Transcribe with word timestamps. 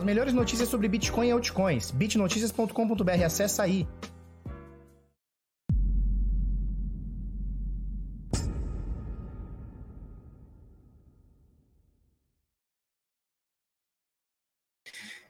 As 0.00 0.04
melhores 0.04 0.32
notícias 0.32 0.66
sobre 0.66 0.88
Bitcoin 0.88 1.28
e 1.28 1.30
altcoins. 1.30 1.90
bitnoticias.com.br. 1.90 3.22
Acessa 3.22 3.64
aí. 3.64 3.86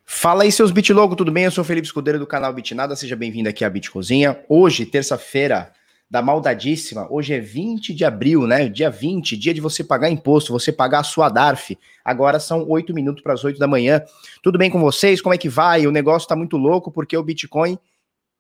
Fala 0.05 0.45
aí, 0.45 0.53
seus 0.53 0.71
Bitlogo, 0.71 1.17
tudo 1.17 1.33
bem? 1.33 1.47
Eu 1.47 1.51
sou 1.51 1.63
o 1.63 1.65
Felipe 1.65 1.89
Escudeiro 1.89 2.21
do 2.21 2.27
canal 2.27 2.53
Bitnada, 2.53 2.95
seja 2.95 3.17
bem-vindo 3.17 3.49
aqui 3.49 3.65
à 3.65 3.71
Bitcozinha. 3.71 4.39
Hoje, 4.49 4.87
terça-feira 4.87 5.73
da 6.11 6.21
maldadíssima, 6.21 7.07
hoje 7.09 7.33
é 7.33 7.39
20 7.39 7.95
de 7.95 8.05
abril, 8.05 8.47
né? 8.47 8.69
Dia 8.69 8.91
20, 8.91 9.37
dia 9.37 9.55
de 9.55 9.61
você 9.61 9.85
pagar 9.85 10.11
imposto, 10.11 10.53
você 10.53 10.73
pagar 10.73 11.01
a 11.01 11.05
sua 11.05 11.29
DARF. 11.29 11.79
Agora 12.05 12.41
são 12.41 12.69
8 12.69 12.93
minutos 12.93 13.23
para 13.23 13.35
as 13.35 13.45
8 13.45 13.61
da 13.61 13.69
manhã. 13.69 14.03
Tudo 14.43 14.59
bem 14.59 14.69
com 14.69 14.81
vocês? 14.81 15.21
Como 15.23 15.35
é 15.35 15.39
que 15.39 15.49
vai? 15.49 15.87
O 15.87 15.93
negócio 15.93 16.29
tá 16.29 16.35
muito 16.35 16.57
louco 16.57 16.91
porque 16.91 17.17
o 17.17 17.23
Bitcoin 17.23 17.79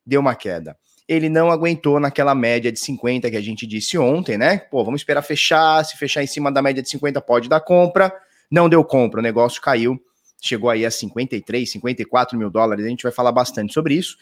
deu 0.04 0.20
uma 0.20 0.34
queda. 0.34 0.76
Ele 1.06 1.28
não 1.28 1.50
aguentou 1.50 2.00
naquela 2.00 2.34
média 2.34 2.72
de 2.72 2.80
50 2.80 3.30
que 3.30 3.36
a 3.36 3.40
gente 3.40 3.66
disse 3.66 3.96
ontem, 3.96 4.37
né? 4.37 4.59
Pô, 4.59 4.84
vamos 4.84 5.00
esperar 5.00 5.23
fechar. 5.23 5.84
Se 5.84 5.96
fechar 5.96 6.24
em 6.24 6.26
cima 6.26 6.50
da 6.50 6.60
média 6.60 6.82
de 6.82 6.88
50, 6.88 7.20
pode 7.20 7.48
dar 7.48 7.60
compra. 7.60 8.12
Não 8.50 8.68
deu 8.68 8.84
compra, 8.84 9.20
o 9.20 9.23
negócio 9.23 9.62
caiu 9.62 10.00
chegou 10.40 10.70
aí 10.70 10.87
a 10.87 10.90
53, 10.90 11.70
54 11.70 12.38
mil 12.38 12.50
dólares, 12.50 12.84
a 12.84 12.88
gente 12.88 13.02
vai 13.02 13.12
falar 13.12 13.32
bastante 13.32 13.73
sobre 13.73 13.95
isso. 13.95 14.16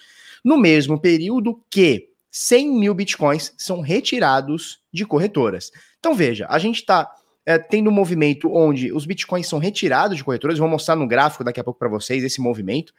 No 0.45 0.59
mesmo 0.59 1.01
período 1.01 1.61
que 1.71 2.08
100 2.31 2.79
mil 2.79 2.95
bitcoins 2.95 3.53
são 3.57 3.81
retirados 3.81 4.81
de 4.93 5.05
corretoras. 5.05 5.71
Então 5.99 6.15
veja, 6.15 6.47
a 6.49 6.59
gente 6.59 6.77
está 6.77 7.11
é, 7.47 7.59
tendo 7.59 7.89
um 7.89 7.93
movimento 7.93 8.53
onde 8.53 8.93
os 8.93 9.07
bitcoins 9.07 9.47
são 9.47 9.59
retirados 9.59 10.17
de 10.17 10.25
corretoras, 10.25 10.59
vou 10.59 10.69
mostrar 10.69 10.97
no 10.97 11.09
gráfico 11.09 11.43
daqui 11.43 11.61
a 11.61 11.65
pouco 11.65 11.79
para 11.79 11.89
vocês 11.89 12.23
esse 12.23 12.41
movimento. 12.41 12.93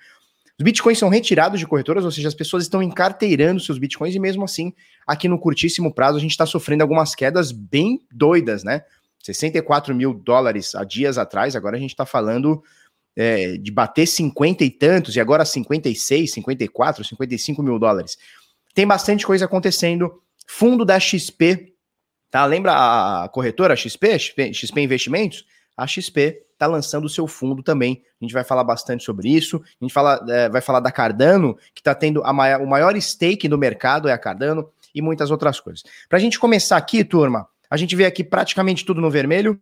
Os 0.57 0.63
bitcoins 0.63 0.97
são 0.97 1.07
retirados 1.07 1.59
de 1.59 1.65
corretoras, 1.65 2.03
ou 2.03 2.11
seja, 2.11 2.27
as 2.27 2.33
pessoas 2.33 2.63
estão 2.63 2.83
encarteirando 2.83 3.61
seus 3.61 3.77
bitcoins 3.77 4.13
e 4.13 4.19
mesmo 4.19 4.43
assim, 4.43 4.73
aqui 5.07 5.27
no 5.27 5.39
curtíssimo 5.39 5.93
prazo, 5.93 6.17
a 6.17 6.21
gente 6.21 6.31
está 6.31 6.45
sofrendo 6.45 6.81
algumas 6.81 7.15
quedas 7.15 7.51
bem 7.51 8.01
doidas, 8.11 8.63
né? 8.63 8.83
64 9.23 9.95
mil 9.95 10.13
dólares 10.13 10.75
há 10.75 10.83
dias 10.83 11.17
atrás, 11.17 11.55
agora 11.55 11.77
a 11.77 11.79
gente 11.79 11.91
está 11.91 12.05
falando 12.05 12.61
é, 13.15 13.57
de 13.57 13.71
bater 13.71 14.05
50 14.05 14.63
e 14.63 14.69
tantos, 14.69 15.15
e 15.15 15.19
agora 15.19 15.45
56, 15.45 16.31
54, 16.31 17.03
55 17.03 17.63
mil 17.63 17.77
dólares. 17.79 18.17
Tem 18.73 18.85
bastante 18.85 19.25
coisa 19.25 19.45
acontecendo. 19.45 20.21
Fundo 20.47 20.83
da 20.83 20.99
XP, 20.99 21.73
tá? 22.31 22.45
Lembra 22.45 22.73
a 23.23 23.29
corretora 23.29 23.75
XP, 23.75 24.17
XP, 24.19 24.81
Investimentos? 24.81 25.45
A 25.77 25.87
XP 25.87 26.43
está 26.53 26.67
lançando 26.67 27.05
o 27.05 27.09
seu 27.09 27.25
fundo 27.25 27.63
também. 27.63 28.03
A 28.19 28.25
gente 28.25 28.33
vai 28.33 28.43
falar 28.43 28.63
bastante 28.63 29.03
sobre 29.03 29.29
isso. 29.29 29.61
A 29.79 29.85
gente 29.85 29.93
fala, 29.93 30.25
é, 30.27 30.49
vai 30.49 30.59
falar 30.59 30.81
da 30.81 30.91
Cardano, 30.91 31.55
que 31.73 31.79
está 31.79 31.95
tendo 31.95 32.21
maior, 32.33 32.61
o 32.61 32.67
maior 32.67 32.99
stake 32.99 33.47
no 33.47 33.57
mercado, 33.57 34.09
é 34.09 34.11
a 34.11 34.17
Cardano, 34.17 34.69
e 34.93 35.01
muitas 35.01 35.31
outras 35.31 35.59
coisas. 35.59 35.83
Para 36.09 36.17
a 36.17 36.21
gente 36.21 36.37
começar 36.37 36.75
aqui, 36.75 37.03
turma, 37.03 37.47
a 37.69 37.77
gente 37.77 37.95
vê 37.95 38.05
aqui 38.05 38.23
praticamente 38.23 38.83
tudo 38.83 38.99
no 38.99 39.09
vermelho 39.09 39.59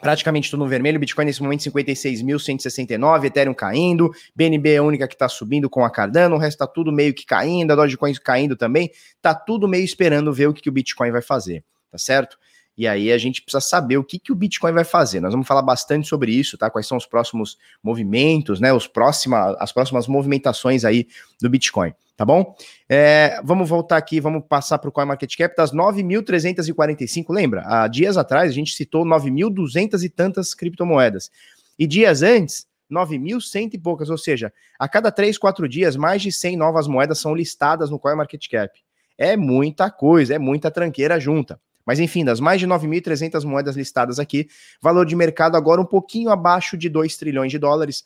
praticamente 0.00 0.50
tudo 0.50 0.64
no 0.64 0.68
vermelho, 0.68 0.98
Bitcoin 0.98 1.24
nesse 1.24 1.42
momento 1.42 1.60
56.169, 1.70 3.24
Ethereum 3.24 3.54
caindo, 3.54 4.10
BNB 4.34 4.70
é 4.70 4.76
a 4.78 4.82
única 4.82 5.08
que 5.08 5.14
está 5.14 5.28
subindo 5.28 5.70
com 5.70 5.84
a 5.84 5.90
Cardano, 5.90 6.36
o 6.36 6.38
resto 6.38 6.56
está 6.56 6.66
tudo 6.66 6.92
meio 6.92 7.14
que 7.14 7.24
caindo, 7.24 7.72
a 7.72 7.76
Dogecoin 7.76 8.12
caindo 8.14 8.56
também, 8.56 8.90
tá 9.22 9.34
tudo 9.34 9.66
meio 9.66 9.84
esperando 9.84 10.32
ver 10.32 10.48
o 10.48 10.54
que, 10.54 10.62
que 10.62 10.68
o 10.68 10.72
Bitcoin 10.72 11.10
vai 11.10 11.22
fazer, 11.22 11.64
tá 11.90 11.98
certo? 11.98 12.36
E 12.76 12.86
aí 12.86 13.10
a 13.10 13.16
gente 13.16 13.40
precisa 13.40 13.60
saber 13.60 13.96
o 13.96 14.04
que, 14.04 14.18
que 14.18 14.30
o 14.30 14.34
Bitcoin 14.34 14.72
vai 14.72 14.84
fazer. 14.84 15.18
Nós 15.18 15.32
vamos 15.32 15.46
falar 15.46 15.62
bastante 15.62 16.06
sobre 16.06 16.30
isso, 16.32 16.58
tá? 16.58 16.68
Quais 16.68 16.86
são 16.86 16.98
os 16.98 17.06
próximos 17.06 17.56
movimentos, 17.82 18.60
né? 18.60 18.70
Os 18.70 18.86
próxima, 18.86 19.56
as 19.58 19.72
próximas 19.72 20.06
movimentações 20.06 20.84
aí 20.84 21.06
do 21.40 21.48
Bitcoin, 21.48 21.94
tá 22.16 22.24
bom? 22.24 22.56
É, 22.88 23.40
vamos 23.44 23.68
voltar 23.68 23.96
aqui, 23.96 24.20
vamos 24.20 24.42
passar 24.48 24.78
para 24.78 24.88
o 24.88 24.92
CoinMarketCap 24.92 25.54
das 25.56 25.72
9.345. 25.72 27.26
Lembra? 27.28 27.62
Há 27.66 27.88
dias 27.88 28.16
atrás 28.16 28.50
a 28.50 28.54
gente 28.54 28.74
citou 28.74 29.04
9.200 29.04 30.02
e 30.02 30.08
tantas 30.08 30.54
criptomoedas. 30.54 31.30
E 31.78 31.86
dias 31.86 32.22
antes, 32.22 32.66
9.100 32.90 33.74
e 33.74 33.78
poucas, 33.78 34.08
ou 34.08 34.16
seja, 34.16 34.52
a 34.78 34.88
cada 34.88 35.12
3, 35.12 35.36
4 35.36 35.68
dias, 35.68 35.96
mais 35.96 36.22
de 36.22 36.32
100 36.32 36.56
novas 36.56 36.86
moedas 36.86 37.18
são 37.18 37.34
listadas 37.34 37.90
no 37.90 37.98
CoinMarketCap. 37.98 38.80
É 39.18 39.36
muita 39.36 39.90
coisa, 39.90 40.34
é 40.34 40.38
muita 40.38 40.70
tranqueira 40.70 41.18
junta. 41.20 41.60
Mas 41.84 42.00
enfim, 42.00 42.24
das 42.24 42.40
mais 42.40 42.60
de 42.60 42.66
9.300 42.66 43.44
moedas 43.44 43.76
listadas 43.76 44.18
aqui, 44.18 44.48
valor 44.82 45.06
de 45.06 45.14
mercado 45.14 45.56
agora 45.56 45.80
um 45.80 45.84
pouquinho 45.84 46.30
abaixo 46.30 46.76
de 46.76 46.88
2 46.88 47.16
trilhões 47.16 47.52
de 47.52 47.58
dólares. 47.58 48.04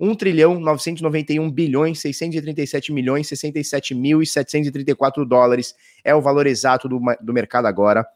1 0.00 0.14
trilhão 0.14 0.58
991 0.58 1.50
bilhões 1.50 2.00
637 2.00 2.92
milhões 2.92 3.28
67 3.28 3.94
mil 3.94 4.22
e 4.22 4.26
734 4.26 5.24
dólares 5.26 5.74
é 6.02 6.14
o 6.14 6.22
valor 6.22 6.46
exato 6.46 6.88
do, 6.88 6.98
do 7.20 7.32
mercado 7.32 7.66
agora, 7.66 8.06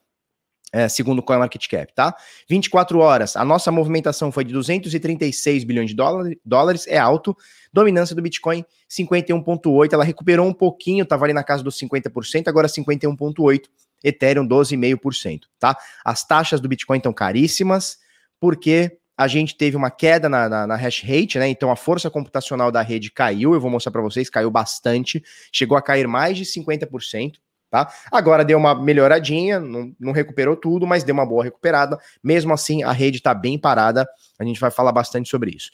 é, 0.72 0.88
segundo 0.88 1.20
o 1.20 1.22
CoinMarketCap, 1.22 1.94
tá? 1.94 2.16
24 2.48 2.98
horas, 2.98 3.36
a 3.36 3.44
nossa 3.44 3.70
movimentação 3.70 4.32
foi 4.32 4.44
de 4.44 4.52
236 4.52 5.62
bilhões 5.62 5.90
de 5.90 5.96
dólares, 6.44 6.86
é 6.88 6.98
alto. 6.98 7.36
Dominância 7.72 8.16
do 8.16 8.22
Bitcoin, 8.22 8.64
51,8%. 8.90 9.92
Ela 9.92 10.02
recuperou 10.02 10.46
um 10.46 10.52
pouquinho, 10.52 11.04
estava 11.04 11.26
ali 11.26 11.32
na 11.32 11.44
casa 11.44 11.62
dos 11.62 11.78
50%, 11.78 12.48
agora 12.48 12.66
51,8%. 12.66 13.68
Ethereum 14.02 14.46
12,5%, 14.46 15.44
tá? 15.58 15.76
As 16.04 16.26
taxas 16.26 16.60
do 16.60 16.68
Bitcoin 16.68 16.98
estão 16.98 17.12
caríssimas, 17.12 17.98
porque 18.38 18.98
a 19.16 19.28
gente 19.28 19.56
teve 19.56 19.76
uma 19.76 19.90
queda 19.90 20.28
na, 20.28 20.48
na, 20.48 20.66
na, 20.66 20.76
hash 20.76 21.02
rate, 21.02 21.38
né? 21.38 21.48
Então 21.48 21.70
a 21.70 21.76
força 21.76 22.10
computacional 22.10 22.72
da 22.72 22.82
rede 22.82 23.10
caiu, 23.10 23.54
eu 23.54 23.60
vou 23.60 23.70
mostrar 23.70 23.92
para 23.92 24.02
vocês, 24.02 24.28
caiu 24.28 24.50
bastante, 24.50 25.22
chegou 25.52 25.76
a 25.76 25.82
cair 25.82 26.08
mais 26.08 26.36
de 26.36 26.44
50%. 26.44 27.34
Tá? 27.70 27.92
Agora 28.12 28.44
deu 28.44 28.56
uma 28.56 28.72
melhoradinha, 28.72 29.58
não, 29.58 29.92
não, 29.98 30.12
recuperou 30.12 30.54
tudo, 30.54 30.86
mas 30.86 31.02
deu 31.02 31.12
uma 31.12 31.26
boa 31.26 31.42
recuperada. 31.42 31.98
Mesmo 32.22 32.52
assim, 32.52 32.84
a 32.84 32.92
rede 32.92 33.16
está 33.16 33.34
bem 33.34 33.58
parada. 33.58 34.06
A 34.38 34.44
gente 34.44 34.60
vai 34.60 34.70
falar 34.70 34.92
bastante 34.92 35.28
sobre 35.28 35.50
isso. 35.50 35.72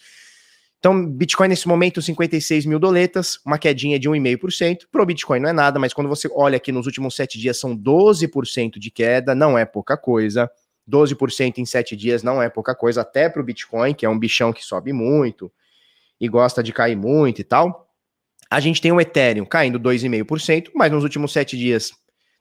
Então, 0.79 1.07
Bitcoin 1.07 1.49
nesse 1.49 1.69
momento, 1.69 2.01
56 2.01 2.65
mil 2.65 2.79
doletas, 2.79 3.39
uma 3.45 3.59
quedinha 3.59 3.99
de 3.99 4.09
1,5%. 4.09 4.87
Para 4.91 5.03
o 5.03 5.05
Bitcoin 5.05 5.41
não 5.41 5.51
é 5.51 5.53
nada, 5.53 5.79
mas 5.79 5.93
quando 5.93 6.09
você 6.09 6.27
olha 6.33 6.57
aqui 6.57 6.73
nos 6.73 6.87
últimos 6.87 7.15
sete 7.15 7.39
dias, 7.39 7.61
são 7.61 7.77
12% 7.77 8.79
de 8.79 8.91
queda, 8.91 9.35
não 9.35 9.59
é 9.59 9.67
pouca 9.67 9.95
coisa. 9.95 10.51
12% 10.91 11.59
em 11.59 11.65
sete 11.65 11.97
dias 11.97 12.23
não 12.23 12.43
é 12.43 12.49
pouca 12.49 12.75
coisa, 12.75 13.03
até 13.03 13.29
para 13.29 13.41
o 13.41 13.45
Bitcoin, 13.45 13.95
que 13.95 14.05
é 14.05 14.09
um 14.09 14.19
bichão 14.19 14.53
que 14.53 14.65
sobe 14.65 14.93
muito 14.93 15.51
e 16.21 16.29
gosta 16.29 16.63
de 16.63 16.73
cair 16.73 16.97
muito 16.97 17.41
e 17.41 17.45
tal. 17.45 17.89
A 18.51 18.59
gente 18.59 18.83
tem 18.83 18.91
o 18.91 19.01
Ethereum 19.01 19.45
caindo 19.45 19.79
2,5%, 19.79 20.71
mas 20.75 20.91
nos 20.91 21.05
últimos 21.05 21.33
sete 21.33 21.57
dias 21.57 21.93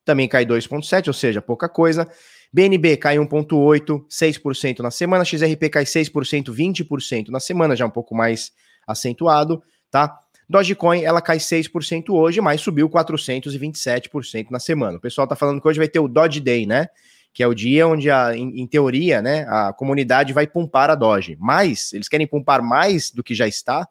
também 0.03 0.27
cai 0.27 0.45
2,7%, 0.45 1.07
ou 1.07 1.13
seja, 1.13 1.41
pouca 1.41 1.69
coisa. 1.69 2.09
BNB 2.51 2.97
cai 2.97 3.17
1,8%, 3.17 4.05
6% 4.09 4.79
na 4.79 4.89
semana. 4.89 5.23
XRP 5.23 5.69
cai 5.69 5.83
6%, 5.83 6.51
20% 6.51 7.27
na 7.29 7.39
semana, 7.39 7.75
já 7.75 7.85
um 7.85 7.91
pouco 7.91 8.15
mais 8.15 8.51
acentuado, 8.87 9.61
tá? 9.91 10.19
Dogecoin, 10.49 11.03
ela 11.03 11.21
cai 11.21 11.37
6% 11.37 12.09
hoje, 12.09 12.41
mas 12.41 12.59
subiu 12.59 12.89
427% 12.89 14.47
na 14.49 14.59
semana. 14.59 14.97
O 14.97 15.01
pessoal 15.01 15.27
tá 15.27 15.35
falando 15.35 15.61
que 15.61 15.67
hoje 15.67 15.77
vai 15.77 15.87
ter 15.87 15.99
o 15.99 16.07
Doge 16.07 16.39
Day, 16.39 16.65
né? 16.65 16.87
Que 17.33 17.43
é 17.43 17.47
o 17.47 17.53
dia 17.53 17.87
onde, 17.87 18.09
a, 18.09 18.35
em, 18.35 18.61
em, 18.61 18.67
teoria, 18.67 19.21
né, 19.21 19.45
a 19.47 19.71
comunidade 19.71 20.33
vai 20.33 20.47
pumpar 20.47 20.89
a 20.89 20.95
Doge. 20.95 21.37
Mas 21.39 21.93
eles 21.93 22.07
querem 22.07 22.27
pumpar 22.27 22.61
mais 22.61 23.11
do 23.11 23.23
que 23.23 23.35
já 23.35 23.47
está. 23.47 23.87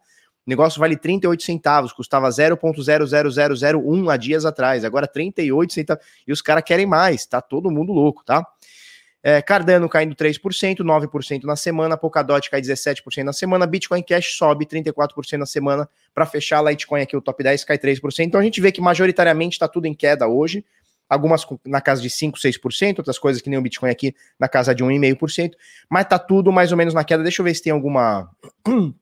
O 0.46 0.48
negócio 0.48 0.80
vale 0.80 0.96
38 0.96 1.42
centavos, 1.42 1.92
custava 1.92 2.28
0.00001 2.28 4.12
há 4.12 4.16
dias 4.16 4.44
atrás, 4.44 4.84
agora 4.84 5.06
38 5.06 5.72
centavos. 5.72 6.04
E 6.26 6.32
os 6.32 6.40
caras 6.40 6.64
querem 6.64 6.86
mais, 6.86 7.26
tá 7.26 7.40
todo 7.40 7.70
mundo 7.70 7.92
louco, 7.92 8.24
tá? 8.24 8.44
É, 9.20 9.42
Cardano 9.42 9.88
caindo 9.88 10.14
3%, 10.14 10.78
9% 10.78 11.44
na 11.44 11.56
semana, 11.56 11.96
Polkadot 11.96 12.48
cai 12.48 12.60
17% 12.60 13.24
na 13.24 13.32
semana, 13.32 13.66
Bitcoin 13.66 14.02
Cash 14.02 14.36
sobe 14.36 14.64
34% 14.64 15.38
na 15.38 15.46
semana, 15.46 15.88
para 16.14 16.24
fechar, 16.24 16.62
Litecoin 16.62 17.02
aqui, 17.02 17.16
o 17.16 17.20
top 17.20 17.42
10 17.42 17.64
cai 17.64 17.76
3%. 17.76 18.20
Então 18.20 18.40
a 18.40 18.44
gente 18.44 18.60
vê 18.60 18.70
que 18.70 18.80
majoritariamente 18.80 19.56
está 19.56 19.66
tudo 19.66 19.86
em 19.86 19.94
queda 19.94 20.28
hoje, 20.28 20.64
algumas 21.08 21.46
na 21.64 21.80
casa 21.80 22.02
de 22.02 22.10
5, 22.10 22.38
6%, 22.38 22.98
outras 22.98 23.18
coisas 23.18 23.40
que 23.40 23.48
nem 23.48 23.58
o 23.58 23.62
Bitcoin 23.62 23.90
aqui 23.90 24.14
na 24.38 24.48
casa 24.48 24.74
de 24.74 24.84
1,5%, 24.84 25.52
mas 25.88 26.06
tá 26.06 26.18
tudo 26.18 26.52
mais 26.52 26.70
ou 26.70 26.76
menos 26.76 26.92
na 26.92 27.04
queda. 27.04 27.22
Deixa 27.22 27.40
eu 27.40 27.44
ver 27.44 27.54
se 27.54 27.62
tem 27.62 27.72
alguma 27.72 28.30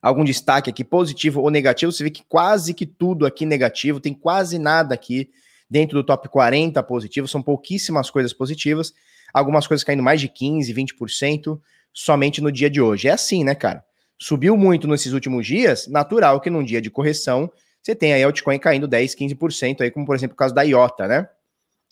algum 0.00 0.24
destaque 0.24 0.70
aqui 0.70 0.84
positivo 0.84 1.40
ou 1.40 1.50
negativo, 1.50 1.90
você 1.90 2.04
vê 2.04 2.10
que 2.10 2.22
quase 2.28 2.72
que 2.72 2.86
tudo 2.86 3.26
aqui 3.26 3.44
negativo, 3.44 4.00
tem 4.00 4.14
quase 4.14 4.58
nada 4.58 4.94
aqui 4.94 5.30
dentro 5.68 5.98
do 5.98 6.04
top 6.04 6.28
40 6.28 6.80
positivo, 6.84 7.26
são 7.26 7.42
pouquíssimas 7.42 8.08
coisas 8.08 8.32
positivas, 8.32 8.94
algumas 9.34 9.66
coisas 9.66 9.82
caindo 9.82 10.02
mais 10.02 10.20
de 10.20 10.28
15, 10.28 10.72
20% 10.72 11.60
somente 11.92 12.40
no 12.40 12.52
dia 12.52 12.70
de 12.70 12.80
hoje. 12.80 13.08
É 13.08 13.12
assim, 13.12 13.42
né, 13.42 13.54
cara? 13.54 13.84
Subiu 14.18 14.56
muito 14.56 14.86
nesses 14.86 15.12
últimos 15.12 15.46
dias, 15.46 15.88
natural 15.88 16.40
que 16.40 16.48
num 16.48 16.62
dia 16.62 16.80
de 16.80 16.90
correção 16.90 17.50
você 17.86 17.94
tem 17.94 18.12
aí 18.12 18.24
altcoin 18.24 18.58
caindo 18.58 18.88
10, 18.88 19.14
15% 19.14 19.80
aí, 19.80 19.92
como 19.92 20.04
por 20.04 20.16
exemplo 20.16 20.34
o 20.34 20.36
caso 20.36 20.52
da 20.52 20.62
IOTA, 20.62 21.06
né? 21.06 21.28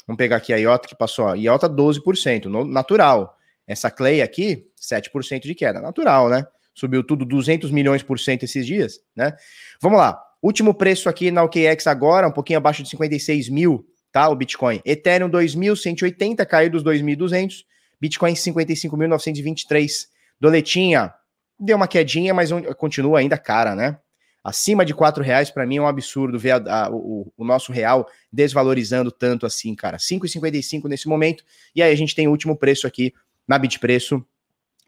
Vamos 0.05 0.19
pegar 0.19 0.37
aqui 0.37 0.53
a 0.53 0.57
IOTA 0.57 0.89
que 0.89 0.97
passou, 0.97 1.29
a 1.29 1.35
IOTA 1.35 1.71
12%, 1.71 2.47
no, 2.47 2.65
natural. 2.65 3.39
Essa 3.65 3.93
Clay 3.93 4.21
aqui, 4.21 4.67
7% 4.77 5.43
de 5.43 5.55
queda, 5.55 5.81
natural, 5.81 6.29
né? 6.29 6.45
Subiu 6.75 7.05
tudo 7.05 7.25
200 7.25 7.71
milhões 7.71 8.03
por 8.03 8.19
cento 8.19 8.43
esses 8.43 8.67
dias, 8.67 8.99
né? 9.15 9.37
Vamos 9.81 9.99
lá. 9.99 10.21
Último 10.43 10.75
preço 10.75 11.09
aqui 11.09 11.31
na 11.31 11.45
OKEx 11.45 11.87
agora, 11.87 12.27
um 12.27 12.33
pouquinho 12.33 12.57
abaixo 12.59 12.83
de 12.83 12.89
56 12.89 13.49
mil, 13.49 13.87
tá? 14.11 14.29
O 14.29 14.35
Bitcoin. 14.35 14.81
Ethereum 14.85 15.31
2.180, 15.31 16.45
caiu 16.45 16.71
dos 16.71 16.83
2.200. 16.83 17.65
Bitcoin 18.01 18.33
55.923. 18.33 20.09
Doletinha, 20.41 21.15
deu 21.57 21.77
uma 21.77 21.87
quedinha, 21.87 22.35
mas 22.35 22.51
continua 22.77 23.21
ainda 23.21 23.39
cara, 23.39 23.77
né? 23.77 23.97
Acima 24.45 24.85
de 24.85 24.93
quatro 24.93 25.25
reais, 25.25 25.51
para 25.51 25.65
mim 25.65 25.79
é 25.79 25.81
um 25.81 25.89
absurdo 25.89 26.39
ver 26.39 26.51
a, 26.51 26.85
a, 26.85 26.91
o, 26.91 27.33
o, 27.35 27.45
nosso 27.47 27.73
real 27.73 28.07
desvalorizando 28.31 29.11
tanto 29.11 29.47
assim, 29.47 29.75
cara. 29.75 29.97
5,55 29.97 30.87
nesse 30.87 31.09
momento. 31.09 31.43
E 31.75 31.83
aí 31.83 31.91
a 31.91 31.97
gente 31.97 32.15
tem 32.15 32.29
o 32.29 32.31
último 32.31 32.55
preço 32.55 32.87
aqui 32.87 33.15
na 33.49 33.59
Bitpreço, 33.59 34.23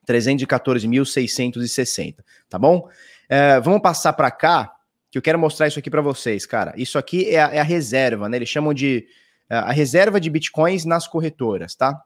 314.660, 0.06 2.16
tá 2.50 2.58
bom? 2.58 2.86
É, 3.30 3.58
vamos 3.60 3.80
passar 3.80 4.12
para 4.12 4.30
cá, 4.30 4.74
que 5.10 5.16
eu 5.16 5.22
quero 5.22 5.38
mostrar 5.38 5.66
isso 5.66 5.78
aqui 5.78 5.90
para 5.90 6.02
vocês, 6.02 6.44
cara. 6.44 6.74
Isso 6.76 6.98
aqui 6.98 7.30
é 7.30 7.40
a, 7.40 7.54
é 7.54 7.58
a, 7.58 7.64
reserva, 7.64 8.28
né? 8.28 8.36
Eles 8.36 8.50
chamam 8.50 8.74
de 8.74 9.06
é, 9.48 9.56
a 9.56 9.72
reserva 9.72 10.20
de 10.20 10.28
bitcoins 10.28 10.84
nas 10.84 11.08
corretoras, 11.08 11.74
tá? 11.74 11.98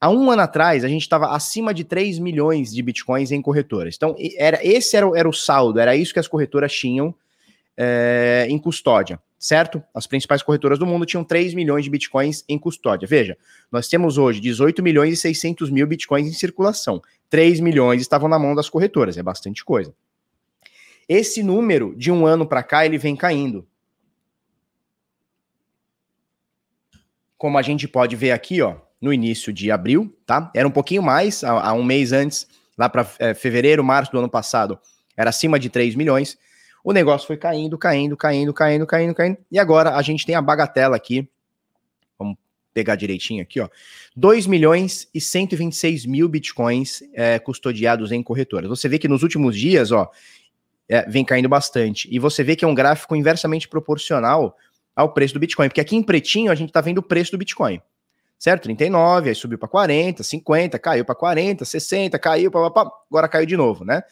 Há 0.00 0.10
um 0.10 0.30
ano 0.30 0.42
atrás, 0.42 0.84
a 0.84 0.88
gente 0.88 1.02
estava 1.02 1.34
acima 1.34 1.74
de 1.74 1.82
3 1.82 2.20
milhões 2.20 2.72
de 2.72 2.80
bitcoins 2.82 3.32
em 3.32 3.42
corretoras. 3.42 3.96
Então, 3.96 4.14
era, 4.36 4.64
esse 4.64 4.96
era, 4.96 5.10
era 5.18 5.28
o 5.28 5.32
saldo, 5.32 5.80
era 5.80 5.96
isso 5.96 6.12
que 6.12 6.20
as 6.20 6.28
corretoras 6.28 6.72
tinham 6.72 7.12
é, 7.76 8.46
em 8.48 8.56
custódia, 8.58 9.20
certo? 9.36 9.82
As 9.92 10.06
principais 10.06 10.40
corretoras 10.40 10.78
do 10.78 10.86
mundo 10.86 11.04
tinham 11.04 11.24
3 11.24 11.52
milhões 11.52 11.82
de 11.82 11.90
bitcoins 11.90 12.44
em 12.48 12.56
custódia. 12.56 13.08
Veja, 13.08 13.36
nós 13.72 13.88
temos 13.88 14.18
hoje 14.18 14.40
18 14.40 14.82
milhões 14.84 15.14
e 15.14 15.16
600 15.16 15.68
mil 15.68 15.86
bitcoins 15.86 16.28
em 16.28 16.32
circulação. 16.32 17.02
3 17.28 17.58
milhões 17.58 18.00
estavam 18.00 18.28
na 18.28 18.38
mão 18.38 18.54
das 18.54 18.70
corretoras, 18.70 19.18
é 19.18 19.22
bastante 19.22 19.64
coisa. 19.64 19.92
Esse 21.08 21.42
número, 21.42 21.94
de 21.96 22.12
um 22.12 22.24
ano 22.24 22.46
para 22.46 22.62
cá, 22.62 22.86
ele 22.86 22.98
vem 22.98 23.16
caindo. 23.16 23.66
Como 27.36 27.58
a 27.58 27.62
gente 27.62 27.88
pode 27.88 28.14
ver 28.14 28.32
aqui, 28.32 28.60
ó, 28.60 28.76
no 29.00 29.12
início 29.12 29.52
de 29.52 29.70
abril, 29.70 30.14
tá? 30.26 30.50
Era 30.54 30.66
um 30.66 30.70
pouquinho 30.70 31.02
mais, 31.02 31.44
há, 31.44 31.72
um 31.72 31.84
mês 31.84 32.12
antes, 32.12 32.46
lá 32.76 32.88
para 32.88 33.08
é, 33.18 33.34
fevereiro, 33.34 33.84
março 33.84 34.10
do 34.10 34.18
ano 34.18 34.28
passado, 34.28 34.78
era 35.16 35.30
acima 35.30 35.58
de 35.58 35.68
3 35.68 35.94
milhões. 35.94 36.38
O 36.82 36.92
negócio 36.92 37.26
foi 37.26 37.36
caindo, 37.36 37.76
caindo, 37.76 38.16
caindo, 38.16 38.52
caindo, 38.52 38.86
caindo, 38.86 39.14
caindo. 39.14 39.38
E 39.50 39.58
agora 39.58 39.96
a 39.96 40.02
gente 40.02 40.24
tem 40.24 40.34
a 40.34 40.42
bagatela 40.42 40.96
aqui. 40.96 41.28
Vamos 42.18 42.36
pegar 42.72 42.94
direitinho 42.96 43.42
aqui, 43.42 43.60
ó. 43.60 43.68
2 44.16 44.46
milhões 44.46 45.08
e 45.12 45.20
126 45.20 46.06
mil 46.06 46.28
bitcoins 46.28 47.02
é, 47.14 47.38
custodiados 47.38 48.12
em 48.12 48.22
corretoras. 48.22 48.68
Você 48.68 48.88
vê 48.88 48.98
que 48.98 49.08
nos 49.08 49.22
últimos 49.22 49.56
dias, 49.56 49.90
ó, 49.90 50.10
é, 50.88 51.08
vem 51.08 51.24
caindo 51.24 51.48
bastante. 51.48 52.08
E 52.10 52.18
você 52.18 52.42
vê 52.42 52.56
que 52.56 52.64
é 52.64 52.68
um 52.68 52.74
gráfico 52.74 53.14
inversamente 53.14 53.68
proporcional 53.68 54.56
ao 54.94 55.12
preço 55.12 55.34
do 55.34 55.40
Bitcoin. 55.40 55.68
Porque 55.68 55.80
aqui 55.80 55.96
em 55.96 56.02
pretinho 56.02 56.50
a 56.50 56.54
gente 56.54 56.70
está 56.70 56.80
vendo 56.80 56.98
o 56.98 57.02
preço 57.02 57.32
do 57.32 57.38
Bitcoin 57.38 57.80
certo? 58.38 58.64
39, 58.64 59.28
aí 59.28 59.34
subiu 59.34 59.58
para 59.58 59.68
40, 59.68 60.22
50, 60.22 60.78
caiu 60.78 61.04
para 61.04 61.14
40, 61.14 61.64
60, 61.64 62.18
caiu, 62.18 62.50
pá, 62.50 62.90
agora 63.10 63.28
caiu 63.28 63.46
de 63.46 63.56
novo, 63.56 63.84
né? 63.84 64.02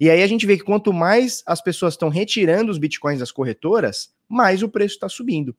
E 0.00 0.08
aí 0.08 0.22
a 0.22 0.26
gente 0.26 0.46
vê 0.46 0.56
que 0.56 0.64
quanto 0.64 0.92
mais 0.92 1.42
as 1.46 1.60
pessoas 1.60 1.94
estão 1.94 2.08
retirando 2.08 2.70
os 2.70 2.78
bitcoins 2.78 3.18
das 3.18 3.32
corretoras, 3.32 4.10
mais 4.28 4.62
o 4.62 4.68
preço 4.68 4.94
está 4.94 5.08
subindo. 5.08 5.54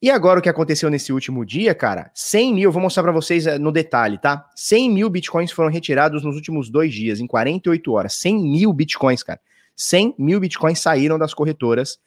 E 0.00 0.10
agora 0.10 0.38
o 0.38 0.42
que 0.42 0.48
aconteceu 0.48 0.88
nesse 0.88 1.12
último 1.12 1.44
dia, 1.44 1.74
cara? 1.74 2.10
100 2.14 2.54
mil, 2.54 2.70
vou 2.70 2.80
mostrar 2.80 3.02
para 3.02 3.10
vocês 3.10 3.48
eh, 3.48 3.58
no 3.58 3.72
detalhe, 3.72 4.16
tá? 4.16 4.48
100 4.54 4.90
mil 4.90 5.10
bitcoins 5.10 5.50
foram 5.50 5.68
retirados 5.68 6.22
nos 6.22 6.36
últimos 6.36 6.70
dois 6.70 6.94
dias, 6.94 7.18
em 7.18 7.26
48 7.26 7.92
horas. 7.92 8.14
100 8.14 8.38
mil 8.38 8.72
bitcoins, 8.72 9.24
cara. 9.24 9.40
100 9.74 10.14
mil 10.16 10.38
bitcoins 10.38 10.78
saíram 10.78 11.18
das 11.18 11.34
corretoras 11.34 11.98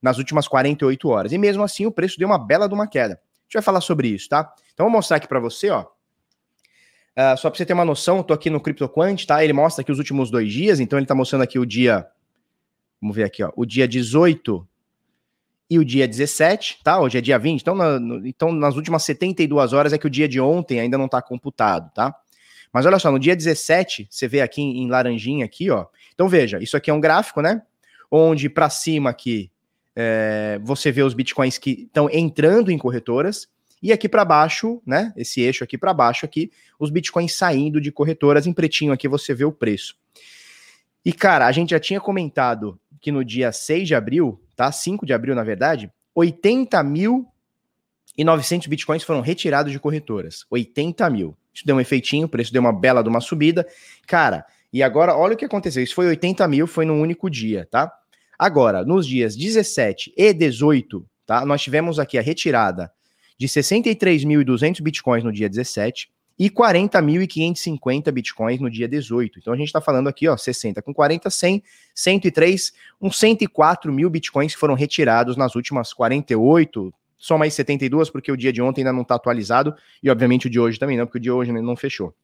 nas 0.00 0.16
últimas 0.16 0.48
48 0.48 1.06
horas. 1.06 1.32
E 1.32 1.38
mesmo 1.38 1.62
assim 1.62 1.84
o 1.84 1.92
preço 1.92 2.18
deu 2.18 2.28
uma 2.28 2.38
bela 2.38 2.66
de 2.66 2.74
uma 2.74 2.86
queda. 2.86 3.14
A 3.14 3.44
gente 3.44 3.54
vai 3.54 3.62
falar 3.62 3.82
sobre 3.82 4.08
isso, 4.08 4.26
tá? 4.28 4.50
Então, 4.74 4.86
vou 4.86 4.92
mostrar 4.92 5.16
aqui 5.16 5.28
para 5.28 5.40
você, 5.40 5.70
ó. 5.70 5.86
Uh, 7.16 7.36
só 7.38 7.48
para 7.48 7.56
você 7.56 7.64
ter 7.64 7.72
uma 7.72 7.84
noção, 7.84 8.18
eu 8.18 8.24
tô 8.24 8.34
aqui 8.34 8.50
no 8.50 8.60
CryptoQuant, 8.60 9.24
tá? 9.24 9.42
Ele 9.42 9.52
mostra 9.52 9.82
aqui 9.82 9.92
os 9.92 9.98
últimos 9.98 10.30
dois 10.30 10.52
dias, 10.52 10.80
então 10.80 10.98
ele 10.98 11.06
tá 11.06 11.14
mostrando 11.14 11.42
aqui 11.42 11.58
o 11.58 11.64
dia. 11.64 12.06
Vamos 13.00 13.14
ver 13.14 13.22
aqui, 13.22 13.42
ó. 13.42 13.52
O 13.54 13.64
dia 13.64 13.86
18 13.86 14.66
e 15.70 15.78
o 15.78 15.84
dia 15.84 16.08
17, 16.08 16.80
tá? 16.82 17.00
Hoje 17.00 17.18
é 17.18 17.20
dia 17.20 17.38
20, 17.38 17.60
então, 17.60 17.74
na, 17.74 18.00
no, 18.00 18.26
então 18.26 18.52
nas 18.52 18.74
últimas 18.74 19.04
72 19.04 19.72
horas 19.72 19.92
é 19.92 19.98
que 19.98 20.06
o 20.06 20.10
dia 20.10 20.28
de 20.28 20.40
ontem 20.40 20.80
ainda 20.80 20.98
não 20.98 21.08
tá 21.08 21.22
computado, 21.22 21.90
tá? 21.94 22.14
Mas 22.72 22.84
olha 22.84 22.98
só, 22.98 23.12
no 23.12 23.20
dia 23.20 23.36
17, 23.36 24.08
você 24.10 24.26
vê 24.26 24.40
aqui 24.40 24.60
em, 24.60 24.82
em 24.82 24.90
laranjinha 24.90 25.44
aqui, 25.44 25.70
ó. 25.70 25.86
Então 26.14 26.28
veja, 26.28 26.60
isso 26.60 26.76
aqui 26.76 26.90
é 26.90 26.94
um 26.94 27.00
gráfico, 27.00 27.40
né? 27.40 27.62
Onde 28.10 28.48
para 28.48 28.68
cima 28.68 29.10
aqui 29.10 29.50
é, 29.94 30.58
você 30.62 30.90
vê 30.90 31.02
os 31.02 31.14
bitcoins 31.14 31.58
que 31.58 31.82
estão 31.82 32.10
entrando 32.10 32.72
em 32.72 32.78
corretoras 32.78 33.48
e 33.84 33.92
aqui 33.92 34.08
para 34.08 34.24
baixo, 34.24 34.80
né? 34.86 35.12
Esse 35.14 35.42
eixo 35.42 35.62
aqui 35.62 35.76
para 35.76 35.92
baixo 35.92 36.24
aqui, 36.24 36.50
os 36.78 36.88
bitcoins 36.88 37.34
saindo 37.34 37.78
de 37.78 37.92
corretoras. 37.92 38.46
Em 38.46 38.52
pretinho 38.54 38.94
aqui 38.94 39.06
você 39.06 39.34
vê 39.34 39.44
o 39.44 39.52
preço. 39.52 39.94
E 41.04 41.12
cara, 41.12 41.46
a 41.46 41.52
gente 41.52 41.72
já 41.72 41.78
tinha 41.78 42.00
comentado 42.00 42.80
que 42.98 43.12
no 43.12 43.22
dia 43.22 43.52
6 43.52 43.86
de 43.86 43.94
abril, 43.94 44.40
tá? 44.56 44.72
5 44.72 45.04
de 45.04 45.12
abril, 45.12 45.34
na 45.34 45.44
verdade, 45.44 45.92
80 46.14 46.82
mil 46.82 47.26
e 48.16 48.24
900 48.24 48.68
bitcoins 48.68 49.02
foram 49.02 49.20
retirados 49.20 49.70
de 49.70 49.78
corretoras. 49.78 50.46
80 50.50 51.10
mil. 51.10 51.36
Isso 51.52 51.66
deu 51.66 51.76
um 51.76 51.80
efeitinho, 51.80 52.24
o 52.24 52.28
preço 52.28 52.50
deu 52.50 52.62
uma 52.62 52.72
bela 52.72 53.02
de 53.02 53.10
uma 53.10 53.20
subida. 53.20 53.68
Cara, 54.06 54.46
e 54.72 54.82
agora 54.82 55.14
olha 55.14 55.34
o 55.34 55.36
que 55.36 55.44
aconteceu. 55.44 55.82
Isso 55.82 55.94
foi 55.94 56.06
80 56.06 56.48
mil, 56.48 56.66
foi 56.66 56.86
num 56.86 57.02
único 57.02 57.28
dia, 57.28 57.68
tá? 57.70 57.92
Agora, 58.38 58.82
nos 58.82 59.06
dias 59.06 59.36
17 59.36 60.14
e 60.16 60.32
18, 60.32 61.06
tá? 61.26 61.44
Nós 61.44 61.60
tivemos 61.60 61.98
aqui 61.98 62.16
a 62.16 62.22
retirada 62.22 62.90
de 63.38 63.48
63.200 63.48 64.82
bitcoins 64.82 65.24
no 65.24 65.32
dia 65.32 65.48
17 65.48 66.08
e 66.38 66.50
40.550 66.50 68.10
bitcoins 68.10 68.60
no 68.60 68.68
dia 68.68 68.88
18. 68.88 69.38
Então 69.38 69.52
a 69.52 69.56
gente 69.56 69.68
está 69.68 69.80
falando 69.80 70.08
aqui, 70.08 70.26
ó, 70.28 70.36
60 70.36 70.82
com 70.82 70.92
40, 70.92 71.30
100, 71.30 71.62
103, 71.94 72.72
uns 73.00 73.18
104 73.18 73.92
mil 73.92 74.10
bitcoins 74.10 74.54
que 74.54 74.58
foram 74.58 74.74
retirados 74.74 75.36
nas 75.36 75.54
últimas 75.54 75.92
48, 75.92 76.92
só 77.16 77.38
mais 77.38 77.54
72, 77.54 78.10
porque 78.10 78.30
o 78.30 78.36
dia 78.36 78.52
de 78.52 78.60
ontem 78.60 78.82
ainda 78.82 78.92
não 78.92 79.02
está 79.02 79.14
atualizado, 79.14 79.74
e 80.02 80.10
obviamente 80.10 80.46
o 80.46 80.50
de 80.50 80.60
hoje 80.60 80.78
também 80.78 80.96
não, 80.96 81.06
porque 81.06 81.18
o 81.18 81.20
de 81.20 81.30
hoje 81.30 81.52
não 81.52 81.76
fechou. 81.76 82.14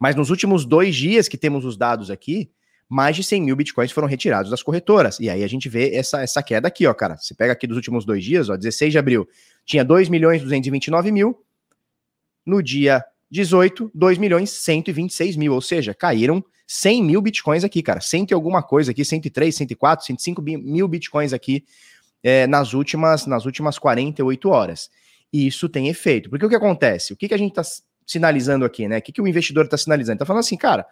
Mas 0.00 0.16
nos 0.16 0.30
últimos 0.30 0.64
dois 0.64 0.96
dias 0.96 1.28
que 1.28 1.38
temos 1.38 1.64
os 1.64 1.76
dados 1.76 2.10
aqui, 2.10 2.50
mais 2.92 3.16
de 3.16 3.24
100 3.24 3.40
mil 3.40 3.56
bitcoins 3.56 3.90
foram 3.90 4.06
retirados 4.06 4.50
das 4.50 4.62
corretoras. 4.62 5.18
E 5.18 5.30
aí 5.30 5.42
a 5.42 5.48
gente 5.48 5.66
vê 5.66 5.94
essa, 5.94 6.20
essa 6.20 6.42
queda 6.42 6.68
aqui, 6.68 6.86
ó, 6.86 6.92
cara. 6.92 7.16
Você 7.16 7.34
pega 7.34 7.50
aqui 7.50 7.66
dos 7.66 7.78
últimos 7.78 8.04
dois 8.04 8.22
dias, 8.22 8.50
ó, 8.50 8.56
16 8.56 8.92
de 8.92 8.98
abril, 8.98 9.26
tinha 9.64 9.82
2 9.82 10.10
milhões 10.10 10.42
229 10.42 11.10
mil. 11.10 11.42
No 12.44 12.62
dia 12.62 13.02
18, 13.30 13.90
2 13.94 14.18
milhões 14.18 14.50
126 14.50 15.36
mil. 15.36 15.54
Ou 15.54 15.62
seja, 15.62 15.94
caíram 15.94 16.44
100 16.66 17.02
mil 17.02 17.22
bitcoins 17.22 17.64
aqui, 17.64 17.82
cara. 17.82 17.98
100 17.98 18.26
e 18.30 18.34
alguma 18.34 18.62
coisa 18.62 18.90
aqui, 18.90 19.06
103, 19.06 19.56
104, 19.56 20.04
105 20.04 20.42
mil 20.42 20.86
bitcoins 20.86 21.32
aqui 21.32 21.64
é, 22.22 22.46
nas, 22.46 22.74
últimas, 22.74 23.24
nas 23.24 23.46
últimas 23.46 23.78
48 23.78 24.50
horas. 24.50 24.90
E 25.32 25.46
isso 25.46 25.66
tem 25.66 25.88
efeito. 25.88 26.28
Porque 26.28 26.44
o 26.44 26.48
que 26.48 26.56
acontece? 26.56 27.14
O 27.14 27.16
que, 27.16 27.26
que 27.26 27.34
a 27.34 27.38
gente 27.38 27.58
está 27.58 27.62
sinalizando 28.06 28.66
aqui, 28.66 28.86
né? 28.86 28.98
O 28.98 29.02
que, 29.02 29.12
que 29.12 29.22
o 29.22 29.26
investidor 29.26 29.64
está 29.64 29.78
sinalizando? 29.78 30.16
Está 30.16 30.26
falando 30.26 30.40
assim, 30.40 30.58
cara 30.58 30.84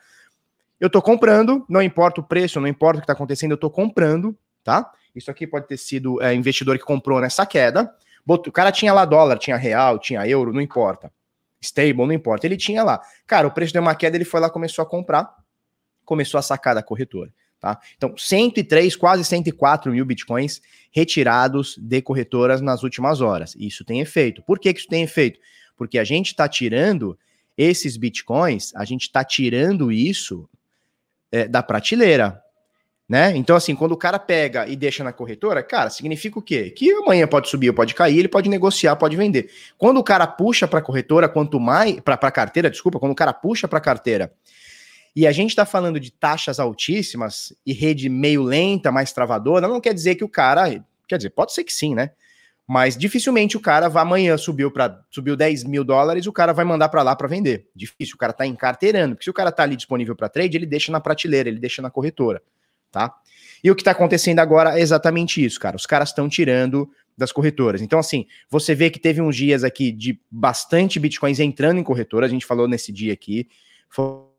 eu 0.81 0.87
estou 0.87 1.03
comprando, 1.03 1.65
não 1.69 1.83
importa 1.83 2.21
o 2.21 2.25
preço, 2.25 2.59
não 2.59 2.67
importa 2.67 2.99
o 2.99 3.01
que 3.01 3.05
está 3.05 3.13
acontecendo, 3.13 3.51
eu 3.51 3.57
estou 3.57 3.71
comprando, 3.71 4.37
tá? 4.65 4.91
Isso 5.15 5.31
aqui 5.31 5.47
pode 5.47 5.69
ter 5.69 5.77
sido 5.77 6.23
é, 6.23 6.35
investidor 6.35 6.79
que 6.79 6.85
comprou 6.85 7.21
nessa 7.21 7.45
queda. 7.45 7.95
Botou, 8.25 8.51
o 8.51 8.53
cara 8.53 8.73
tinha 8.73 8.93
lá 8.93 9.05
dólar, 9.05 9.39
tinha 9.39 9.57
real, 9.57 9.99
tinha 9.99 10.27
euro, 10.27 10.53
não 10.53 10.61
importa. 10.61 11.13
Stable, 11.61 12.07
não 12.07 12.13
importa. 12.13 12.47
Ele 12.47 12.57
tinha 12.57 12.83
lá. 12.83 13.01
Cara, 13.27 13.47
o 13.47 13.51
preço 13.51 13.73
deu 13.73 13.83
uma 13.83 13.95
queda, 13.95 14.17
ele 14.17 14.25
foi 14.25 14.41
lá, 14.41 14.49
começou 14.49 14.83
a 14.83 14.87
comprar, 14.87 15.31
começou 16.05 16.39
a 16.39 16.43
sacar 16.43 16.75
da 16.75 16.83
corretora. 16.83 17.31
Tá? 17.61 17.79
Então, 17.95 18.17
103, 18.17 18.97
quase 18.97 19.23
104 19.23 19.93
mil 19.93 20.07
bitcoins 20.07 20.63
retirados 20.91 21.77
de 21.77 22.01
corretoras 22.01 22.63
nas 22.63 22.83
últimas 22.83 23.21
horas. 23.21 23.55
Isso 23.59 23.85
tem 23.85 24.01
efeito. 24.01 24.43
Por 24.43 24.59
que, 24.59 24.73
que 24.73 24.81
isso 24.81 24.89
tem 24.89 25.03
efeito? 25.03 25.39
Porque 25.77 25.99
a 25.99 26.05
gente 26.05 26.29
está 26.29 26.49
tirando 26.49 27.19
esses 27.59 27.99
bitcoins, 27.99 28.75
a 28.75 28.87
gente 28.87 29.03
está 29.03 29.23
tirando 29.23 29.93
isso 29.93 30.49
é, 31.33 31.47
da 31.47 31.63
prateleira. 31.63 32.43
Né? 33.09 33.37
Então, 33.37 33.57
assim, 33.57 33.75
quando 33.75 33.91
o 33.91 33.97
cara 33.97 34.21
pega 34.21 34.69
e 34.69 34.77
deixa 34.77 35.03
na 35.03 35.13
corretora, 35.13 35.65
cara, 35.65 35.91
significa 35.91 36.39
o 36.39 36.43
quê? 36.43 36.71
Que 36.71 36.93
amanhã 36.93 37.27
pode 37.27 37.49
subir 37.49 37.73
pode 37.73 37.93
cair, 37.93 38.17
ele 38.17 38.29
pode 38.29 38.49
negociar, 38.49 38.95
pode 38.95 39.17
vender. 39.17 39.51
Quando 39.77 39.99
o 39.99 40.05
cara 40.05 40.29
puxa 40.29 40.69
para 40.69 40.79
a 40.79 40.83
corretora, 40.83 41.29
quanto 41.29 41.59
mais. 41.59 41.99
para 41.99 42.15
a 42.15 42.31
carteira, 42.31 42.71
desculpa, 42.71 43.01
quando 43.01 43.11
o 43.11 43.17
cara 43.17 43.33
puxa 43.33 43.67
para 43.67 43.79
a 43.79 43.83
carteira, 43.83 44.33
e 45.15 45.27
a 45.27 45.33
gente 45.33 45.51
está 45.51 45.67
falando 45.67 45.99
de 45.99 46.13
taxas 46.13 46.61
altíssimas 46.61 47.53
e 47.67 47.73
rede 47.73 48.09
meio 48.09 48.43
lenta, 48.43 48.93
mais 48.93 49.13
travadora, 49.13 49.67
não 49.67 49.81
quer 49.81 49.93
dizer 49.93 50.15
que 50.15 50.25
o 50.25 50.29
cara. 50.29 50.85
Quer 51.09 51.17
dizer, 51.17 51.31
pode 51.31 51.53
ser 51.53 51.65
que 51.65 51.73
sim, 51.73 51.97
né? 51.97 52.13
Mas 52.73 52.97
dificilmente 52.97 53.57
o 53.57 53.61
cara 53.61 53.89
vai 53.89 54.01
amanhã 54.01 54.39
subiu 54.39 54.71
para 54.71 55.03
subiu 55.11 55.35
10 55.35 55.65
mil 55.65 55.83
dólares, 55.83 56.29
o 56.29 56.33
cara 56.33 56.53
vai 56.53 56.65
mandar 56.65 56.89
para 56.89 57.03
lá 57.03 57.17
para 57.17 57.27
vender. 57.27 57.67
Difícil, 57.75 58.15
o 58.15 58.17
cara 58.17 58.33
tá 58.33 58.47
encarteirando, 58.47 59.17
porque 59.17 59.25
se 59.25 59.31
o 59.31 59.35
cara 59.35 59.51
tá 59.51 59.65
ali 59.65 59.75
disponível 59.75 60.15
para 60.15 60.29
trade, 60.29 60.57
ele 60.57 60.67
deixa 60.67 60.93
na 60.93 61.01
prateleira, 61.01 61.49
ele 61.49 61.59
deixa 61.59 61.83
na 61.83 61.91
corretora, 61.91 62.41
tá? 62.93 63.13
E 63.65 63.69
o 63.73 63.75
que 63.75 63.83
tá 63.83 63.91
acontecendo 63.91 64.39
agora 64.39 64.79
é 64.79 64.83
exatamente 64.83 65.45
isso, 65.45 65.59
cara. 65.59 65.75
Os 65.75 65.85
caras 65.85 66.11
estão 66.11 66.29
tirando 66.29 66.89
das 67.19 67.33
corretoras. 67.33 67.83
Então, 67.83 67.99
assim, 67.99 68.25
você 68.49 68.73
vê 68.73 68.89
que 68.89 69.01
teve 69.01 69.21
uns 69.21 69.35
dias 69.35 69.65
aqui 69.65 69.91
de 69.91 70.21
bastante 70.31 71.01
bitcoins 71.01 71.41
entrando 71.41 71.81
em 71.81 71.83
corretora, 71.83 72.27
a 72.27 72.29
gente 72.29 72.47
falou 72.47 72.69
nesse 72.69 72.93
dia 72.93 73.13
aqui. 73.13 73.49
Foi 73.89 74.30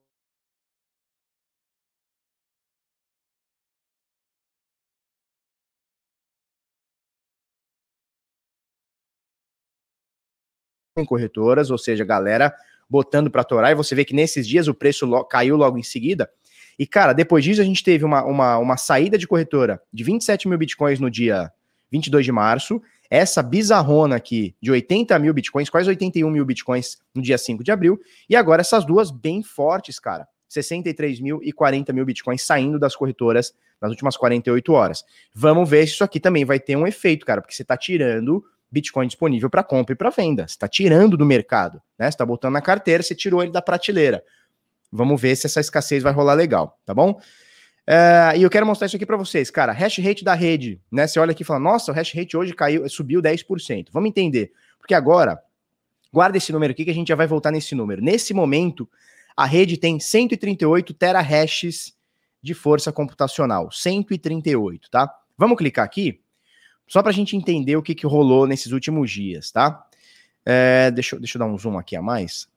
em 10.98 11.06
corretoras, 11.06 11.72
ou 11.72 11.78
seja, 11.78 12.04
galera 12.04 12.54
botando 12.90 13.32
para 13.32 13.44
torar, 13.44 13.72
e 13.72 13.76
você 13.76 13.96
vê 13.96 14.04
que 14.04 14.14
nesses 14.14 14.46
dias 14.46 14.68
o 14.68 14.74
preço 14.74 15.06
lo 15.06 15.24
caiu 15.24 15.56
logo 15.56 15.78
em 15.78 15.84
seguida. 15.84 16.30
E, 16.78 16.86
cara, 16.86 17.14
depois 17.14 17.44
disso 17.44 17.62
a 17.62 17.64
gente 17.64 17.84
teve 17.84 18.04
uma, 18.04 18.24
uma, 18.24 18.58
uma 18.58 18.76
saída 18.76 19.18
de 19.18 19.28
corretora 19.28 19.82
de 19.94 20.04
27 20.04 20.48
mil 20.48 20.58
bitcoins 20.58 21.00
no 21.00 21.10
dia 21.10 21.50
22 21.90 22.26
de 22.26 22.32
março, 22.32 22.82
essa 23.10 23.42
bizarrona 23.42 24.16
aqui 24.16 24.56
de 24.62 24.72
80 24.72 25.18
mil 25.20 25.34
bitcoins, 25.34 25.70
quase 25.70 25.90
81 25.90 26.30
mil 26.30 26.46
bitcoins 26.46 26.98
no 27.16 27.22
dia 27.22 27.38
5 27.38 27.64
de 27.64 27.72
abril, 27.72 28.00
e 28.30 28.36
agora 28.36 28.62
essas 28.62 28.86
duas 28.86 29.12
bem 29.12 29.42
fortes, 29.42 30.00
cara. 30.00 30.28
63 30.50 31.22
mil 31.22 31.40
e 31.42 31.54
40 31.54 31.94
mil 31.94 32.06
bitcoins 32.06 32.42
saindo 32.42 32.78
das 32.78 32.94
corretoras 32.94 33.54
nas 33.82 33.90
últimas 33.90 34.18
48 34.18 34.74
horas. 34.74 35.04
Vamos 35.34 35.70
ver 35.70 35.88
se 35.88 35.94
isso 35.94 36.04
aqui 36.04 36.20
também 36.20 36.44
vai 36.44 36.60
ter 36.60 36.76
um 36.76 36.86
efeito, 36.86 37.26
cara, 37.26 37.42
porque 37.42 37.56
você 37.56 37.62
está 37.62 37.78
tirando 37.78 38.44
Bitcoin 38.72 39.08
disponível 39.08 39.50
para 39.50 39.64
compra 39.64 39.94
e 39.94 39.96
para 39.96 40.10
venda. 40.10 40.48
Você 40.48 40.54
está 40.54 40.68
tirando 40.68 41.18
do 41.18 41.26
mercado, 41.26 41.82
né? 42.00 42.06
Você 42.06 42.16
está 42.16 42.26
botando 42.26 42.54
na 42.54 42.62
carteira, 42.62 43.04
você 43.04 43.14
tirou 43.14 43.44
ele 43.44 43.52
da 43.52 43.62
prateleira. 43.62 44.24
Vamos 44.92 45.20
ver 45.20 45.36
se 45.36 45.48
essa 45.48 45.60
escassez 45.60 46.02
vai 46.02 46.14
rolar 46.14 46.34
legal, 46.34 46.80
tá 46.86 46.94
bom? 46.94 47.20
É, 47.86 48.38
e 48.38 48.44
eu 48.44 48.50
quero 48.50 48.66
mostrar 48.66 48.88
isso 48.88 48.96
aqui 48.96 49.06
para 49.06 49.18
vocês, 49.18 49.52
cara. 49.52 49.74
Hash 49.74 49.98
rate 49.98 50.24
da 50.24 50.34
rede, 50.34 50.80
né? 50.92 51.08
Você 51.08 51.20
olha 51.20 51.32
aqui 51.32 51.44
e 51.44 51.46
fala, 51.46 51.60
nossa, 51.60 51.92
o 51.92 51.96
hash 51.96 52.14
rate 52.14 52.38
hoje 52.38 52.54
caiu, 52.54 52.88
subiu 52.88 53.22
10%. 53.22 53.88
Vamos 53.92 54.10
entender. 54.10 54.52
Porque 54.78 54.94
agora, 54.94 55.42
guarda 56.12 56.38
esse 56.38 56.52
número 56.52 56.72
aqui 56.72 56.86
que 56.86 56.92
a 56.92 56.94
gente 56.94 57.10
já 57.10 57.16
vai 57.16 57.28
voltar 57.28 57.52
nesse 57.52 57.76
número. 57.76 58.02
Nesse 58.02 58.34
momento, 58.34 58.88
a 59.36 59.46
rede 59.46 59.78
tem 59.78 60.00
138 60.00 60.94
terahashes 60.94 61.94
de 62.42 62.54
força 62.54 62.92
computacional. 62.92 63.72
138, 63.72 64.90
tá? 64.90 65.14
Vamos 65.38 65.58
clicar 65.58 65.86
aqui 65.86 66.22
só 66.92 67.02
para 67.02 67.12
a 67.12 67.14
gente 67.14 67.38
entender 67.38 67.78
o 67.78 67.82
que, 67.82 67.96
que 67.96 68.06
rolou 68.06 68.46
nesses 68.46 68.74
últimos 68.74 69.10
dias, 69.10 69.50
tá? 69.50 69.88
É, 70.46 70.92
deixa, 70.92 71.18
deixa 71.18 71.38
eu 71.38 71.40
dar 71.40 71.46
um 71.46 71.58
zoom 71.58 71.78
aqui 71.78 71.96
a 71.96 72.02
mais. 72.02 72.50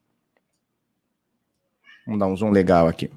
Vamos 2.05 2.19
dar 2.19 2.27
um 2.27 2.37
zoom 2.37 2.51
legal 2.51 2.89
aqui. 2.89 3.09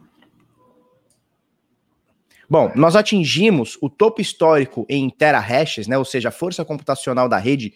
Bom, 2.48 2.72
nós 2.76 2.96
atingimos 2.96 3.80
o 3.82 3.90
topo 3.90 4.22
histórico 4.22 4.86
em 4.88 5.10
terahashes, 5.10 5.88
né? 5.88 5.98
Ou 5.98 6.06
seja, 6.06 6.30
a 6.30 6.32
força 6.32 6.64
computacional 6.64 7.28
da 7.28 7.40
rede 7.40 7.74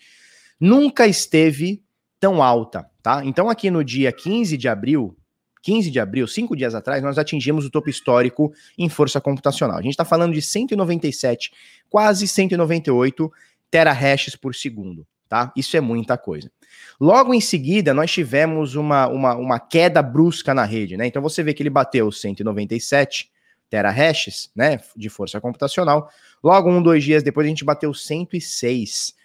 nunca 0.59 1.07
esteve 1.07 1.83
tão 2.19 2.43
alta, 2.43 2.87
tá? 3.01 3.25
Então 3.25 3.49
aqui 3.49 3.71
no 3.71 3.83
dia 3.83 4.11
15 4.11 4.55
de 4.55 4.69
abril, 4.69 5.17
15 5.61 5.91
de 5.91 5.99
abril, 5.99 6.27
cinco 6.27 6.55
dias 6.55 6.73
atrás, 6.73 7.03
nós 7.03 7.17
atingimos 7.17 7.65
o 7.65 7.69
topo 7.69 7.89
histórico 7.89 8.53
em 8.77 8.89
força 8.89 9.21
computacional. 9.21 9.77
A 9.77 9.81
gente 9.81 9.91
está 9.91 10.05
falando 10.05 10.33
de 10.33 10.41
197, 10.41 11.51
quase 11.89 12.27
198 12.27 13.31
terahashes 13.69 14.35
por 14.35 14.55
segundo, 14.55 15.05
tá? 15.29 15.51
Isso 15.55 15.77
é 15.77 15.81
muita 15.81 16.17
coisa. 16.17 16.51
Logo 16.99 17.33
em 17.33 17.41
seguida, 17.41 17.93
nós 17.93 18.11
tivemos 18.11 18.75
uma, 18.75 19.07
uma, 19.07 19.35
uma 19.35 19.59
queda 19.59 20.01
brusca 20.01 20.53
na 20.53 20.65
rede, 20.65 20.97
né? 20.97 21.07
Então 21.07 21.21
você 21.21 21.43
vê 21.43 21.53
que 21.53 21.63
ele 21.63 21.69
bateu 21.69 22.11
197 22.11 23.31
terahashes, 23.71 24.51
né, 24.53 24.79
de 24.97 25.07
força 25.09 25.39
computacional. 25.39 26.09
Logo, 26.43 26.69
um, 26.69 26.83
dois 26.83 27.03
dias 27.03 27.23
depois, 27.23 27.45
a 27.45 27.49
gente 27.49 27.63
bateu 27.63 27.93
106. 27.93 29.15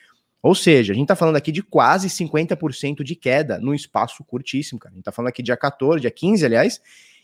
Ou 0.43 0.55
seja, 0.55 0.93
a 0.93 0.95
gente 0.95 1.05
está 1.05 1.17
falando 1.17 1.37
aqui 1.37 1.51
de 1.51 1.63
quase 1.63 2.09
50% 2.09 3.03
de 3.03 3.17
queda 3.17 3.59
no 3.59 3.75
espaço 3.75 4.23
curtíssimo, 4.25 4.79
cara. 4.79 4.93
A 4.93 4.95
gente 4.95 5.01
está 5.01 5.13
falando 5.13 5.31
aqui 5.31 5.43
dia 5.43 5.57
14, 5.57 6.01
dia 6.01 6.11
15, 6.11 6.45
aliás. 6.45 6.81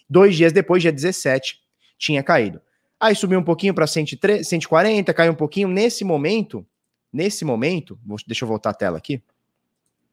Dois 0.09 0.37
dias 0.37 0.53
depois, 0.53 0.83
dia 0.83 0.93
17, 0.93 1.61
tinha 1.99 2.23
caído. 2.23 2.61
Aí 2.99 3.15
subiu 3.15 3.39
um 3.39 3.45
pouquinho 3.45 3.75
para 3.75 3.87
140, 3.87 5.15
caiu 5.15 5.33
um 5.33 5.37
pouquinho. 5.37 5.69
Nesse 5.69 6.05
momento, 6.05 6.67
nesse 7.13 7.45
momento, 7.45 7.99
deixa 8.27 8.45
eu 8.45 8.49
voltar 8.49 8.71
a 8.71 8.75
tela 8.75 8.99
aqui. 8.99 9.23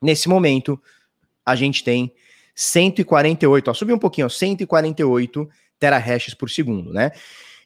Nesse 0.01 0.29
momento, 0.29 0.82
a 1.46 1.56
gente 1.56 1.84
tem 1.84 2.13
148, 2.56 3.70
ó, 3.70 3.74
subiu 3.74 3.96
um 3.96 4.00
pouquinho, 4.00 4.27
ó, 4.27 4.29
148 4.29 5.50
terahashes 5.77 6.34
por 6.34 6.50
segundo, 6.50 6.91
né? 6.94 7.12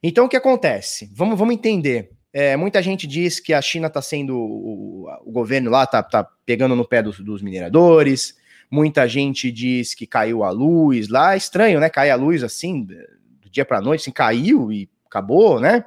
Então, 0.02 0.26
o 0.26 0.30
que 0.30 0.36
acontece? 0.36 1.10
Vamos, 1.14 1.38
vamos 1.38 1.56
entender 1.56 2.12
é, 2.34 2.58
muita 2.58 2.82
gente 2.82 3.06
diz 3.06 3.40
que 3.40 3.54
a 3.54 3.62
China 3.62 3.88
está 3.88 4.02
sendo. 4.02 4.36
O, 4.36 5.08
o, 5.24 5.32
governo 5.32 5.70
lá 5.70 5.84
está 5.84 6.02
tá 6.02 6.28
pegando 6.46 6.76
no 6.76 6.88
pé 6.88 7.04
dos, 7.04 7.20
dos, 7.20 7.44
mineradores. 7.44 8.36
Muita 8.72 9.08
gente 9.08 9.52
diz 9.52 9.94
que 9.94 10.08
caiu 10.08 10.44
a 10.44 10.50
luz 10.50 11.10
lá. 11.10 11.38
Estranho, 11.38 11.80
né? 11.80 11.90
Cair 11.90 12.10
a 12.10 12.16
luz 12.16 12.44
assim, 12.44 12.84
do 12.84 13.50
dia 13.52 13.64
para 13.64 13.80
noite, 13.80 14.02
assim, 14.02 14.12
caiu 14.12 14.72
e 14.72 14.90
acabou, 15.06 15.60
né? 15.60 15.86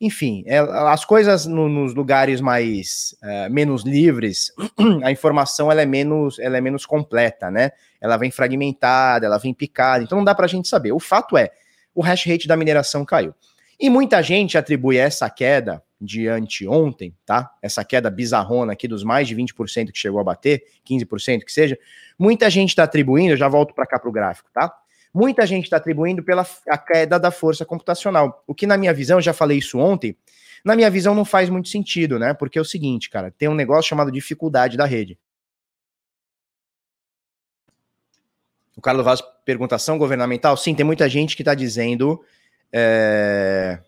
Enfim, 0.00 0.44
é, 0.46 0.58
as 0.58 1.04
coisas 1.04 1.44
no, 1.44 1.68
nos 1.68 1.92
lugares 1.92 2.40
mais 2.40 3.14
é, 3.22 3.48
menos 3.48 3.82
livres, 3.82 4.52
a 5.02 5.10
informação 5.10 5.70
ela 5.70 5.82
é 5.82 5.86
menos, 5.86 6.38
ela 6.38 6.56
é 6.56 6.60
menos 6.60 6.86
completa, 6.86 7.50
né? 7.50 7.72
Ela 8.00 8.16
vem 8.16 8.30
fragmentada, 8.30 9.26
ela 9.26 9.38
vem 9.38 9.52
picada, 9.52 10.02
então 10.02 10.16
não 10.16 10.24
dá 10.24 10.34
para 10.34 10.46
a 10.46 10.48
gente 10.48 10.68
saber. 10.68 10.92
O 10.92 11.00
fato 11.00 11.36
é, 11.36 11.50
o 11.94 12.00
hash 12.00 12.24
rate 12.26 12.46
da 12.46 12.56
mineração 12.56 13.04
caiu. 13.04 13.34
E 13.78 13.88
muita 13.88 14.22
gente 14.22 14.58
atribui 14.58 14.96
essa 14.96 15.30
queda 15.30 15.82
de 16.00 16.28
anteontem, 16.28 17.14
tá? 17.24 17.50
Essa 17.62 17.84
queda 17.84 18.10
bizarrona 18.10 18.72
aqui 18.72 18.88
dos 18.88 19.02
mais 19.02 19.26
de 19.28 19.36
20% 19.36 19.92
que 19.92 19.98
chegou 19.98 20.20
a 20.20 20.24
bater, 20.24 20.64
15% 20.88 21.44
que 21.44 21.52
seja, 21.52 21.78
muita 22.18 22.48
gente 22.50 22.70
está 22.70 22.84
atribuindo, 22.84 23.32
eu 23.32 23.36
já 23.36 23.48
volto 23.48 23.74
para 23.74 23.86
cá 23.86 23.98
para 23.98 24.08
o 24.08 24.12
gráfico, 24.12 24.50
tá? 24.52 24.72
Muita 25.12 25.46
gente 25.46 25.64
está 25.64 25.76
atribuindo 25.76 26.22
pela 26.22 26.46
a 26.68 26.78
queda 26.78 27.18
da 27.18 27.30
força 27.30 27.64
computacional. 27.64 28.44
O 28.46 28.54
que, 28.54 28.66
na 28.66 28.76
minha 28.76 28.92
visão, 28.92 29.20
já 29.20 29.32
falei 29.32 29.58
isso 29.58 29.78
ontem, 29.78 30.16
na 30.64 30.76
minha 30.76 30.90
visão 30.90 31.14
não 31.14 31.24
faz 31.24 31.48
muito 31.48 31.68
sentido, 31.68 32.18
né? 32.18 32.34
Porque 32.34 32.58
é 32.58 32.62
o 32.62 32.64
seguinte, 32.64 33.08
cara, 33.08 33.30
tem 33.30 33.48
um 33.48 33.54
negócio 33.54 33.88
chamado 33.88 34.12
dificuldade 34.12 34.76
da 34.76 34.84
rede. 34.84 35.18
O 38.76 38.80
Carlos 38.80 39.04
Vaz 39.04 39.20
pergunta 39.44 39.74
ação 39.74 39.98
governamental. 39.98 40.56
Sim, 40.56 40.74
tem 40.74 40.86
muita 40.86 41.08
gente 41.08 41.34
que 41.34 41.42
está 41.42 41.54
dizendo 41.54 42.22
é... 42.72 43.78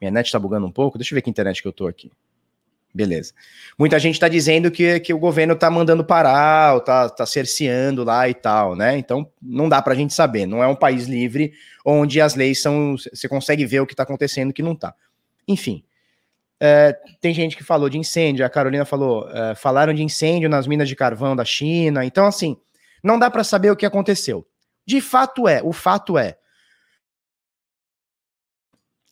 Minha 0.00 0.10
net 0.10 0.26
está 0.26 0.38
bugando 0.38 0.66
um 0.66 0.72
pouco. 0.72 0.96
Deixa 0.96 1.12
eu 1.12 1.16
ver 1.16 1.22
que 1.22 1.30
internet 1.30 1.60
que 1.60 1.68
eu 1.68 1.72
tô 1.72 1.86
aqui. 1.86 2.10
Beleza. 2.92 3.32
Muita 3.78 3.98
gente 3.98 4.14
está 4.14 4.28
dizendo 4.28 4.70
que, 4.70 4.98
que 5.00 5.14
o 5.14 5.18
governo 5.18 5.54
está 5.54 5.70
mandando 5.70 6.04
parar, 6.04 6.74
ou 6.74 6.80
tá, 6.80 7.08
tá 7.08 7.24
cerceando 7.24 8.02
lá 8.02 8.28
e 8.28 8.34
tal, 8.34 8.74
né? 8.74 8.98
Então 8.98 9.30
não 9.40 9.68
dá 9.68 9.80
para 9.80 9.92
a 9.92 9.96
gente 9.96 10.12
saber. 10.12 10.46
Não 10.46 10.62
é 10.62 10.66
um 10.66 10.74
país 10.74 11.06
livre 11.06 11.52
onde 11.84 12.20
as 12.20 12.34
leis 12.34 12.60
são. 12.60 12.96
Você 12.96 13.28
consegue 13.28 13.64
ver 13.64 13.80
o 13.80 13.86
que 13.86 13.92
está 13.92 14.02
acontecendo 14.02 14.52
que 14.52 14.62
não 14.62 14.72
está. 14.72 14.94
Enfim. 15.46 15.84
É, 16.62 16.94
tem 17.20 17.32
gente 17.32 17.56
que 17.56 17.64
falou 17.64 17.88
de 17.88 17.96
incêndio, 17.96 18.44
a 18.44 18.50
Carolina 18.50 18.84
falou, 18.84 19.26
é, 19.30 19.54
falaram 19.54 19.94
de 19.94 20.02
incêndio 20.02 20.46
nas 20.46 20.66
minas 20.66 20.88
de 20.88 20.94
carvão 20.94 21.34
da 21.34 21.44
China. 21.44 22.04
Então, 22.04 22.26
assim, 22.26 22.54
não 23.02 23.18
dá 23.18 23.30
para 23.30 23.42
saber 23.42 23.70
o 23.70 23.76
que 23.76 23.86
aconteceu. 23.86 24.46
De 24.84 25.00
fato 25.00 25.48
é, 25.48 25.62
o 25.62 25.72
fato 25.72 26.18
é, 26.18 26.36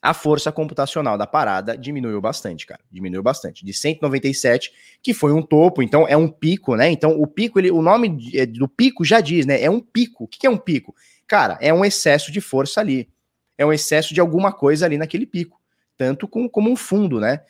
a 0.01 0.15
força 0.15 0.53
computacional 0.53 1.19
da 1.19 1.27
parada 1.27 1.77
diminuiu 1.77 2.21
bastante, 2.21 2.67
cara. 2.67 2.81
Diminuiu 2.91 3.23
bastante. 3.23 3.65
De 3.65 3.73
197, 3.73 4.73
que 5.03 5.13
foi 5.13 5.33
um 5.33 5.43
topo, 5.43 5.83
então 5.83 6.07
é 6.07 6.17
um 6.17 6.29
pico, 6.29 6.77
né? 6.77 6.89
Então 6.91 7.21
o 7.21 7.27
pico, 7.27 7.59
ele, 7.59 7.71
o 7.71 7.83
nome 7.83 8.31
é, 8.35 8.47
do 8.47 8.69
pico 8.69 9.05
já 9.05 9.21
diz, 9.21 9.45
né? 9.45 9.61
É 9.61 9.69
um 9.69 9.81
pico. 9.81 10.25
O 10.25 10.29
que 10.29 10.47
é 10.47 10.51
um 10.51 10.57
pico? 10.57 10.95
Cara, 11.27 11.59
é 11.61 11.75
um 11.75 11.85
excesso 11.85 12.31
de 12.31 12.41
força 12.41 12.81
ali. 12.81 13.09
É 13.57 13.67
um 13.67 13.73
excesso 13.73 14.15
de 14.15 14.21
alguma 14.21 14.53
coisa 14.53 14.87
ali 14.87 14.97
naquele 14.97 15.27
pico. 15.27 15.61
Tanto 15.97 16.29
com, 16.29 16.49
como 16.49 16.71
um 16.71 16.77
fundo, 16.77 17.19
né? 17.19 17.41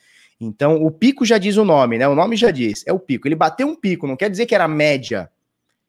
Então 0.41 0.81
o 0.83 0.89
pico 0.89 1.25
já 1.25 1.37
diz 1.37 1.55
o 1.55 1.63
nome, 1.63 1.99
né? 1.99 2.07
O 2.07 2.15
nome 2.15 2.35
já 2.35 2.49
diz, 2.49 2.83
é 2.87 2.91
o 2.91 2.99
pico. 2.99 3.27
Ele 3.27 3.35
bateu 3.35 3.67
um 3.67 3.75
pico, 3.75 4.07
não 4.07 4.15
quer 4.15 4.29
dizer 4.29 4.47
que 4.47 4.55
era 4.55 4.67
média. 4.67 5.29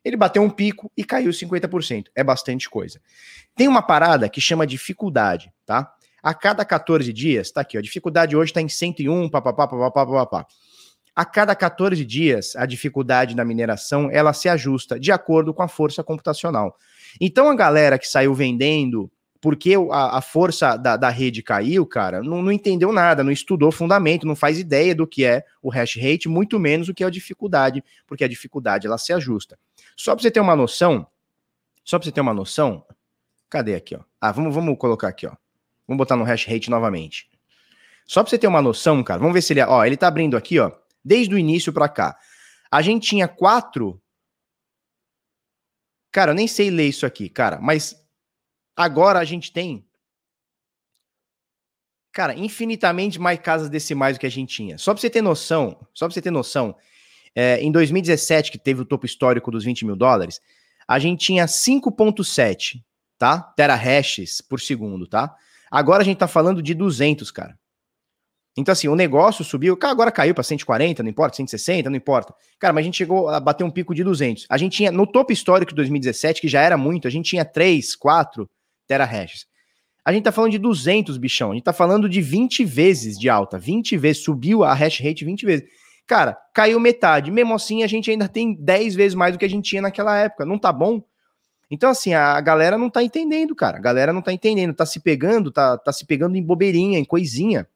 Ele 0.05 0.17
bateu 0.17 0.43
um 0.43 0.51
pico 0.51 0.91
e 0.97 1.05
caiu 1.05 1.31
50%. 1.31 2.07
É 2.15 2.23
bastante 2.23 2.69
coisa. 2.69 3.01
Tem 3.55 3.67
uma 3.69 3.83
parada 3.83 4.29
que 4.29 4.41
chama 4.41 4.67
dificuldade, 4.67 5.53
tá? 5.65 5.95
A 6.23 6.35
cada 6.35 6.65
14 6.65 7.13
dias, 7.13 7.51
tá 7.51 7.61
aqui, 7.63 7.77
ó, 7.77 7.81
a 7.81 7.83
dificuldade 7.83 8.37
hoje 8.37 8.51
está 8.51 8.61
em 8.61 8.69
101, 8.69 9.29
papapá, 9.29 9.67
papapá, 9.67 10.07
papapá. 10.07 10.47
A 11.15 11.25
cada 11.25 11.55
14 11.55 12.05
dias, 12.05 12.55
a 12.57 12.65
dificuldade 12.67 13.35
na 13.35 13.45
mineração, 13.45 14.09
ela 14.11 14.33
se 14.33 14.49
ajusta 14.49 14.99
de 14.99 15.11
acordo 15.11 15.53
com 15.53 15.63
a 15.63 15.69
força 15.69 16.05
computacional. 16.05 16.77
Então, 17.21 17.51
a 17.51 17.55
galera 17.55 17.99
que 17.99 18.07
saiu 18.07 18.33
vendendo 18.35 19.11
porque 19.41 19.75
a, 19.91 20.19
a 20.19 20.21
força 20.21 20.77
da, 20.77 20.97
da, 20.97 21.09
rede 21.09 21.43
caiu, 21.43 21.87
cara, 21.87 22.23
não, 22.23 22.43
não, 22.43 22.53
entendeu 22.53 22.93
nada, 22.93 23.25
não 23.25 23.33
estudou 23.33 23.73
fundamento, 23.73 24.27
não 24.27 24.37
faz 24.37 24.59
ideia 24.59 24.95
do 24.95 25.07
que 25.07 25.25
é 25.25 25.45
o 25.63 25.71
hash 25.71 25.97
rate, 25.97 26.29
muito 26.29 26.59
menos 26.59 26.89
o 26.89 26.95
que 26.95 27.03
é 27.03 27.07
a 27.07 27.11
dificuldade, 27.11 27.83
porque 28.07 28.23
a 28.23 28.29
dificuldade 28.29 28.87
ela 28.87 28.99
se 28.99 29.13
ajusta. 29.13 29.59
Só 29.97 30.15
para 30.15 30.23
você 30.23 30.31
ter 30.31 30.41
uma 30.41 30.55
noção, 30.55 31.07
só 31.83 31.99
para 31.99 32.05
você 32.05 32.13
ter 32.13 32.21
uma 32.21 32.35
noção, 32.35 32.85
cadê 33.49 33.75
aqui, 33.75 33.97
ó? 33.97 34.01
Ah, 34.21 34.31
vamos, 34.31 34.55
vamos 34.55 34.77
colocar 34.77 35.09
aqui, 35.09 35.27
ó. 35.27 35.33
Vamos 35.91 35.99
botar 35.99 36.15
no 36.15 36.23
hash 36.23 36.47
rate 36.47 36.71
novamente. 36.71 37.29
Só 38.07 38.23
para 38.23 38.31
você 38.31 38.39
ter 38.39 38.47
uma 38.47 38.63
noção, 38.63 39.03
cara, 39.03 39.19
vamos 39.19 39.35
ver 39.35 39.43
se 39.43 39.53
ele, 39.53 39.61
ó, 39.63 39.85
ele 39.85 39.97
tá 39.97 40.07
abrindo 40.07 40.37
aqui, 40.37 40.61
ó, 40.61 40.71
desde 41.05 41.35
o 41.35 41.39
início 41.39 41.73
para 41.73 41.89
cá. 41.89 42.17
A 42.71 42.81
gente 42.81 43.09
tinha 43.09 43.27
quatro 43.27 44.01
Cara, 46.13 46.31
eu 46.31 46.35
nem 46.35 46.47
sei 46.47 46.71
ler 46.71 46.89
isso 46.89 47.05
aqui, 47.05 47.29
cara, 47.29 47.61
mas 47.61 47.97
agora 48.77 49.19
a 49.19 49.25
gente 49.25 49.53
tem 49.53 49.85
cara, 52.13 52.35
infinitamente 52.35 53.19
mais 53.19 53.41
casas 53.41 53.69
decimais 53.69 54.17
do 54.17 54.21
que 54.21 54.27
a 54.27 54.31
gente 54.31 54.55
tinha. 54.55 54.79
Só 54.79 54.93
para 54.95 55.01
você 55.01 55.11
ter 55.11 55.23
noção, 55.23 55.85
só 55.93 56.07
para 56.07 56.15
você 56.15 56.23
ter 56.23 56.31
noção, 56.31 56.77
é, 57.35 57.61
em 57.61 57.73
2017, 57.73 58.53
que 58.53 58.59
teve 58.59 58.81
o 58.81 58.85
topo 58.85 59.07
histórico 59.07 59.51
dos 59.51 59.65
20 59.65 59.87
mil 59.87 59.97
dólares, 59.97 60.41
a 60.87 61.01
gente 61.01 61.27
tinha 61.27 61.47
5.7, 61.47 62.81
tá? 63.19 63.41
Terahashes 63.41 64.41
por 64.41 64.61
segundo, 64.61 65.07
tá? 65.09 65.37
Agora 65.71 66.03
a 66.03 66.05
gente 66.05 66.19
tá 66.19 66.27
falando 66.27 66.63
de 66.63 66.75
200, 66.75 67.31
cara. 67.31 67.57
Então, 68.57 68.73
assim, 68.73 68.89
o 68.89 68.97
negócio 68.97 69.45
subiu, 69.45 69.79
agora 69.83 70.11
caiu 70.11 70.35
para 70.35 70.43
140, 70.43 71.03
não 71.03 71.11
importa, 71.11 71.37
160, 71.37 71.89
não 71.89 71.97
importa. 71.97 72.35
Cara, 72.59 72.73
mas 72.73 72.83
a 72.83 72.85
gente 72.85 72.99
chegou 72.99 73.29
a 73.29 73.39
bater 73.39 73.63
um 73.63 73.71
pico 73.71 73.95
de 73.95 74.03
200. 74.03 74.47
A 74.51 74.59
gente 74.59 74.77
tinha, 74.77 74.91
no 74.91 75.07
topo 75.07 75.33
histórico 75.33 75.71
de 75.71 75.77
2017, 75.77 76.41
que 76.41 76.49
já 76.49 76.61
era 76.61 76.77
muito, 76.77 77.07
a 77.07 77.11
gente 77.11 77.31
tinha 77.31 77.45
3, 77.45 77.95
4 77.95 78.51
terahashes. 78.89 79.47
A 80.05 80.13
gente 80.13 80.25
tá 80.25 80.33
falando 80.33 80.51
de 80.51 80.59
200, 80.59 81.17
bichão. 81.17 81.53
A 81.53 81.55
gente 81.55 81.63
tá 81.63 81.73
falando 81.73 82.09
de 82.09 82.21
20 82.21 82.65
vezes 82.65 83.19
de 83.19 83.29
alta. 83.29 83.59
20 83.59 83.97
vezes, 83.97 84.25
subiu 84.25 84.65
a 84.65 84.75
hash 84.75 84.99
rate 84.99 85.25
20 85.25 85.47
vezes. 85.47 85.69
Cara, 86.07 86.37
caiu 86.53 86.81
metade. 86.81 87.31
Mesmo 87.31 87.55
assim, 87.55 87.85
a 87.85 87.87
gente 87.87 88.11
ainda 88.11 88.27
tem 88.27 88.55
10 88.55 88.97
vezes 88.97 89.15
mais 89.15 89.33
do 89.33 89.39
que 89.39 89.45
a 89.45 89.49
gente 89.49 89.69
tinha 89.69 89.83
naquela 89.83 90.19
época. 90.19 90.45
Não 90.45 90.59
tá 90.59 90.73
bom? 90.73 91.01
Então, 91.71 91.89
assim, 91.89 92.13
a 92.15 92.41
galera 92.41 92.77
não 92.77 92.91
tá 92.91 93.03
entendendo, 93.03 93.55
cara. 93.55 93.79
A 93.79 93.81
galera 93.81 94.13
não 94.13 94.21
tá 94.21 94.33
entendendo. 94.33 94.75
Tá 94.75 94.85
se 94.85 94.99
pegando, 94.99 95.53
tá, 95.53 95.79
tá 95.79 95.93
se 95.93 96.05
pegando 96.05 96.37
em 96.37 96.43
bobeirinha, 96.43 96.99
em 96.99 97.05
coisinha. 97.05 97.69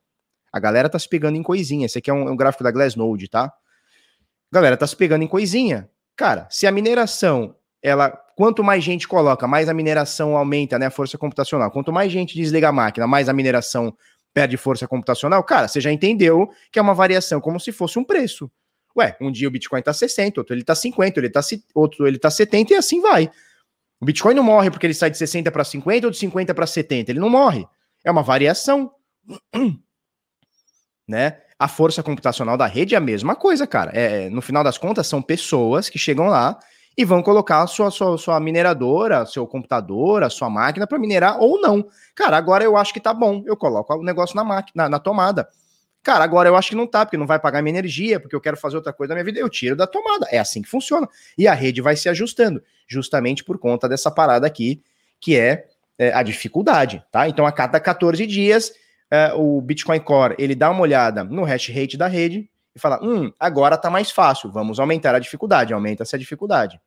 A 0.52 0.58
galera 0.58 0.88
tá 0.88 0.98
se 0.98 1.08
pegando 1.08 1.36
em 1.36 1.42
coisinha. 1.42 1.86
Esse 1.86 1.98
aqui 1.98 2.10
é 2.10 2.14
um, 2.14 2.28
é 2.28 2.30
um 2.30 2.36
gráfico 2.36 2.64
da 2.64 2.72
Glassnode, 2.72 3.28
tá? 3.28 3.44
A 3.44 4.54
galera 4.54 4.76
tá 4.76 4.86
se 4.86 4.96
pegando 4.96 5.22
em 5.22 5.28
coisinha. 5.28 5.88
Cara, 6.16 6.48
se 6.50 6.66
a 6.66 6.72
mineração, 6.72 7.54
ela, 7.82 8.10
quanto 8.36 8.64
mais 8.64 8.82
gente 8.82 9.06
coloca, 9.06 9.46
mais 9.46 9.68
a 9.68 9.74
mineração 9.74 10.36
aumenta, 10.36 10.78
né, 10.78 10.86
a 10.86 10.90
força 10.90 11.16
computacional. 11.16 11.70
Quanto 11.70 11.92
mais 11.92 12.10
gente 12.10 12.34
desliga 12.34 12.68
a 12.68 12.72
máquina, 12.72 13.06
mais 13.06 13.28
a 13.28 13.32
mineração 13.32 13.96
perde 14.32 14.56
força 14.56 14.88
computacional. 14.88 15.42
Cara, 15.44 15.68
você 15.68 15.80
já 15.80 15.92
entendeu 15.92 16.50
que 16.72 16.78
é 16.78 16.82
uma 16.82 16.94
variação 16.94 17.40
como 17.40 17.60
se 17.60 17.70
fosse 17.70 17.98
um 17.98 18.04
preço. 18.04 18.50
Ué, 18.96 19.16
um 19.20 19.30
dia 19.30 19.46
o 19.48 19.50
Bitcoin 19.50 19.82
tá 19.82 19.92
60, 19.92 20.40
outro 20.40 20.54
ele 20.54 20.64
tá 20.64 20.74
50, 20.74 21.18
ele 21.18 21.30
tá, 21.30 21.40
outro 21.74 22.06
ele 22.06 22.18
tá 22.18 22.30
70 22.30 22.72
e 22.72 22.76
assim 22.76 23.00
vai. 23.00 23.30
O 24.04 24.06
Bitcoin 24.06 24.34
não 24.34 24.42
morre 24.42 24.70
porque 24.70 24.86
ele 24.86 24.92
sai 24.92 25.08
de 25.08 25.16
60 25.16 25.50
para 25.50 25.64
50 25.64 26.06
ou 26.06 26.10
de 26.10 26.18
50 26.18 26.52
para 26.52 26.66
70, 26.66 27.10
ele 27.10 27.20
não 27.20 27.30
morre. 27.30 27.66
É 28.04 28.10
uma 28.10 28.22
variação. 28.22 28.92
né? 31.08 31.38
A 31.58 31.66
força 31.68 32.02
computacional 32.02 32.58
da 32.58 32.66
rede 32.66 32.94
é 32.94 32.98
a 32.98 33.00
mesma 33.00 33.34
coisa, 33.34 33.66
cara. 33.66 33.92
É, 33.94 34.26
é, 34.26 34.28
no 34.28 34.42
final 34.42 34.62
das 34.62 34.76
contas, 34.76 35.06
são 35.06 35.22
pessoas 35.22 35.88
que 35.88 35.98
chegam 35.98 36.26
lá 36.26 36.58
e 36.94 37.02
vão 37.02 37.22
colocar 37.22 37.66
sua, 37.66 37.90
sua, 37.90 38.18
sua 38.18 38.38
mineradora, 38.38 39.24
seu 39.24 39.46
computador, 39.46 40.22
a 40.22 40.28
sua 40.28 40.50
máquina 40.50 40.86
para 40.86 40.98
minerar 40.98 41.40
ou 41.40 41.58
não. 41.58 41.88
Cara, 42.14 42.36
agora 42.36 42.62
eu 42.62 42.76
acho 42.76 42.92
que 42.92 43.00
tá 43.00 43.14
bom. 43.14 43.42
Eu 43.46 43.56
coloco 43.56 43.94
o 43.94 44.04
negócio 44.04 44.36
na 44.36 44.44
máquina, 44.44 44.82
na, 44.82 44.88
na 44.90 44.98
tomada. 44.98 45.48
Cara, 46.04 46.22
agora 46.22 46.50
eu 46.50 46.54
acho 46.54 46.68
que 46.68 46.76
não 46.76 46.86
tá, 46.86 47.06
porque 47.06 47.16
não 47.16 47.26
vai 47.26 47.38
pagar 47.38 47.62
minha 47.62 47.78
energia, 47.78 48.20
porque 48.20 48.36
eu 48.36 48.40
quero 48.40 48.58
fazer 48.58 48.76
outra 48.76 48.92
coisa 48.92 49.14
na 49.14 49.14
minha 49.14 49.24
vida, 49.24 49.40
eu 49.40 49.48
tiro 49.48 49.74
da 49.74 49.86
tomada. 49.86 50.28
É 50.30 50.38
assim 50.38 50.60
que 50.60 50.68
funciona. 50.68 51.08
E 51.36 51.48
a 51.48 51.54
rede 51.54 51.80
vai 51.80 51.96
se 51.96 52.10
ajustando, 52.10 52.62
justamente 52.86 53.42
por 53.42 53.58
conta 53.58 53.88
dessa 53.88 54.10
parada 54.10 54.46
aqui, 54.46 54.82
que 55.18 55.34
é, 55.34 55.66
é 55.98 56.12
a 56.12 56.22
dificuldade, 56.22 57.02
tá? 57.10 57.26
Então, 57.26 57.46
a 57.46 57.52
cada 57.52 57.80
14 57.80 58.26
dias, 58.26 58.74
é, 59.10 59.32
o 59.32 59.62
Bitcoin 59.62 59.98
Core 59.98 60.34
ele 60.38 60.54
dá 60.54 60.70
uma 60.70 60.82
olhada 60.82 61.24
no 61.24 61.42
hash 61.42 61.70
rate 61.70 61.96
da 61.96 62.06
rede 62.06 62.50
e 62.76 62.78
fala: 62.78 63.02
hum, 63.02 63.32
agora 63.40 63.76
está 63.76 63.88
mais 63.88 64.10
fácil, 64.10 64.52
vamos 64.52 64.78
aumentar 64.78 65.14
a 65.14 65.18
dificuldade, 65.18 65.72
aumenta-se 65.72 66.14
a 66.14 66.18
dificuldade. 66.18 66.78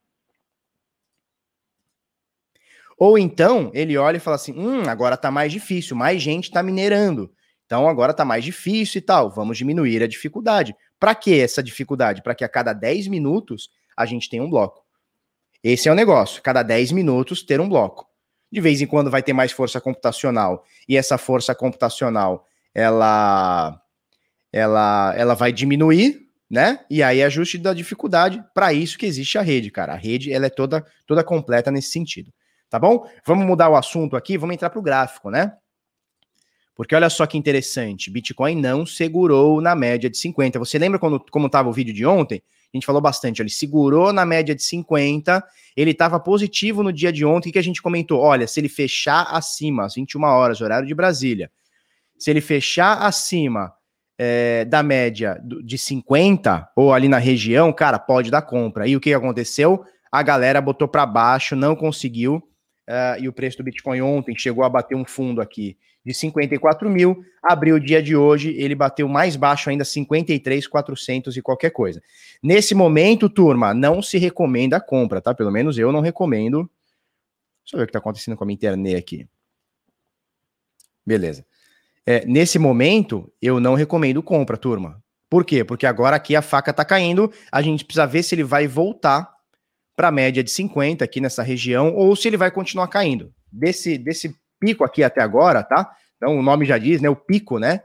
Ou 3.00 3.18
então 3.18 3.72
ele 3.74 3.98
olha 3.98 4.18
e 4.18 4.20
fala 4.20 4.36
assim: 4.36 4.54
hum, 4.54 4.88
agora 4.88 5.16
está 5.16 5.32
mais 5.32 5.52
difícil, 5.52 5.96
mais 5.96 6.22
gente 6.22 6.50
está 6.50 6.62
minerando. 6.62 7.32
Então 7.68 7.88
agora 7.88 8.12
está 8.12 8.26
mais 8.26 8.44
difícil 8.44 8.98
e 8.98 9.02
tal, 9.02 9.30
vamos 9.30 9.58
diminuir 9.58 10.02
a 10.02 10.08
dificuldade. 10.08 10.76
Para 11.00 11.14
que 11.14 11.40
essa 11.40 11.62
dificuldade? 11.62 12.24
Para 12.24 12.34
que 12.34 12.44
a 12.44 12.50
cada 12.50 12.74
10 12.74 13.08
minutos 13.08 13.70
a 13.96 14.06
gente 14.06 14.28
tenha 14.28 14.42
um 14.42 14.50
bloco. 14.50 14.84
Esse 15.64 15.88
é 15.88 15.92
o 15.92 15.96
negócio, 15.96 16.42
cada 16.42 16.64
10 16.64 16.92
minutos 16.94 17.44
ter 17.44 17.62
um 17.62 17.70
bloco 17.70 18.08
de 18.52 18.62
vez 18.62 18.82
em 18.82 18.88
quando 18.88 19.12
vai 19.12 19.22
ter 19.22 19.34
mais 19.34 19.52
força 19.52 19.80
computacional 19.80 20.64
e 20.88 20.96
essa 20.98 21.18
força 21.18 21.54
computacional 21.54 22.46
ela 22.74 23.80
ela 24.52 25.14
ela 25.16 25.34
vai 25.34 25.52
diminuir, 25.52 26.28
né? 26.50 26.80
E 26.90 27.04
aí 27.04 27.22
ajuste 27.22 27.58
da 27.58 27.74
dificuldade, 27.74 28.44
para 28.54 28.72
isso 28.72 28.98
que 28.98 29.06
existe 29.06 29.38
a 29.38 29.42
rede, 29.42 29.70
cara. 29.70 29.94
A 29.94 29.98
rede 29.98 30.32
ela 30.32 30.46
é 30.46 30.50
toda 30.50 30.86
toda 31.06 31.24
completa 31.24 31.70
nesse 31.70 31.92
sentido. 31.92 32.32
Tá 32.70 32.80
bom? 32.80 33.06
Vamos 33.26 33.46
mudar 33.46 33.70
o 33.70 33.76
assunto 33.76 34.16
aqui, 34.16 34.38
vamos 34.38 34.54
entrar 34.54 34.70
para 34.70 34.80
o 34.80 34.84
gráfico, 34.84 35.30
né? 35.30 35.54
Porque 36.78 36.94
olha 36.94 37.10
só 37.10 37.26
que 37.26 37.40
interessante, 37.40 38.12
Bitcoin 38.12 38.56
não 38.56 38.86
segurou 38.86 39.60
na 39.60 39.76
média 39.76 40.08
de 40.08 40.16
50. 40.16 40.60
Você 40.60 40.78
lembra 40.78 41.00
quando, 41.00 41.20
como 41.32 41.48
estava 41.48 41.68
o 41.68 41.74
vídeo 41.74 41.92
de 41.92 42.06
ontem? 42.06 42.40
A 42.72 42.78
gente 42.78 42.86
falou 42.86 43.02
bastante, 43.02 43.42
ele 43.42 43.50
segurou 43.50 44.14
na 44.14 44.24
média 44.24 44.54
de 44.54 44.62
50, 44.62 45.44
ele 45.76 45.90
estava 45.90 46.20
positivo 46.20 46.84
no 46.84 46.94
dia 46.94 47.12
de 47.12 47.26
ontem, 47.26 47.52
que 47.52 47.58
a 47.58 47.64
gente 47.64 47.82
comentou, 47.82 48.20
olha, 48.22 48.46
se 48.46 48.60
ele 48.60 48.70
fechar 48.70 49.24
acima, 49.32 49.86
às 49.86 49.96
21 49.96 50.24
horas, 50.24 50.62
horário 50.62 50.88
de 50.88 50.94
Brasília, 50.94 51.50
se 52.16 52.30
ele 52.30 52.42
fechar 52.42 53.02
acima 53.02 53.74
é, 54.16 54.64
da 54.66 54.84
média 54.84 55.42
de 55.64 55.80
50, 55.80 56.70
ou 56.76 56.94
ali 56.94 57.08
na 57.08 57.18
região, 57.18 57.74
cara, 57.74 57.98
pode 57.98 58.30
dar 58.30 58.44
compra. 58.44 58.88
E 58.88 58.96
o 58.96 59.00
que 59.00 59.14
aconteceu? 59.16 59.84
A 60.12 60.22
galera 60.22 60.62
botou 60.62 60.88
para 60.88 61.08
baixo, 61.08 61.56
não 61.56 61.76
conseguiu, 61.76 62.36
uh, 62.36 63.20
e 63.20 63.28
o 63.28 63.34
preço 63.34 63.58
do 63.58 63.64
Bitcoin 63.64 64.02
ontem 64.02 64.38
chegou 64.38 64.64
a 64.64 64.70
bater 64.70 64.96
um 64.96 65.06
fundo 65.06 65.42
aqui 65.42 65.76
de 66.08 66.14
54 66.14 66.90
mil, 66.90 67.22
abriu 67.44 67.76
o 67.76 67.80
dia 67.82 68.02
de 68.02 68.16
hoje, 68.16 68.56
ele 68.58 68.74
bateu 68.74 69.10
mais 69.10 69.36
baixo 69.36 69.70
ainda, 69.70 69.84
53,400 69.84 71.36
e 71.36 71.42
qualquer 71.42 71.70
coisa. 71.70 72.02
Nesse 72.42 72.74
momento, 72.74 73.30
turma, 73.30 73.74
não 73.74 74.02
se 74.02 74.18
recomenda 74.18 74.78
a 74.78 74.80
compra, 74.80 75.20
tá? 75.20 75.36
Pelo 75.36 75.52
menos 75.52 75.78
eu 75.78 75.92
não 75.92 76.00
recomendo. 76.00 76.60
Deixa 77.62 77.76
eu 77.76 77.80
ver 77.80 77.84
o 77.84 77.88
que 77.88 77.90
está 77.90 78.00
acontecendo 78.00 78.38
com 78.38 78.46
a 78.46 78.48
minha 78.48 78.56
internet 78.56 78.96
aqui. 78.96 79.28
Beleza. 81.06 81.46
É, 82.06 82.26
nesse 82.26 82.58
momento, 82.58 83.30
eu 83.42 83.60
não 83.60 83.74
recomendo 83.74 84.24
compra, 84.24 84.56
turma. 84.56 85.04
Por 85.30 85.44
quê? 85.44 85.66
Porque 85.66 85.86
agora 85.86 86.16
aqui 86.16 86.38
a 86.38 86.42
faca 86.42 86.72
está 86.72 86.86
caindo, 86.86 87.30
a 87.52 87.62
gente 87.62 87.84
precisa 87.84 88.08
ver 88.08 88.24
se 88.24 88.34
ele 88.34 88.46
vai 88.46 88.66
voltar 88.66 89.30
para 89.94 90.08
a 90.08 90.12
média 90.12 90.42
de 90.42 90.52
50 90.52 91.04
aqui 91.04 91.20
nessa 91.20 91.44
região 91.44 91.94
ou 91.94 92.16
se 92.16 92.30
ele 92.30 92.38
vai 92.38 92.50
continuar 92.50 92.88
caindo. 92.88 93.34
Desse, 93.52 93.98
desse 93.98 94.34
pico 94.60 94.84
aqui 94.84 95.04
até 95.04 95.22
agora, 95.22 95.64
tá? 95.64 95.96
Então 96.16 96.38
o 96.38 96.42
nome 96.42 96.66
já 96.66 96.78
diz, 96.78 97.02
né? 97.02 97.10
O 97.10 97.16
pico, 97.16 97.60
né? 97.60 97.84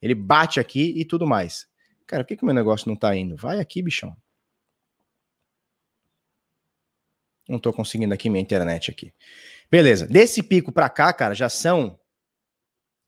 Ele 0.00 0.14
bate 0.14 0.60
aqui 0.60 0.92
e 0.96 1.04
tudo 1.04 1.26
mais. 1.26 1.66
Cara, 2.06 2.22
por 2.22 2.28
que, 2.28 2.36
que 2.36 2.42
o 2.42 2.46
meu 2.46 2.54
negócio 2.54 2.88
não 2.88 2.96
tá 2.96 3.14
indo? 3.16 3.36
Vai 3.36 3.58
aqui, 3.58 3.82
bichão. 3.82 4.16
Não 7.48 7.58
tô 7.58 7.72
conseguindo 7.72 8.14
aqui 8.14 8.30
minha 8.30 8.42
internet 8.42 8.90
aqui. 8.90 9.12
Beleza. 9.70 10.06
Desse 10.06 10.42
pico 10.42 10.72
para 10.72 10.88
cá, 10.88 11.12
cara, 11.12 11.34
já 11.34 11.48
são 11.48 11.98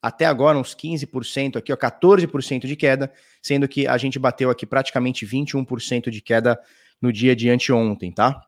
até 0.02 0.24
agora 0.24 0.58
uns 0.58 0.74
15% 0.74 1.56
aqui, 1.56 1.72
ó, 1.72 1.76
14% 1.76 2.66
de 2.66 2.76
queda, 2.76 3.12
sendo 3.42 3.66
que 3.66 3.86
a 3.88 3.96
gente 3.98 4.18
bateu 4.18 4.50
aqui 4.50 4.64
praticamente 4.64 5.26
21% 5.26 6.10
de 6.10 6.20
queda 6.20 6.60
no 7.00 7.12
dia 7.12 7.34
de 7.34 7.48
anteontem, 7.50 8.12
tá? 8.12 8.40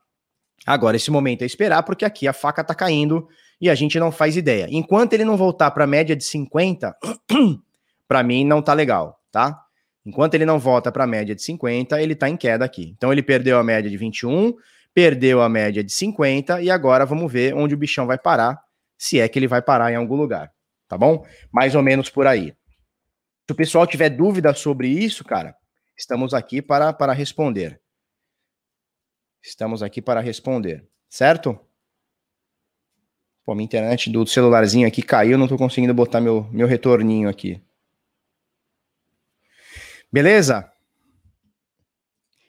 Agora, 0.67 0.97
esse 0.97 1.11
momento 1.11 1.43
é 1.43 1.47
esperar, 1.47 1.83
porque 1.83 2.05
aqui 2.05 2.29
a 2.29 2.33
faca 2.33 2.63
tá 2.63 2.75
caindo 2.75 3.29
e 3.61 3.69
a 3.69 3.75
gente 3.75 3.99
não 3.99 4.13
faz 4.13 4.37
ideia. 4.37 4.67
Enquanto 4.71 5.13
ele 5.13 5.25
não 5.25 5.37
voltar 5.37 5.71
para 5.71 5.85
a 5.85 5.87
média 5.87 6.15
de 6.15 6.25
50, 6.25 6.97
para 8.07 8.23
mim 8.23 8.45
não 8.45 8.63
tá 8.63 8.73
legal, 8.73 9.21
tá? 9.31 9.65
Enquanto 10.05 10.35
ele 10.35 10.47
não 10.47 10.59
volta 10.59 10.91
para 10.91 11.05
a 11.05 11.07
média 11.07 11.35
de 11.35 11.43
50, 11.43 12.01
ele 12.01 12.15
tá 12.15 12.29
em 12.29 12.37
queda 12.37 12.65
aqui. 12.65 12.95
Então 12.97 13.13
ele 13.13 13.23
perdeu 13.23 13.59
a 13.59 13.65
média 13.65 13.91
de 13.91 13.97
21, 13.97 14.55
perdeu 14.95 15.43
a 15.43 15.49
média 15.49 15.85
de 15.85 15.93
50 15.93 16.63
e 16.63 16.71
agora 16.71 17.05
vamos 17.05 17.31
ver 17.31 17.55
onde 17.55 17.75
o 17.75 17.79
bichão 17.79 18.07
vai 18.07 18.19
parar, 18.19 18.59
se 18.97 19.21
é 19.21 19.29
que 19.29 19.39
ele 19.39 19.47
vai 19.47 19.61
parar 19.61 19.93
em 19.93 19.97
algum 19.97 20.17
lugar, 20.17 20.53
tá 20.89 20.97
bom? 20.97 21.25
Mais 21.53 21.75
ou 21.75 21.83
menos 21.83 22.09
por 22.09 22.27
aí. 22.27 22.55
Se 23.47 23.53
o 23.53 23.55
pessoal 23.55 23.87
tiver 23.87 24.11
dúvida 24.11 24.53
sobre 24.55 24.89
isso, 24.89 25.25
cara, 25.25 25.55
estamos 25.97 26.35
aqui 26.35 26.61
para, 26.61 26.93
para 26.93 27.13
responder. 27.13 27.81
Estamos 29.43 29.83
aqui 29.83 30.03
para 30.03 30.21
responder, 30.21 30.85
certo? 31.09 31.59
Pô, 33.49 33.55
minha 33.55 33.65
internet 33.65 34.11
do 34.11 34.27
celularzinho 34.27 34.87
aqui 34.87 35.01
caiu, 35.01 35.39
não 35.39 35.49
tô 35.49 35.57
conseguindo 35.57 35.95
botar 35.95 36.21
meu, 36.21 36.47
meu 36.53 36.67
retorninho 36.67 37.31
aqui. 37.31 37.59
Beleza? 40.13 40.71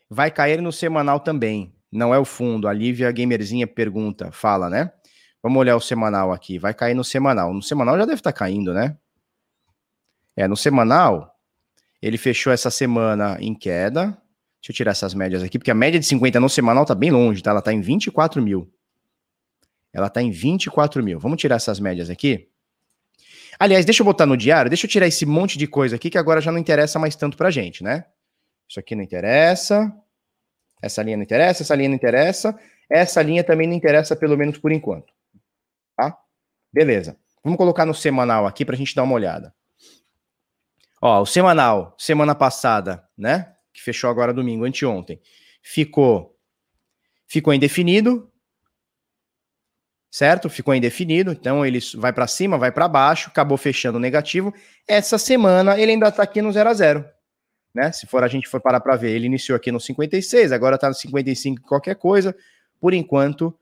Vai 0.09 0.29
cair 0.29 0.61
no 0.61 0.73
semanal 0.73 1.21
também. 1.21 1.73
Não 1.89 2.13
é 2.13 2.19
o 2.19 2.25
fundo. 2.25 2.67
A 2.67 2.73
Lívia 2.73 3.09
Gamerzinha 3.13 3.65
pergunta, 3.65 4.29
fala, 4.33 4.69
né? 4.69 4.91
Vamos 5.41 5.57
olhar 5.57 5.77
o 5.77 5.79
semanal 5.79 6.33
aqui. 6.33 6.59
Vai 6.59 6.73
cair 6.73 6.95
no 6.95 7.03
semanal. 7.05 7.53
No 7.53 7.63
semanal 7.63 7.97
já 7.97 8.03
deve 8.03 8.19
estar 8.19 8.33
tá 8.33 8.37
caindo, 8.37 8.73
né? 8.73 8.97
É, 10.35 10.49
no 10.49 10.57
semanal, 10.57 11.33
ele 12.01 12.17
fechou 12.17 12.51
essa 12.51 12.69
semana 12.69 13.37
em 13.39 13.55
queda. 13.55 14.07
Deixa 14.59 14.71
eu 14.71 14.75
tirar 14.75 14.91
essas 14.91 15.13
médias 15.13 15.43
aqui, 15.43 15.57
porque 15.57 15.71
a 15.71 15.75
média 15.75 15.97
de 15.97 16.05
50 16.05 16.41
no 16.41 16.49
semanal 16.49 16.85
tá 16.85 16.93
bem 16.93 17.09
longe, 17.09 17.41
tá? 17.41 17.51
Ela 17.51 17.61
tá 17.61 17.71
em 17.71 17.79
24 17.79 18.41
mil. 18.41 18.69
Ela 19.93 20.09
tá 20.09 20.21
em 20.21 20.31
24 20.31 21.03
mil. 21.03 21.19
Vamos 21.19 21.39
tirar 21.39 21.55
essas 21.55 21.79
médias 21.79 22.09
aqui. 22.09 22.49
Aliás, 23.59 23.85
deixa 23.85 24.01
eu 24.01 24.05
botar 24.05 24.25
no 24.25 24.37
diário, 24.37 24.69
deixa 24.69 24.85
eu 24.85 24.89
tirar 24.89 25.07
esse 25.07 25.25
monte 25.25 25.57
de 25.57 25.67
coisa 25.67 25.95
aqui 25.95 26.09
que 26.09 26.17
agora 26.17 26.39
já 26.39 26.51
não 26.51 26.59
interessa 26.59 26.97
mais 26.97 27.15
tanto 27.15 27.35
pra 27.35 27.51
gente, 27.51 27.83
né? 27.83 28.05
Isso 28.67 28.79
aqui 28.79 28.95
não 28.95 29.03
interessa. 29.03 29.91
Essa 30.81 31.03
linha 31.03 31.17
não 31.17 31.23
interessa, 31.23 31.63
essa 31.63 31.75
linha 31.75 31.89
não 31.89 31.95
interessa. 31.95 32.57
Essa 32.89 33.21
linha 33.21 33.43
também 33.43 33.67
não 33.67 33.75
interessa, 33.75 34.15
pelo 34.15 34.37
menos 34.37 34.57
por 34.57 34.71
enquanto. 34.71 35.13
Tá? 35.95 36.17
Beleza. 36.71 37.17
Vamos 37.43 37.57
colocar 37.57 37.85
no 37.85 37.93
semanal 37.93 38.45
aqui 38.45 38.63
pra 38.63 38.75
gente 38.75 38.95
dar 38.95 39.03
uma 39.03 39.15
olhada. 39.15 39.53
Ó, 41.01 41.21
o 41.21 41.25
semanal, 41.25 41.95
semana 41.97 42.35
passada, 42.35 43.07
né? 43.17 43.53
Que 43.73 43.81
fechou 43.81 44.09
agora 44.09 44.33
domingo, 44.33 44.65
anteontem. 44.65 45.21
Ficou 45.61 46.35
ficou 47.27 47.53
indefinido, 47.53 48.31
certo? 50.09 50.49
Ficou 50.49 50.73
indefinido, 50.73 51.31
então 51.31 51.65
ele 51.65 51.79
vai 51.95 52.11
para 52.11 52.27
cima, 52.27 52.57
vai 52.57 52.71
para 52.71 52.87
baixo, 52.87 53.29
acabou 53.29 53.57
fechando 53.57 53.99
negativo. 53.99 54.53
Essa 54.87 55.17
semana 55.17 55.79
ele 55.79 55.91
ainda 55.91 56.09
está 56.09 56.23
aqui 56.23 56.41
no 56.41 56.51
0 56.51 56.69
a 56.69 56.73
0, 56.73 57.05
né? 57.73 57.91
Se 57.91 58.07
for 58.07 58.23
a 58.23 58.27
gente 58.27 58.47
for 58.47 58.59
parar 58.59 58.79
para 58.79 58.95
ver, 58.95 59.11
ele 59.11 59.27
iniciou 59.27 59.55
aqui 59.55 59.71
no 59.71 59.79
56, 59.79 60.51
agora 60.51 60.75
está 60.75 60.87
no 60.87 60.95
55 60.95 61.61
qualquer 61.61 61.95
coisa. 61.95 62.35
Por 62.79 62.93
enquanto 62.93 63.55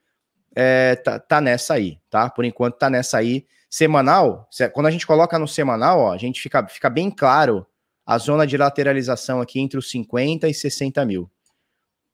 é, 0.55 0.95
tá, 0.95 1.19
tá, 1.19 1.41
nessa 1.41 1.73
aí, 1.73 1.99
tá? 2.09 2.29
Por 2.29 2.45
enquanto 2.45 2.77
tá 2.77 2.89
nessa 2.89 3.17
aí. 3.17 3.45
Semanal, 3.69 4.47
quando 4.71 4.85
a 4.85 4.91
gente 4.91 5.05
coloca 5.05 5.37
no 5.37 5.47
semanal, 5.47 5.99
ó, 5.99 6.13
a 6.13 6.17
gente 6.17 6.39
fica, 6.39 6.65
fica 6.67 6.89
bem 6.89 7.11
claro 7.11 7.67
a 8.05 8.17
zona 8.17 8.47
de 8.47 8.55
lateralização 8.55 9.41
aqui 9.41 9.59
entre 9.59 9.77
os 9.77 9.89
50 9.91 10.47
e 10.47 10.53
60 10.53 11.03
mil. 11.05 11.29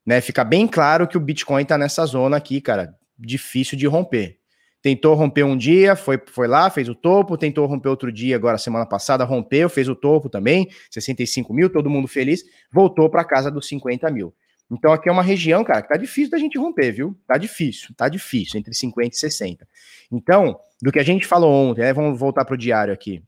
Né? 0.03 0.19
Fica 0.19 0.43
bem 0.43 0.67
claro 0.67 1.07
que 1.07 1.15
o 1.15 1.19
Bitcoin 1.19 1.63
tá 1.63 1.77
nessa 1.77 2.03
zona 2.07 2.35
aqui, 2.35 2.59
cara, 2.59 2.97
difícil 3.17 3.77
de 3.77 3.87
romper. 3.87 4.39
Tentou 4.81 5.15
romper 5.15 5.43
um 5.43 5.55
dia, 5.55 5.95
foi, 5.95 6.21
foi 6.27 6.45
lá, 6.45 6.69
fez 6.69 6.89
o 6.89 6.95
topo, 6.95 7.37
tentou 7.37 7.65
romper 7.65 7.87
outro 7.87 8.11
dia, 8.11 8.35
agora 8.35 8.57
semana 8.57 8.85
passada 8.85 9.23
rompeu, 9.23 9.69
fez 9.69 9.87
o 9.87 9.95
topo 9.95 10.27
também, 10.27 10.67
65 10.91 11.53
mil, 11.53 11.69
todo 11.69 11.89
mundo 11.89 12.05
feliz, 12.05 12.43
voltou 12.69 13.09
para 13.09 13.23
casa 13.23 13.49
dos 13.49 13.65
50 13.67 14.11
mil. 14.11 14.35
Então 14.69 14.91
aqui 14.91 15.07
é 15.07 15.11
uma 15.11 15.23
região, 15.23 15.63
cara, 15.63 15.81
que 15.81 15.87
tá 15.87 15.95
difícil 15.95 16.31
da 16.31 16.37
gente 16.37 16.57
romper, 16.57 16.91
viu? 16.91 17.17
Tá 17.25 17.37
difícil, 17.37 17.95
tá 17.95 18.09
difícil, 18.09 18.59
entre 18.59 18.73
50 18.73 19.15
e 19.15 19.17
60. 19.17 19.67
Então, 20.11 20.59
do 20.81 20.91
que 20.91 20.99
a 20.99 21.03
gente 21.03 21.25
falou 21.25 21.51
ontem, 21.51 21.81
né, 21.81 21.93
vamos 21.93 22.19
voltar 22.19 22.43
para 22.43 22.55
o 22.55 22.57
diário 22.57 22.93
aqui. 22.93 23.23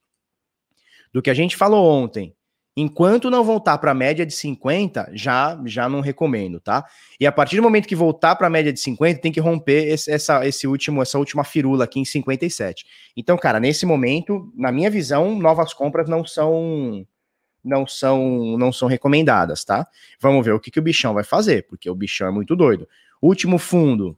Do 1.13 1.21
que 1.21 1.29
a 1.29 1.33
gente 1.33 1.55
falou 1.55 1.89
ontem, 1.89 2.35
Enquanto 2.77 3.29
não 3.29 3.41
voltar 3.41 3.77
para 3.77 3.91
a 3.91 3.93
média 3.93 4.25
de 4.25 4.33
50, 4.33 5.09
já 5.13 5.57
já 5.65 5.87
não 5.87 6.01
recomendo, 6.01 6.59
tá? 6.59 6.85
E 7.17 7.25
a 7.25 7.31
partir 7.31 7.55
do 7.55 7.63
momento 7.63 7.87
que 7.87 7.95
voltar 7.95 8.35
para 8.35 8.47
a 8.47 8.49
média 8.49 8.73
de 8.73 8.79
50, 8.81 9.21
tem 9.21 9.31
que 9.31 9.39
romper 9.39 9.87
esse, 9.87 10.11
essa, 10.11 10.45
esse 10.45 10.67
último, 10.67 11.01
essa 11.01 11.17
última 11.17 11.45
firula 11.45 11.85
aqui 11.85 12.01
em 12.01 12.05
57. 12.05 12.85
Então, 13.15 13.37
cara, 13.37 13.61
nesse 13.61 13.85
momento, 13.85 14.51
na 14.53 14.73
minha 14.73 14.89
visão, 14.89 15.39
novas 15.39 15.73
compras 15.73 16.09
não 16.09 16.25
são 16.25 17.07
não 17.63 17.87
são 17.87 18.57
não 18.57 18.73
são 18.73 18.89
recomendadas, 18.89 19.63
tá? 19.63 19.87
Vamos 20.19 20.45
ver 20.45 20.51
o 20.51 20.59
que, 20.59 20.69
que 20.69 20.79
o 20.79 20.83
bichão 20.83 21.13
vai 21.13 21.23
fazer, 21.23 21.65
porque 21.67 21.89
o 21.89 21.95
bichão 21.95 22.27
é 22.27 22.31
muito 22.31 22.57
doido. 22.57 22.87
Último 23.21 23.57
fundo, 23.57 24.17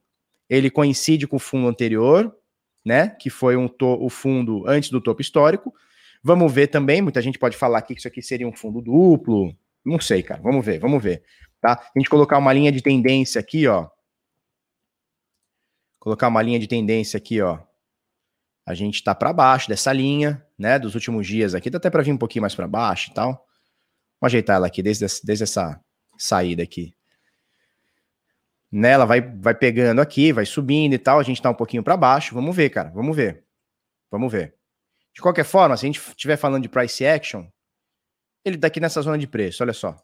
ele 0.50 0.72
coincide 0.72 1.28
com 1.28 1.36
o 1.36 1.40
fundo 1.40 1.68
anterior, 1.68 2.36
né? 2.84 3.10
Que 3.10 3.30
foi 3.30 3.56
um 3.56 3.68
to, 3.68 4.04
o 4.04 4.10
fundo 4.10 4.64
antes 4.68 4.90
do 4.90 5.00
topo 5.00 5.22
histórico. 5.22 5.74
Vamos 6.24 6.52
ver 6.52 6.68
também, 6.68 7.02
muita 7.02 7.22
gente 7.22 7.40
pode 7.40 7.56
falar 7.56 7.80
aqui 7.80 7.94
que 7.94 8.00
isso 8.00 8.08
aqui 8.08 8.22
seria 8.22 8.48
um 8.48 8.54
fundo 8.54 8.82
duplo. 8.82 9.56
Não 9.86 10.00
sei, 10.00 10.22
cara. 10.22 10.42
Vamos 10.42 10.66
ver, 10.66 10.80
vamos 10.80 11.02
ver. 11.02 11.24
Tá? 11.62 11.74
A 11.74 12.00
gente 12.00 12.10
colocar 12.10 12.38
uma 12.38 12.54
linha 12.54 12.72
de 12.72 12.82
tendência 12.82 13.40
aqui, 13.40 13.68
ó. 13.68 13.88
Colocar 16.00 16.28
uma 16.28 16.42
linha 16.42 16.60
de 16.60 16.68
tendência 16.68 17.18
aqui, 17.18 17.42
ó. 17.42 17.60
A 18.66 18.74
gente 18.74 19.02
tá 19.02 19.16
para 19.16 19.32
baixo 19.32 19.70
dessa 19.70 19.94
linha, 19.94 20.46
né, 20.60 20.78
dos 20.78 20.94
últimos 20.94 21.26
dias 21.26 21.56
aqui, 21.56 21.70
dá 21.70 21.78
até 21.78 21.90
para 21.90 22.04
vir 22.04 22.12
um 22.12 22.18
pouquinho 22.18 22.42
mais 22.42 22.54
para 22.54 22.68
baixo 22.68 23.12
e 23.12 23.14
tal. 23.14 23.46
Vamos 24.20 24.34
ajeitar 24.34 24.58
ela 24.58 24.68
aqui 24.68 24.84
desde, 24.84 25.06
desde 25.24 25.44
essa 25.44 25.80
saída 26.18 26.64
aqui. 26.64 26.94
Nela 28.70 29.06
vai 29.06 29.22
vai 29.22 29.56
pegando 29.56 30.02
aqui, 30.02 30.34
vai 30.34 30.46
subindo 30.46 30.94
e 30.94 30.98
tal, 30.98 31.20
a 31.20 31.24
gente 31.24 31.42
tá 31.42 31.50
um 31.50 31.54
pouquinho 31.54 31.82
para 31.82 31.96
baixo. 31.96 32.36
Vamos 32.36 32.54
ver, 32.54 32.70
cara. 32.70 32.90
Vamos 32.90 33.16
ver. 33.16 33.46
Vamos 34.12 34.30
ver. 34.30 34.57
De 35.18 35.22
qualquer 35.24 35.46
forma, 35.46 35.76
se 35.76 35.84
a 35.84 35.88
gente 35.88 36.00
estiver 36.00 36.38
falando 36.38 36.62
de 36.62 36.70
price 36.70 37.04
action, 37.04 37.48
ele 38.46 38.56
está 38.56 38.68
aqui 38.68 38.80
nessa 38.80 39.02
zona 39.02 39.18
de 39.18 39.26
preço, 39.26 39.64
olha 39.64 39.74
só. 39.74 39.98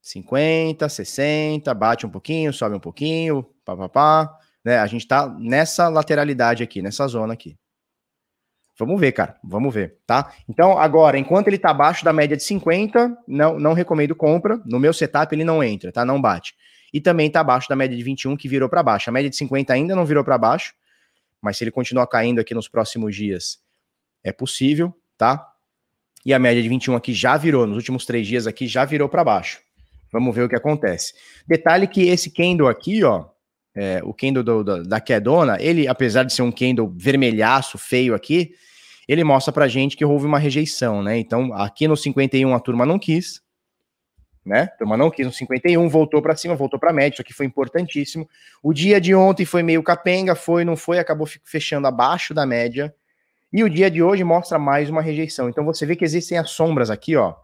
50, 0.00 0.88
60, 0.88 1.72
bate 1.72 2.04
um 2.04 2.10
pouquinho, 2.10 2.52
sobe 2.52 2.74
um 2.74 2.80
pouquinho, 2.80 3.44
papapá. 3.64 4.36
Né? 4.64 4.78
A 4.78 4.86
gente 4.88 5.02
está 5.02 5.28
nessa 5.28 5.88
lateralidade 5.88 6.64
aqui, 6.64 6.82
nessa 6.82 7.06
zona 7.06 7.34
aqui. 7.34 7.56
Vamos 8.76 9.00
ver, 9.00 9.12
cara. 9.12 9.38
Vamos 9.44 9.72
ver, 9.72 9.96
tá? 10.08 10.32
Então, 10.48 10.76
agora, 10.76 11.16
enquanto 11.16 11.46
ele 11.46 11.54
está 11.54 11.70
abaixo 11.70 12.04
da 12.04 12.12
média 12.12 12.36
de 12.36 12.42
50, 12.42 13.16
não, 13.28 13.60
não 13.60 13.74
recomendo 13.74 14.16
compra. 14.16 14.60
No 14.66 14.80
meu 14.80 14.92
setup 14.92 15.32
ele 15.32 15.44
não 15.44 15.62
entra, 15.62 15.92
tá? 15.92 16.04
Não 16.04 16.20
bate. 16.20 16.52
E 16.92 17.00
também 17.00 17.28
está 17.28 17.38
abaixo 17.38 17.68
da 17.68 17.76
média 17.76 17.96
de 17.96 18.02
21, 18.02 18.36
que 18.36 18.48
virou 18.48 18.68
para 18.68 18.82
baixo. 18.82 19.08
A 19.08 19.12
média 19.12 19.30
de 19.30 19.36
50 19.36 19.72
ainda 19.72 19.94
não 19.94 20.04
virou 20.04 20.24
para 20.24 20.36
baixo 20.36 20.74
mas 21.42 21.56
se 21.56 21.64
ele 21.64 21.70
continuar 21.70 22.06
caindo 22.06 22.40
aqui 22.40 22.54
nos 22.54 22.68
próximos 22.68 23.14
dias, 23.14 23.58
é 24.22 24.32
possível, 24.32 24.94
tá? 25.18 25.46
E 26.24 26.32
a 26.32 26.38
média 26.38 26.62
de 26.62 26.68
21 26.68 26.94
aqui 26.94 27.12
já 27.12 27.36
virou, 27.36 27.66
nos 27.66 27.76
últimos 27.76 28.06
três 28.06 28.26
dias 28.26 28.46
aqui 28.46 28.68
já 28.68 28.84
virou 28.84 29.08
para 29.08 29.24
baixo. 29.24 29.60
Vamos 30.12 30.34
ver 30.34 30.44
o 30.44 30.48
que 30.48 30.54
acontece. 30.54 31.14
Detalhe 31.46 31.88
que 31.88 32.02
esse 32.02 32.30
candle 32.30 32.68
aqui, 32.68 33.02
ó, 33.02 33.26
é, 33.74 34.00
o 34.04 34.14
candle 34.14 34.42
do, 34.42 34.62
do, 34.62 34.82
da 34.84 35.00
quedona, 35.00 35.56
ele, 35.60 35.88
apesar 35.88 36.22
de 36.22 36.32
ser 36.32 36.42
um 36.42 36.52
candle 36.52 36.92
vermelhaço, 36.96 37.76
feio 37.76 38.14
aqui, 38.14 38.54
ele 39.08 39.24
mostra 39.24 39.52
pra 39.52 39.66
gente 39.66 39.96
que 39.96 40.04
houve 40.04 40.26
uma 40.26 40.38
rejeição, 40.38 41.02
né? 41.02 41.18
Então, 41.18 41.52
aqui 41.54 41.88
no 41.88 41.96
51 41.96 42.54
a 42.54 42.60
turma 42.60 42.86
não 42.86 42.98
quis, 42.98 43.40
né? 44.44 44.66
Turma 44.78 44.96
não 44.96 45.10
quis 45.10 45.26
no 45.26 45.32
51, 45.32 45.88
voltou 45.88 46.20
para 46.20 46.36
cima, 46.36 46.54
voltou 46.54 46.78
para 46.78 46.92
média, 46.92 47.14
isso 47.14 47.22
aqui 47.22 47.32
foi 47.32 47.46
importantíssimo. 47.46 48.28
O 48.62 48.72
dia 48.72 49.00
de 49.00 49.14
ontem 49.14 49.44
foi 49.44 49.62
meio 49.62 49.82
capenga, 49.82 50.34
foi, 50.34 50.64
não 50.64 50.76
foi, 50.76 50.98
acabou 50.98 51.26
fechando 51.44 51.86
abaixo 51.86 52.34
da 52.34 52.44
média. 52.44 52.94
E 53.52 53.62
o 53.62 53.70
dia 53.70 53.90
de 53.90 54.02
hoje 54.02 54.24
mostra 54.24 54.58
mais 54.58 54.90
uma 54.90 55.02
rejeição. 55.02 55.48
Então 55.48 55.64
você 55.64 55.86
vê 55.86 55.94
que 55.94 56.04
existem 56.04 56.38
as 56.38 56.50
sombras 56.50 56.90
aqui, 56.90 57.16
ó. 57.16 57.34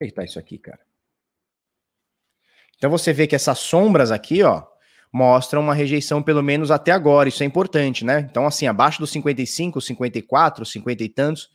Eita, 0.00 0.24
isso 0.24 0.38
aqui, 0.38 0.58
cara. 0.58 0.80
Então 2.78 2.90
você 2.90 3.12
vê 3.12 3.26
que 3.26 3.36
essas 3.36 3.58
sombras 3.58 4.10
aqui, 4.10 4.42
ó, 4.42 4.64
mostram 5.12 5.60
uma 5.60 5.74
rejeição 5.74 6.22
pelo 6.22 6.42
menos 6.42 6.70
até 6.70 6.92
agora. 6.92 7.28
Isso 7.28 7.42
é 7.42 7.46
importante, 7.46 8.04
né? 8.04 8.20
Então 8.30 8.46
assim, 8.46 8.66
abaixo 8.66 8.98
dos 9.00 9.10
55, 9.10 9.80
54, 9.80 10.64
50 10.64 11.04
e 11.04 11.08
tantos, 11.10 11.50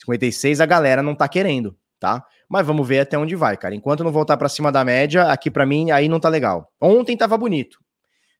56 0.00 0.60
a 0.60 0.66
galera 0.66 1.00
não 1.00 1.14
tá 1.14 1.28
querendo, 1.28 1.78
tá? 2.00 2.26
Mas 2.48 2.66
vamos 2.66 2.86
ver 2.86 3.00
até 3.00 3.18
onde 3.18 3.34
vai, 3.34 3.56
cara. 3.56 3.74
Enquanto 3.74 4.04
não 4.04 4.12
voltar 4.12 4.36
para 4.36 4.48
cima 4.48 4.70
da 4.70 4.84
média, 4.84 5.24
aqui 5.24 5.50
para 5.50 5.66
mim 5.66 5.90
aí 5.90 6.08
não 6.08 6.20
tá 6.20 6.28
legal. 6.28 6.70
Ontem 6.80 7.16
tava 7.16 7.36
bonito. 7.36 7.78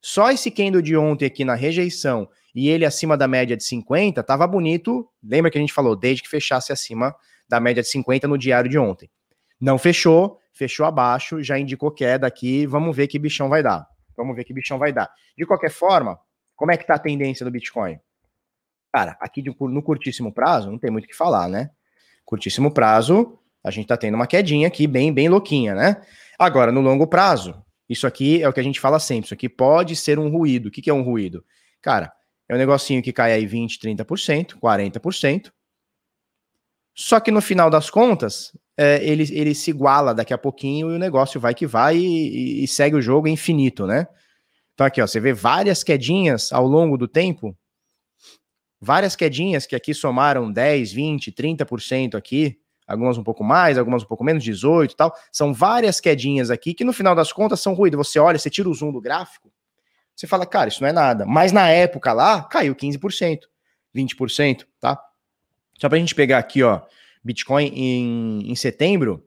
Só 0.00 0.30
esse 0.30 0.50
candle 0.50 0.82
de 0.82 0.96
ontem 0.96 1.24
aqui 1.24 1.44
na 1.44 1.54
rejeição 1.54 2.28
e 2.54 2.68
ele 2.68 2.84
acima 2.84 3.16
da 3.16 3.26
média 3.26 3.56
de 3.56 3.64
50 3.64 4.22
tava 4.22 4.46
bonito. 4.46 5.08
Lembra 5.22 5.50
que 5.50 5.58
a 5.58 5.60
gente 5.60 5.72
falou 5.72 5.96
desde 5.96 6.22
que 6.22 6.28
fechasse 6.28 6.72
acima 6.72 7.14
da 7.48 7.58
média 7.58 7.82
de 7.82 7.88
50 7.88 8.28
no 8.28 8.36
diário 8.36 8.70
de 8.70 8.78
ontem. 8.78 9.10
Não 9.60 9.78
fechou, 9.78 10.38
fechou 10.52 10.84
abaixo, 10.84 11.42
já 11.42 11.58
indicou 11.58 11.90
queda 11.90 12.26
aqui. 12.26 12.66
Vamos 12.66 12.94
ver 12.94 13.08
que 13.08 13.18
bichão 13.18 13.48
vai 13.48 13.62
dar. 13.62 13.86
Vamos 14.16 14.36
ver 14.36 14.44
que 14.44 14.52
bichão 14.52 14.78
vai 14.78 14.92
dar. 14.92 15.10
De 15.36 15.46
qualquer 15.46 15.70
forma, 15.70 16.18
como 16.54 16.70
é 16.70 16.76
que 16.76 16.86
tá 16.86 16.94
a 16.94 16.98
tendência 16.98 17.44
do 17.44 17.50
Bitcoin? 17.50 17.98
Cara, 18.92 19.16
aqui 19.20 19.42
no 19.42 19.82
curtíssimo 19.82 20.32
prazo, 20.32 20.70
não 20.70 20.78
tem 20.78 20.90
muito 20.90 21.06
o 21.06 21.08
que 21.08 21.16
falar, 21.16 21.48
né? 21.48 21.70
Curtíssimo 22.24 22.72
prazo, 22.72 23.38
a 23.64 23.70
gente 23.70 23.84
está 23.84 23.96
tendo 23.96 24.14
uma 24.14 24.26
quedinha 24.26 24.68
aqui 24.68 24.86
bem, 24.86 25.12
bem 25.12 25.28
louquinha, 25.28 25.74
né? 25.74 26.02
Agora, 26.38 26.70
no 26.70 26.82
longo 26.82 27.06
prazo, 27.06 27.54
isso 27.88 28.06
aqui 28.06 28.42
é 28.42 28.48
o 28.48 28.52
que 28.52 28.60
a 28.60 28.62
gente 28.62 28.78
fala 28.78 29.00
sempre, 29.00 29.24
isso 29.24 29.34
aqui 29.34 29.48
pode 29.48 29.96
ser 29.96 30.18
um 30.18 30.28
ruído. 30.28 30.66
O 30.66 30.70
que, 30.70 30.82
que 30.82 30.90
é 30.90 30.94
um 30.94 31.02
ruído? 31.02 31.42
Cara, 31.80 32.12
é 32.48 32.54
um 32.54 32.58
negocinho 32.58 33.02
que 33.02 33.12
cai 33.12 33.32
aí 33.32 33.46
20, 33.46 33.78
30%, 33.78 34.58
40%. 34.58 35.50
Só 36.94 37.18
que 37.18 37.30
no 37.30 37.40
final 37.40 37.70
das 37.70 37.90
contas, 37.90 38.52
é, 38.76 39.04
ele, 39.04 39.24
ele 39.32 39.54
se 39.54 39.70
iguala 39.70 40.14
daqui 40.14 40.32
a 40.32 40.38
pouquinho 40.38 40.92
e 40.92 40.96
o 40.96 40.98
negócio 40.98 41.40
vai 41.40 41.54
que 41.54 41.66
vai 41.66 41.96
e, 41.96 42.62
e, 42.62 42.68
segue 42.68 42.96
o 42.96 43.02
jogo 43.02 43.26
infinito, 43.26 43.86
né? 43.86 44.06
Então 44.74 44.86
aqui, 44.86 45.00
ó, 45.00 45.06
você 45.06 45.18
vê 45.18 45.32
várias 45.32 45.82
quedinhas 45.82 46.52
ao 46.52 46.66
longo 46.66 46.96
do 46.96 47.08
tempo, 47.08 47.56
várias 48.80 49.16
quedinhas 49.16 49.66
que 49.66 49.74
aqui 49.74 49.94
somaram 49.94 50.52
10, 50.52 50.92
20, 50.92 51.32
30% 51.32 52.14
aqui, 52.14 52.58
algumas 52.86 53.16
um 53.18 53.22
pouco 53.22 53.42
mais, 53.42 53.78
algumas 53.78 54.02
um 54.02 54.06
pouco 54.06 54.24
menos, 54.24 54.42
18 54.42 54.92
e 54.92 54.96
tal. 54.96 55.14
São 55.32 55.52
várias 55.52 56.00
quedinhas 56.00 56.50
aqui 56.50 56.74
que 56.74 56.84
no 56.84 56.92
final 56.92 57.14
das 57.14 57.32
contas 57.32 57.60
são 57.60 57.74
ruído. 57.74 57.96
Você 57.96 58.18
olha, 58.18 58.38
você 58.38 58.50
tira 58.50 58.68
o 58.68 58.74
zoom 58.74 58.92
do 58.92 59.00
gráfico, 59.00 59.50
você 60.14 60.26
fala, 60.26 60.46
cara, 60.46 60.68
isso 60.68 60.82
não 60.82 60.88
é 60.88 60.92
nada. 60.92 61.26
Mas 61.26 61.52
na 61.52 61.68
época 61.68 62.12
lá, 62.12 62.42
caiu 62.44 62.74
15%, 62.74 63.40
20%, 63.94 64.64
tá? 64.80 65.00
Só 65.78 65.88
pra 65.88 65.98
gente 65.98 66.14
pegar 66.14 66.38
aqui, 66.38 66.62
ó, 66.62 66.82
Bitcoin 67.22 67.66
em, 67.74 68.50
em 68.50 68.54
setembro, 68.54 69.24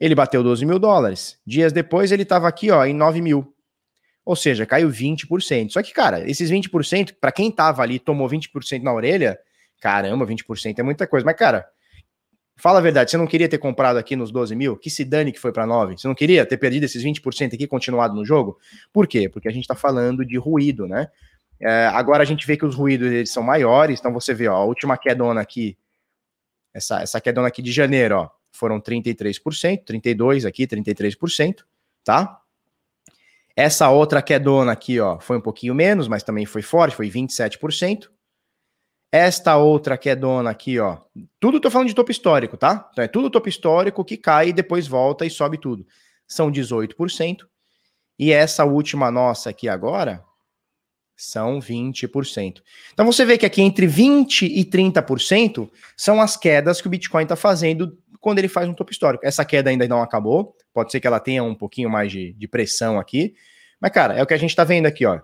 ele 0.00 0.14
bateu 0.14 0.42
12 0.42 0.64
mil 0.66 0.78
dólares. 0.78 1.38
Dias 1.46 1.72
depois 1.72 2.10
ele 2.10 2.24
tava 2.24 2.48
aqui, 2.48 2.70
ó, 2.70 2.84
em 2.84 2.94
9 2.94 3.20
mil. 3.20 3.54
Ou 4.24 4.36
seja, 4.36 4.66
caiu 4.66 4.88
20%. 4.88 5.70
Só 5.70 5.82
que, 5.82 5.92
cara, 5.92 6.28
esses 6.28 6.50
20%, 6.50 7.14
para 7.20 7.32
quem 7.32 7.50
tava 7.50 7.82
ali 7.82 7.98
tomou 7.98 8.28
20% 8.28 8.82
na 8.82 8.92
orelha, 8.92 9.38
caramba, 9.80 10.26
20% 10.26 10.78
é 10.78 10.82
muita 10.82 11.06
coisa. 11.06 11.24
Mas, 11.24 11.36
cara, 11.36 11.66
fala 12.58 12.78
a 12.78 12.82
verdade, 12.82 13.10
você 13.10 13.16
não 13.16 13.26
queria 13.26 13.48
ter 13.48 13.58
comprado 13.58 13.96
aqui 13.96 14.16
nos 14.16 14.30
12 14.30 14.54
mil? 14.54 14.76
Que 14.76 14.90
se 14.90 15.04
dane 15.04 15.32
que 15.32 15.38
foi 15.40 15.52
para 15.52 15.66
9. 15.66 15.96
Você 15.96 16.06
não 16.06 16.14
queria 16.14 16.44
ter 16.44 16.56
perdido 16.56 16.84
esses 16.84 17.02
20% 17.02 17.54
aqui 17.54 17.66
continuado 17.66 18.14
no 18.14 18.24
jogo? 18.24 18.58
Por 18.92 19.06
quê? 19.06 19.28
Porque 19.28 19.48
a 19.48 19.52
gente 19.52 19.66
tá 19.66 19.74
falando 19.74 20.24
de 20.24 20.36
ruído, 20.36 20.86
né? 20.86 21.08
É, 21.60 21.86
agora 21.86 22.22
a 22.22 22.26
gente 22.26 22.46
vê 22.46 22.56
que 22.56 22.64
os 22.64 22.74
ruídos 22.74 23.10
eles 23.10 23.32
são 23.32 23.42
maiores, 23.42 23.98
então 23.98 24.12
você 24.12 24.32
vê, 24.34 24.48
ó, 24.48 24.56
a 24.56 24.64
última 24.64 24.96
quedona 24.96 25.40
aqui, 25.40 25.76
essa, 26.72 27.00
essa 27.00 27.20
quedona 27.20 27.48
aqui 27.48 27.62
de 27.62 27.72
janeiro, 27.72 28.16
ó, 28.16 28.30
foram 28.52 28.80
33%, 28.80 29.84
32% 29.84 30.46
aqui, 30.46 30.66
33%, 30.66 31.64
tá? 32.04 32.40
Essa 33.56 33.90
outra 33.90 34.22
quedona 34.22 34.70
aqui, 34.70 35.00
ó, 35.00 35.18
foi 35.18 35.36
um 35.36 35.40
pouquinho 35.40 35.74
menos, 35.74 36.06
mas 36.06 36.22
também 36.22 36.46
foi 36.46 36.62
forte, 36.62 36.94
foi 36.94 37.10
27%. 37.10 38.08
Esta 39.10 39.56
outra 39.56 39.96
quedona 39.96 40.50
aqui, 40.50 40.78
ó, 40.78 40.98
tudo 41.40 41.60
tô 41.60 41.70
falando 41.70 41.88
de 41.88 41.94
topo 41.94 42.10
histórico, 42.10 42.58
tá? 42.58 42.88
Então 42.92 43.02
é 43.02 43.08
tudo 43.08 43.30
topo 43.30 43.48
histórico 43.48 44.04
que 44.04 44.18
cai 44.18 44.48
e 44.50 44.52
depois 44.52 44.86
volta 44.86 45.24
e 45.24 45.30
sobe 45.30 45.56
tudo. 45.56 45.86
São 46.26 46.52
18%. 46.52 47.46
E 48.18 48.32
essa 48.32 48.64
última 48.64 49.10
nossa 49.10 49.48
aqui 49.50 49.68
agora 49.68 50.22
são 51.16 51.58
20%. 51.58 52.60
Então 52.92 53.06
você 53.06 53.24
vê 53.24 53.38
que 53.38 53.46
aqui 53.46 53.62
entre 53.62 53.86
20 53.86 54.44
e 54.44 54.64
30% 54.64 55.70
são 55.96 56.20
as 56.20 56.36
quedas 56.36 56.80
que 56.80 56.86
o 56.86 56.90
Bitcoin 56.90 57.22
está 57.22 57.34
fazendo 57.36 57.96
quando 58.20 58.38
ele 58.38 58.48
faz 58.48 58.68
um 58.68 58.74
topo 58.74 58.92
histórico. 58.92 59.24
Essa 59.24 59.44
queda 59.44 59.70
ainda 59.70 59.88
não 59.88 60.02
acabou, 60.02 60.54
pode 60.72 60.92
ser 60.92 61.00
que 61.00 61.06
ela 61.06 61.20
tenha 61.20 61.42
um 61.42 61.54
pouquinho 61.54 61.88
mais 61.88 62.12
de, 62.12 62.34
de 62.34 62.48
pressão 62.48 62.98
aqui, 62.98 63.34
mas, 63.80 63.92
cara, 63.92 64.14
é 64.14 64.22
o 64.22 64.26
que 64.26 64.34
a 64.34 64.38
gente 64.38 64.50
está 64.50 64.64
vendo 64.64 64.86
aqui, 64.86 65.06
ó. 65.06 65.20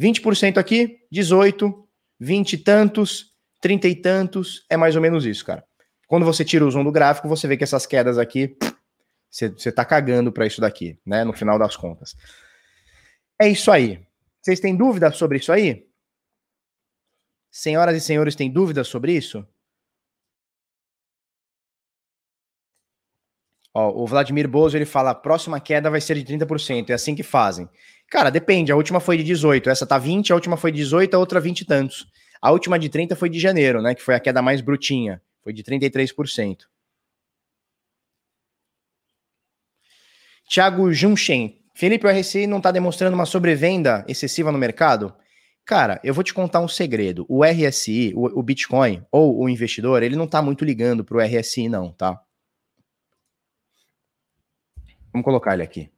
20% 0.00 0.58
aqui, 0.58 0.98
18, 1.10 1.85
20 2.18 2.52
e 2.54 2.58
tantos, 2.58 3.34
30 3.60 3.88
e 3.88 3.96
tantos, 3.96 4.64
é 4.70 4.76
mais 4.76 4.96
ou 4.96 5.02
menos 5.02 5.24
isso, 5.24 5.44
cara. 5.44 5.64
Quando 6.06 6.24
você 6.24 6.44
tira 6.44 6.64
o 6.64 6.70
zoom 6.70 6.84
do 6.84 6.92
gráfico, 6.92 7.28
você 7.28 7.48
vê 7.48 7.56
que 7.56 7.64
essas 7.64 7.86
quedas 7.86 8.16
aqui, 8.16 8.56
você, 9.30 9.72
tá 9.72 9.84
cagando 9.84 10.32
para 10.32 10.46
isso 10.46 10.60
daqui, 10.60 10.98
né? 11.04 11.24
No 11.24 11.32
final 11.32 11.58
das 11.58 11.76
contas. 11.76 12.14
É 13.40 13.48
isso 13.48 13.70
aí. 13.70 14.06
Vocês 14.40 14.60
têm 14.60 14.76
dúvida 14.76 15.10
sobre 15.10 15.38
isso 15.38 15.52
aí? 15.52 15.86
Senhoras 17.50 17.96
e 17.96 18.00
senhores, 18.00 18.36
têm 18.36 18.50
dúvidas 18.50 18.86
sobre 18.86 19.12
isso? 19.12 19.46
Ó, 23.74 24.02
o 24.02 24.06
Vladimir 24.06 24.48
Bozo 24.48 24.76
ele 24.76 24.86
fala: 24.86 25.10
a 25.10 25.14
próxima 25.14 25.60
queda 25.60 25.90
vai 25.90 26.00
ser 26.00 26.14
de 26.14 26.24
30%. 26.24 26.90
É 26.90 26.94
assim 26.94 27.14
que 27.14 27.22
fazem. 27.22 27.68
Cara, 28.10 28.30
depende. 28.30 28.70
A 28.70 28.76
última 28.76 29.00
foi 29.00 29.16
de 29.16 29.24
18, 29.24 29.68
essa 29.68 29.86
tá 29.86 29.98
20, 29.98 30.32
a 30.32 30.34
última 30.34 30.56
foi 30.56 30.70
de 30.70 30.78
18, 30.78 31.14
a 31.14 31.18
outra 31.18 31.40
20 31.40 31.60
e 31.60 31.64
tantos. 31.64 32.06
A 32.40 32.50
última 32.50 32.78
de 32.78 32.88
30 32.88 33.16
foi 33.16 33.28
de 33.28 33.38
janeiro, 33.38 33.82
né? 33.82 33.94
Que 33.94 34.02
foi 34.02 34.14
a 34.14 34.20
queda 34.20 34.40
mais 34.40 34.60
brutinha. 34.60 35.20
Foi 35.42 35.52
de 35.52 35.62
33%. 35.62 36.66
Thiago 40.48 40.92
Junchen. 40.92 41.60
Felipe, 41.74 42.06
o 42.06 42.10
RSI 42.10 42.46
não 42.46 42.58
está 42.58 42.70
demonstrando 42.70 43.14
uma 43.14 43.26
sobrevenda 43.26 44.04
excessiva 44.08 44.50
no 44.50 44.58
mercado? 44.58 45.14
Cara, 45.64 46.00
eu 46.04 46.14
vou 46.14 46.22
te 46.22 46.32
contar 46.32 46.60
um 46.60 46.68
segredo. 46.68 47.26
O 47.28 47.44
RSI, 47.44 48.12
o, 48.14 48.38
o 48.38 48.42
Bitcoin, 48.42 49.04
ou 49.10 49.42
o 49.42 49.48
investidor, 49.48 50.02
ele 50.02 50.16
não 50.16 50.24
está 50.24 50.40
muito 50.40 50.64
ligando 50.64 51.04
para 51.04 51.16
o 51.16 51.20
RSI, 51.20 51.68
não, 51.68 51.92
tá? 51.92 52.22
Vamos 55.12 55.24
colocar 55.24 55.54
ele 55.54 55.64
aqui. 55.64 55.90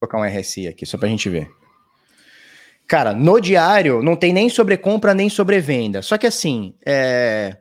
Colocar 0.00 0.18
um 0.18 0.24
RSI 0.24 0.66
aqui, 0.66 0.86
só 0.86 0.96
para 0.96 1.08
a 1.08 1.10
gente 1.10 1.28
ver. 1.28 1.50
Cara, 2.88 3.12
no 3.12 3.38
diário 3.38 4.02
não 4.02 4.16
tem 4.16 4.32
nem 4.32 4.48
sobrecompra 4.48 5.14
nem 5.14 5.28
sobrevenda. 5.28 6.02
Só 6.02 6.18
que 6.18 6.26
assim, 6.26 6.74
é... 6.84 7.56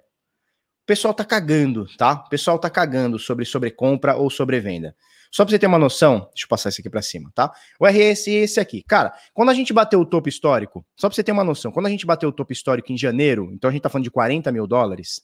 o 0.84 0.86
pessoal 0.88 1.14
tá 1.14 1.24
cagando, 1.24 1.86
tá? 1.98 2.14
O 2.14 2.30
pessoal 2.30 2.58
tá 2.58 2.70
cagando 2.70 3.20
sobre 3.20 3.46
sobrecompra 3.46 4.16
ou 4.16 4.30
sobrevenda. 4.30 4.96
Só 5.32 5.46
para 5.46 5.52
você 5.52 5.60
ter 5.60 5.68
uma 5.68 5.78
noção, 5.78 6.28
deixa 6.34 6.46
eu 6.46 6.48
passar 6.48 6.70
isso 6.70 6.82
aqui 6.82 6.90
para 6.90 7.04
cima, 7.04 7.32
tá? 7.36 7.54
O 7.80 7.86
RSI 7.86 8.38
é 8.38 8.44
esse 8.44 8.60
aqui. 8.60 8.84
Cara, 8.88 9.14
quando 9.34 9.50
a 9.50 9.54
gente 9.54 9.72
bateu 9.72 10.00
o 10.00 10.06
topo 10.06 10.28
histórico, 10.28 10.84
só 10.96 11.08
para 11.08 11.16
você 11.16 11.24
ter 11.24 11.32
uma 11.32 11.44
noção, 11.44 11.72
quando 11.72 11.86
a 11.86 11.90
gente 11.90 12.06
bateu 12.06 12.30
o 12.30 12.32
topo 12.32 12.52
histórico 12.52 12.92
em 12.92 12.98
janeiro, 12.98 13.52
então 13.54 13.70
a 13.70 13.72
gente 13.72 13.84
tá 13.84 13.90
falando 13.90 14.06
de 14.06 14.12
40 14.12 14.52
mil 14.52 14.66
dólares, 14.66 15.22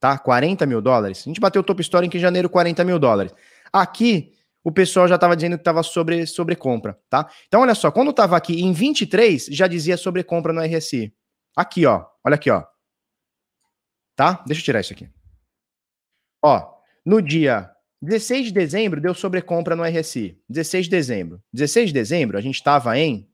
tá? 0.00 0.16
40 0.16 0.64
mil 0.64 0.80
dólares. 0.80 1.22
A 1.26 1.28
gente 1.28 1.40
bateu 1.40 1.60
o 1.60 1.64
topo 1.64 1.82
histórico 1.82 2.16
em 2.16 2.20
janeiro, 2.20 2.48
40 2.48 2.82
mil 2.82 2.98
dólares. 2.98 3.34
Aqui, 3.70 4.32
o 4.62 4.70
pessoal 4.70 5.08
já 5.08 5.14
estava 5.14 5.34
dizendo 5.34 5.56
que 5.56 5.62
estava 5.62 5.82
sobre, 5.82 6.26
sobre 6.26 6.54
compra, 6.54 6.98
tá? 7.08 7.30
Então, 7.46 7.62
olha 7.62 7.74
só, 7.74 7.90
quando 7.90 8.10
estava 8.10 8.36
aqui 8.36 8.62
em 8.62 8.72
23, 8.72 9.46
já 9.46 9.66
dizia 9.66 9.96
sobre 9.96 10.22
compra 10.22 10.52
no 10.52 10.60
RSI. 10.60 11.12
Aqui, 11.56 11.86
ó. 11.86 12.04
Olha 12.24 12.34
aqui, 12.34 12.50
ó. 12.50 12.64
Tá? 14.14 14.44
Deixa 14.46 14.60
eu 14.60 14.64
tirar 14.64 14.80
isso 14.80 14.92
aqui. 14.92 15.08
Ó, 16.42 16.74
no 17.04 17.22
dia 17.22 17.70
16 18.02 18.46
de 18.46 18.52
dezembro, 18.52 19.00
deu 19.00 19.14
sobre 19.14 19.40
compra 19.42 19.74
no 19.74 19.82
RSI. 19.82 20.38
16 20.48 20.86
de 20.86 20.90
dezembro. 20.90 21.42
16 21.52 21.88
de 21.88 21.94
dezembro, 21.94 22.38
a 22.38 22.40
gente 22.40 22.56
estava 22.56 22.98
em 22.98 23.28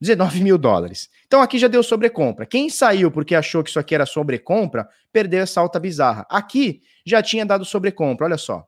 19 0.00 0.40
mil 0.42 0.58
dólares. 0.58 1.08
Então 1.26 1.40
aqui 1.40 1.58
já 1.58 1.68
deu 1.68 1.82
sobrecompra. 1.82 2.44
Quem 2.44 2.68
saiu 2.68 3.10
porque 3.10 3.34
achou 3.34 3.62
que 3.62 3.70
isso 3.70 3.78
aqui 3.78 3.94
era 3.94 4.04
sobrecompra, 4.04 4.88
perdeu 5.12 5.42
essa 5.42 5.60
alta 5.60 5.80
bizarra. 5.80 6.26
Aqui 6.28 6.82
já 7.04 7.22
tinha 7.22 7.46
dado 7.46 7.64
sobrecompra, 7.64 8.26
olha 8.26 8.36
só. 8.36 8.66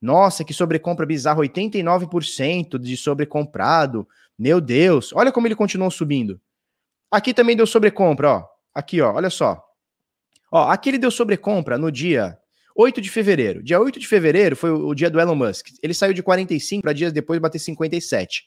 Nossa, 0.00 0.44
que 0.44 0.54
sobrecompra 0.54 1.04
bizarra, 1.04 1.40
89% 1.40 2.78
de 2.78 2.96
sobrecomprado. 2.96 4.06
Meu 4.38 4.60
Deus, 4.60 5.12
olha 5.12 5.32
como 5.32 5.46
ele 5.46 5.56
continuou 5.56 5.90
subindo. 5.90 6.40
Aqui 7.10 7.34
também 7.34 7.56
deu 7.56 7.66
sobrecompra, 7.66 8.30
ó. 8.30 8.44
Aqui, 8.74 9.00
ó, 9.00 9.12
olha 9.14 9.30
só. 9.30 9.62
Ó, 10.52 10.68
aqui 10.70 10.90
ele 10.90 10.98
deu 10.98 11.10
sobrecompra 11.10 11.76
no 11.76 11.90
dia 11.90 12.38
8 12.76 13.00
de 13.00 13.10
fevereiro. 13.10 13.62
Dia 13.62 13.80
8 13.80 13.98
de 13.98 14.06
fevereiro 14.06 14.54
foi 14.54 14.70
o, 14.70 14.88
o 14.88 14.94
dia 14.94 15.10
do 15.10 15.18
Elon 15.18 15.34
Musk. 15.34 15.68
Ele 15.82 15.92
saiu 15.92 16.14
de 16.14 16.22
45 16.22 16.82
para 16.82 16.92
dias 16.92 17.12
depois 17.12 17.40
bater 17.40 17.58
57. 17.58 18.44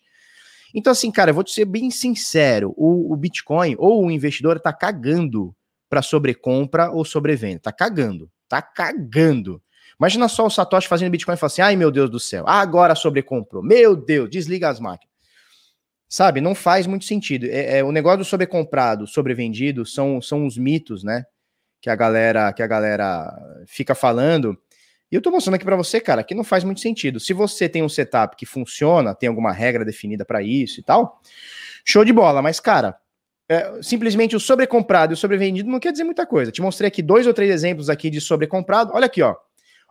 Então, 0.74 0.92
assim, 0.92 1.12
cara, 1.12 1.32
eu 1.32 1.36
vou 1.36 1.44
te 1.44 1.52
ser 1.52 1.66
bem 1.66 1.92
sincero: 1.92 2.74
o, 2.78 3.12
o 3.12 3.16
Bitcoin 3.18 3.76
ou 3.78 4.06
o 4.06 4.12
investidor 4.12 4.60
tá 4.60 4.72
cagando 4.72 5.54
para 5.90 6.02
sobrecompra 6.02 6.90
ou 6.90 7.04
sobrevenda. 7.04 7.60
Tá 7.60 7.72
cagando. 7.74 8.32
Tá 8.48 8.62
cagando. 8.62 9.62
Imagina 10.02 10.28
só 10.28 10.48
o 10.48 10.50
Satoshi 10.50 10.88
fazendo 10.88 11.12
Bitcoin 11.12 11.36
e 11.36 11.38
falando 11.38 11.52
assim: 11.52 11.62
ai 11.62 11.76
meu 11.76 11.92
Deus 11.92 12.10
do 12.10 12.20
céu, 12.20 12.44
agora 12.48 12.96
sobrecomprou. 12.96 13.62
Meu 13.62 13.96
Deus, 13.96 14.28
desliga 14.32 14.68
as 14.68 14.80
máquinas. 14.80 15.12
Sabe, 16.10 16.42
não 16.42 16.56
faz 16.56 16.88
muito 16.88 17.06
sentido. 17.06 17.46
É, 17.46 17.78
é, 17.78 17.84
o 17.84 17.92
negócio 17.92 18.18
do 18.18 18.26
sobrecomprado, 18.26 19.06
sobrevendido, 19.06 19.86
são, 19.86 20.20
são 20.20 20.48
os 20.48 20.58
mitos, 20.58 21.04
né? 21.04 21.24
Que 21.80 21.88
a 21.88 21.96
galera 21.96 22.52
que 22.52 22.64
a 22.64 22.68
galera 22.68 23.32
fica 23.68 23.94
falando. 23.94 24.58
E 25.12 25.16
eu 25.16 25.22
tô 25.22 25.30
mostrando 25.30 25.54
aqui 25.54 25.66
para 25.66 25.76
você, 25.76 26.02
cara, 26.02 26.24
que 26.24 26.34
não 26.34 26.44
faz 26.44 26.64
muito 26.64 26.82
sentido. 26.82 27.20
Se 27.20 27.32
você 27.32 27.70
tem 27.70 27.84
um 27.84 27.90
setup 27.90 28.36
que 28.36 28.46
funciona, 28.46 29.14
tem 29.14 29.30
alguma 29.30 29.52
regra 29.52 29.86
definida 29.86 30.26
para 30.26 30.42
isso 30.42 30.80
e 30.80 30.84
tal, 30.84 31.22
show 31.86 32.04
de 32.04 32.12
bola. 32.12 32.42
Mas, 32.42 32.60
cara, 32.60 32.98
é, 33.48 33.84
simplesmente 33.84 34.36
o 34.36 34.40
sobrecomprado 34.40 35.14
e 35.14 35.16
o 35.16 35.18
sobrevendido 35.18 35.70
não 35.70 35.80
quer 35.80 35.92
dizer 35.92 36.06
muita 36.06 36.26
coisa. 36.26 36.52
Te 36.52 36.60
mostrei 36.60 36.88
aqui 36.88 37.04
dois 37.04 37.28
ou 37.28 37.36
três 37.36 37.52
exemplos 37.52 37.88
aqui 37.88 38.10
de 38.10 38.20
sobrecomprado. 38.20 38.94
Olha 38.96 39.06
aqui, 39.06 39.22
ó. 39.22 39.36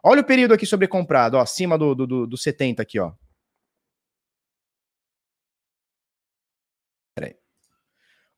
Olha 0.03 0.21
o 0.23 0.25
período 0.25 0.55
aqui 0.55 0.67
sobrecomprado, 0.67 1.37
ó, 1.37 1.41
acima 1.41 1.77
do, 1.79 1.95
do, 1.95 2.07
do, 2.07 2.27
do 2.27 2.37
70 2.37 2.83
aqui, 2.83 2.99
ó. 2.99 3.13
Peraí. 7.15 7.37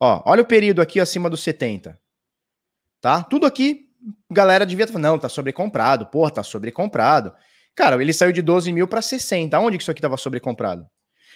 Ó, 0.00 0.22
olha 0.26 0.42
o 0.42 0.46
período 0.46 0.82
aqui 0.82 1.00
acima 1.00 1.30
do 1.30 1.36
70. 1.36 1.98
Tá? 3.00 3.22
Tudo 3.24 3.46
aqui 3.46 3.92
galera 4.30 4.66
devia 4.66 4.86
falar, 4.86 5.00
não, 5.00 5.18
tá 5.18 5.28
sobrecomprado, 5.28 6.06
porra, 6.06 6.30
tá 6.30 6.42
sobrecomprado. 6.42 7.32
Cara, 7.74 8.00
ele 8.00 8.12
saiu 8.12 8.32
de 8.32 8.42
12 8.42 8.72
mil 8.72 8.86
para 8.88 9.00
60. 9.00 9.58
Onde 9.58 9.76
que 9.78 9.82
isso 9.82 9.90
aqui 9.90 10.00
tava 10.00 10.16
sobrecomprado? 10.16 10.86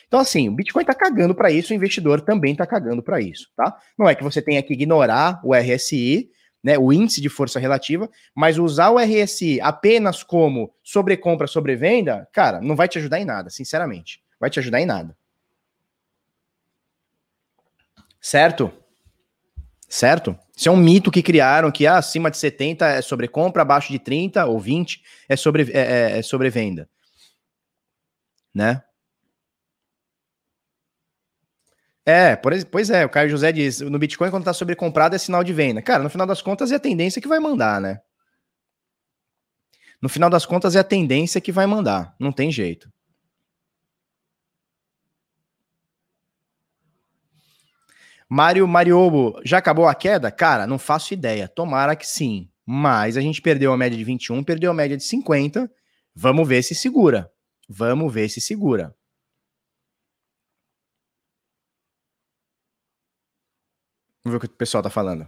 Então, 0.06 0.20
assim, 0.20 0.48
o 0.48 0.52
Bitcoin 0.52 0.84
tá 0.84 0.94
cagando 0.94 1.34
para 1.34 1.50
isso, 1.50 1.72
o 1.72 1.76
investidor 1.76 2.20
também 2.20 2.54
tá 2.54 2.64
cagando 2.64 3.02
para 3.02 3.20
isso, 3.20 3.48
tá? 3.56 3.76
Não 3.98 4.08
é 4.08 4.14
que 4.14 4.22
você 4.22 4.40
tenha 4.40 4.62
que 4.62 4.72
ignorar 4.72 5.40
o 5.42 5.52
RSI, 5.52 6.30
né, 6.66 6.76
o 6.76 6.92
índice 6.92 7.20
de 7.20 7.28
força 7.28 7.60
relativa, 7.60 8.10
mas 8.34 8.58
usar 8.58 8.90
o 8.90 8.98
RSI 8.98 9.60
apenas 9.60 10.24
como 10.24 10.74
sobrecompra, 10.82 11.46
sobrevenda, 11.46 12.28
cara, 12.32 12.60
não 12.60 12.74
vai 12.74 12.88
te 12.88 12.98
ajudar 12.98 13.20
em 13.20 13.24
nada, 13.24 13.50
sinceramente. 13.50 14.20
Vai 14.40 14.50
te 14.50 14.58
ajudar 14.58 14.80
em 14.80 14.84
nada. 14.84 15.16
Certo? 18.20 18.72
Certo? 19.88 20.36
Isso 20.56 20.68
é 20.68 20.72
um 20.72 20.76
mito 20.76 21.08
que 21.08 21.22
criaram 21.22 21.70
que 21.70 21.86
ah, 21.86 21.98
acima 21.98 22.32
de 22.32 22.36
70 22.36 22.84
é 22.84 23.00
sobrecompra, 23.00 23.62
abaixo 23.62 23.92
de 23.92 24.00
30 24.00 24.44
ou 24.46 24.58
20 24.58 25.04
é, 25.28 25.36
sobre, 25.36 25.70
é, 25.70 25.78
é, 25.78 26.18
é 26.18 26.22
sobrevenda. 26.22 26.88
Né? 28.52 28.82
É, 32.08 32.36
por, 32.36 32.52
pois 32.66 32.88
é, 32.88 33.04
o 33.04 33.08
Caio 33.08 33.28
José 33.28 33.50
diz, 33.50 33.80
no 33.80 33.98
Bitcoin 33.98 34.30
quando 34.30 34.44
tá 34.44 34.52
sobrecomprado 34.52 35.16
é 35.16 35.18
sinal 35.18 35.42
de 35.42 35.52
venda. 35.52 35.82
Cara, 35.82 36.04
no 36.04 36.08
final 36.08 36.26
das 36.26 36.40
contas 36.40 36.70
é 36.70 36.76
a 36.76 36.80
tendência 36.80 37.20
que 37.20 37.26
vai 37.26 37.40
mandar, 37.40 37.80
né? 37.80 38.00
No 40.00 40.08
final 40.08 40.30
das 40.30 40.46
contas 40.46 40.76
é 40.76 40.78
a 40.78 40.84
tendência 40.84 41.40
que 41.40 41.50
vai 41.50 41.66
mandar, 41.66 42.14
não 42.20 42.30
tem 42.30 42.52
jeito. 42.52 42.88
Mário 48.28 48.66
Mariobo, 48.66 49.40
já 49.44 49.58
acabou 49.58 49.86
a 49.86 49.94
queda? 49.94 50.30
Cara, 50.30 50.66
não 50.66 50.78
faço 50.78 51.14
ideia. 51.14 51.46
Tomara 51.46 51.94
que 51.94 52.06
sim. 52.06 52.48
Mas 52.64 53.16
a 53.16 53.20
gente 53.20 53.40
perdeu 53.40 53.72
a 53.72 53.76
média 53.76 53.96
de 53.96 54.02
21, 54.02 54.42
perdeu 54.42 54.72
a 54.72 54.74
média 54.74 54.96
de 54.96 55.04
50. 55.04 55.70
Vamos 56.12 56.48
ver 56.48 56.62
se 56.62 56.74
segura. 56.74 57.30
Vamos 57.68 58.12
ver 58.12 58.28
se 58.28 58.40
segura. 58.40 58.95
Vamos 64.26 64.40
ver 64.40 64.44
o 64.44 64.48
que 64.48 64.52
o 64.52 64.58
pessoal 64.58 64.82
tá 64.82 64.90
falando. 64.90 65.24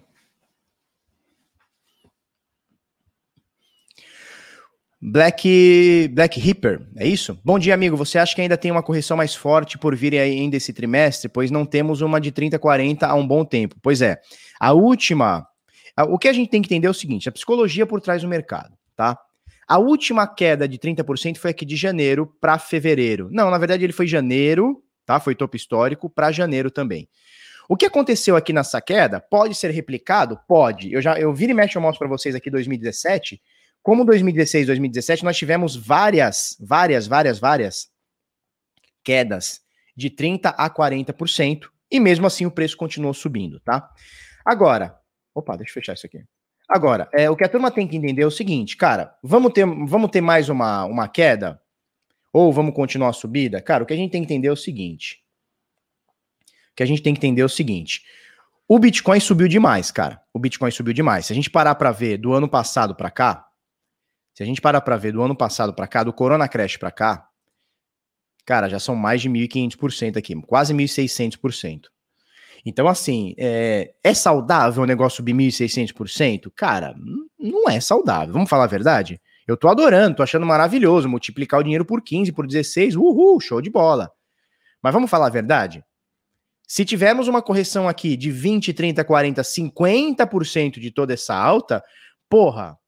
Black 5.00 6.10
Black 6.12 6.40
Ripper, 6.40 6.84
é 6.96 7.06
isso? 7.06 7.40
Bom 7.44 7.60
dia, 7.60 7.74
amigo. 7.74 7.96
Você 7.96 8.18
acha 8.18 8.34
que 8.34 8.40
ainda 8.40 8.56
tem 8.56 8.72
uma 8.72 8.82
correção 8.82 9.16
mais 9.16 9.36
forte 9.36 9.78
por 9.78 9.94
vir 9.94 10.18
ainda 10.18 10.56
esse 10.56 10.72
trimestre? 10.72 11.28
Pois 11.28 11.48
não 11.48 11.64
temos 11.64 12.00
uma 12.00 12.20
de 12.20 12.32
30, 12.32 12.58
40 12.58 13.06
há 13.06 13.14
um 13.14 13.24
bom 13.24 13.44
tempo. 13.44 13.76
Pois 13.80 14.02
é. 14.02 14.20
A 14.58 14.72
última. 14.72 15.46
O 16.08 16.18
que 16.18 16.26
a 16.26 16.32
gente 16.32 16.50
tem 16.50 16.60
que 16.60 16.66
entender 16.66 16.88
é 16.88 16.90
o 16.90 16.94
seguinte: 16.94 17.28
a 17.28 17.32
psicologia 17.32 17.86
por 17.86 18.00
trás 18.00 18.22
do 18.22 18.28
mercado, 18.28 18.76
tá? 18.96 19.16
A 19.68 19.78
última 19.78 20.26
queda 20.26 20.66
de 20.66 20.76
30% 20.76 21.36
foi 21.36 21.52
aqui 21.52 21.64
de 21.64 21.76
janeiro 21.76 22.26
para 22.40 22.58
fevereiro. 22.58 23.28
Não, 23.30 23.48
na 23.48 23.58
verdade 23.58 23.84
ele 23.84 23.92
foi 23.92 24.08
janeiro, 24.08 24.82
tá? 25.06 25.20
Foi 25.20 25.36
topo 25.36 25.54
histórico 25.54 26.10
para 26.10 26.32
janeiro 26.32 26.68
também. 26.68 27.08
O 27.68 27.76
que 27.76 27.84
aconteceu 27.84 28.34
aqui 28.34 28.50
nessa 28.50 28.80
queda 28.80 29.20
pode 29.20 29.54
ser 29.54 29.70
replicado? 29.70 30.40
Pode. 30.48 30.90
Eu 30.90 31.02
já 31.02 31.20
eu 31.20 31.34
vira 31.34 31.52
e 31.52 31.74
eu 31.74 31.82
mostro 31.82 31.98
para 31.98 32.08
vocês 32.08 32.34
aqui 32.34 32.50
2017. 32.50 33.42
Como 33.82 34.06
2016, 34.06 34.66
2017 34.68 35.22
nós 35.22 35.36
tivemos 35.36 35.76
várias, 35.76 36.56
várias, 36.58 37.06
várias, 37.06 37.38
várias 37.38 37.90
quedas 39.04 39.60
de 39.94 40.08
30 40.08 40.48
a 40.48 40.70
40% 40.70 41.68
e 41.90 42.00
mesmo 42.00 42.26
assim 42.26 42.46
o 42.46 42.50
preço 42.50 42.76
continuou 42.76 43.12
subindo, 43.12 43.60
tá? 43.60 43.90
Agora, 44.46 44.98
opa, 45.34 45.54
deixa 45.56 45.70
eu 45.70 45.74
fechar 45.74 45.92
isso 45.92 46.06
aqui. 46.06 46.24
Agora, 46.66 47.06
é, 47.12 47.28
o 47.28 47.36
que 47.36 47.44
a 47.44 47.48
turma 47.48 47.70
tem 47.70 47.86
que 47.86 47.96
entender 47.96 48.22
é 48.22 48.26
o 48.26 48.30
seguinte, 48.30 48.78
cara, 48.78 49.14
vamos 49.22 49.52
ter, 49.52 49.66
vamos 49.66 50.10
ter 50.10 50.22
mais 50.22 50.48
uma, 50.48 50.84
uma 50.84 51.06
queda? 51.06 51.60
Ou 52.32 52.50
vamos 52.50 52.74
continuar 52.74 53.10
a 53.10 53.14
subida? 53.14 53.60
Cara, 53.60 53.84
o 53.84 53.86
que 53.86 53.92
a 53.92 53.96
gente 53.96 54.12
tem 54.12 54.22
que 54.22 54.32
entender 54.32 54.48
é 54.48 54.52
o 54.52 54.56
seguinte 54.56 55.22
que 56.78 56.82
a 56.84 56.86
gente 56.86 57.02
tem 57.02 57.12
que 57.12 57.18
entender 57.18 57.42
o 57.42 57.48
seguinte: 57.48 58.04
o 58.68 58.78
Bitcoin 58.78 59.18
subiu 59.18 59.48
demais, 59.48 59.90
cara. 59.90 60.22
O 60.32 60.38
Bitcoin 60.38 60.70
subiu 60.70 60.94
demais. 60.94 61.26
Se 61.26 61.32
a 61.32 61.36
gente 61.36 61.50
parar 61.50 61.74
para 61.74 61.90
ver 61.90 62.18
do 62.18 62.32
ano 62.32 62.48
passado 62.48 62.94
para 62.94 63.10
cá, 63.10 63.44
se 64.32 64.44
a 64.44 64.46
gente 64.46 64.60
parar 64.60 64.80
para 64.80 64.96
ver 64.96 65.10
do 65.10 65.20
ano 65.20 65.34
passado 65.34 65.74
para 65.74 65.88
cá, 65.88 66.04
do 66.04 66.12
Corona 66.12 66.46
Crash 66.46 66.76
para 66.76 66.92
cá, 66.92 67.26
cara, 68.46 68.68
já 68.68 68.78
são 68.78 68.94
mais 68.94 69.20
de 69.20 69.28
1.500% 69.28 70.18
aqui, 70.18 70.40
quase 70.42 70.72
1.600%. 70.72 71.86
Então, 72.64 72.86
assim, 72.86 73.34
é, 73.36 73.92
é 74.04 74.14
saudável 74.14 74.84
o 74.84 74.86
negócio 74.86 75.16
subir 75.16 75.34
1.600%? 75.34 76.52
Cara, 76.54 76.94
não 77.36 77.68
é 77.68 77.80
saudável. 77.80 78.32
Vamos 78.32 78.48
falar 78.48 78.64
a 78.64 78.68
verdade? 78.68 79.20
Eu 79.48 79.56
tô 79.56 79.66
adorando, 79.66 80.16
tô 80.16 80.22
achando 80.22 80.46
maravilhoso 80.46 81.08
multiplicar 81.08 81.58
o 81.58 81.62
dinheiro 81.64 81.84
por 81.84 82.02
15, 82.02 82.30
por 82.30 82.46
16, 82.46 82.94
uhul, 82.94 83.40
show 83.40 83.60
de 83.60 83.68
bola. 83.68 84.12
Mas 84.80 84.92
vamos 84.92 85.10
falar 85.10 85.26
a 85.26 85.30
verdade? 85.30 85.82
Se 86.68 86.84
tivermos 86.84 87.28
uma 87.28 87.40
correção 87.40 87.88
aqui 87.88 88.14
de 88.14 88.30
20, 88.30 88.74
30, 88.74 89.02
40, 89.02 89.40
50% 89.40 90.78
de 90.78 90.90
toda 90.90 91.14
essa 91.14 91.34
alta, 91.34 91.82
porra, 92.28 92.78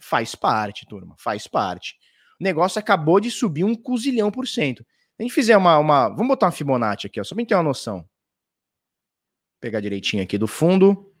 faz 0.00 0.34
parte, 0.34 0.84
turma, 0.84 1.14
faz 1.16 1.46
parte. 1.46 1.96
O 2.40 2.44
negócio 2.44 2.80
acabou 2.80 3.20
de 3.20 3.30
subir 3.30 3.62
um 3.62 3.76
cozilhão 3.76 4.32
por 4.32 4.48
cento. 4.48 4.84
A 5.16 5.22
gente 5.22 5.32
fizer 5.32 5.56
uma, 5.56 5.78
uma. 5.78 6.08
Vamos 6.08 6.26
botar 6.26 6.46
uma 6.46 6.52
Fibonacci 6.52 7.06
aqui, 7.06 7.20
ó, 7.20 7.24
só 7.24 7.36
pra 7.36 7.42
gente 7.42 7.50
ter 7.50 7.54
uma 7.54 7.62
noção. 7.62 7.98
Vou 7.98 8.08
pegar 9.60 9.80
direitinho 9.80 10.20
aqui 10.20 10.36
do 10.36 10.48
fundo 10.48 11.14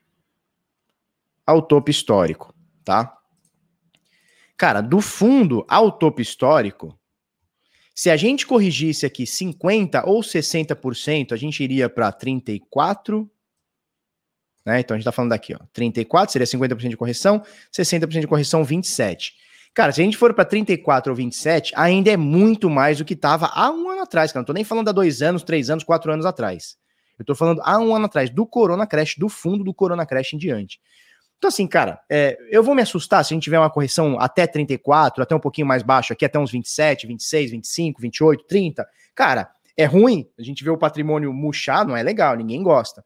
ao 1.46 1.62
topo 1.62 1.92
histórico, 1.92 2.52
tá? 2.84 3.16
Cara, 4.56 4.80
do 4.80 5.00
fundo 5.00 5.64
ao 5.68 5.92
topo 5.92 6.20
histórico, 6.20 6.98
se 7.94 8.10
a 8.10 8.16
gente 8.16 8.44
corrigisse 8.46 9.06
aqui 9.06 9.22
50% 9.24 10.02
ou 10.04 10.20
60%, 10.20 11.32
a 11.32 11.36
gente 11.36 11.62
iria 11.62 11.88
para 11.88 12.12
34%. 12.12 13.28
Né? 14.66 14.80
Então 14.80 14.94
a 14.94 14.98
gente 14.98 15.02
está 15.02 15.12
falando 15.12 15.30
daqui, 15.30 15.54
ó. 15.54 15.58
34 15.72 16.32
seria 16.32 16.46
50% 16.46 16.88
de 16.88 16.96
correção, 16.96 17.42
60% 17.72 18.20
de 18.20 18.26
correção, 18.26 18.64
27. 18.64 19.34
Cara, 19.74 19.92
se 19.92 20.00
a 20.00 20.04
gente 20.04 20.16
for 20.16 20.32
para 20.32 20.44
34 20.44 21.12
ou 21.12 21.16
27, 21.16 21.72
ainda 21.76 22.10
é 22.10 22.16
muito 22.16 22.70
mais 22.70 22.98
do 22.98 23.04
que 23.04 23.14
estava 23.14 23.46
há 23.46 23.70
um 23.70 23.88
ano 23.90 24.02
atrás, 24.02 24.32
cara. 24.32 24.40
Não 24.40 24.44
estou 24.44 24.54
nem 24.54 24.64
falando 24.64 24.88
há 24.88 24.92
dois 24.92 25.20
anos, 25.20 25.42
três 25.42 25.68
anos, 25.68 25.84
quatro 25.84 26.12
anos 26.12 26.24
atrás. 26.24 26.76
Eu 27.18 27.22
estou 27.22 27.36
falando 27.36 27.60
há 27.64 27.78
um 27.78 27.94
ano 27.94 28.06
atrás, 28.06 28.30
do 28.30 28.46
Corona 28.46 28.86
Crash, 28.86 29.16
do 29.16 29.28
fundo 29.28 29.62
do 29.62 29.74
Corona 29.74 30.06
Crash 30.06 30.32
em 30.32 30.38
diante. 30.38 30.80
Então, 31.38 31.48
assim, 31.48 31.66
cara, 31.66 32.00
é, 32.10 32.38
eu 32.50 32.62
vou 32.62 32.74
me 32.74 32.82
assustar 32.82 33.24
se 33.24 33.32
a 33.32 33.34
gente 33.34 33.44
tiver 33.44 33.58
uma 33.58 33.70
correção 33.70 34.18
até 34.18 34.46
34, 34.46 35.22
até 35.22 35.34
um 35.34 35.40
pouquinho 35.40 35.66
mais 35.66 35.82
baixo, 35.82 36.12
aqui 36.12 36.24
até 36.24 36.38
uns 36.38 36.50
27, 36.50 37.06
26, 37.06 37.50
25, 37.50 38.00
28, 38.00 38.44
30. 38.44 38.88
Cara, 39.14 39.50
é 39.76 39.84
ruim. 39.84 40.28
A 40.38 40.42
gente 40.42 40.64
vê 40.64 40.70
o 40.70 40.78
patrimônio 40.78 41.32
murchar, 41.32 41.86
não 41.86 41.96
é 41.96 42.02
legal, 42.02 42.36
ninguém 42.36 42.62
gosta. 42.62 43.04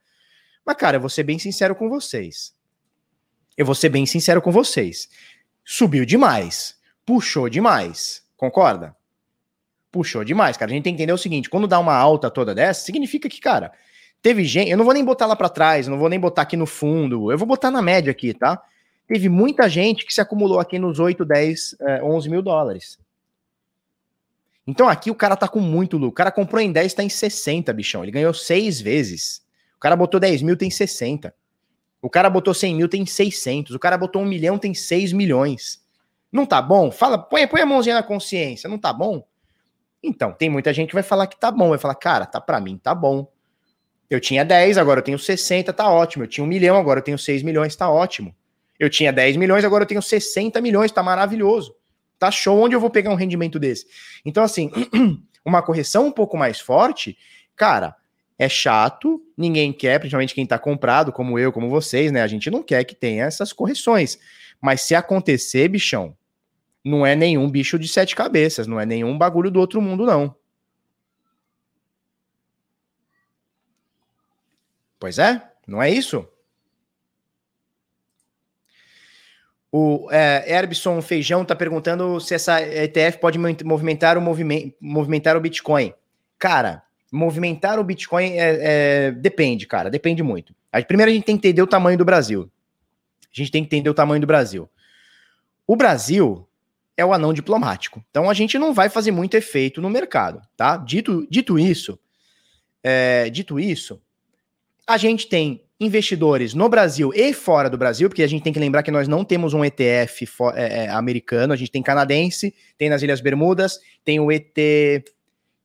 Mas, 0.65 0.77
cara, 0.77 0.97
eu 0.97 1.01
vou 1.01 1.11
ser 1.11 1.23
bem 1.23 1.39
sincero 1.39 1.75
com 1.75 1.89
vocês. 1.89 2.55
Eu 3.57 3.67
vou 3.67 3.75
ser 3.75 3.89
bem 3.89 4.07
sincero 4.07 4.41
com 4.41 4.53
vocês. 4.53 5.09
Subiu 5.65 6.05
demais. 6.05 6.77
Puxou 7.05 7.49
demais. 7.49 8.23
Concorda? 8.37 8.95
Puxou 9.91 10.23
demais, 10.23 10.57
cara. 10.57 10.71
A 10.71 10.75
gente 10.75 10.85
tem 10.85 10.93
que 10.95 11.03
entender 11.03 11.13
o 11.13 11.19
seguinte: 11.19 11.49
quando 11.49 11.67
dá 11.67 11.79
uma 11.79 11.95
alta 11.95 12.31
toda 12.31 12.55
dessa, 12.55 12.85
significa 12.85 13.29
que, 13.29 13.41
cara, 13.41 13.73
Teve 14.21 14.45
gente, 14.45 14.71
eu 14.71 14.77
não 14.77 14.85
vou 14.85 14.95
nem 14.95 15.05
botar 15.05 15.27
lá 15.27 15.37
para 15.37 15.49
trás, 15.49 15.87
não 15.87 15.99
vou 15.99 16.09
nem 16.09 16.19
botar 16.19 16.43
aqui 16.43 16.57
no 16.57 16.67
fundo, 16.67 17.31
eu 17.31 17.39
vou 17.39 17.47
botar 17.47 17.71
na 17.71 17.81
média 17.81 18.11
aqui, 18.11 18.35
tá? 18.35 18.61
Teve 19.07 19.29
muita 19.29 19.69
gente 19.69 20.05
que 20.05 20.13
se 20.13 20.21
acumulou 20.21 20.61
aqui 20.61 20.79
nos 20.79 20.99
8, 20.99 21.25
10, 21.25 21.77
11 22.03 22.29
mil 22.29 22.43
dólares. 22.43 22.99
Então 24.67 24.87
aqui 24.87 25.11
o 25.11 25.15
cara 25.15 25.35
tá 25.35 25.49
com 25.49 25.61
muito 25.61 25.97
lucro. 25.97 26.11
O 26.11 26.13
cara 26.13 26.31
comprou 26.31 26.61
em 26.61 26.71
10, 26.71 26.93
tá 26.93 27.03
em 27.03 27.09
60, 27.09 27.73
bichão. 27.73 28.03
Ele 28.03 28.13
ganhou 28.13 28.35
seis 28.35 28.79
vezes. 28.81 29.43
O 29.77 29.81
cara 29.81 29.97
botou 29.97 30.21
10 30.21 30.43
mil, 30.43 30.59
tem 30.59 30.71
60. 30.71 31.35
O 32.03 32.11
cara 32.11 32.29
botou 32.29 32.53
100 32.53 32.75
mil, 32.75 32.89
tem 32.89 33.07
600. 33.07 33.75
O 33.75 33.79
cara 33.79 33.97
botou 33.97 34.21
um 34.21 34.27
milhão, 34.27 34.59
tem 34.59 34.75
6 34.75 35.13
milhões. 35.13 35.83
Não 36.31 36.45
tá 36.45 36.61
bom? 36.61 36.91
Fala, 36.91 37.17
põe, 37.17 37.47
põe 37.47 37.63
a 37.63 37.67
mãozinha 37.67 37.95
na 37.95 38.03
consciência. 38.03 38.69
Não 38.69 38.79
tá 38.79 38.93
bom? 38.93 39.27
Então, 40.03 40.33
tem 40.33 40.51
muita 40.51 40.73
gente 40.73 40.89
que 40.89 40.95
vai 40.95 41.03
falar 41.03 41.27
que 41.27 41.41
tá 41.41 41.51
bom. 41.51 41.71
Vai 41.71 41.79
falar, 41.79 41.95
cara, 41.95 42.27
tá 42.27 42.41
para 42.41 42.61
mim, 42.61 42.77
tá 42.77 42.95
bom. 42.95 43.27
Eu 44.11 44.21
tinha 44.21 44.45
10, 44.45 44.79
agora 44.79 45.01
eu 45.01 45.05
tenho 45.05 45.19
60, 45.19 45.73
tá 45.73 45.91
ótimo. 45.91 46.25
Eu 46.25 46.29
tinha 46.29 46.45
1 46.45 46.47
milhão, 46.47 46.77
agora 46.77 47.01
eu 47.01 47.05
tenho 47.05 47.19
6 47.19 47.43
milhões, 47.43 47.77
tá 47.77 47.91
ótimo. 47.91 48.35
Eu 48.79 48.89
tinha 48.89 49.13
10 49.13 49.37
milhões, 49.37 49.65
agora 49.65 49.83
eu 49.83 49.89
tenho 49.89 50.01
60 50.01 50.61
milhões, 50.61 50.93
tá 50.93 51.03
maravilhoso. 51.03 51.75
Tá 52.19 52.31
show 52.31 52.59
onde 52.59 52.75
eu 52.75 52.81
vou 52.81 52.91
pegar 52.91 53.11
um 53.11 53.17
rendimento 53.17 53.59
desse. 53.59 53.87
Então, 54.25 54.43
assim, 54.43 54.71
uma 55.45 55.63
correção 55.63 56.07
um 56.07 56.13
pouco 56.13 56.37
mais 56.37 56.59
forte, 56.59 57.17
cara, 57.55 57.95
é 58.39 58.49
chato, 58.49 59.21
ninguém 59.37 59.73
quer, 59.73 59.99
principalmente 59.99 60.35
quem 60.35 60.47
tá 60.47 60.59
comprado, 60.59 61.13
como 61.13 61.39
eu, 61.39 61.53
como 61.53 61.69
vocês, 61.69 62.13
né? 62.13 62.23
A 62.23 62.27
gente 62.27 62.51
não 62.51 62.63
quer 62.63 62.85
que 62.85 62.95
tenha 62.95 63.25
essas 63.25 63.53
correções. 63.53 64.19
Mas 64.61 64.83
se 64.83 64.95
acontecer, 64.95 65.69
bichão, 65.69 66.17
não 66.85 67.05
é 67.05 67.17
nenhum 67.17 67.51
bicho 67.51 67.79
de 67.79 67.89
sete 67.89 68.15
cabeças, 68.15 68.67
não 68.67 68.81
é 68.81 68.87
nenhum 68.87 69.19
bagulho 69.19 69.51
do 69.51 69.61
outro 69.61 69.83
mundo, 69.83 70.07
não. 70.07 70.35
Pois 74.99 75.19
é, 75.19 75.43
não 75.67 75.83
é 75.83 75.91
isso? 75.91 76.27
O 79.71 80.09
é, 80.11 80.57
Erbson 80.57 81.01
Feijão 81.03 81.43
está 81.43 81.55
perguntando 81.55 82.19
se 82.21 82.35
essa 82.35 82.61
ETF 82.61 83.19
pode 83.19 83.39
movimentar 83.39 84.17
o, 84.17 84.21
movimentar 84.81 85.37
o 85.37 85.41
Bitcoin. 85.41 85.93
Cara, 86.39 86.83
movimentar 87.13 87.79
o 87.79 87.85
Bitcoin 87.85 88.33
é, 88.33 88.59
é, 89.09 89.11
depende, 89.13 89.67
cara, 89.67 89.91
depende 89.91 90.23
muito. 90.23 90.55
Primeiro 90.87 91.11
a 91.11 91.15
gente 91.15 91.25
tem 91.25 91.37
que 91.37 91.47
entender 91.47 91.63
o 91.63 91.67
tamanho 91.67 91.99
do 91.99 92.05
Brasil. 92.05 92.51
A 93.25 93.37
gente 93.37 93.51
tem 93.51 93.63
que 93.63 93.67
entender 93.67 93.91
o 93.91 93.95
tamanho 93.95 94.21
do 94.21 94.27
Brasil. 94.27 94.69
O 95.67 95.77
Brasil 95.77 96.49
é 96.97 97.05
o 97.05 97.13
anão 97.13 97.33
diplomático. 97.33 98.03
Então 98.11 98.31
a 98.31 98.35
gente 98.35 98.59
não 98.59 98.73
vai 98.73 98.89
fazer 98.89 99.11
muito 99.11 99.37
efeito 99.37 99.83
no 99.83 99.91
mercado, 99.91 100.41
tá? 100.57 100.79
Dito, 100.79 101.27
dito 101.31 101.59
isso, 101.59 101.99
é, 102.83 103.29
dito 103.29 103.61
isso, 103.61 104.01
a 104.89 104.97
gente 104.97 105.29
tem 105.29 105.63
investidores 105.79 106.55
no 106.55 106.67
Brasil 106.67 107.13
e 107.15 107.35
fora 107.35 107.69
do 107.69 107.77
Brasil, 107.77 108.09
porque 108.09 108.23
a 108.23 108.27
gente 108.27 108.43
tem 108.43 108.53
que 108.53 108.59
lembrar 108.59 108.83
que 108.83 108.91
nós 108.91 109.07
não 109.07 109.23
temos 109.23 109.53
um 109.53 109.63
ETF 109.63 110.27
é, 110.55 110.85
é, 110.85 110.89
americano, 110.89 111.53
a 111.53 111.57
gente 111.57 111.71
tem 111.71 111.83
canadense, 111.83 112.55
tem 112.79 112.89
nas 112.89 113.03
Ilhas 113.03 113.21
Bermudas, 113.21 113.79
tem 114.03 114.19
o 114.19 114.33
ET, 114.33 114.57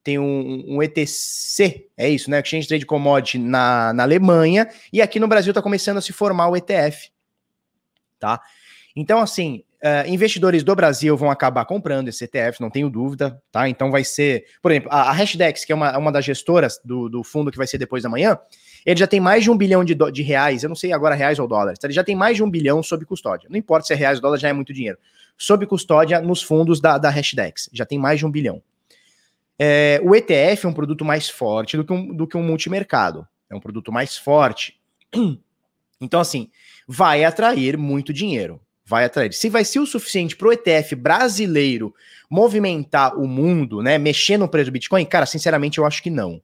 tem 0.04 0.20
um, 0.20 0.66
um 0.68 0.84
ETC, 0.84 1.88
é 1.96 2.10
isso, 2.10 2.30
né? 2.30 2.42
Exchange 2.42 2.68
Trade 2.68 2.86
Commodity 2.86 3.40
na, 3.40 3.94
na 3.94 4.04
Alemanha, 4.04 4.70
e 4.92 5.02
aqui 5.02 5.22
no 5.22 5.28
Brasil 5.28 5.52
está 5.52 5.62
começando 5.62 5.98
a 5.98 6.02
se 6.02 6.12
formar 6.12 6.50
o 6.50 6.58
ETF, 6.58 7.10
tá? 8.20 8.42
Então, 8.96 9.20
assim, 9.20 9.64
uh, 9.84 10.08
investidores 10.08 10.64
do 10.64 10.76
Brasil 10.76 11.16
vão 11.16 11.32
acabar 11.32 11.66
comprando 11.66 12.10
esse 12.10 12.26
ETF, 12.26 12.60
não 12.62 12.70
tenho 12.70 12.90
dúvida, 12.90 13.42
tá? 13.52 13.68
Então 13.70 13.90
vai 13.90 14.04
ser, 14.04 14.46
por 14.62 14.70
exemplo, 14.72 14.90
a, 14.92 15.10
a 15.10 15.12
Hashdex, 15.12 15.66
que 15.66 15.72
é 15.72 15.76
uma, 15.76 15.98
uma 15.98 16.12
das 16.12 16.26
gestoras 16.26 16.80
do, 16.84 17.10
do 17.10 17.24
fundo 17.24 17.50
que 17.50 17.58
vai 17.58 17.66
ser 17.66 17.78
depois 17.78 18.04
da 18.04 18.10
manhã, 18.10 18.38
ele 18.86 19.00
já 19.00 19.08
tem 19.08 19.20
mais 19.20 19.44
de 19.44 19.52
um 19.52 19.58
bilhão 19.58 19.84
de, 19.84 19.96
de 19.96 20.22
reais, 20.22 20.64
eu 20.64 20.70
não 20.70 20.76
sei 20.76 20.92
agora 20.92 21.16
reais 21.16 21.40
ou 21.40 21.48
dólares, 21.48 21.80
tá? 21.80 21.88
ele 21.88 21.94
já 21.94 22.04
tem 22.04 22.16
mais 22.16 22.36
de 22.36 22.44
um 22.44 22.50
bilhão 22.50 22.82
sob 22.84 23.06
custódia. 23.06 23.48
Não 23.50 23.58
importa 23.58 23.88
se 23.88 23.94
é 23.94 23.96
reais 23.96 24.18
ou 24.18 24.22
dólar, 24.22 24.38
já 24.38 24.50
é 24.50 24.54
muito 24.54 24.74
dinheiro. 24.74 24.98
Sob 25.38 25.66
custódia 25.66 26.22
nos 26.22 26.42
fundos 26.42 26.80
da, 26.80 26.98
da 26.98 27.10
Hashdex, 27.10 27.70
já 27.74 27.86
tem 27.86 27.98
mais 27.98 28.20
de 28.20 28.26
um 28.26 28.32
bilhão. 28.32 28.62
É, 29.58 30.02
o 30.04 30.16
ETF 30.16 30.66
é 30.66 30.70
um 30.70 30.74
produto 30.74 31.06
mais 31.06 31.30
forte 31.30 31.78
do 31.78 31.86
que 31.86 31.94
um, 31.94 32.14
do 32.14 32.28
que 32.28 32.38
um 32.38 32.44
multimercado. 32.44 33.28
É 33.50 33.56
um 33.56 33.60
produto 33.60 33.92
mais 33.92 34.18
forte. 34.18 34.80
Então, 36.02 36.20
assim, 36.20 36.50
vai 36.86 37.24
atrair 37.24 37.78
muito 37.78 38.12
dinheiro. 38.12 38.60
Vai 38.86 39.06
atrair. 39.06 39.32
Se 39.32 39.48
vai 39.48 39.64
ser 39.64 39.80
o 39.80 39.86
suficiente 39.86 40.36
para 40.36 40.50
o 40.50 40.52
ETF 40.52 40.96
brasileiro 40.96 41.96
movimentar 42.30 43.18
o 43.18 43.26
mundo, 43.26 43.82
né? 43.82 43.98
Mexer 43.98 44.38
no 44.38 44.50
preço 44.50 44.70
do 44.70 44.74
Bitcoin, 44.74 45.06
cara, 45.06 45.26
sinceramente, 45.26 45.78
eu 45.78 45.86
acho 45.86 46.04
que 46.04 46.10
não. 46.10 46.42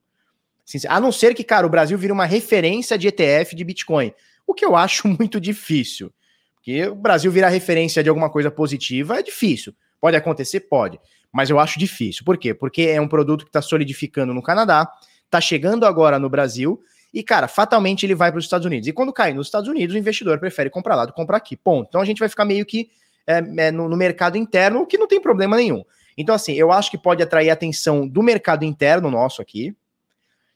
A 0.87 0.99
não 0.99 1.11
ser 1.11 1.33
que, 1.33 1.43
cara, 1.43 1.65
o 1.65 1.69
Brasil 1.69 1.97
vire 1.97 2.11
uma 2.11 2.25
referência 2.25 2.97
de 2.97 3.07
ETF 3.07 3.55
de 3.55 3.63
Bitcoin. 3.63 4.13
O 4.45 4.53
que 4.53 4.65
eu 4.65 4.75
acho 4.75 5.07
muito 5.19 5.39
difícil. 5.39 6.11
Porque 6.55 6.87
o 6.87 6.95
Brasil 6.95 7.31
virar 7.31 7.49
referência 7.49 8.03
de 8.03 8.09
alguma 8.09 8.29
coisa 8.29 8.51
positiva 8.51 9.19
é 9.19 9.23
difícil. 9.23 9.73
Pode 9.99 10.15
acontecer? 10.15 10.61
Pode. 10.61 10.99
Mas 11.31 11.49
eu 11.49 11.59
acho 11.59 11.79
difícil. 11.79 12.23
Por 12.25 12.37
quê? 12.37 12.53
Porque 12.53 12.83
é 12.83 12.99
um 12.99 13.07
produto 13.07 13.45
que 13.45 13.49
está 13.49 13.61
solidificando 13.61 14.33
no 14.33 14.41
Canadá, 14.41 14.91
está 15.25 15.39
chegando 15.39 15.85
agora 15.85 16.19
no 16.19 16.29
Brasil, 16.29 16.81
e, 17.13 17.23
cara, 17.23 17.47
fatalmente 17.47 18.05
ele 18.05 18.13
vai 18.13 18.31
para 18.31 18.39
os 18.39 18.45
Estados 18.45 18.65
Unidos. 18.65 18.87
E 18.87 18.93
quando 18.93 19.11
cai 19.11 19.33
nos 19.33 19.47
Estados 19.47 19.67
Unidos, 19.67 19.95
o 19.95 19.97
investidor 19.97 20.39
prefere 20.39 20.69
comprar 20.69 20.95
lá 20.95 21.05
do 21.05 21.11
que 21.11 21.15
comprar 21.15 21.37
aqui. 21.37 21.55
Ponto. 21.55 21.87
Então 21.87 22.01
a 22.01 22.05
gente 22.05 22.19
vai 22.19 22.29
ficar 22.29 22.45
meio 22.45 22.65
que 22.65 22.89
é, 23.25 23.37
é, 23.37 23.71
no, 23.71 23.89
no 23.89 23.97
mercado 23.97 24.37
interno, 24.37 24.81
o 24.81 24.85
que 24.85 24.97
não 24.97 25.07
tem 25.07 25.19
problema 25.19 25.55
nenhum. 25.55 25.83
Então, 26.17 26.35
assim, 26.35 26.53
eu 26.53 26.71
acho 26.71 26.91
que 26.91 26.97
pode 26.97 27.23
atrair 27.23 27.49
a 27.49 27.53
atenção 27.53 28.07
do 28.07 28.21
mercado 28.21 28.65
interno 28.65 29.09
nosso 29.09 29.41
aqui, 29.41 29.75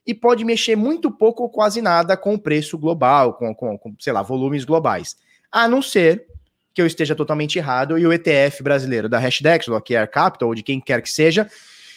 e 0.06 0.14
pode 0.14 0.44
mexer 0.44 0.76
muito 0.76 1.10
pouco 1.10 1.44
ou 1.44 1.50
quase 1.50 1.82
nada 1.82 2.18
com 2.18 2.34
o 2.34 2.40
preço 2.40 2.78
global, 2.78 3.34
com, 3.34 3.56
com, 3.56 3.78
com, 3.78 3.96
sei 4.00 4.12
lá, 4.12 4.22
volumes 4.22 4.66
globais. 4.66 5.16
A 5.52 5.68
não 5.68 5.82
ser 5.82 6.26
que 6.74 6.82
eu 6.82 6.88
esteja 6.88 7.16
totalmente 7.16 7.58
errado 7.58 7.98
e 7.98 8.06
o 8.06 8.12
ETF 8.12 8.64
brasileiro 8.64 9.08
da 9.08 9.20
Hashdex, 9.20 9.68
do 9.68 9.76
Air 9.76 10.10
Capital, 10.10 10.50
ou 10.50 10.56
de 10.56 10.64
quem 10.64 10.82
quer 10.82 11.02
que 11.02 11.10
seja, 11.10 11.50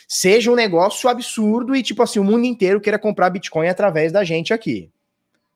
seja 0.06 0.50
um 0.50 0.54
negócio 0.54 1.08
absurdo 1.08 1.74
e, 1.74 1.82
tipo 1.82 2.02
assim, 2.02 2.18
o 2.18 2.24
mundo 2.24 2.44
inteiro 2.44 2.80
queira 2.80 2.98
comprar 2.98 3.30
Bitcoin 3.30 3.68
através 3.68 4.12
da 4.12 4.22
gente 4.22 4.52
aqui. 4.52 4.90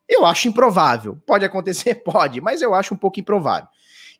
Eu 0.08 0.24
acho 0.26 0.48
improvável. 0.48 1.18
Pode 1.26 1.44
acontecer? 1.44 1.96
Pode, 2.02 2.40
mas 2.40 2.62
eu 2.62 2.74
acho 2.74 2.94
um 2.94 2.96
pouco 2.96 3.20
improvável. 3.20 3.68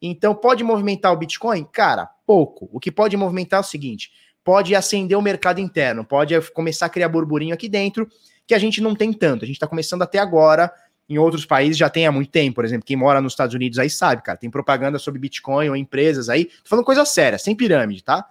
Então, 0.03 0.35
pode 0.35 0.65
movimentar 0.65 1.13
o 1.13 1.17
Bitcoin? 1.17 1.63
Cara, 1.71 2.09
pouco. 2.27 2.71
O 2.73 2.81
que 2.81 2.91
pode 2.91 3.15
movimentar 3.19 3.59
é 3.59 3.61
o 3.61 3.65
seguinte: 3.65 4.11
pode 4.45 4.75
acender 4.75 5.17
o 5.17 5.23
mercado 5.23 5.61
interno, 5.61 6.05
pode 6.05 6.39
começar 6.53 6.87
a 6.87 6.89
criar 6.89 7.09
burburinho 7.09 7.55
aqui 7.55 7.69
dentro, 7.69 8.09
que 8.47 8.55
a 8.55 8.59
gente 8.59 8.81
não 8.81 8.95
tem 8.95 9.13
tanto. 9.13 9.45
A 9.45 9.47
gente 9.47 9.57
está 9.57 9.67
começando 9.67 10.03
até 10.03 10.19
agora, 10.19 10.73
em 11.09 11.19
outros 11.19 11.45
países 11.45 11.77
já 11.77 11.91
tem 11.91 12.07
há 12.07 12.13
muito 12.13 12.31
tempo. 12.31 12.57
Por 12.57 12.65
exemplo, 12.65 12.87
quem 12.87 12.97
mora 12.97 13.21
nos 13.21 13.33
Estados 13.33 13.55
Unidos 13.55 13.79
aí 13.79 13.91
sabe, 13.91 14.23
cara, 14.23 14.39
tem 14.39 14.49
propaganda 14.49 14.99
sobre 14.99 15.21
Bitcoin 15.21 15.69
ou 15.69 15.77
empresas 15.77 16.29
aí. 16.29 16.47
Tô 16.47 16.69
falando 16.69 16.85
coisa 16.85 17.05
séria, 17.05 17.39
sem 17.39 17.55
pirâmide, 17.55 18.03
tá? 18.03 18.25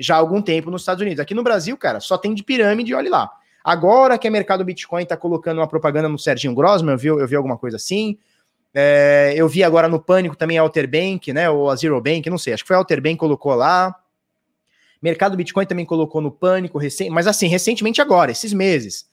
Já 0.00 0.16
há 0.16 0.18
algum 0.18 0.42
tempo 0.42 0.70
nos 0.70 0.82
Estados 0.82 1.00
Unidos. 1.00 1.20
Aqui 1.20 1.32
no 1.32 1.42
Brasil, 1.42 1.76
cara, 1.76 2.00
só 2.00 2.18
tem 2.18 2.34
de 2.34 2.42
pirâmide, 2.42 2.92
olhe 2.92 3.08
lá. 3.08 3.30
Agora 3.64 4.18
que 4.18 4.28
o 4.28 4.32
mercado 4.32 4.64
Bitcoin 4.64 5.02
está 5.02 5.16
colocando 5.16 5.58
uma 5.58 5.68
propaganda 5.68 6.08
no 6.08 6.18
Serginho 6.18 6.54
Grossman, 6.54 6.94
eu 6.94 6.98
vi, 6.98 7.08
eu 7.08 7.26
vi 7.26 7.36
alguma 7.36 7.56
coisa 7.56 7.76
assim. 7.76 8.18
É, 8.74 9.34
eu 9.36 9.48
vi 9.48 9.62
agora 9.62 9.88
no 9.88 10.00
Pânico 10.00 10.36
também 10.36 10.58
a 10.58 10.62
Alter 10.62 10.88
Bank, 10.88 11.32
né? 11.32 11.48
Ou 11.48 11.70
a 11.70 11.76
Zero 11.76 12.00
Bank, 12.00 12.28
não 12.28 12.38
sei, 12.38 12.52
acho 12.52 12.64
que 12.64 12.68
foi 12.68 12.76
a 12.76 12.78
Alter 12.78 13.00
Bank 13.00 13.16
colocou 13.16 13.54
lá. 13.54 13.94
Mercado 15.00 15.36
Bitcoin 15.36 15.66
também 15.66 15.84
colocou 15.86 16.20
no 16.20 16.30
pânico, 16.30 16.78
mas 17.10 17.26
assim, 17.26 17.46
recentemente 17.46 18.00
agora, 18.00 18.30
esses 18.30 18.52
meses. 18.52 19.06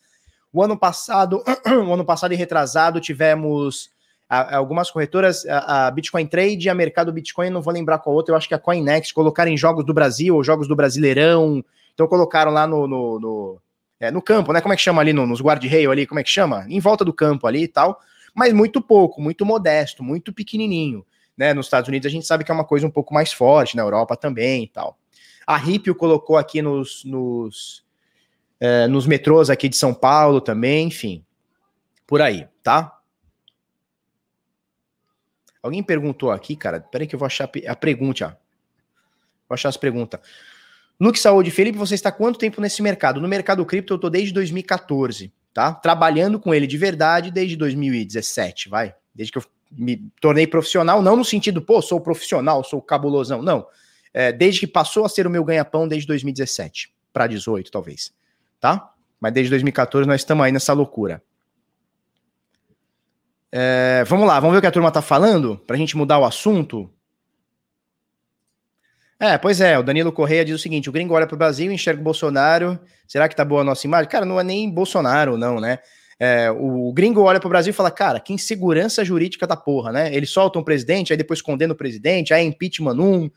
O 0.51 0.63
ano 0.63 0.77
passado, 0.77 1.43
o 1.87 1.93
ano 1.93 2.05
passado 2.05 2.33
e 2.33 2.37
retrasado, 2.37 2.99
tivemos 2.99 3.89
algumas 4.27 4.89
corretoras, 4.89 5.45
a, 5.45 5.91
Bitcoin 5.91 6.25
Trade 6.25 6.65
e 6.65 6.69
a 6.69 6.73
Mercado 6.73 7.11
Bitcoin, 7.11 7.49
não 7.49 7.61
vou 7.61 7.73
lembrar 7.73 7.99
qual 7.99 8.15
outra, 8.15 8.33
eu 8.33 8.37
acho 8.37 8.47
que 8.47 8.55
a 8.55 8.59
CoinNext 8.59 9.13
colocaram 9.13 9.51
em 9.51 9.57
jogos 9.57 9.85
do 9.85 9.93
Brasil 9.93 10.35
ou 10.35 10.43
jogos 10.43 10.67
do 10.67 10.75
Brasileirão. 10.75 11.63
Então 11.93 12.07
colocaram 12.07 12.51
lá 12.51 12.65
no, 12.65 12.87
no, 12.87 13.19
no, 13.19 13.61
é, 13.99 14.09
no 14.11 14.21
campo, 14.21 14.51
né? 14.51 14.61
Como 14.61 14.73
é 14.73 14.75
que 14.75 14.81
chama 14.81 15.01
ali, 15.01 15.13
no, 15.13 15.27
nos 15.27 15.41
guarda-reio 15.41 15.91
ali, 15.91 16.07
como 16.07 16.19
é 16.19 16.23
que 16.23 16.29
chama? 16.29 16.65
Em 16.67 16.79
volta 16.79 17.05
do 17.05 17.13
campo 17.13 17.47
ali 17.47 17.63
e 17.63 17.67
tal. 17.67 17.99
Mas 18.33 18.51
muito 18.51 18.81
pouco, 18.81 19.21
muito 19.21 19.45
modesto, 19.45 20.03
muito 20.03 20.33
pequenininho. 20.33 21.05
Né? 21.37 21.53
Nos 21.53 21.67
Estados 21.67 21.87
Unidos 21.87 22.05
a 22.07 22.09
gente 22.09 22.25
sabe 22.25 22.43
que 22.43 22.51
é 22.51 22.53
uma 22.53 22.65
coisa 22.65 22.85
um 22.85 22.91
pouco 22.91 23.13
mais 23.13 23.31
forte, 23.31 23.75
na 23.75 23.83
Europa 23.83 24.17
também 24.17 24.63
e 24.63 24.67
tal. 24.67 24.97
A 25.45 25.57
Ripio 25.57 25.93
colocou 25.93 26.37
aqui 26.37 26.61
nos, 26.61 27.03
nos, 27.05 27.83
é, 28.59 28.87
nos 28.87 29.05
metrôs 29.05 29.49
aqui 29.49 29.69
de 29.69 29.75
São 29.75 29.93
Paulo 29.93 30.41
também, 30.41 30.87
enfim. 30.87 31.23
Por 32.07 32.21
aí, 32.21 32.47
tá? 32.63 32.99
Alguém 35.61 35.83
perguntou 35.83 36.31
aqui, 36.31 36.55
cara. 36.55 36.79
Peraí 36.79 37.07
que 37.07 37.15
eu 37.15 37.19
vou 37.19 37.25
achar 37.25 37.49
a 37.67 37.75
pergunta. 37.75 38.37
Vou 39.47 39.53
achar 39.53 39.69
as 39.69 39.77
perguntas. 39.77 40.19
Luke 40.99 41.19
Saúde, 41.19 41.51
Felipe, 41.51 41.77
você 41.77 41.93
está 41.93 42.11
quanto 42.11 42.39
tempo 42.39 42.61
nesse 42.61 42.81
mercado? 42.81 43.19
No 43.19 43.27
mercado 43.27 43.65
cripto 43.65 43.93
eu 43.93 43.99
tô 43.99 44.09
desde 44.09 44.33
2014, 44.33 45.31
tá? 45.53 45.73
Trabalhando 45.73 46.39
com 46.39 46.53
ele 46.53 46.65
de 46.65 46.77
verdade 46.77 47.31
desde 47.31 47.55
2017, 47.57 48.69
vai. 48.69 48.95
Desde 49.13 49.31
que 49.31 49.37
eu 49.37 49.43
me 49.71 50.09
tornei 50.21 50.47
profissional, 50.47 51.01
não 51.01 51.17
no 51.17 51.25
sentido, 51.25 51.61
pô, 51.61 51.81
sou 51.81 51.99
profissional, 51.99 52.63
sou 52.63 52.81
cabulosão, 52.81 53.41
não 53.41 53.67
é, 54.15 54.31
desde 54.31 54.61
que 54.61 54.67
passou 54.67 55.03
a 55.03 55.09
ser 55.09 55.27
o 55.27 55.29
meu 55.29 55.43
ganha-pão 55.43 55.85
desde 55.85 56.07
2017 56.07 56.89
para 57.11 57.27
18, 57.27 57.69
talvez, 57.69 58.13
tá? 58.61 58.93
Mas 59.19 59.33
desde 59.33 59.49
2014 59.49 60.07
nós 60.07 60.21
estamos 60.21 60.45
aí 60.45 60.53
nessa 60.53 60.71
loucura. 60.71 61.21
É, 63.51 64.05
vamos 64.07 64.25
lá, 64.25 64.39
vamos 64.39 64.53
ver 64.53 64.59
o 64.59 64.61
que 64.61 64.67
a 64.67 64.71
turma 64.71 64.89
tá 64.89 65.01
falando 65.01 65.57
para 65.67 65.75
a 65.75 65.79
gente 65.79 65.97
mudar 65.97 66.17
o 66.17 66.23
assunto. 66.23 66.89
É, 69.19 69.37
pois 69.37 69.59
é, 69.59 69.77
o 69.77 69.83
Danilo 69.83 70.13
Correia 70.13 70.45
diz 70.45 70.55
o 70.55 70.59
seguinte: 70.59 70.87
o 70.87 70.93
gringo 70.93 71.13
olha 71.13 71.27
para 71.27 71.35
o 71.35 71.37
Brasil, 71.37 71.69
enxerga 71.69 71.99
o 71.99 72.03
Bolsonaro. 72.03 72.79
Será 73.05 73.27
que 73.27 73.35
tá 73.35 73.43
boa 73.43 73.61
a 73.61 73.65
nossa 73.65 73.85
imagem? 73.85 74.09
Cara, 74.09 74.25
não 74.25 74.39
é 74.39 74.43
nem 74.43 74.69
Bolsonaro, 74.69 75.37
não, 75.37 75.59
né? 75.59 75.79
É, 76.17 76.49
o, 76.49 76.93
gringo 76.93 77.21
olha 77.21 77.39
para 77.39 77.47
o 77.47 77.49
Brasil 77.49 77.71
e 77.71 77.73
fala: 77.73 77.91
cara, 77.91 78.21
que 78.21 78.31
insegurança 78.31 79.03
jurídica 79.03 79.45
da 79.45 79.57
porra, 79.57 79.91
né? 79.91 80.15
Eles 80.15 80.29
soltam 80.29 80.61
um 80.61 80.65
presidente, 80.65 81.11
aí 81.11 81.17
depois 81.17 81.41
condenam 81.41 81.73
o 81.73 81.77
presidente, 81.77 82.33
aí 82.33 82.43
é 82.43 82.45
impeachment 82.45 82.95
um, 82.95 83.29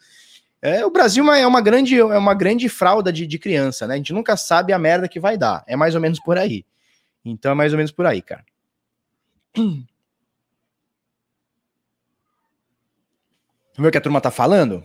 é, 0.61 0.85
o 0.85 0.91
Brasil 0.91 1.25
é 1.33 1.47
uma 1.47 1.61
grande, 1.61 1.99
é 1.99 2.19
uma 2.19 2.35
grande 2.35 2.69
fralda 2.69 3.13
de, 3.13 3.27
de 3.27 3.39
criança, 3.39 3.87
né? 3.87 3.95
A 3.95 3.97
gente 3.97 4.13
nunca 4.13 4.37
sabe 4.37 4.73
a 4.73 4.79
merda 4.79 5.09
que 5.09 5.21
vai 5.21 5.39
dar. 5.39 5.65
É 5.67 5.77
mais 5.77 5.95
ou 5.95 6.01
menos 6.01 6.19
por 6.19 6.37
aí. 6.37 6.65
Então 7.25 7.53
é 7.53 7.55
mais 7.55 7.73
ou 7.73 7.77
menos 7.77 7.93
por 7.93 8.07
aí, 8.07 8.21
cara. 8.21 8.45
Vamos 9.55 9.87
ver 13.77 13.89
o 13.89 13.93
que 13.93 13.99
a 13.99 14.01
turma 14.01 14.21
tá 14.21 14.31
falando? 14.31 14.83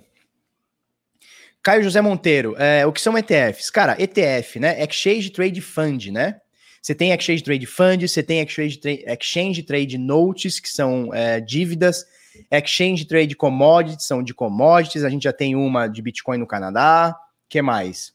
Caio 1.63 1.83
José 1.83 2.01
Monteiro, 2.01 2.55
é, 2.57 2.85
o 2.85 2.91
que 2.91 2.99
são 3.01 3.17
ETFs? 3.17 3.69
Cara, 3.69 3.95
ETF, 3.99 4.59
né? 4.59 4.83
Exchange 4.83 5.29
Trade 5.29 5.61
Fund, 5.61 6.11
né? 6.11 6.41
Você 6.81 6.93
tem 6.93 7.11
Exchange 7.13 7.41
Trade 7.41 7.65
Fund, 7.65 8.07
você 8.07 8.21
tem 8.21 8.41
Exchange, 8.41 8.77
Tra 8.77 8.91
Exchange 8.91 9.63
Trade 9.63 9.97
Notes, 9.97 10.59
que 10.59 10.69
são 10.69 11.13
é, 11.13 11.39
dívidas 11.39 12.05
Exchange 12.51 13.05
Trade 13.05 13.35
Commodities 13.35 14.05
são 14.05 14.23
de 14.23 14.33
commodities, 14.33 15.03
a 15.03 15.09
gente 15.09 15.23
já 15.23 15.33
tem 15.33 15.55
uma 15.55 15.87
de 15.87 16.01
Bitcoin 16.01 16.37
no 16.37 16.47
Canadá. 16.47 17.15
que 17.47 17.61
mais? 17.61 18.13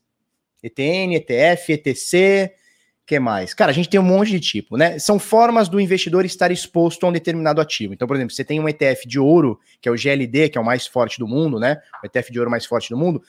ETN, 0.63 1.15
ETF, 1.15 1.73
ETC, 1.73 2.53
que 3.07 3.19
mais? 3.19 3.55
Cara, 3.55 3.71
a 3.71 3.75
gente 3.75 3.89
tem 3.89 3.99
um 3.99 4.05
monte 4.05 4.31
de 4.31 4.41
tipo, 4.41 4.77
né? 4.77 4.99
São 4.99 5.19
formas 5.19 5.69
do 5.69 5.81
investidor 5.81 6.25
estar 6.25 6.51
exposto 6.51 7.07
a 7.07 7.09
um 7.09 7.13
determinado 7.13 7.61
ativo. 7.61 7.95
Então, 7.95 8.09
por 8.09 8.17
exemplo, 8.17 8.35
você 8.35 8.45
tem 8.45 8.59
um 8.59 8.69
ETF 8.69 9.07
de 9.07 9.19
ouro, 9.19 9.59
que 9.81 9.89
é 9.89 9.93
o 9.93 9.97
GLD, 9.97 10.49
que 10.49 10.59
é 10.59 10.61
o 10.61 10.65
mais 10.65 10.87
forte 10.87 11.19
do 11.19 11.27
mundo, 11.27 11.61
né? 11.61 11.81
O 12.03 12.07
ETF 12.07 12.33
de 12.33 12.39
ouro 12.39 12.51
mais 12.51 12.67
forte 12.67 12.91
do 12.91 12.97
mundo. 12.97 13.23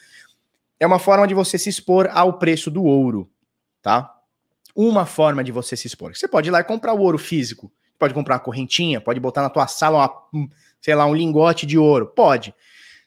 É 0.78 0.86
uma 0.86 0.98
forma 0.98 1.26
de 1.26 1.34
você 1.34 1.56
se 1.56 1.68
expor 1.68 2.08
ao 2.12 2.38
preço 2.38 2.70
do 2.70 2.82
ouro, 2.84 3.30
tá? 3.80 4.12
Uma 4.74 5.06
forma 5.06 5.44
de 5.44 5.52
você 5.52 5.76
se 5.76 5.86
expor. 5.86 6.16
Você 6.16 6.26
pode 6.26 6.48
ir 6.48 6.52
lá 6.52 6.60
e 6.60 6.64
comprar 6.64 6.92
o 6.92 7.00
ouro 7.00 7.18
físico 7.18 7.70
Pode 8.00 8.14
comprar 8.14 8.36
uma 8.36 8.40
correntinha, 8.40 8.98
pode 8.98 9.20
botar 9.20 9.42
na 9.42 9.50
tua 9.50 9.66
sala, 9.66 10.10
uma, 10.32 10.48
sei 10.80 10.94
lá, 10.94 11.06
um 11.06 11.14
lingote 11.14 11.66
de 11.66 11.78
ouro. 11.78 12.06
Pode. 12.06 12.54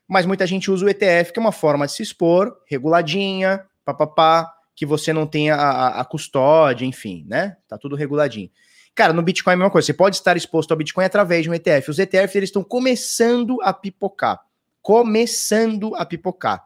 Mas 0.07 0.25
muita 0.25 0.45
gente 0.45 0.69
usa 0.69 0.85
o 0.85 0.89
ETF, 0.89 1.31
que 1.33 1.39
é 1.39 1.41
uma 1.41 1.51
forma 1.51 1.85
de 1.85 1.93
se 1.93 2.03
expor, 2.03 2.55
reguladinha, 2.69 3.63
papapá, 3.85 4.53
que 4.75 4.85
você 4.85 5.13
não 5.13 5.25
tenha 5.25 5.55
a, 5.55 6.01
a 6.01 6.05
custódia, 6.05 6.85
enfim, 6.85 7.25
né? 7.27 7.57
Tá 7.67 7.77
tudo 7.77 7.95
reguladinho. 7.95 8.49
Cara, 8.95 9.13
no 9.13 9.23
Bitcoin 9.23 9.53
é 9.53 9.55
a 9.55 9.57
mesma 9.57 9.71
coisa. 9.71 9.85
Você 9.85 9.93
pode 9.93 10.15
estar 10.15 10.37
exposto 10.37 10.71
ao 10.71 10.77
Bitcoin 10.77 11.05
através 11.05 11.43
de 11.43 11.49
um 11.49 11.53
ETF. 11.53 11.89
Os 11.89 11.99
ETFs 11.99 12.35
eles 12.35 12.49
estão 12.49 12.63
começando 12.63 13.59
a 13.61 13.73
pipocar. 13.73 14.39
Começando 14.81 15.95
a 15.95 16.05
pipocar. 16.05 16.63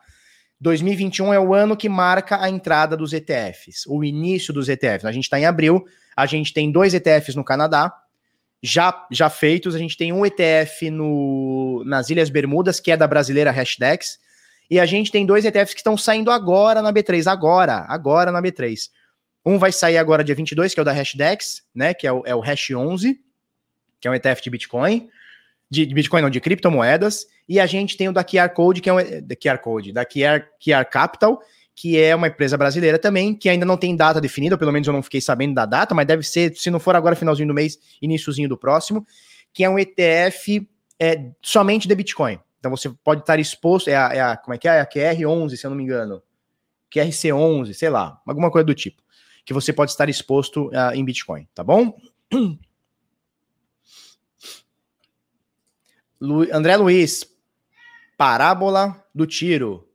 2021 0.59 1.33
é 1.33 1.39
o 1.39 1.53
ano 1.53 1.77
que 1.77 1.87
marca 1.87 2.41
a 2.41 2.49
entrada 2.49 2.97
dos 2.97 3.13
ETFs, 3.13 3.85
o 3.87 4.03
início 4.03 4.51
dos 4.51 4.67
ETFs. 4.67 5.05
A 5.05 5.11
gente 5.11 5.25
está 5.25 5.39
em 5.39 5.45
abril, 5.45 5.85
a 6.15 6.25
gente 6.25 6.51
tem 6.51 6.71
dois 6.71 6.93
ETFs 6.95 7.35
no 7.35 7.43
Canadá, 7.43 7.93
já, 8.61 9.07
já 9.11 9.29
feitos. 9.29 9.75
A 9.75 9.79
gente 9.79 9.97
tem 9.97 10.11
um 10.11 10.25
ETF 10.25 10.89
no, 10.89 11.83
nas 11.85 12.09
Ilhas 12.09 12.29
Bermudas, 12.29 12.79
que 12.79 12.91
é 12.91 12.97
da 12.97 13.07
brasileira 13.07 13.51
Hashdex, 13.51 14.19
e 14.69 14.79
a 14.79 14.85
gente 14.85 15.11
tem 15.11 15.25
dois 15.25 15.45
ETFs 15.45 15.73
que 15.73 15.79
estão 15.79 15.97
saindo 15.97 16.29
agora 16.29 16.81
na 16.81 16.91
B3, 16.91 17.27
agora, 17.31 17.85
agora 17.87 18.31
na 18.31 18.41
B3. 18.41 18.89
Um 19.45 19.57
vai 19.57 19.71
sair 19.71 19.97
agora 19.97 20.23
dia 20.23 20.35
22, 20.35 20.73
que 20.73 20.79
é 20.79 20.81
o 20.81 20.85
da 20.85 20.91
Hashdex, 20.91 21.63
né, 21.73 21.93
que 21.93 22.05
é 22.05 22.11
o, 22.11 22.21
é 22.25 22.35
o 22.35 22.41
Hash 22.41 22.71
11, 22.71 23.17
que 23.99 24.07
é 24.07 24.11
um 24.11 24.13
ETF 24.13 24.41
de 24.41 24.49
Bitcoin, 24.49 25.09
de, 25.69 25.85
de, 25.85 25.93
Bitcoin 25.93 26.21
não, 26.21 26.29
de 26.29 26.41
criptomoedas, 26.41 27.25
e 27.47 27.59
a 27.59 27.65
gente 27.65 27.95
tem 27.95 28.09
o 28.09 28.13
da 28.13 28.25
QR 28.25 28.49
Code, 28.49 28.81
que 28.81 28.89
é 28.89 28.93
um, 28.93 28.97
da 28.97 29.35
QR 29.35 29.57
Code, 29.59 29.93
da 29.93 30.05
QR, 30.05 30.45
QR 30.61 30.85
Capital, 30.85 31.41
que 31.77 31.95
é 31.95 32.15
uma 32.15 32.27
empresa 32.27 32.57
brasileira 32.57 32.97
também, 32.97 33.35
que 33.35 33.47
ainda 33.47 33.63
não 33.63 33.77
tem 33.77 33.95
data 33.95 34.19
definida, 34.19 34.55
ou 34.55 34.59
pelo 34.59 34.71
menos 34.71 34.87
eu 34.87 34.93
não 34.93 35.03
fiquei 35.03 35.21
sabendo 35.21 35.53
da 35.53 35.63
data, 35.63 35.93
mas 35.93 36.07
deve 36.07 36.23
ser, 36.23 36.55
se 36.55 36.71
não 36.71 36.79
for 36.79 36.95
agora 36.95 37.15
finalzinho 37.15 37.47
do 37.47 37.53
mês, 37.53 37.77
iníciozinho 38.01 38.49
do 38.49 38.57
próximo, 38.57 39.05
que 39.53 39.63
é 39.63 39.69
um 39.69 39.77
ETF 39.77 40.67
é, 40.99 41.29
somente 41.39 41.87
de 41.87 41.93
Bitcoin. 41.93 42.39
Então 42.57 42.71
você 42.71 42.89
pode 43.03 43.21
estar 43.21 43.39
exposto, 43.39 43.91
é 43.91 43.95
a, 43.95 44.09
é 44.11 44.19
a 44.19 44.35
como 44.35 44.55
é 44.55 44.57
que 44.57 44.67
é? 44.67 44.77
é 44.77 44.81
a 44.81 44.89
QR11, 44.89 45.55
se 45.55 45.67
eu 45.67 45.69
não 45.69 45.77
me 45.77 45.83
engano, 45.83 46.23
QRC11, 46.91 47.73
sei 47.73 47.91
lá, 47.91 48.19
alguma 48.25 48.49
coisa 48.49 48.65
do 48.65 48.73
tipo, 48.73 49.03
que 49.45 49.53
você 49.53 49.71
pode 49.71 49.91
estar 49.91 50.09
exposto 50.09 50.69
uh, 50.69 50.95
em 50.95 51.05
Bitcoin, 51.05 51.47
tá 51.53 51.63
bom? 51.63 51.95
Lu, 56.19 56.51
André 56.51 56.75
Luiz, 56.75 57.23
parábola 58.17 59.05
do 59.13 59.27
tiro. 59.27 59.86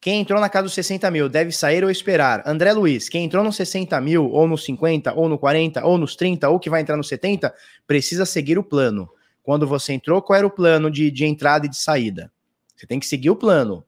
Quem 0.00 0.20
entrou 0.20 0.40
na 0.40 0.48
casa 0.48 0.64
dos 0.64 0.72
60 0.72 1.10
mil 1.10 1.28
deve 1.28 1.52
sair 1.52 1.84
ou 1.84 1.90
esperar? 1.90 2.42
André 2.46 2.72
Luiz, 2.72 3.08
quem 3.08 3.24
entrou 3.24 3.44
nos 3.44 3.56
60 3.56 4.00
mil, 4.00 4.30
ou 4.30 4.48
nos 4.48 4.64
50, 4.64 5.12
ou 5.12 5.28
no 5.28 5.38
40, 5.38 5.84
ou 5.84 5.98
nos 5.98 6.16
30, 6.16 6.48
ou 6.48 6.58
que 6.58 6.70
vai 6.70 6.80
entrar 6.80 6.96
nos 6.96 7.08
70, 7.08 7.54
precisa 7.86 8.24
seguir 8.24 8.58
o 8.58 8.64
plano. 8.64 9.10
Quando 9.42 9.66
você 9.66 9.92
entrou, 9.92 10.22
qual 10.22 10.38
era 10.38 10.46
o 10.46 10.50
plano 10.50 10.90
de, 10.90 11.10
de 11.10 11.26
entrada 11.26 11.66
e 11.66 11.68
de 11.68 11.76
saída? 11.76 12.32
Você 12.74 12.86
tem 12.86 12.98
que 12.98 13.06
seguir 13.06 13.28
o 13.28 13.36
plano. 13.36 13.84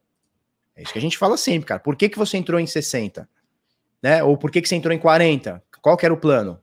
É 0.77 0.83
isso 0.83 0.93
que 0.93 0.99
a 0.99 1.03
gente 1.03 1.17
fala 1.17 1.39
sempre, 1.39 1.67
cara. 1.67 1.81
Por 1.81 1.97
que, 1.97 2.11
que 2.11 2.19
você 2.19 2.37
entrou 2.37 2.61
em 2.61 2.67
60? 2.67 3.27
Né? 4.03 4.23
Ou 4.23 4.37
por 4.37 4.51
que, 4.51 4.61
que 4.61 4.69
você 4.69 4.77
entrou 4.77 4.93
em 4.93 4.99
40? 4.99 5.63
Qual 5.81 5.97
que 5.97 6.05
era 6.05 6.13
o 6.13 6.19
plano? 6.19 6.61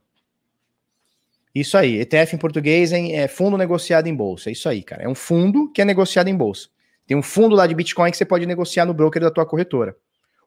Isso 1.52 1.76
aí. 1.76 1.96
ETF 2.00 2.36
em 2.36 2.38
português 2.38 2.92
é, 2.92 3.12
é 3.12 3.28
fundo 3.28 3.58
negociado 3.58 4.06
em 4.06 4.14
bolsa. 4.14 4.48
É 4.48 4.52
isso 4.52 4.68
aí, 4.68 4.82
cara. 4.82 5.02
É 5.02 5.08
um 5.08 5.14
fundo 5.14 5.70
que 5.72 5.82
é 5.82 5.84
negociado 5.84 6.28
em 6.28 6.36
bolsa. 6.36 6.68
Tem 7.10 7.16
um 7.16 7.22
fundo 7.24 7.56
lá 7.56 7.66
de 7.66 7.74
Bitcoin 7.74 8.12
que 8.12 8.16
você 8.16 8.24
pode 8.24 8.46
negociar 8.46 8.86
no 8.86 8.94
broker 8.94 9.20
da 9.20 9.32
tua 9.32 9.44
corretora. 9.44 9.96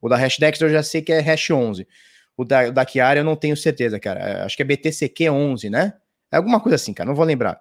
O 0.01 0.07
da 0.07 0.15
Hashdex 0.15 0.61
eu 0.61 0.69
já 0.69 0.81
sei 0.81 1.01
que 1.01 1.11
é 1.11 1.19
Hash 1.19 1.49
11. 1.51 1.85
O 2.37 2.45
da, 2.45 2.69
da 2.69 2.87
Chiara 2.87 3.19
eu 3.19 3.23
não 3.25 3.35
tenho 3.35 3.57
certeza, 3.57 3.99
cara. 3.99 4.21
É, 4.21 4.41
acho 4.43 4.55
que 4.55 4.61
é 4.61 4.65
BTCQ 4.65 5.29
11, 5.29 5.69
né? 5.69 5.91
É 6.31 6.37
alguma 6.37 6.61
coisa 6.61 6.77
assim, 6.77 6.93
cara. 6.93 7.05
Não 7.05 7.15
vou 7.17 7.25
lembrar. 7.25 7.59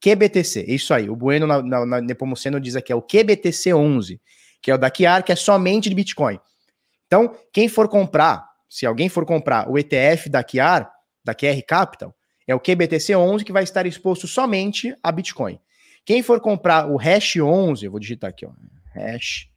QBTC, 0.00 0.64
isso 0.66 0.92
aí. 0.92 1.08
O 1.08 1.14
Bueno 1.14 1.46
na, 1.46 1.62
na, 1.62 1.86
na 1.86 2.00
Nepomuceno 2.00 2.58
diz 2.58 2.74
aqui 2.74 2.92
é 2.92 2.96
o 2.96 3.00
QBTC 3.00 3.72
11, 3.74 4.20
que 4.60 4.72
é 4.72 4.74
o 4.74 4.78
da 4.78 4.92
Chiara, 4.92 5.22
que 5.22 5.30
é 5.30 5.36
somente 5.36 5.88
de 5.88 5.94
Bitcoin. 5.94 6.40
Então, 7.06 7.36
quem 7.52 7.68
for 7.68 7.88
comprar, 7.88 8.44
se 8.68 8.84
alguém 8.84 9.08
for 9.08 9.24
comprar 9.24 9.70
o 9.70 9.78
ETF 9.78 10.28
da 10.28 10.44
Chiara, 10.44 10.90
da 11.24 11.32
QR 11.32 11.62
Capital, 11.64 12.12
é 12.44 12.52
o 12.56 12.58
QBTC 12.58 13.14
11 13.14 13.44
que 13.44 13.52
vai 13.52 13.62
estar 13.62 13.86
exposto 13.86 14.26
somente 14.26 14.96
a 15.00 15.12
Bitcoin. 15.12 15.60
Quem 16.04 16.22
for 16.22 16.40
comprar 16.40 16.90
o 16.90 16.96
Hash 16.96 17.36
11, 17.36 17.84
eu 17.84 17.90
vou 17.90 18.00
digitar 18.00 18.30
aqui, 18.30 18.44
ó, 18.44 18.50
Hash 18.94 19.48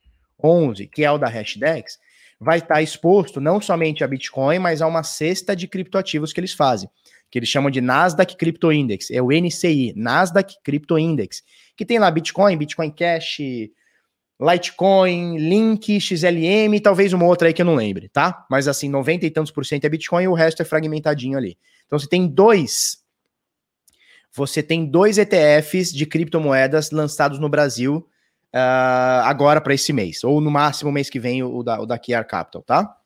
11, 0.43 0.87
que 0.87 1.03
é 1.03 1.11
o 1.11 1.17
da 1.17 1.27
Hashdex, 1.27 1.97
vai 2.39 2.59
estar 2.59 2.81
exposto 2.81 3.41
não 3.41 3.59
somente 3.59 4.03
a 4.03 4.07
Bitcoin, 4.07 4.59
mas 4.59 4.81
a 4.81 4.87
uma 4.87 5.03
cesta 5.03 5.55
de 5.55 5.67
criptoativos 5.67 6.33
que 6.33 6.39
eles 6.39 6.53
fazem, 6.53 6.89
que 7.31 7.39
eles 7.39 7.49
chamam 7.49 7.71
de 7.71 7.81
Nasdaq 7.81 8.35
Crypto 8.35 8.71
Index, 8.71 9.09
é 9.09 9.21
o 9.21 9.29
NCI, 9.31 9.93
Nasdaq 9.95 10.55
Crypto 10.63 10.99
Index, 10.99 11.41
que 11.75 11.85
tem 11.85 11.97
lá 11.97 12.11
Bitcoin, 12.11 12.57
Bitcoin 12.57 12.91
Cash, 12.91 13.37
Litecoin, 14.39 15.37
Link, 15.37 15.99
XLM, 15.99 16.79
talvez 16.81 17.13
uma 17.13 17.25
outra 17.25 17.47
aí 17.47 17.53
que 17.53 17.61
eu 17.61 17.65
não 17.65 17.75
lembre, 17.75 18.09
tá? 18.09 18.45
Mas 18.49 18.67
assim, 18.67 18.89
90 18.89 19.25
e 19.25 19.31
tantos 19.31 19.51
por 19.51 19.65
cento 19.65 19.85
é 19.85 19.89
Bitcoin 19.89 20.23
e 20.23 20.27
o 20.27 20.33
resto 20.33 20.61
é 20.61 20.65
fragmentadinho 20.65 21.37
ali. 21.37 21.57
Então 21.85 21.97
você 21.97 22.07
tem 22.07 22.27
dois 22.27 22.97
você 24.35 24.61
tem 24.61 24.85
dois 24.85 25.17
ETFs 25.17 25.93
de 25.93 26.05
criptomoedas 26.05 26.91
lançados 26.91 27.39
no 27.39 27.47
Brasil 27.47 28.07
uh, 28.53 29.23
agora 29.23 29.61
para 29.61 29.73
esse 29.73 29.93
mês, 29.93 30.23
ou 30.23 30.41
no 30.41 30.51
máximo 30.51 30.91
mês 30.91 31.09
que 31.09 31.19
vem 31.19 31.41
o 31.41 31.63
da, 31.63 31.79
o 31.79 31.85
da 31.85 31.97
Capital, 31.97 32.61
tá? 32.61 32.97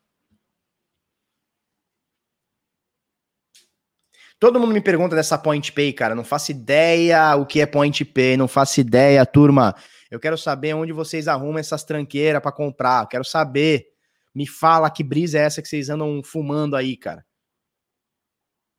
Todo 4.39 4.59
mundo 4.59 4.73
me 4.73 4.79
pergunta 4.79 5.17
dessa 5.17 5.37
Point 5.37 5.71
Pay, 5.73 5.91
cara. 5.91 6.15
Não 6.15 6.23
faço 6.23 6.51
ideia 6.51 7.35
o 7.35 7.45
que 7.45 7.59
é 7.59 7.65
Point 7.65 8.05
Pay, 8.05 8.37
não 8.37 8.47
faço 8.47 8.79
ideia, 8.79 9.25
turma. 9.25 9.75
Eu 10.09 10.17
quero 10.19 10.37
saber 10.37 10.73
onde 10.73 10.93
vocês 10.93 11.27
arrumam 11.27 11.59
essas 11.59 11.83
tranqueiras 11.83 12.41
para 12.41 12.51
comprar. 12.51 13.03
Eu 13.03 13.07
quero 13.07 13.25
saber. 13.25 13.87
Me 14.33 14.47
fala 14.47 14.89
que 14.89 15.03
brisa 15.03 15.37
é 15.37 15.41
essa 15.41 15.61
que 15.61 15.67
vocês 15.67 15.89
andam 15.89 16.21
fumando 16.23 16.75
aí, 16.77 16.95
cara. 16.95 17.25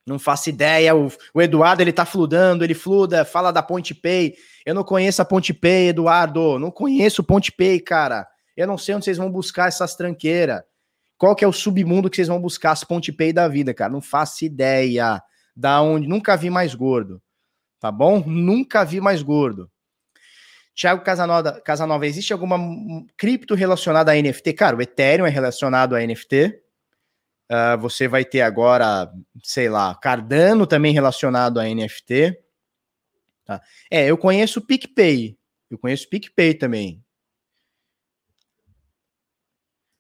Não 0.07 0.19
faço 0.19 0.49
ideia. 0.49 0.95
O, 0.95 1.11
o, 1.35 1.43
Eduardo, 1.43 1.83
ele 1.83 1.93
tá 1.93 2.05
fludando, 2.05 2.65
ele 2.65 2.75
fluda, 2.75 3.25
fala 3.25 3.51
da 3.53 3.63
Ponte 3.63 3.95
Pay. 3.95 4.35
Eu 4.65 4.75
não 4.75 4.85
conheço 4.85 5.23
a 5.23 5.25
Ponte 5.25 5.53
Pay, 5.53 5.89
Eduardo. 5.89 6.59
Não 6.59 6.71
conheço 6.71 7.23
Ponte 7.23 7.53
Pay, 7.53 7.81
cara. 7.81 8.27
Eu 8.57 8.67
não 8.67 8.79
sei 8.79 8.95
onde 8.95 9.05
vocês 9.05 9.19
vão 9.19 9.31
buscar 9.31 9.69
essas 9.69 9.95
tranqueiras. 9.95 10.63
Qual 11.17 11.37
que 11.37 11.45
é 11.45 11.49
o 11.49 11.53
submundo 11.53 12.09
que 12.09 12.17
vocês 12.17 12.29
vão 12.29 12.41
buscar 12.41 12.73
as 12.73 12.83
Ponte 12.83 13.13
Pay 13.13 13.33
da 13.33 13.47
vida, 13.47 13.75
cara? 13.75 13.93
Não 13.93 14.01
faço 14.01 14.45
ideia. 14.45 15.23
Da 15.55 15.81
onde? 15.83 16.09
Nunca 16.09 16.37
vi 16.37 16.49
mais 16.49 16.75
gordo. 16.75 17.21
Tá 17.79 17.91
bom? 17.91 18.23
Nunca 18.27 18.85
vi 18.85 19.01
mais 19.01 19.23
gordo. 19.23 19.71
Tiago 20.75 21.03
Casanova, 21.03 21.61
Casanova, 21.61 22.07
existe 22.07 22.33
alguma 22.33 22.59
cripto 23.17 23.55
relacionada 23.55 24.13
a 24.13 24.15
NFT? 24.15 24.55
Cara, 24.55 24.77
o 24.77 24.81
Ethereum 24.81 25.27
é 25.27 25.31
relacionado 25.31 25.95
a 25.95 26.01
NFT. 26.01 26.59
Uh, 27.51 27.77
você 27.81 28.07
vai 28.07 28.25
ter 28.25 28.43
agora, 28.43 29.13
sei 29.43 29.69
lá, 29.69 29.93
Cardano 29.97 30.69
também 30.69 30.95
relacionado 30.95 31.59
a 31.59 31.65
NFT. 31.65 32.39
Tá? 33.45 33.61
É, 33.91 34.07
eu 34.07 34.17
conheço 34.17 34.61
o 34.61 34.63
PicPay. 34.65 35.37
Eu 35.69 35.77
conheço 35.77 36.07
o 36.07 36.11
PicPay 36.11 36.55
também. 36.55 37.03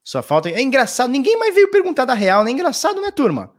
Só 0.04 0.22
falta. 0.22 0.48
É 0.48 0.62
engraçado, 0.62 1.10
ninguém 1.10 1.36
mais 1.38 1.54
veio 1.54 1.70
perguntar 1.70 2.04
da 2.04 2.14
real, 2.14 2.44
né? 2.44 2.52
Engraçado, 2.52 3.00
né, 3.00 3.10
turma? 3.10 3.52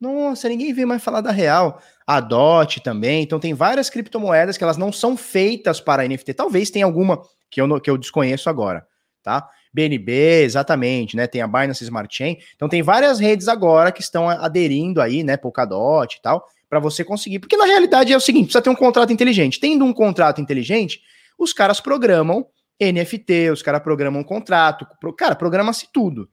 Nossa, 0.00 0.48
ninguém 0.48 0.72
veio 0.72 0.88
mais 0.88 1.02
falar 1.02 1.20
da 1.20 1.30
real. 1.30 1.82
A 2.06 2.20
DOT 2.20 2.80
também. 2.80 3.22
Então, 3.22 3.38
tem 3.38 3.52
várias 3.52 3.90
criptomoedas 3.90 4.56
que 4.56 4.64
elas 4.64 4.76
não 4.76 4.92
são 4.92 5.16
feitas 5.16 5.80
para 5.80 6.06
NFT. 6.06 6.34
Talvez 6.34 6.70
tenha 6.70 6.86
alguma 6.86 7.22
que 7.50 7.60
eu, 7.60 7.80
que 7.80 7.90
eu 7.90 7.98
desconheço 7.98 8.48
agora, 8.48 8.86
tá? 9.22 9.48
BNB, 9.78 10.42
exatamente, 10.42 11.16
né? 11.16 11.28
Tem 11.28 11.40
a 11.40 11.46
Binance 11.46 11.84
Smart 11.84 12.14
Chain. 12.14 12.38
Então 12.56 12.68
tem 12.68 12.82
várias 12.82 13.20
redes 13.20 13.46
agora 13.46 13.92
que 13.92 14.00
estão 14.00 14.28
aderindo 14.28 15.00
aí, 15.00 15.22
né? 15.22 15.36
Polkadot 15.36 16.16
e 16.16 16.20
tal, 16.20 16.44
para 16.68 16.80
você 16.80 17.04
conseguir. 17.04 17.38
Porque 17.38 17.56
na 17.56 17.64
realidade 17.64 18.12
é 18.12 18.16
o 18.16 18.20
seguinte: 18.20 18.46
precisa 18.46 18.62
ter 18.62 18.70
um 18.70 18.74
contrato 18.74 19.12
inteligente. 19.12 19.60
Tendo 19.60 19.84
um 19.84 19.92
contrato 19.92 20.40
inteligente, 20.40 21.00
os 21.38 21.52
caras 21.52 21.80
programam 21.80 22.44
NFT, 22.80 23.50
os 23.52 23.62
caras 23.62 23.80
programam 23.80 24.20
um 24.20 24.24
contrato, 24.24 24.84
cara, 25.16 25.36
programa-se 25.36 25.88
tudo, 25.92 26.28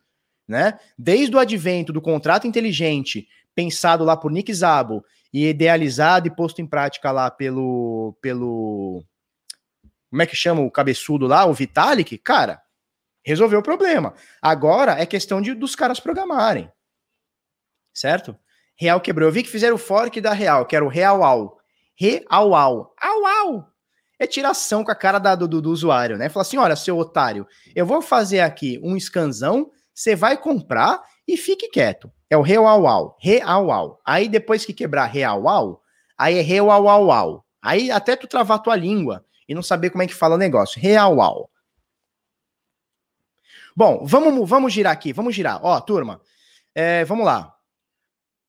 né? 0.48 0.80
Desde 0.98 1.36
o 1.36 1.40
advento 1.40 1.94
do 1.94 2.02
contrato 2.02 2.48
inteligente, 2.48 3.28
pensado 3.54 4.04
lá 4.04 4.18
por 4.18 4.32
Nick 4.32 4.54
Szabo 4.56 5.06
e 5.32 5.48
idealizado 5.48 6.28
e 6.28 6.36
posto 6.36 6.62
em 6.64 6.66
prática 6.66 7.12
lá 7.12 7.30
pelo 7.30 8.18
pelo 8.22 9.04
como 10.10 10.22
é 10.22 10.26
que 10.26 10.36
chama 10.36 10.62
o 10.62 10.72
cabeçudo 10.72 11.28
lá, 11.28 11.46
o 11.46 11.54
Vitalik, 11.54 12.18
cara, 12.20 12.62
resolveu 13.26 13.60
o 13.60 13.64
problema. 13.64 14.14
Agora 14.42 14.94
é 14.94 15.06
questão 15.06 15.42
de, 15.42 15.54
dos 15.54 15.76
caras 15.76 16.00
programarem. 16.00 16.72
Certo? 17.94 18.38
Real 18.78 19.02
quebrou. 19.02 19.28
Eu 19.28 19.34
vi 19.34 19.42
que 19.42 19.50
fizeram 19.50 19.76
o 19.76 19.80
fork 19.80 20.22
da 20.22 20.34
Real, 20.34 20.66
que 20.66 20.76
era 20.76 20.86
o 20.86 20.90
Real 20.90 21.24
Au. 21.24 21.58
Real 21.98 22.54
Au. 22.54 22.94
Au 23.02 23.26
Au. 23.26 23.68
É 24.20 24.28
tiração 24.28 24.84
com 24.84 24.92
a 24.92 24.96
cara 24.96 25.18
da, 25.18 25.36
do, 25.36 25.48
do, 25.48 25.72
usuário, 25.72 26.18
né? 26.18 26.30
Fala 26.30 26.42
assim: 26.42 26.58
olha, 26.58 26.76
seu 26.76 26.98
otário, 26.98 27.48
eu 27.76 27.86
vou 27.86 28.02
fazer 28.02 28.42
aqui 28.42 28.80
um 28.84 28.98
scanzão, 29.00 29.72
você 29.94 30.16
vai 30.16 30.38
comprar 30.38 31.02
e 31.28 31.36
fique 31.36 31.70
quieto. 31.70 32.12
É 32.30 32.38
o 32.38 32.42
Real 32.42 32.66
Au. 32.66 33.18
Real 33.20 33.72
Au. 33.72 34.00
Aí 34.06 34.30
depois 34.30 34.66
que 34.66 34.74
quebrar 34.74 35.06
Real 35.06 35.48
Au, 35.48 35.82
aí 36.18 36.38
é 36.38 36.42
real, 36.42 36.70
au, 36.70 37.12
au. 37.12 37.46
Aí 37.62 37.92
até 37.92 38.16
tu 38.16 38.28
travar 38.28 38.62
tua 38.62 38.76
língua 38.76 39.26
e 39.48 39.56
não 39.56 39.64
saber 39.64 39.90
como 39.90 40.04
é 40.04 40.08
que 40.08 40.14
fala 40.14 40.36
o 40.36 40.38
negócio. 40.40 40.82
Real, 40.82 41.20
au. 41.22 41.50
Bom, 43.76 44.06
vamos, 44.06 44.50
vamos 44.50 44.72
girar 44.72 44.94
aqui, 44.94 45.12
vamos 45.12 45.36
girar. 45.36 45.60
Ó, 45.64 45.80
turma, 45.82 46.22
é, 46.74 47.04
vamos 47.04 47.26
lá. 47.26 47.54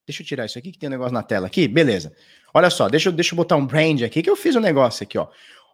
Deixa 0.06 0.22
eu 0.22 0.26
tirar 0.26 0.46
isso 0.46 0.58
aqui 0.58 0.70
que 0.70 0.78
tem 0.78 0.88
um 0.88 0.92
negócio 0.92 1.12
na 1.12 1.22
tela 1.22 1.48
aqui. 1.48 1.66
Beleza. 1.66 2.14
Olha 2.54 2.70
só, 2.70 2.88
deixa 2.88 3.10
deixa 3.10 3.34
eu 3.34 3.36
botar 3.36 3.56
um 3.56 3.66
brand 3.66 4.02
aqui 4.02 4.22
que 4.22 4.30
eu 4.30 4.36
fiz 4.36 4.54
um 4.54 4.60
negócio 4.60 5.02
aqui, 5.02 5.18
ó. 5.18 5.28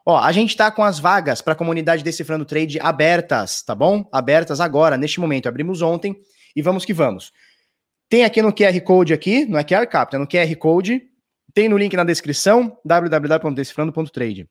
Ó, 0.05 0.19
a 0.19 0.33
gente 0.33 0.57
tá 0.57 0.71
com 0.71 0.83
as 0.83 0.99
vagas 0.99 1.41
para 1.41 1.53
a 1.53 1.57
comunidade 1.57 2.03
Decifrando 2.03 2.45
Trade 2.45 2.81
abertas, 2.81 3.63
tá 3.63 3.75
bom? 3.75 4.09
Abertas 4.11 4.61
agora, 4.61 4.97
neste 4.97 5.21
momento. 5.21 5.49
Abrimos 5.49 5.81
ontem 5.81 6.17
e 6.57 6.63
vamos 6.63 6.85
que 6.85 6.93
vamos. 6.93 7.33
Tem 8.09 8.25
aqui 8.25 8.43
no 8.43 8.53
QR 8.53 8.81
Code 8.81 9.15
aqui, 9.15 9.45
não 9.45 9.59
é 9.59 9.65
QR 9.65 9.87
Capta, 9.87 10.17
é 10.17 10.19
no 10.19 10.27
QR 10.27 10.55
Code. 10.57 11.03
Tem 11.55 11.69
no 11.69 11.79
link 11.79 11.95
na 11.95 12.05
descrição, 12.05 12.79
www.decifrando.trade. 12.85 14.49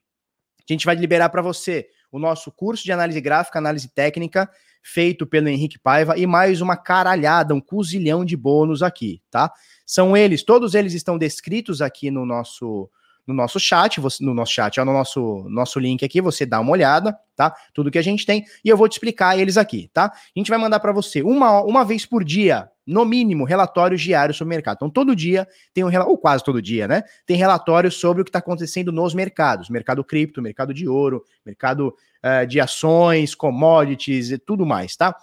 A 0.59 0.73
gente 0.73 0.85
vai 0.85 0.95
liberar 0.95 1.29
para 1.29 1.41
você 1.41 1.87
o 2.11 2.19
nosso 2.19 2.51
curso 2.51 2.83
de 2.83 2.91
análise 2.91 3.19
gráfica, 3.19 3.59
análise 3.59 3.89
técnica, 3.89 4.49
feito 4.81 5.25
pelo 5.25 5.47
Henrique 5.47 5.79
Paiva 5.79 6.17
e 6.17 6.25
mais 6.25 6.61
uma 6.61 6.75
caralhada, 6.75 7.53
um 7.53 7.61
cozilhão 7.61 8.25
de 8.25 8.35
bônus 8.35 8.81
aqui, 8.81 9.21
tá? 9.29 9.51
São 9.85 10.15
eles, 10.15 10.43
todos 10.43 10.73
eles 10.73 10.93
estão 10.93 11.17
descritos 11.17 11.81
aqui 11.81 12.09
no 12.09 12.25
nosso 12.25 12.89
no 13.27 13.35
nosso 13.35 13.59
chat, 13.59 14.01
no 14.19 14.33
nosso 14.33 14.51
chat, 14.51 14.77
no 14.79 14.85
nosso, 14.85 15.45
nosso 15.47 15.79
link 15.79 16.03
aqui, 16.03 16.19
você 16.19 16.43
dá 16.43 16.59
uma 16.59 16.71
olhada, 16.71 17.15
tá? 17.35 17.55
Tudo 17.71 17.91
que 17.91 17.99
a 17.99 18.01
gente 18.01 18.25
tem, 18.25 18.43
e 18.65 18.67
eu 18.67 18.75
vou 18.75 18.89
te 18.89 18.93
explicar 18.93 19.37
eles 19.37 19.57
aqui, 19.57 19.89
tá? 19.93 20.05
A 20.05 20.39
gente 20.39 20.49
vai 20.49 20.57
mandar 20.57 20.79
para 20.79 20.91
você 20.91 21.21
uma, 21.21 21.61
uma 21.61 21.85
vez 21.85 22.03
por 22.03 22.23
dia, 22.23 22.70
no 22.85 23.05
mínimo, 23.05 23.43
relatórios 23.43 24.01
diários 24.01 24.37
sobre 24.37 24.53
o 24.53 24.55
mercado. 24.55 24.77
Então, 24.77 24.89
todo 24.89 25.15
dia 25.15 25.47
tem 25.73 25.83
um 25.83 25.89
ou 26.07 26.17
quase 26.17 26.43
todo 26.43 26.61
dia, 26.61 26.87
né? 26.87 27.03
Tem 27.25 27.37
relatórios 27.37 27.95
sobre 27.95 28.21
o 28.21 28.25
que 28.25 28.29
está 28.29 28.39
acontecendo 28.39 28.91
nos 28.91 29.13
mercados: 29.13 29.69
mercado 29.69 30.03
cripto, 30.03 30.41
mercado 30.41 30.73
de 30.73 30.87
ouro, 30.87 31.23
mercado 31.45 31.95
uh, 32.23 32.45
de 32.47 32.59
ações, 32.59 33.35
commodities 33.35 34.31
e 34.31 34.37
tudo 34.37 34.65
mais, 34.65 34.95
tá? 34.95 35.15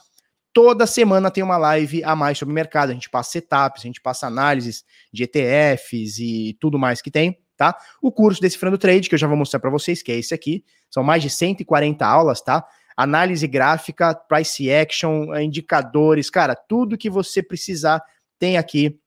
Toda 0.52 0.86
semana 0.86 1.30
tem 1.30 1.44
uma 1.44 1.56
live 1.56 2.02
a 2.04 2.16
mais 2.16 2.38
sobre 2.38 2.52
o 2.52 2.54
mercado. 2.54 2.90
A 2.90 2.94
gente 2.94 3.10
passa 3.10 3.32
setups, 3.32 3.82
a 3.82 3.86
gente 3.86 4.00
passa 4.00 4.26
análises 4.26 4.84
de 5.12 5.24
ETFs 5.24 6.18
e 6.18 6.56
tudo 6.58 6.78
mais 6.78 7.02
que 7.02 7.10
tem 7.10 7.38
tá? 7.58 7.76
O 8.00 8.10
curso 8.10 8.40
Decifrando 8.40 8.78
Trade, 8.78 9.08
que 9.08 9.16
eu 9.16 9.18
já 9.18 9.26
vou 9.26 9.36
mostrar 9.36 9.58
para 9.58 9.68
vocês, 9.68 10.00
que 10.00 10.12
é 10.12 10.16
esse 10.16 10.32
aqui, 10.32 10.64
são 10.88 11.02
mais 11.02 11.20
de 11.22 11.28
140 11.28 12.06
aulas, 12.06 12.40
tá? 12.40 12.64
Análise 13.00 13.46
gráfica, 13.46 14.12
price 14.12 14.68
action, 14.72 15.32
indicadores, 15.36 16.28
cara, 16.28 16.56
tudo 16.56 16.98
que 16.98 17.08
você 17.08 17.40
precisar 17.40 18.02
tem 18.40 18.58
aqui. 18.58 18.98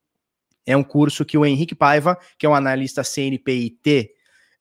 É 0.65 0.77
um 0.77 0.83
curso 0.83 1.25
que 1.25 1.37
o 1.37 1.45
Henrique 1.45 1.75
Paiva, 1.75 2.17
que 2.37 2.45
é 2.45 2.49
um 2.49 2.55
analista 2.55 3.03
CNPIT, 3.03 4.11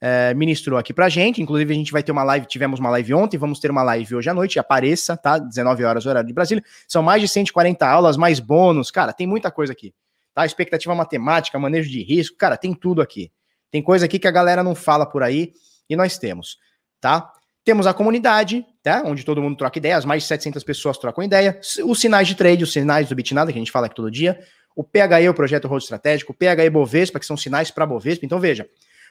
é, 0.01 0.35
ministrou 0.35 0.81
aqui 0.81 0.93
pra 0.93 1.09
gente. 1.09 1.41
Inclusive, 1.41 1.73
a 1.73 1.77
gente 1.77 1.93
vai 1.93 2.03
ter 2.03 2.11
uma 2.11 2.25
live, 2.25 2.45
tivemos 2.47 2.81
uma 2.81 2.91
live 2.91 3.15
ontem, 3.15 3.39
vamos 3.39 3.61
ter 3.61 3.71
uma 3.71 3.85
live 3.85 4.17
hoje 4.17 4.29
à 4.29 4.35
noite. 4.35 4.59
Apareça, 4.59 5.17
tá? 5.17 5.39
19 5.39 5.85
horas, 5.85 6.07
horário 6.07 6.27
de 6.27 6.33
Brasília. 6.33 6.65
São 6.89 7.01
mais 7.01 7.23
de 7.23 7.29
140 7.29 7.87
aulas, 7.87 8.17
mais 8.17 8.41
bônus. 8.41 8.91
Cara, 8.91 9.13
tem 9.13 9.29
muita 9.29 9.49
coisa 9.49 9.73
aqui. 9.73 9.95
Tá? 10.35 10.45
Expectativa 10.45 10.93
matemática, 10.93 11.57
manejo 11.57 11.89
de 11.89 12.03
risco, 12.03 12.37
cara, 12.37 12.57
tem 12.57 12.75
tudo 12.75 13.01
aqui. 13.01 13.31
Tem 13.71 13.81
coisa 13.81 14.07
aqui 14.07 14.19
que 14.19 14.27
a 14.27 14.33
galera 14.33 14.65
não 14.65 14.75
fala 14.75 15.07
por 15.07 15.23
aí 15.23 15.53
e 15.89 15.95
nós 15.95 16.19
temos, 16.19 16.59
tá? 17.01 17.33
Temos 17.65 17.87
a 17.87 17.93
comunidade, 17.93 18.65
tá? 18.83 19.03
Onde 19.05 19.25
todo 19.25 19.43
mundo 19.43 19.57
troca 19.57 19.79
ideias, 19.79 20.05
mais 20.05 20.23
de 20.23 20.29
700 20.29 20.65
pessoas 20.65 20.97
trocam 20.97 21.23
ideia. 21.23 21.61
Os 21.85 22.01
sinais 22.01 22.27
de 22.27 22.35
trade, 22.35 22.65
os 22.65 22.73
sinais 22.73 23.09
do 23.09 23.15
Bitnada, 23.15 23.53
que 23.53 23.59
a 23.59 23.61
gente 23.61 23.73
fala 23.73 23.87
aqui 23.87 23.95
todo 23.95 24.11
dia. 24.11 24.41
O 24.75 24.83
PHE, 24.83 25.29
o 25.29 25.35
projeto 25.35 25.69
Rodo 25.69 25.83
Estratégico. 25.83 26.33
O 26.33 26.35
PHE 26.35 26.71
Bovespa, 26.71 27.21
que 27.21 27.27
são 27.27 27.37
sinais 27.37 27.71
para 27.71 27.85
Bovespa. 27.85 28.25
Então, 28.25 28.41
veja, 28.41 28.67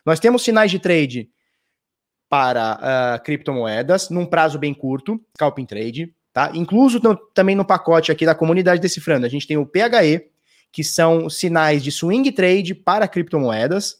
nós 0.05 0.19
temos 0.19 0.43
sinais 0.43 0.71
de 0.71 0.79
trade 0.79 1.29
para 2.29 2.75
uh, 2.75 3.23
criptomoedas 3.23 4.09
num 4.09 4.25
prazo 4.25 4.59
bem 4.59 4.73
curto, 4.73 5.19
Scalping 5.35 5.65
Trade, 5.65 6.13
tá? 6.31 6.51
Incluso 6.53 7.01
também 7.33 7.55
no 7.55 7.65
pacote 7.65 8.11
aqui 8.11 8.25
da 8.25 8.35
comunidade 8.35 8.79
decifrando, 8.79 9.25
a 9.25 9.29
gente 9.29 9.47
tem 9.47 9.57
o 9.57 9.65
PHE, 9.65 10.29
que 10.71 10.83
são 10.83 11.27
sinais 11.29 11.83
de 11.83 11.91
swing 11.91 12.31
trade 12.31 12.75
para 12.75 13.07
criptomoedas, 13.07 13.97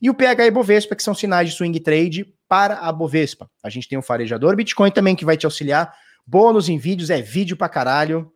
e 0.00 0.08
o 0.08 0.14
PH 0.14 0.46
e 0.46 0.50
Bovespa, 0.50 0.94
que 0.94 1.02
são 1.02 1.14
sinais 1.14 1.50
de 1.50 1.56
swing 1.56 1.80
trade 1.80 2.32
para 2.54 2.78
a 2.78 2.92
Bovespa. 2.92 3.50
A 3.64 3.68
gente 3.68 3.88
tem 3.88 3.98
o 3.98 4.02
farejador 4.02 4.54
Bitcoin 4.54 4.88
também, 4.92 5.16
que 5.16 5.24
vai 5.24 5.36
te 5.36 5.44
auxiliar. 5.44 5.92
Bônus 6.24 6.68
em 6.68 6.78
vídeos, 6.78 7.10
é 7.10 7.20
vídeo 7.20 7.56
pra 7.56 7.68
caralho. 7.68 8.32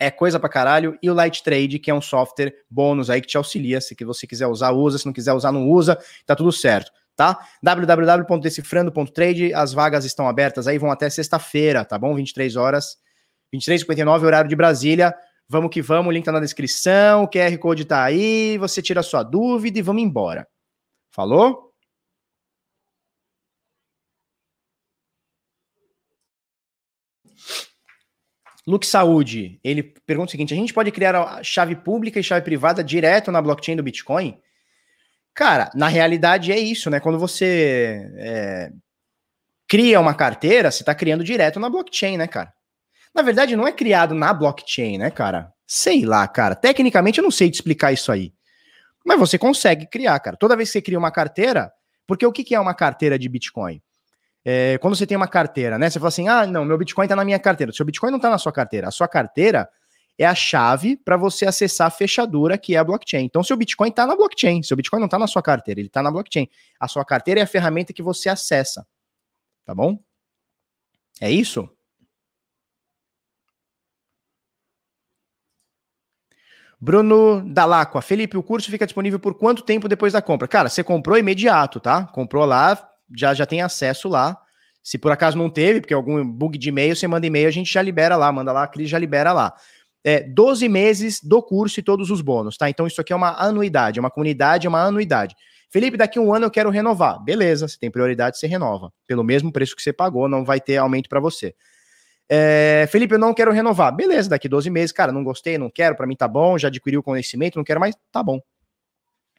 É 0.00 0.10
coisa 0.10 0.40
pra 0.40 0.48
caralho. 0.48 0.98
E 1.00 1.08
o 1.08 1.14
Light 1.14 1.40
Trade, 1.44 1.78
que 1.78 1.92
é 1.92 1.94
um 1.94 2.00
software 2.00 2.52
bônus 2.68 3.08
aí 3.08 3.20
que 3.20 3.28
te 3.28 3.36
auxilia. 3.36 3.80
Se 3.80 3.94
você 4.04 4.26
quiser 4.26 4.48
usar, 4.48 4.72
usa. 4.72 4.98
Se 4.98 5.06
não 5.06 5.12
quiser 5.12 5.32
usar, 5.32 5.52
não 5.52 5.68
usa. 5.68 5.96
Tá 6.26 6.34
tudo 6.34 6.50
certo 6.50 6.90
tá? 7.14 7.38
www.decifrando.trade, 7.62 9.54
as 9.54 9.72
vagas 9.74 10.04
estão 10.04 10.26
abertas 10.26 10.66
aí, 10.66 10.78
vão 10.78 10.90
até 10.90 11.08
sexta-feira, 11.10 11.84
tá 11.84 11.98
bom? 11.98 12.14
23 12.14 12.56
horas, 12.56 12.96
23h59, 13.54 14.24
horário 14.24 14.48
de 14.48 14.56
Brasília. 14.56 15.14
Vamos 15.46 15.70
que 15.70 15.82
vamos, 15.82 16.08
o 16.08 16.12
link 16.12 16.24
tá 16.24 16.32
na 16.32 16.40
descrição, 16.40 17.24
o 17.24 17.28
QR 17.28 17.56
Code 17.58 17.84
tá 17.84 18.02
aí, 18.02 18.56
você 18.56 18.80
tira 18.80 19.00
a 19.00 19.02
sua 19.02 19.22
dúvida 19.22 19.78
e 19.78 19.82
vamos 19.82 20.02
embora. 20.02 20.48
Falou? 21.12 21.69
Luke 28.70 28.86
Saúde, 28.86 29.58
ele 29.64 29.82
pergunta 29.82 30.28
o 30.28 30.30
seguinte: 30.30 30.54
a 30.54 30.56
gente 30.56 30.72
pode 30.72 30.92
criar 30.92 31.16
a 31.16 31.42
chave 31.42 31.74
pública 31.74 32.20
e 32.20 32.22
chave 32.22 32.44
privada 32.44 32.84
direto 32.84 33.32
na 33.32 33.42
blockchain 33.42 33.74
do 33.74 33.82
Bitcoin? 33.82 34.40
Cara, 35.34 35.70
na 35.74 35.88
realidade 35.88 36.52
é 36.52 36.58
isso, 36.58 36.88
né? 36.88 37.00
Quando 37.00 37.18
você 37.18 38.08
é, 38.16 38.72
cria 39.66 39.98
uma 40.00 40.14
carteira, 40.14 40.70
você 40.70 40.82
está 40.82 40.94
criando 40.94 41.24
direto 41.24 41.58
na 41.58 41.68
blockchain, 41.68 42.16
né, 42.16 42.28
cara? 42.28 42.52
Na 43.12 43.22
verdade, 43.22 43.56
não 43.56 43.66
é 43.66 43.72
criado 43.72 44.14
na 44.14 44.32
blockchain, 44.32 44.98
né, 44.98 45.10
cara? 45.10 45.52
Sei 45.66 46.04
lá, 46.04 46.26
cara. 46.28 46.54
Tecnicamente, 46.54 47.18
eu 47.18 47.24
não 47.24 47.30
sei 47.30 47.50
te 47.50 47.54
explicar 47.54 47.92
isso 47.92 48.12
aí. 48.12 48.32
Mas 49.04 49.18
você 49.18 49.36
consegue 49.36 49.86
criar, 49.86 50.20
cara. 50.20 50.36
Toda 50.36 50.56
vez 50.56 50.68
que 50.68 50.74
você 50.74 50.82
cria 50.82 50.98
uma 50.98 51.10
carteira, 51.10 51.72
porque 52.06 52.24
o 52.24 52.30
que, 52.30 52.44
que 52.44 52.54
é 52.54 52.60
uma 52.60 52.74
carteira 52.74 53.18
de 53.18 53.28
Bitcoin? 53.28 53.82
É, 54.44 54.78
quando 54.78 54.96
você 54.96 55.06
tem 55.06 55.16
uma 55.16 55.28
carteira, 55.28 55.78
né? 55.78 55.90
Você 55.90 55.98
fala 55.98 56.08
assim: 56.08 56.28
ah, 56.28 56.46
não, 56.46 56.64
meu 56.64 56.78
Bitcoin 56.78 57.04
está 57.04 57.16
na 57.16 57.24
minha 57.24 57.38
carteira. 57.38 57.70
O 57.70 57.74
seu 57.74 57.84
Bitcoin 57.84 58.10
não 58.10 58.16
está 58.16 58.30
na 58.30 58.38
sua 58.38 58.52
carteira. 58.52 58.88
A 58.88 58.90
sua 58.90 59.06
carteira 59.06 59.68
é 60.18 60.26
a 60.26 60.34
chave 60.34 60.96
para 60.96 61.16
você 61.16 61.46
acessar 61.46 61.86
a 61.86 61.90
fechadura 61.90 62.58
que 62.58 62.74
é 62.74 62.78
a 62.78 62.84
blockchain. 62.84 63.24
Então, 63.24 63.42
seu 63.42 63.56
Bitcoin 63.56 63.88
está 63.88 64.06
na 64.06 64.14
blockchain. 64.14 64.62
Seu 64.62 64.76
Bitcoin 64.76 65.00
não 65.00 65.06
está 65.06 65.18
na 65.18 65.26
sua 65.26 65.42
carteira, 65.42 65.80
ele 65.80 65.88
está 65.88 66.02
na 66.02 66.10
blockchain. 66.10 66.48
A 66.78 66.88
sua 66.88 67.04
carteira 67.04 67.40
é 67.40 67.42
a 67.42 67.46
ferramenta 67.46 67.92
que 67.92 68.02
você 68.02 68.28
acessa. 68.28 68.86
Tá 69.64 69.74
bom? 69.74 69.98
É 71.20 71.30
isso? 71.30 71.68
Bruno 76.80 77.42
Dalacqua, 77.46 78.00
Felipe, 78.00 78.38
o 78.38 78.42
curso 78.42 78.70
fica 78.70 78.86
disponível 78.86 79.18
por 79.20 79.34
quanto 79.34 79.62
tempo 79.62 79.86
depois 79.86 80.14
da 80.14 80.22
compra? 80.22 80.48
Cara, 80.48 80.70
você 80.70 80.82
comprou 80.82 81.18
imediato, 81.18 81.78
tá? 81.78 82.06
Comprou 82.06 82.46
lá, 82.46 82.89
já, 83.16 83.34
já 83.34 83.46
tem 83.46 83.62
acesso 83.62 84.08
lá. 84.08 84.36
Se 84.82 84.98
por 84.98 85.12
acaso 85.12 85.36
não 85.36 85.50
teve, 85.50 85.80
porque 85.80 85.94
algum 85.94 86.24
bug 86.26 86.56
de 86.56 86.68
e-mail, 86.70 86.96
você 86.96 87.06
manda 87.06 87.26
e-mail, 87.26 87.48
a 87.48 87.52
gente 87.52 87.72
já 87.72 87.82
libera 87.82 88.16
lá, 88.16 88.32
manda 88.32 88.52
lá, 88.52 88.64
a 88.64 88.68
Cris 88.68 88.88
já 88.88 88.98
libera 88.98 89.32
lá. 89.32 89.54
É, 90.02 90.20
12 90.22 90.68
meses 90.68 91.20
do 91.22 91.42
curso 91.42 91.80
e 91.80 91.82
todos 91.82 92.10
os 92.10 92.22
bônus, 92.22 92.56
tá? 92.56 92.70
Então 92.70 92.86
isso 92.86 93.00
aqui 93.00 93.12
é 93.12 93.16
uma 93.16 93.32
anuidade, 93.38 93.98
é 93.98 94.00
uma 94.00 94.10
comunidade, 94.10 94.66
é 94.66 94.70
uma 94.70 94.82
anuidade. 94.82 95.36
Felipe, 95.70 95.96
daqui 95.96 96.18
a 96.18 96.22
um 96.22 96.34
ano 96.34 96.46
eu 96.46 96.50
quero 96.50 96.70
renovar. 96.70 97.22
Beleza, 97.22 97.68
você 97.68 97.78
tem 97.78 97.90
prioridade, 97.90 98.38
você 98.38 98.46
renova. 98.46 98.92
Pelo 99.06 99.22
mesmo 99.22 99.52
preço 99.52 99.76
que 99.76 99.82
você 99.82 99.92
pagou, 99.92 100.28
não 100.28 100.44
vai 100.44 100.60
ter 100.60 100.78
aumento 100.78 101.08
para 101.08 101.20
você. 101.20 101.54
É, 102.28 102.88
Felipe, 102.90 103.14
eu 103.14 103.18
não 103.18 103.34
quero 103.34 103.52
renovar. 103.52 103.94
Beleza, 103.94 104.30
daqui 104.30 104.48
12 104.48 104.70
meses, 104.70 104.92
cara, 104.92 105.12
não 105.12 105.22
gostei, 105.22 105.58
não 105.58 105.70
quero, 105.70 105.94
para 105.94 106.06
mim 106.06 106.16
tá 106.16 106.26
bom, 106.26 106.56
já 106.56 106.68
adquiri 106.68 106.96
o 106.96 107.02
conhecimento, 107.02 107.56
não 107.56 107.64
quero 107.64 107.78
mais, 107.80 107.94
tá 108.10 108.22
bom. 108.22 108.40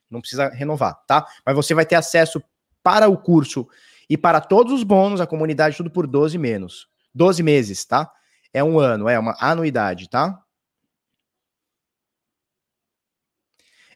Não 0.09 0.19
precisa 0.19 0.49
renovar, 0.49 0.95
tá? 1.07 1.25
Mas 1.45 1.55
você 1.55 1.73
vai 1.73 1.85
ter 1.85 1.95
acesso 1.95 2.41
para 2.83 3.07
o 3.07 3.17
curso 3.17 3.67
e 4.09 4.17
para 4.17 4.41
todos 4.41 4.73
os 4.73 4.83
bônus, 4.83 5.21
a 5.21 5.27
comunidade, 5.27 5.77
tudo 5.77 5.89
por 5.89 6.07
12 6.07 6.37
menos. 6.37 6.87
12 7.13 7.43
meses, 7.43 7.85
tá? 7.85 8.11
É 8.53 8.63
um 8.63 8.79
ano, 8.79 9.07
é 9.07 9.17
uma 9.17 9.35
anuidade, 9.39 10.09
tá? 10.09 10.41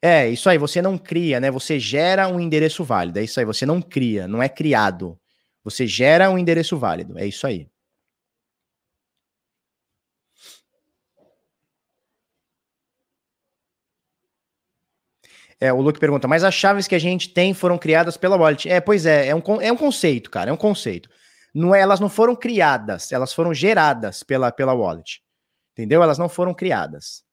É, 0.02 0.30
isso 0.30 0.50
aí, 0.50 0.58
você 0.58 0.82
não 0.82 0.98
cria, 0.98 1.40
né? 1.40 1.50
Você 1.50 1.80
gera 1.80 2.28
um 2.28 2.40
endereço 2.40 2.84
válido. 2.84 3.20
É 3.20 3.24
isso 3.24 3.40
aí, 3.40 3.46
você 3.46 3.66
não 3.66 3.82
cria, 3.82 4.28
não 4.28 4.42
é 4.42 4.48
criado. 4.48 5.20
Você 5.64 5.88
gera 5.88 6.30
um 6.30 6.38
endereço 6.38 6.78
válido. 6.78 7.18
É 7.18 7.26
isso 7.26 7.48
aí. 7.48 7.68
É, 15.66 15.74
o 15.74 15.82
Luke 15.82 16.00
pergunta, 16.00 16.28
mas 16.28 16.44
as 16.44 16.54
chaves 16.54 16.88
que 16.88 16.94
a 16.94 17.00
gente 17.00 17.30
tem 17.30 17.52
foram 17.52 17.76
criadas 17.76 18.16
pela 18.18 18.36
wallet. 18.38 18.70
É, 18.70 18.80
pois 18.80 19.06
é, 19.06 19.30
é 19.30 19.36
um, 19.36 19.42
é 19.62 19.72
um 19.72 19.78
conceito, 19.78 20.30
cara, 20.30 20.52
é 20.52 20.54
um 20.54 20.58
conceito. 20.58 21.10
Não 21.56 21.74
é, 21.74 21.80
elas 21.80 22.00
não 22.00 22.08
foram 22.08 22.36
criadas, 22.36 23.12
elas 23.12 23.34
foram 23.34 23.52
geradas 23.52 24.22
pela, 24.22 24.52
pela 24.52 24.74
wallet. 24.74 25.24
Entendeu? 25.74 26.04
Elas 26.04 26.20
não 26.20 26.30
foram 26.30 26.54
criadas. 26.54 27.24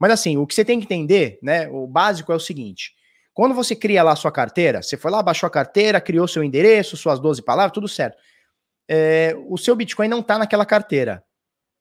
Mas 0.00 0.10
assim, 0.10 0.36
o 0.36 0.46
que 0.46 0.54
você 0.54 0.64
tem 0.64 0.80
que 0.80 0.84
entender, 0.86 1.38
né? 1.42 1.68
O 1.68 1.86
básico 1.86 2.32
é 2.32 2.34
o 2.34 2.40
seguinte: 2.40 2.92
Quando 3.32 3.54
você 3.54 3.76
cria 3.76 4.02
lá 4.02 4.12
a 4.12 4.16
sua 4.16 4.32
carteira, 4.32 4.82
você 4.82 4.96
foi 4.96 5.10
lá, 5.10 5.22
baixou 5.22 5.46
a 5.46 5.50
carteira, 5.50 6.00
criou 6.00 6.26
seu 6.26 6.42
endereço, 6.42 6.96
suas 6.96 7.20
12 7.20 7.42
palavras, 7.42 7.72
tudo 7.72 7.86
certo. 7.86 8.18
É, 8.88 9.36
o 9.48 9.56
seu 9.56 9.76
Bitcoin 9.76 10.08
não 10.08 10.18
está 10.20 10.38
naquela 10.38 10.66
carteira, 10.66 11.22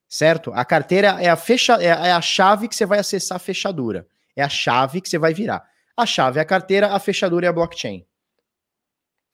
certo? 0.07 0.51
A 0.53 0.63
carteira 0.63 1.17
é 1.19 1.29
a, 1.29 1.35
fecha, 1.35 1.81
é, 1.81 1.87
é 1.87 2.11
a 2.11 2.21
chave 2.21 2.67
que 2.67 2.75
você 2.75 2.85
vai 2.85 2.99
acessar 2.99 3.37
a 3.37 3.39
fechadura. 3.39 4.05
É 4.35 4.43
a 4.43 4.49
chave 4.49 5.01
que 5.01 5.09
você 5.09 5.17
vai 5.17 5.33
virar. 5.33 5.67
A 5.99 6.05
chave 6.05 6.39
é 6.39 6.41
a 6.41 6.45
carteira, 6.45 6.93
a 6.93 6.97
fechadura 6.97 7.45
é 7.45 7.49
a 7.49 7.51
blockchain. 7.51 8.05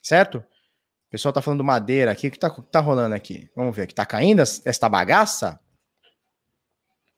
Certo? 0.01 0.39
O 0.39 1.11
pessoal 1.11 1.31
tá 1.31 1.39
falando 1.39 1.63
madeira 1.63 2.11
aqui. 2.11 2.27
O 2.27 2.31
que 2.31 2.39
tá, 2.39 2.49
tá 2.49 2.79
rolando 2.79 3.13
aqui? 3.13 3.47
Vamos 3.55 3.75
ver 3.75 3.83
aqui. 3.83 3.93
Tá 3.93 4.03
caindo 4.03 4.41
esta 4.41 4.89
bagaça? 4.89 5.59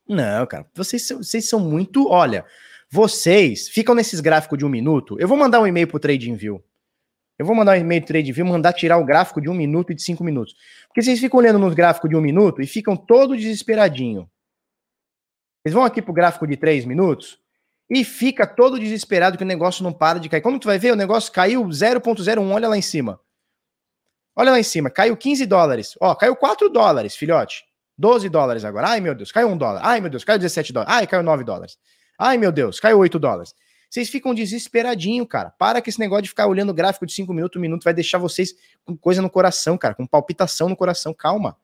Não, 0.06 0.46
cara. 0.46 0.66
Vocês, 0.74 1.08
vocês 1.08 1.48
são 1.48 1.60
muito. 1.60 2.10
Olha, 2.10 2.44
vocês 2.90 3.70
ficam 3.70 3.94
nesses 3.94 4.20
gráficos 4.20 4.58
de 4.58 4.66
um 4.66 4.68
minuto. 4.68 5.18
Eu 5.18 5.26
vou 5.26 5.38
mandar 5.38 5.60
um 5.60 5.66
e-mail 5.66 5.88
pro 5.88 5.98
TradingView. 5.98 6.62
Eu 7.38 7.46
vou 7.46 7.56
mandar 7.56 7.72
um 7.72 7.80
e-mail 7.80 8.02
pro 8.02 8.08
TradingView, 8.08 8.44
mandar 8.44 8.74
tirar 8.74 8.98
o 8.98 9.04
gráfico 9.04 9.40
de 9.40 9.48
um 9.48 9.54
minuto 9.54 9.92
e 9.92 9.94
de 9.94 10.02
cinco 10.02 10.22
minutos. 10.22 10.54
Porque 10.88 11.00
vocês 11.00 11.18
ficam 11.18 11.40
olhando 11.40 11.58
nos 11.58 11.72
gráficos 11.72 12.10
de 12.10 12.16
um 12.16 12.20
minuto 12.20 12.60
e 12.60 12.66
ficam 12.66 12.94
todo 12.94 13.34
desesperadinho. 13.34 14.30
Vocês 15.62 15.72
vão 15.72 15.84
aqui 15.84 16.02
pro 16.02 16.12
gráfico 16.12 16.46
de 16.46 16.54
três 16.54 16.84
minutos 16.84 17.40
e 17.90 18.04
fica 18.04 18.46
todo 18.46 18.78
desesperado 18.78 19.38
que 19.38 19.44
o 19.44 19.46
negócio 19.46 19.82
não 19.82 19.92
para 19.92 20.18
de 20.18 20.28
cair. 20.28 20.42
Como 20.42 20.58
tu 20.58 20.66
vai 20.66 20.78
ver, 20.78 20.92
o 20.92 20.96
negócio 20.96 21.32
caiu 21.32 21.64
0.01, 21.64 22.52
olha 22.52 22.68
lá 22.68 22.76
em 22.76 22.82
cima. 22.82 23.18
Olha 24.36 24.52
lá 24.52 24.60
em 24.60 24.62
cima, 24.62 24.90
caiu 24.90 25.16
15 25.16 25.46
dólares. 25.46 25.96
Ó, 26.00 26.14
caiu 26.14 26.36
4 26.36 26.68
dólares, 26.68 27.16
filhote. 27.16 27.64
12 27.96 28.28
dólares 28.28 28.64
agora. 28.64 28.88
Ai, 28.90 29.00
meu 29.00 29.14
Deus, 29.14 29.32
caiu 29.32 29.48
1 29.48 29.56
dólar. 29.56 29.80
Ai, 29.82 30.00
meu 30.00 30.10
Deus, 30.10 30.22
caiu 30.22 30.38
17 30.38 30.72
dólares. 30.72 30.94
Ai, 30.94 31.06
caiu 31.06 31.22
9 31.22 31.42
dólares. 31.42 31.78
Ai, 32.18 32.36
meu 32.36 32.52
Deus, 32.52 32.78
caiu 32.78 32.98
8 32.98 33.18
dólares. 33.18 33.54
Vocês 33.90 34.10
ficam 34.10 34.34
desesperadinho, 34.34 35.26
cara. 35.26 35.50
Para 35.58 35.80
que 35.80 35.88
esse 35.88 35.98
negócio 35.98 36.24
de 36.24 36.28
ficar 36.28 36.46
olhando 36.46 36.70
o 36.70 36.74
gráfico 36.74 37.06
de 37.06 37.12
5 37.14 37.32
minutos, 37.32 37.58
1 37.58 37.60
minuto, 37.60 37.84
vai 37.84 37.94
deixar 37.94 38.18
vocês 38.18 38.54
com 38.84 38.96
coisa 38.96 39.22
no 39.22 39.30
coração, 39.30 39.78
cara, 39.78 39.94
com 39.94 40.06
palpitação 40.06 40.68
no 40.68 40.76
coração. 40.76 41.14
Calma. 41.14 41.56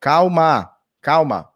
Calma. 0.00 0.70
Calma. 1.00 1.55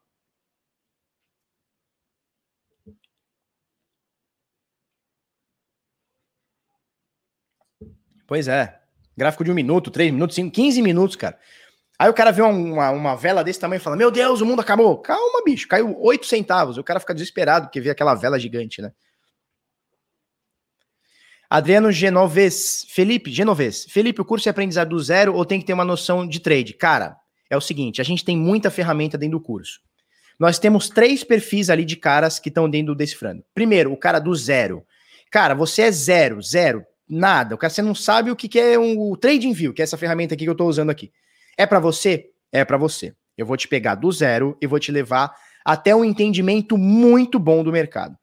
Pois 8.30 8.46
é. 8.46 8.78
Gráfico 9.16 9.42
de 9.42 9.50
um 9.50 9.54
minuto, 9.54 9.90
três 9.90 10.12
minutos, 10.12 10.36
cinco, 10.36 10.52
15 10.52 10.80
minutos, 10.82 11.16
cara. 11.16 11.36
Aí 11.98 12.08
o 12.08 12.14
cara 12.14 12.30
vê 12.30 12.40
uma, 12.40 12.90
uma 12.92 13.16
vela 13.16 13.42
desse 13.42 13.58
tamanho 13.58 13.80
e 13.80 13.82
fala: 13.82 13.96
Meu 13.96 14.08
Deus, 14.08 14.40
o 14.40 14.46
mundo 14.46 14.60
acabou. 14.60 14.98
Calma, 14.98 15.42
bicho, 15.44 15.66
caiu 15.66 16.00
8 16.00 16.24
centavos. 16.24 16.78
O 16.78 16.84
cara 16.84 17.00
fica 17.00 17.12
desesperado 17.12 17.66
porque 17.66 17.80
vê 17.80 17.90
aquela 17.90 18.14
vela 18.14 18.38
gigante, 18.38 18.80
né? 18.80 18.92
Adriano 21.50 21.90
Genoves. 21.90 22.86
Felipe, 22.88 23.32
Genoves. 23.32 23.84
Felipe, 23.90 24.20
o 24.20 24.24
curso 24.24 24.48
é 24.48 24.50
aprendizado 24.50 24.90
do 24.90 25.00
zero 25.00 25.34
ou 25.34 25.44
tem 25.44 25.58
que 25.58 25.66
ter 25.66 25.72
uma 25.72 25.84
noção 25.84 26.24
de 26.24 26.38
trade? 26.38 26.72
Cara, 26.74 27.16
é 27.50 27.56
o 27.56 27.60
seguinte: 27.60 28.00
a 28.00 28.04
gente 28.04 28.24
tem 28.24 28.36
muita 28.36 28.70
ferramenta 28.70 29.18
dentro 29.18 29.40
do 29.40 29.44
curso. 29.44 29.80
Nós 30.38 30.60
temos 30.60 30.88
três 30.88 31.24
perfis 31.24 31.68
ali 31.68 31.84
de 31.84 31.96
caras 31.96 32.38
que 32.38 32.48
estão 32.48 32.70
dentro 32.70 32.94
do 32.94 32.96
Decifrando. 32.96 33.44
Primeiro, 33.52 33.92
o 33.92 33.96
cara 33.96 34.20
do 34.20 34.32
zero. 34.36 34.86
Cara, 35.32 35.52
você 35.52 35.82
é 35.82 35.90
zero, 35.90 36.40
zero, 36.40 36.86
nada. 37.10 37.54
O 37.54 37.58
cara, 37.58 37.70
você 37.70 37.82
não 37.82 37.94
sabe 37.94 38.30
o 38.30 38.36
que, 38.36 38.48
que 38.48 38.58
é 38.58 38.78
um, 38.78 38.98
o 38.98 39.16
Trading 39.16 39.52
View, 39.52 39.74
que 39.74 39.82
é 39.82 39.84
essa 39.84 39.98
ferramenta 39.98 40.34
aqui 40.34 40.44
que 40.44 40.48
eu 40.48 40.52
estou 40.52 40.68
usando 40.68 40.90
aqui. 40.90 41.10
É 41.58 41.66
para 41.66 41.80
você? 41.80 42.30
É 42.52 42.64
para 42.64 42.78
você. 42.78 43.12
Eu 43.36 43.44
vou 43.44 43.56
te 43.56 43.66
pegar 43.66 43.96
do 43.96 44.10
zero 44.12 44.56
e 44.60 44.66
vou 44.66 44.78
te 44.78 44.92
levar 44.92 45.34
até 45.64 45.94
um 45.94 46.04
entendimento 46.04 46.78
muito 46.78 47.38
bom 47.38 47.64
do 47.64 47.72
mercado. 47.72 48.16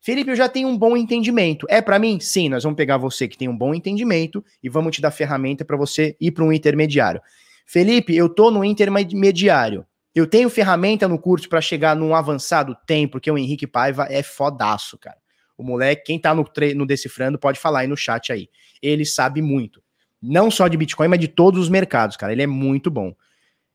Felipe, 0.00 0.30
eu 0.30 0.36
já 0.36 0.48
tenho 0.48 0.68
um 0.68 0.78
bom 0.78 0.96
entendimento. 0.96 1.66
É 1.68 1.82
para 1.82 1.98
mim? 1.98 2.20
Sim, 2.20 2.48
nós 2.48 2.62
vamos 2.62 2.76
pegar 2.76 2.96
você 2.96 3.26
que 3.26 3.36
tem 3.36 3.48
um 3.48 3.56
bom 3.56 3.74
entendimento 3.74 4.44
e 4.62 4.68
vamos 4.68 4.94
te 4.94 5.02
dar 5.02 5.10
ferramenta 5.10 5.64
para 5.64 5.76
você 5.76 6.16
ir 6.20 6.30
para 6.30 6.44
um 6.44 6.52
intermediário. 6.52 7.20
Felipe, 7.66 8.16
eu 8.16 8.28
tô 8.28 8.50
no 8.50 8.64
intermediário. 8.64 9.84
Eu 10.14 10.26
tenho 10.26 10.48
ferramenta 10.48 11.06
no 11.06 11.18
curso 11.18 11.48
para 11.48 11.60
chegar 11.60 11.94
num 11.94 12.14
avançado? 12.14 12.76
Tem, 12.86 13.06
porque 13.06 13.30
o 13.30 13.36
Henrique 13.36 13.66
Paiva 13.66 14.06
é 14.08 14.22
fodaço, 14.22 14.96
cara. 14.98 15.18
O 15.58 15.64
moleque, 15.64 16.04
quem 16.04 16.18
tá 16.18 16.34
no, 16.34 16.48
no 16.76 16.86
Decifrando, 16.86 17.38
pode 17.38 17.58
falar 17.58 17.80
aí 17.80 17.86
no 17.86 17.96
chat 17.96 18.32
aí. 18.32 18.48
Ele 18.80 19.04
sabe 19.04 19.42
muito. 19.42 19.82
Não 20.22 20.50
só 20.50 20.68
de 20.68 20.76
Bitcoin, 20.76 21.08
mas 21.08 21.20
de 21.20 21.28
todos 21.28 21.60
os 21.60 21.68
mercados, 21.68 22.16
cara. 22.16 22.32
Ele 22.32 22.42
é 22.42 22.46
muito 22.46 22.90
bom. 22.90 23.14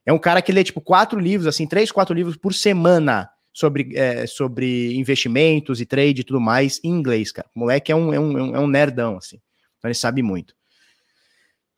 É 0.06 0.12
um 0.12 0.18
cara 0.18 0.42
que 0.42 0.50
lê, 0.50 0.64
tipo, 0.64 0.80
quatro 0.80 1.20
livros, 1.20 1.46
assim, 1.46 1.66
três, 1.66 1.92
quatro 1.92 2.14
livros 2.14 2.36
por 2.36 2.52
semana 2.52 3.30
sobre, 3.52 3.96
é, 3.96 4.26
sobre 4.26 4.94
investimentos 4.96 5.80
e 5.80 5.86
trade 5.86 6.20
e 6.20 6.24
tudo 6.24 6.40
mais 6.40 6.80
em 6.82 6.88
inglês, 6.88 7.30
cara. 7.30 7.48
O 7.54 7.60
moleque 7.60 7.92
é 7.92 7.96
um, 7.96 8.12
é 8.12 8.18
um, 8.18 8.56
é 8.56 8.60
um 8.60 8.66
nerdão, 8.66 9.16
assim. 9.16 9.40
Então 9.78 9.88
ele 9.88 9.94
sabe 9.94 10.22
muito. 10.22 10.54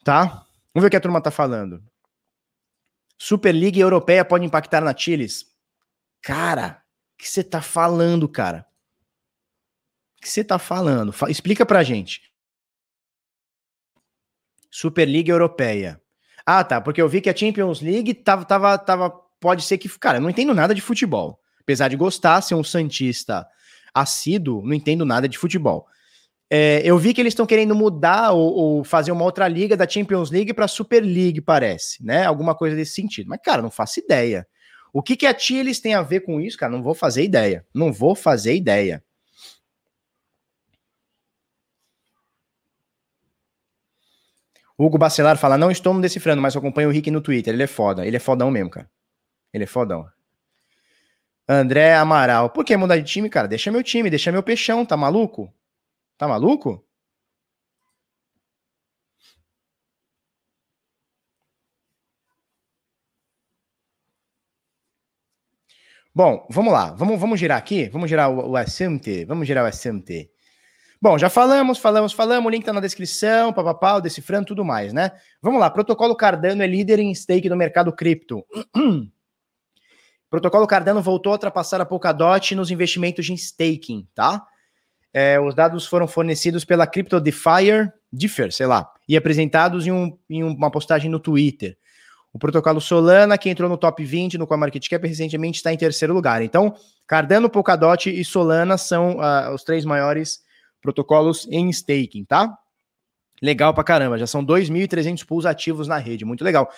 Tá? 0.03 0.47
Vamos 0.73 0.83
ver 0.83 0.87
o 0.87 0.91
que 0.91 0.97
a 0.97 1.01
turma 1.01 1.21
tá 1.21 1.31
falando. 1.31 1.83
Superliga 3.19 3.79
Europeia 3.79 4.25
pode 4.25 4.45
impactar 4.45 4.81
na 4.83 4.97
Chiles? 4.97 5.47
Cara, 6.23 6.83
o 7.15 7.23
que 7.23 7.29
você 7.29 7.43
tá 7.45 7.63
falando, 7.63 8.29
cara? 8.29 8.66
Que 10.27 10.33
você 10.33 10.43
tá 10.43 10.59
falando? 10.59 11.14
Explica 11.29 11.64
pra 11.64 11.85
gente. 11.85 12.20
Superliga 14.68 15.31
Europeia. 15.31 16.01
Ah, 16.45 16.64
tá, 16.64 16.81
porque 16.81 17.01
eu 17.01 17.09
vi 17.09 17.20
que 17.20 17.31
a 17.31 17.37
Champions 17.37 17.81
League 17.81 18.12
tava, 18.12 18.45
tava, 18.45 18.77
tava, 18.77 19.11
pode 19.39 19.62
ser 19.62 19.79
que, 19.79 19.89
cara, 20.01 20.18
eu 20.18 20.20
não 20.20 20.29
entendo 20.29 20.53
nada 20.53 20.74
de 20.74 20.81
futebol. 20.81 21.39
Apesar 21.61 21.87
de 21.87 21.97
gostar, 21.97 22.41
ser 22.41 22.57
um 22.57 22.64
santista 22.64 23.47
assíduo, 23.95 24.66
não 24.66 24.74
entendo 24.74 25.05
nada 25.05 25.29
de 25.29 25.39
futebol. 25.39 25.87
É, 26.51 26.83
eu 26.85 26.99
vi 26.99 27.14
que 27.14 27.20
eles 27.20 27.31
estão 27.31 27.47
querendo 27.47 27.77
mudar 27.77 28.33
ou, 28.33 28.53
ou, 28.53 28.85
fazer 28.85 29.12
uma 29.12 29.24
outra 29.24 29.47
liga 29.47 29.77
da 29.77 29.89
Champions 29.89 30.33
League 30.33 30.53
para 30.53 30.66
Super 30.66 31.05
League, 31.05 31.41
parece, 31.41 32.05
né? 32.05 32.24
Alguma 32.24 32.53
coisa 32.53 32.74
desse 32.74 32.95
sentido. 32.95 33.29
Mas, 33.29 33.41
cara, 33.45 33.62
não 33.62 33.70
faço 33.70 34.01
ideia. 34.01 34.45
O 34.93 35.05
que, 35.05 35.14
que 35.14 35.27
a 35.27 35.39
Chiles 35.39 35.79
tem 35.79 35.95
a 35.95 36.03
ver 36.03 36.22
com 36.22 36.41
isso, 36.41 36.59
cara? 36.59 36.72
Não 36.72 36.83
vou 36.83 36.95
fazer 36.95 37.22
ideia. 37.22 37.64
Não 37.72 37.93
vou 37.93 38.16
fazer 38.16 38.57
ideia. 38.57 39.05
Hugo 44.79 44.99
Bacelar 44.99 45.37
fala: 45.39 45.57
Não 45.59 45.70
estou 45.70 45.95
me 45.95 46.03
decifrando, 46.03 46.43
mas 46.43 46.57
acompanho 46.57 46.89
o 46.89 46.93
Rick 46.93 47.11
no 47.11 47.20
Twitter. 47.20 47.55
Ele 47.55 47.62
é 47.62 47.66
foda. 47.66 48.07
Ele 48.07 48.16
é 48.16 48.20
fodão 48.20 48.51
mesmo, 48.51 48.70
cara. 48.70 48.91
Ele 49.53 49.64
é 49.64 49.66
fodão. 49.66 50.07
André 51.49 51.95
Amaral. 51.95 52.51
Por 52.51 52.64
que 52.64 52.77
mudar 52.77 52.97
de 52.99 53.05
time, 53.05 53.29
cara? 53.31 53.49
Deixa 53.49 53.70
meu 53.70 53.83
time, 53.83 54.11
deixa 54.11 54.33
meu 54.33 54.43
peixão. 54.43 54.85
Tá 54.85 54.97
maluco? 54.97 55.53
Tá 56.18 56.29
maluco? 56.29 56.85
Bom, 66.14 66.47
vamos 66.51 66.72
lá. 66.72 66.93
Vamos, 66.95 67.20
vamos 67.20 67.39
girar 67.39 67.59
aqui. 67.59 67.89
Vamos 67.91 68.09
girar 68.09 68.31
o, 68.31 68.53
o 68.53 68.59
SMT. 68.59 69.24
Vamos 69.27 69.47
girar 69.47 69.64
o 69.64 69.68
SMT. 69.68 70.31
Bom, 71.07 71.17
já 71.17 71.31
falamos, 71.31 71.79
falamos, 71.79 72.13
falamos, 72.13 72.49
o 72.49 72.51
link 72.51 72.65
tá 72.65 72.73
na 72.73 72.81
descrição, 72.81 73.53
papapá, 73.53 74.01
decifrando 74.01 74.47
tudo 74.47 74.65
mais, 74.65 74.93
né? 74.93 75.13
Vamos 75.41 75.61
lá, 75.61 75.71
protocolo 75.71 76.17
Cardano 76.17 76.65
é 76.65 76.67
líder 76.67 76.99
em 76.99 77.15
stake 77.15 77.49
no 77.49 77.55
mercado 77.55 77.93
cripto. 77.93 78.45
protocolo 80.29 80.67
Cardano 80.67 81.01
voltou 81.01 81.31
a 81.31 81.35
ultrapassar 81.35 81.81
a 81.81 81.87
Polkadot 81.87 82.57
nos 82.57 82.73
investimentos 82.73 83.31
em 83.31 83.35
staking, 83.35 84.09
tá? 84.17 84.45
É, 85.15 85.39
os 85.39 85.55
dados 85.55 85.87
foram 85.87 86.09
fornecidos 86.09 86.65
pela 86.65 86.89
Crypto 86.89 87.21
Defier, 87.21 87.95
Differ, 88.13 88.53
sei 88.53 88.67
lá, 88.67 88.91
e 89.09 89.17
apresentados 89.17 89.87
em, 89.87 89.93
um, 89.93 90.19
em 90.29 90.43
uma 90.43 90.73
postagem 90.73 91.09
no 91.09 91.21
Twitter. 91.21 91.79
O 92.33 92.39
protocolo 92.41 92.81
Solana, 92.81 93.39
que 93.39 93.49
entrou 93.49 93.71
no 93.71 93.79
top 93.79 94.05
20 94.05 94.39
no 94.39 94.47
CoinMarketCap, 94.49 95.07
recentemente 95.07 95.59
está 95.59 95.73
em 95.73 95.79
terceiro 95.79 96.13
lugar. 96.13 96.43
Então, 96.43 96.75
Cardano, 97.07 97.49
Polkadot 97.49 98.11
e 98.11 98.25
Solana 98.25 98.77
são 98.77 99.19
uh, 99.19 99.55
os 99.55 99.63
três 99.63 99.85
maiores 99.85 100.45
protocolos 100.87 101.49
em 101.51 101.68
staking, 101.70 102.24
tá? 102.24 102.57
Legal 103.43 103.74
pra 103.74 103.82
caramba, 103.82 104.16
já 104.16 104.26
são 104.26 104.45
2.300 104.45 105.26
pools 105.26 105.45
ativos 105.45 105.89
na 105.89 105.99
rede, 105.99 106.24
muito 106.24 106.45
legal. 106.45 106.70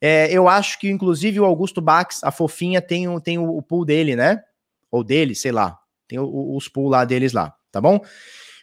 É, 0.00 0.30
eu 0.32 0.48
acho 0.48 0.80
que, 0.80 0.90
inclusive, 0.90 1.38
o 1.38 1.44
Augusto 1.44 1.80
Bax, 1.80 2.24
a 2.24 2.32
fofinha, 2.32 2.82
tem, 2.82 3.08
o, 3.08 3.20
tem 3.20 3.38
o, 3.38 3.56
o 3.56 3.62
pool 3.62 3.84
dele, 3.84 4.16
né? 4.16 4.42
Ou 4.90 5.04
dele, 5.04 5.34
sei 5.34 5.52
lá. 5.52 5.78
Tem 6.08 6.18
o, 6.18 6.56
os 6.56 6.68
pool 6.68 6.88
lá 6.88 7.04
deles 7.04 7.32
lá, 7.32 7.56
tá 7.70 7.80
bom? 7.80 8.00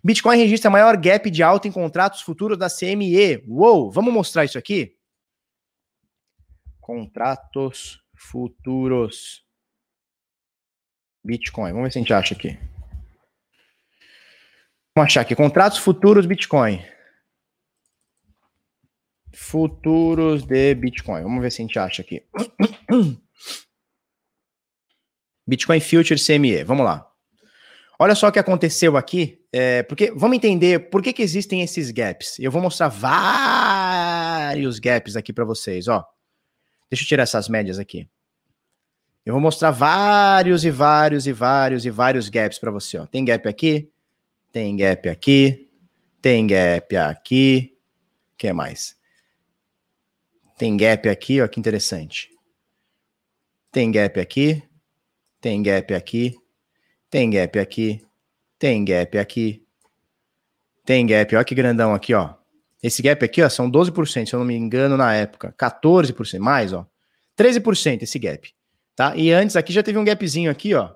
Bitcoin 0.04 0.38
registra 0.38 0.70
maior 0.70 0.98
gap 0.98 1.30
de 1.32 1.42
alta 1.42 1.68
em 1.68 1.72
contratos 1.72 2.22
futuros 2.22 2.58
da 2.58 2.70
CME. 2.70 3.44
Uou, 3.48 3.90
vamos 3.90 4.14
mostrar 4.14 4.44
isso 4.44 4.58
aqui? 4.58 4.96
Contratos 6.80 8.02
futuros 8.14 9.46
Bitcoin. 11.24 11.72
Vamos 11.72 11.86
ver 11.86 11.92
se 11.92 12.00
a 12.00 12.02
gente 12.02 12.14
acha 12.14 12.36
aqui. 12.36 12.58
Vamos 15.00 15.12
achar 15.12 15.22
aqui. 15.22 15.34
Contratos 15.34 15.78
futuros 15.78 16.26
Bitcoin. 16.26 16.84
Futuros 19.34 20.44
de 20.44 20.76
Bitcoin. 20.76 21.24
Vamos 21.24 21.42
ver 21.42 21.54
se 21.54 21.62
a 21.62 21.66
gente 21.66 21.80
acha 21.80 22.02
aqui. 22.02 22.22
Bitcoin 25.48 25.80
Future 25.80 26.20
CME. 26.20 26.66
Vamos 26.66 26.84
lá. 26.84 27.10
Olha 27.98 28.14
só 28.14 28.28
o 28.28 28.32
que 28.32 28.40
aconteceu 28.40 28.98
aqui, 28.98 29.42
é, 29.54 29.84
porque 29.84 30.12
vamos 30.12 30.36
entender 30.36 30.90
por 30.90 31.02
que, 31.02 31.14
que 31.14 31.22
existem 31.22 31.62
esses 31.62 31.92
gaps. 31.92 32.38
Eu 32.38 32.52
vou 32.52 32.62
mostrar 32.62 32.90
vários 32.90 34.80
gaps 34.80 35.16
aqui 35.16 35.32
para 35.32 35.46
vocês, 35.46 35.88
ó. 35.88 36.06
Deixa 36.92 37.06
eu 37.06 37.08
tirar 37.08 37.24
essas 37.24 37.48
médias 37.48 37.80
aqui. 37.80 38.06
Eu 39.26 39.34
vou 39.34 39.42
mostrar 39.42 39.72
vários 39.72 40.66
e 40.66 40.72
vários 40.72 41.26
e 41.26 41.32
vários 41.32 41.86
e 41.86 41.90
vários 41.90 42.28
gaps 42.28 42.60
para 42.60 42.72
você, 42.72 42.98
ó. 42.98 43.06
Tem 43.06 43.24
gap 43.24 43.48
aqui, 43.48 43.90
tem 44.52 44.76
gap 44.76 45.08
aqui, 45.10 45.70
tem 46.22 46.48
gap 46.48 46.96
aqui, 46.96 47.78
o 48.34 48.38
que 48.38 48.54
mais? 48.54 48.98
Tem 50.58 50.76
gap 50.76 51.08
aqui, 51.08 51.42
ó, 51.42 51.48
que 51.48 51.60
interessante. 51.60 52.30
Tem 53.72 53.92
gap 53.92 54.20
aqui, 54.20 54.62
tem 55.40 55.64
gap 55.64 55.94
aqui, 55.94 56.36
tem 57.10 57.30
gap 57.30 57.58
aqui. 57.58 58.06
Tem 58.60 58.84
gap 58.84 59.18
aqui. 59.18 59.66
Tem 60.86 61.08
gap. 61.08 61.36
Olha 61.36 61.46
que 61.46 61.56
grandão 61.56 61.94
aqui, 61.94 62.14
ó. 62.14 62.36
Esse 62.84 63.02
gap 63.02 63.24
aqui, 63.24 63.42
ó, 63.42 63.50
são 63.50 63.72
12%, 63.72 64.28
se 64.28 64.36
eu 64.36 64.40
não 64.40 64.46
me 64.46 64.56
engano, 64.56 64.98
na 64.98 65.14
época. 65.14 65.54
14%, 65.58 66.40
mais, 66.40 66.74
ó. 66.74 66.86
13% 67.38 68.04
esse 68.04 68.20
gap. 68.20 68.54
Tá? 68.96 69.16
E 69.16 69.32
antes 69.32 69.56
aqui 69.56 69.72
já 69.72 69.82
teve 69.82 69.98
um 69.98 70.04
gapzinho 70.04 70.52
aqui, 70.52 70.74
ó. 70.74 70.94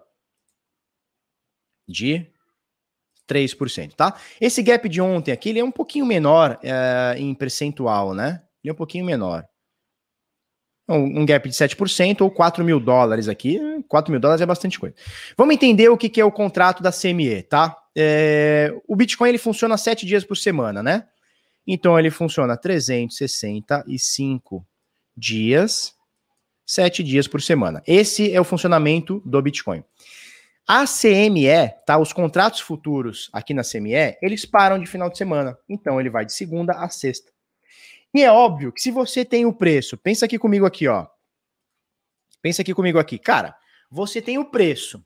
De 1.87 2.29
3%, 3.29 3.93
tá? 3.93 4.15
Esse 4.39 4.61
gap 4.61 4.87
de 4.87 5.01
ontem 5.01 5.31
aqui, 5.31 5.49
ele 5.49 5.59
é 5.59 5.63
um 5.63 5.71
pouquinho 5.71 6.05
menor 6.05 6.59
é, 6.63 7.15
em 7.17 7.33
percentual, 7.33 8.13
né? 8.13 8.41
Ele 8.63 8.69
é 8.69 8.73
um 8.73 8.77
pouquinho 8.77 9.05
menor 9.05 9.45
um 10.87 11.25
gap 11.25 11.47
de 11.47 11.55
7% 11.55 12.21
ou 12.21 12.31
4 12.31 12.63
mil 12.63 12.79
dólares 12.79 13.27
aqui. 13.27 13.59
4 13.87 14.11
mil 14.11 14.19
dólares 14.19 14.41
é 14.41 14.45
bastante 14.45 14.79
coisa. 14.79 14.95
Vamos 15.37 15.55
entender 15.55 15.89
o 15.89 15.97
que, 15.97 16.09
que 16.09 16.21
é 16.21 16.25
o 16.25 16.31
contrato 16.31 16.83
da 16.83 16.91
CME, 16.91 17.43
tá? 17.43 17.77
É, 17.95 18.73
o 18.87 18.95
Bitcoin 18.95 19.29
ele 19.29 19.37
funciona 19.37 19.77
7 19.77 20.03
dias 20.05 20.23
por 20.23 20.35
semana, 20.35 20.81
né? 20.83 21.05
Então 21.65 21.97
ele 21.97 22.11
funciona 22.11 22.57
365 22.57 24.65
dias, 25.15 25.93
7 26.65 27.03
dias 27.03 27.27
por 27.27 27.41
semana. 27.41 27.81
Esse 27.87 28.33
é 28.33 28.41
o 28.41 28.45
funcionamento 28.45 29.21
do 29.25 29.41
Bitcoin. 29.41 29.83
A 30.67 30.85
CME, 30.85 31.69
tá? 31.85 31.97
Os 31.97 32.13
contratos 32.13 32.61
futuros 32.61 33.29
aqui 33.33 33.53
na 33.53 33.63
CME, 33.63 34.17
eles 34.21 34.45
param 34.45 34.79
de 34.79 34.85
final 34.85 35.09
de 35.09 35.17
semana. 35.17 35.57
Então 35.67 35.99
ele 35.99 36.09
vai 36.09 36.25
de 36.25 36.33
segunda 36.33 36.73
a 36.73 36.89
sexta. 36.89 37.31
E 38.13 38.23
é 38.23 38.31
óbvio 38.31 38.71
que 38.71 38.81
se 38.81 38.91
você 38.91 39.25
tem 39.25 39.45
o 39.45 39.53
preço, 39.53 39.97
pensa 39.97 40.25
aqui 40.25 40.37
comigo 40.37 40.65
aqui, 40.65 40.87
ó. 40.87 41.07
Pensa 42.41 42.61
aqui 42.61 42.73
comigo 42.73 42.99
aqui. 42.99 43.17
Cara, 43.17 43.55
você 43.89 44.21
tem 44.21 44.37
o 44.37 44.45
preço, 44.45 45.03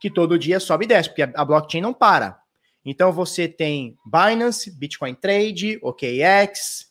que 0.00 0.10
todo 0.10 0.38
dia 0.38 0.58
sobe 0.58 0.84
e 0.84 0.88
desce, 0.88 1.08
porque 1.08 1.22
a 1.22 1.44
blockchain 1.44 1.80
não 1.80 1.94
para. 1.94 2.40
Então 2.84 3.12
você 3.12 3.48
tem 3.48 3.96
Binance, 4.04 4.70
Bitcoin 4.70 5.14
Trade, 5.14 5.78
OKX, 5.82 6.90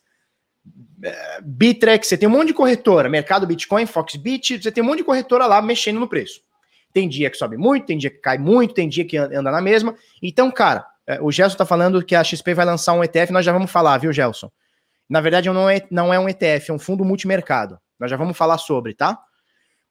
eh, 1.03 1.41
Bitrex, 1.41 2.07
você 2.07 2.17
tem 2.17 2.27
um 2.27 2.31
monte 2.31 2.47
de 2.47 2.53
corretora, 2.53 3.09
Mercado 3.09 3.47
Bitcoin, 3.47 3.85
Foxbit, 3.85 4.61
você 4.61 4.71
tem 4.71 4.83
um 4.83 4.87
monte 4.87 4.97
de 4.97 5.03
corretora 5.03 5.45
lá 5.45 5.61
mexendo 5.61 5.99
no 5.99 6.07
preço. 6.07 6.41
Tem 6.95 7.09
dia 7.09 7.29
que 7.29 7.35
sobe 7.35 7.57
muito, 7.57 7.87
tem 7.87 7.97
dia 7.97 8.09
que 8.09 8.19
cai 8.19 8.37
muito, 8.37 8.73
tem 8.73 8.87
dia 8.87 9.03
que 9.03 9.17
anda 9.17 9.51
na 9.51 9.59
mesma. 9.59 9.93
Então, 10.23 10.49
cara, 10.49 10.87
eh, 11.05 11.19
o 11.21 11.29
Gelson 11.29 11.57
tá 11.57 11.65
falando 11.65 12.01
que 12.01 12.15
a 12.15 12.23
XP 12.23 12.53
vai 12.53 12.65
lançar 12.65 12.93
um 12.93 13.03
ETF, 13.03 13.33
nós 13.33 13.43
já 13.43 13.51
vamos 13.51 13.69
falar, 13.69 13.97
viu, 13.97 14.13
Gelson? 14.13 14.49
Na 15.09 15.19
verdade, 15.19 15.49
não 15.49 15.69
é, 15.69 15.85
não 15.91 16.13
é 16.13 16.17
um 16.17 16.29
ETF, 16.29 16.71
é 16.71 16.73
um 16.73 16.79
fundo 16.79 17.03
multimercado. 17.03 17.77
Nós 17.99 18.09
já 18.09 18.15
vamos 18.15 18.37
falar 18.37 18.57
sobre, 18.57 18.93
tá? 18.93 19.19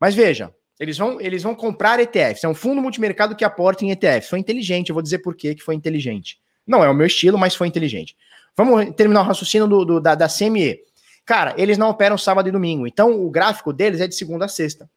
Mas 0.00 0.14
veja, 0.14 0.50
eles 0.80 0.96
vão, 0.96 1.20
eles 1.20 1.42
vão 1.42 1.55
comprar 1.55 2.00
ETFs. 2.00 2.42
É 2.42 2.48
um 2.48 2.55
fundo 2.55 2.80
multimercado 2.80 3.36
que 3.36 3.44
aporta 3.44 3.84
em 3.84 3.90
ETFs. 3.90 4.30
Foi 4.30 4.38
inteligente, 4.38 4.88
eu 4.88 4.94
vou 4.94 5.02
dizer 5.02 5.18
por 5.18 5.36
que 5.36 5.55
foi 5.59 5.74
inteligente. 5.74 6.38
Não 6.66 6.82
é 6.82 6.88
o 6.88 6.94
meu 6.94 7.07
estilo, 7.07 7.36
mas 7.36 7.55
foi 7.55 7.68
inteligente. 7.68 8.16
Vamos 8.57 8.94
terminar 8.96 9.20
o 9.20 9.24
raciocínio 9.24 9.68
do, 9.68 9.84
do, 9.84 10.00
da, 10.00 10.14
da 10.14 10.26
CME. 10.26 10.78
Cara, 11.26 11.55
eles 11.59 11.76
não 11.76 11.90
operam 11.90 12.16
sábado 12.16 12.48
e 12.48 12.52
domingo. 12.52 12.86
Então, 12.86 13.22
o 13.22 13.30
gráfico 13.30 13.74
deles 13.74 14.00
é 14.00 14.09
de 14.09 14.14
segunda 14.14 14.46
a 14.46 14.48
sexta. 14.48 14.88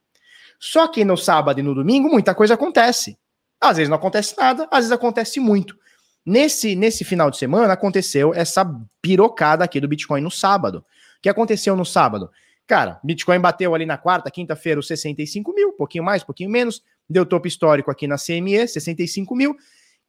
Só 0.60 0.88
que 0.88 1.06
no 1.06 1.16
sábado 1.16 1.60
e 1.60 1.64
no 1.64 1.76
domingo, 1.76 2.10
muita 2.10 2.34
coisa 2.34 2.56
acontece. 2.56 3.18
Às 3.60 3.78
vezes 3.78 3.90
não 3.90 3.98
acontece 3.98 4.36
nada, 4.38 4.68
às 4.72 4.80
vezes 4.80 4.92
acontece 4.92 5.40
muito. 5.40 5.78
Nesse, 6.26 6.76
nesse 6.76 7.06
final 7.06 7.32
de 7.32 7.38
semana 7.38 7.74
aconteceu 7.74 8.34
essa 8.34 8.66
pirocada 9.02 9.64
aqui 9.64 9.80
do 9.80 9.88
Bitcoin 9.88 10.22
no 10.22 10.30
sábado. 10.30 10.80
O 10.80 11.22
que 11.22 11.30
aconteceu 11.30 11.76
no 11.76 11.86
sábado? 11.86 12.30
Cara, 12.68 13.00
Bitcoin 13.02 13.40
bateu 13.40 13.74
ali 13.74 13.86
na 13.86 13.98
quarta, 13.98 14.30
quinta-feira, 14.30 14.80
os 14.80 14.88
65 14.88 15.54
mil, 15.54 15.72
pouquinho 15.72 16.04
mais, 16.04 16.24
pouquinho 16.24 16.50
menos. 16.50 16.84
Deu 17.10 17.26
topo 17.26 17.48
histórico 17.48 17.90
aqui 17.90 18.08
na 18.08 18.18
CME, 18.18 18.68
65 18.68 19.34
mil. 19.34 19.56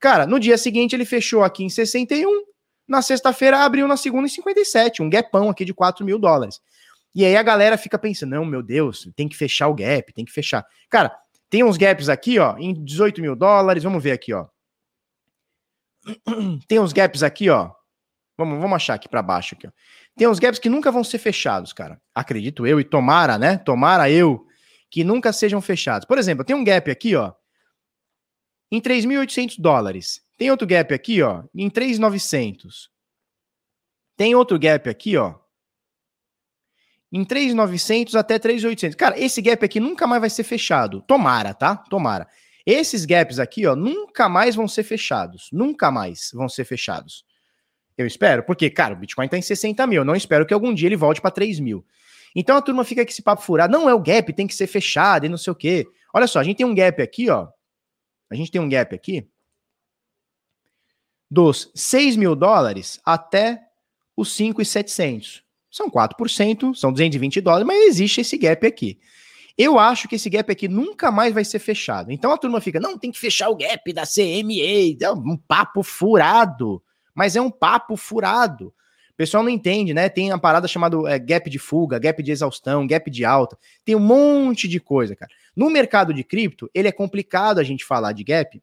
Cara, 0.00 0.26
no 0.26 0.40
dia 0.40 0.58
seguinte 0.58 0.94
ele 0.96 1.04
fechou 1.04 1.44
aqui 1.44 1.62
em 1.62 1.68
61. 1.68 2.42
Na 2.86 3.00
sexta-feira 3.00 3.60
abriu 3.60 3.86
na 3.86 3.96
segunda 3.96 4.26
em 4.26 4.30
57, 4.30 5.02
um 5.02 5.10
gapão 5.10 5.48
aqui 5.48 5.64
de 5.64 5.72
4 5.72 6.04
mil 6.04 6.18
dólares. 6.18 6.60
E 7.18 7.24
aí 7.24 7.36
a 7.36 7.42
galera 7.42 7.76
fica 7.76 7.98
pensando: 7.98 8.30
não, 8.30 8.44
meu 8.44 8.62
Deus, 8.62 9.10
tem 9.16 9.28
que 9.28 9.36
fechar 9.36 9.66
o 9.66 9.74
gap, 9.74 10.12
tem 10.12 10.24
que 10.24 10.30
fechar. 10.30 10.64
Cara, 10.88 11.12
tem 11.50 11.64
uns 11.64 11.76
gaps 11.76 12.08
aqui, 12.08 12.38
ó, 12.38 12.56
em 12.56 12.72
18 12.72 13.20
mil 13.20 13.34
dólares. 13.34 13.82
Vamos 13.82 14.00
ver 14.00 14.12
aqui, 14.12 14.32
ó. 14.32 14.46
Tem 16.68 16.78
uns 16.78 16.92
gaps 16.92 17.24
aqui, 17.24 17.50
ó. 17.50 17.72
Vamos, 18.36 18.60
vamos 18.60 18.76
achar 18.76 18.94
aqui 18.94 19.08
para 19.08 19.20
baixo 19.20 19.56
aqui, 19.56 19.66
ó. 19.66 19.70
Tem 20.16 20.28
uns 20.28 20.38
gaps 20.38 20.60
que 20.60 20.68
nunca 20.68 20.92
vão 20.92 21.02
ser 21.02 21.18
fechados, 21.18 21.72
cara. 21.72 22.00
Acredito 22.14 22.64
eu 22.64 22.78
e 22.78 22.84
tomara, 22.84 23.36
né? 23.36 23.58
Tomara 23.58 24.08
eu 24.08 24.46
que 24.88 25.02
nunca 25.02 25.32
sejam 25.32 25.60
fechados. 25.60 26.06
Por 26.06 26.18
exemplo, 26.18 26.44
tem 26.44 26.54
um 26.54 26.62
gap 26.62 26.88
aqui, 26.88 27.16
ó, 27.16 27.34
em 28.70 28.80
3.800 28.80 29.56
dólares. 29.58 30.22
Tem 30.36 30.52
outro 30.52 30.68
gap 30.68 30.94
aqui, 30.94 31.20
ó, 31.20 31.42
em 31.52 31.68
3.900. 31.68 32.88
Tem 34.16 34.36
outro 34.36 34.56
gap 34.56 34.88
aqui, 34.88 35.16
ó, 35.16 35.34
em 37.12 37.24
3.900 37.24 38.14
até 38.14 38.38
3.800. 38.38 38.94
Cara, 38.94 39.18
esse 39.18 39.40
gap 39.40 39.64
aqui 39.64 39.80
nunca 39.80 40.06
mais 40.06 40.20
vai 40.20 40.30
ser 40.30 40.44
fechado. 40.44 41.02
Tomara, 41.02 41.54
tá? 41.54 41.76
Tomara. 41.76 42.28
Esses 42.66 43.04
gaps 43.04 43.38
aqui, 43.38 43.66
ó, 43.66 43.74
nunca 43.74 44.28
mais 44.28 44.54
vão 44.54 44.68
ser 44.68 44.82
fechados. 44.82 45.48
Nunca 45.52 45.90
mais 45.90 46.30
vão 46.34 46.48
ser 46.48 46.64
fechados. 46.64 47.24
Eu 47.96 48.06
espero, 48.06 48.42
porque, 48.42 48.68
cara, 48.68 48.94
o 48.94 48.96
Bitcoin 48.96 49.26
tá 49.26 49.38
em 49.38 49.42
60 49.42 49.86
mil. 49.86 50.02
Eu 50.02 50.04
não 50.04 50.14
espero 50.14 50.46
que 50.46 50.54
algum 50.54 50.72
dia 50.74 50.88
ele 50.88 50.96
volte 50.96 51.20
para 51.20 51.30
3 51.30 51.60
mil. 51.60 51.84
Então 52.36 52.56
a 52.56 52.62
turma 52.62 52.84
fica 52.84 53.04
com 53.04 53.10
esse 53.10 53.22
papo 53.22 53.42
furado. 53.42 53.72
Não 53.72 53.88
é 53.88 53.94
o 53.94 54.00
gap, 54.00 54.32
tem 54.32 54.46
que 54.46 54.54
ser 54.54 54.66
fechado 54.66 55.24
e 55.24 55.28
não 55.28 55.38
sei 55.38 55.50
o 55.50 55.56
quê. 55.56 55.86
Olha 56.12 56.26
só, 56.26 56.38
a 56.38 56.44
gente 56.44 56.58
tem 56.58 56.66
um 56.66 56.74
gap 56.74 57.00
aqui, 57.02 57.30
ó. 57.30 57.48
A 58.30 58.34
gente 58.34 58.50
tem 58.50 58.60
um 58.60 58.68
gap 58.68 58.94
aqui 58.94 59.26
dos 61.30 61.70
6 61.74 62.16
mil 62.16 62.34
dólares 62.34 63.00
até 63.04 63.62
os 64.16 64.32
5,700. 64.32 65.44
São 65.70 65.90
4%, 65.90 66.74
são 66.74 66.92
220 66.92 67.40
dólares, 67.40 67.66
mas 67.66 67.88
existe 67.88 68.20
esse 68.20 68.36
gap 68.38 68.66
aqui. 68.66 68.98
Eu 69.56 69.78
acho 69.78 70.06
que 70.06 70.14
esse 70.14 70.30
gap 70.30 70.50
aqui 70.50 70.68
nunca 70.68 71.10
mais 71.10 71.34
vai 71.34 71.44
ser 71.44 71.58
fechado. 71.58 72.12
Então 72.12 72.30
a 72.30 72.38
turma 72.38 72.60
fica, 72.60 72.78
não, 72.78 72.96
tem 72.96 73.10
que 73.10 73.18
fechar 73.18 73.48
o 73.48 73.56
gap 73.56 73.92
da 73.92 74.04
CME. 74.04 74.96
É 75.02 75.10
um 75.10 75.36
papo 75.36 75.82
furado. 75.82 76.80
Mas 77.12 77.34
é 77.34 77.40
um 77.40 77.50
papo 77.50 77.96
furado. 77.96 78.68
O 78.68 79.16
pessoal 79.16 79.42
não 79.42 79.50
entende, 79.50 79.92
né? 79.92 80.08
Tem 80.08 80.30
uma 80.30 80.38
parada 80.38 80.68
chamada 80.68 80.96
é, 81.08 81.18
gap 81.18 81.50
de 81.50 81.58
fuga, 81.58 81.98
gap 81.98 82.22
de 82.22 82.30
exaustão, 82.30 82.86
gap 82.86 83.10
de 83.10 83.24
alta. 83.24 83.58
Tem 83.84 83.96
um 83.96 84.00
monte 84.00 84.68
de 84.68 84.78
coisa, 84.78 85.16
cara. 85.16 85.32
No 85.56 85.68
mercado 85.68 86.14
de 86.14 86.22
cripto, 86.22 86.70
ele 86.72 86.86
é 86.86 86.92
complicado 86.92 87.58
a 87.58 87.64
gente 87.64 87.84
falar 87.84 88.12
de 88.12 88.22
gap, 88.22 88.62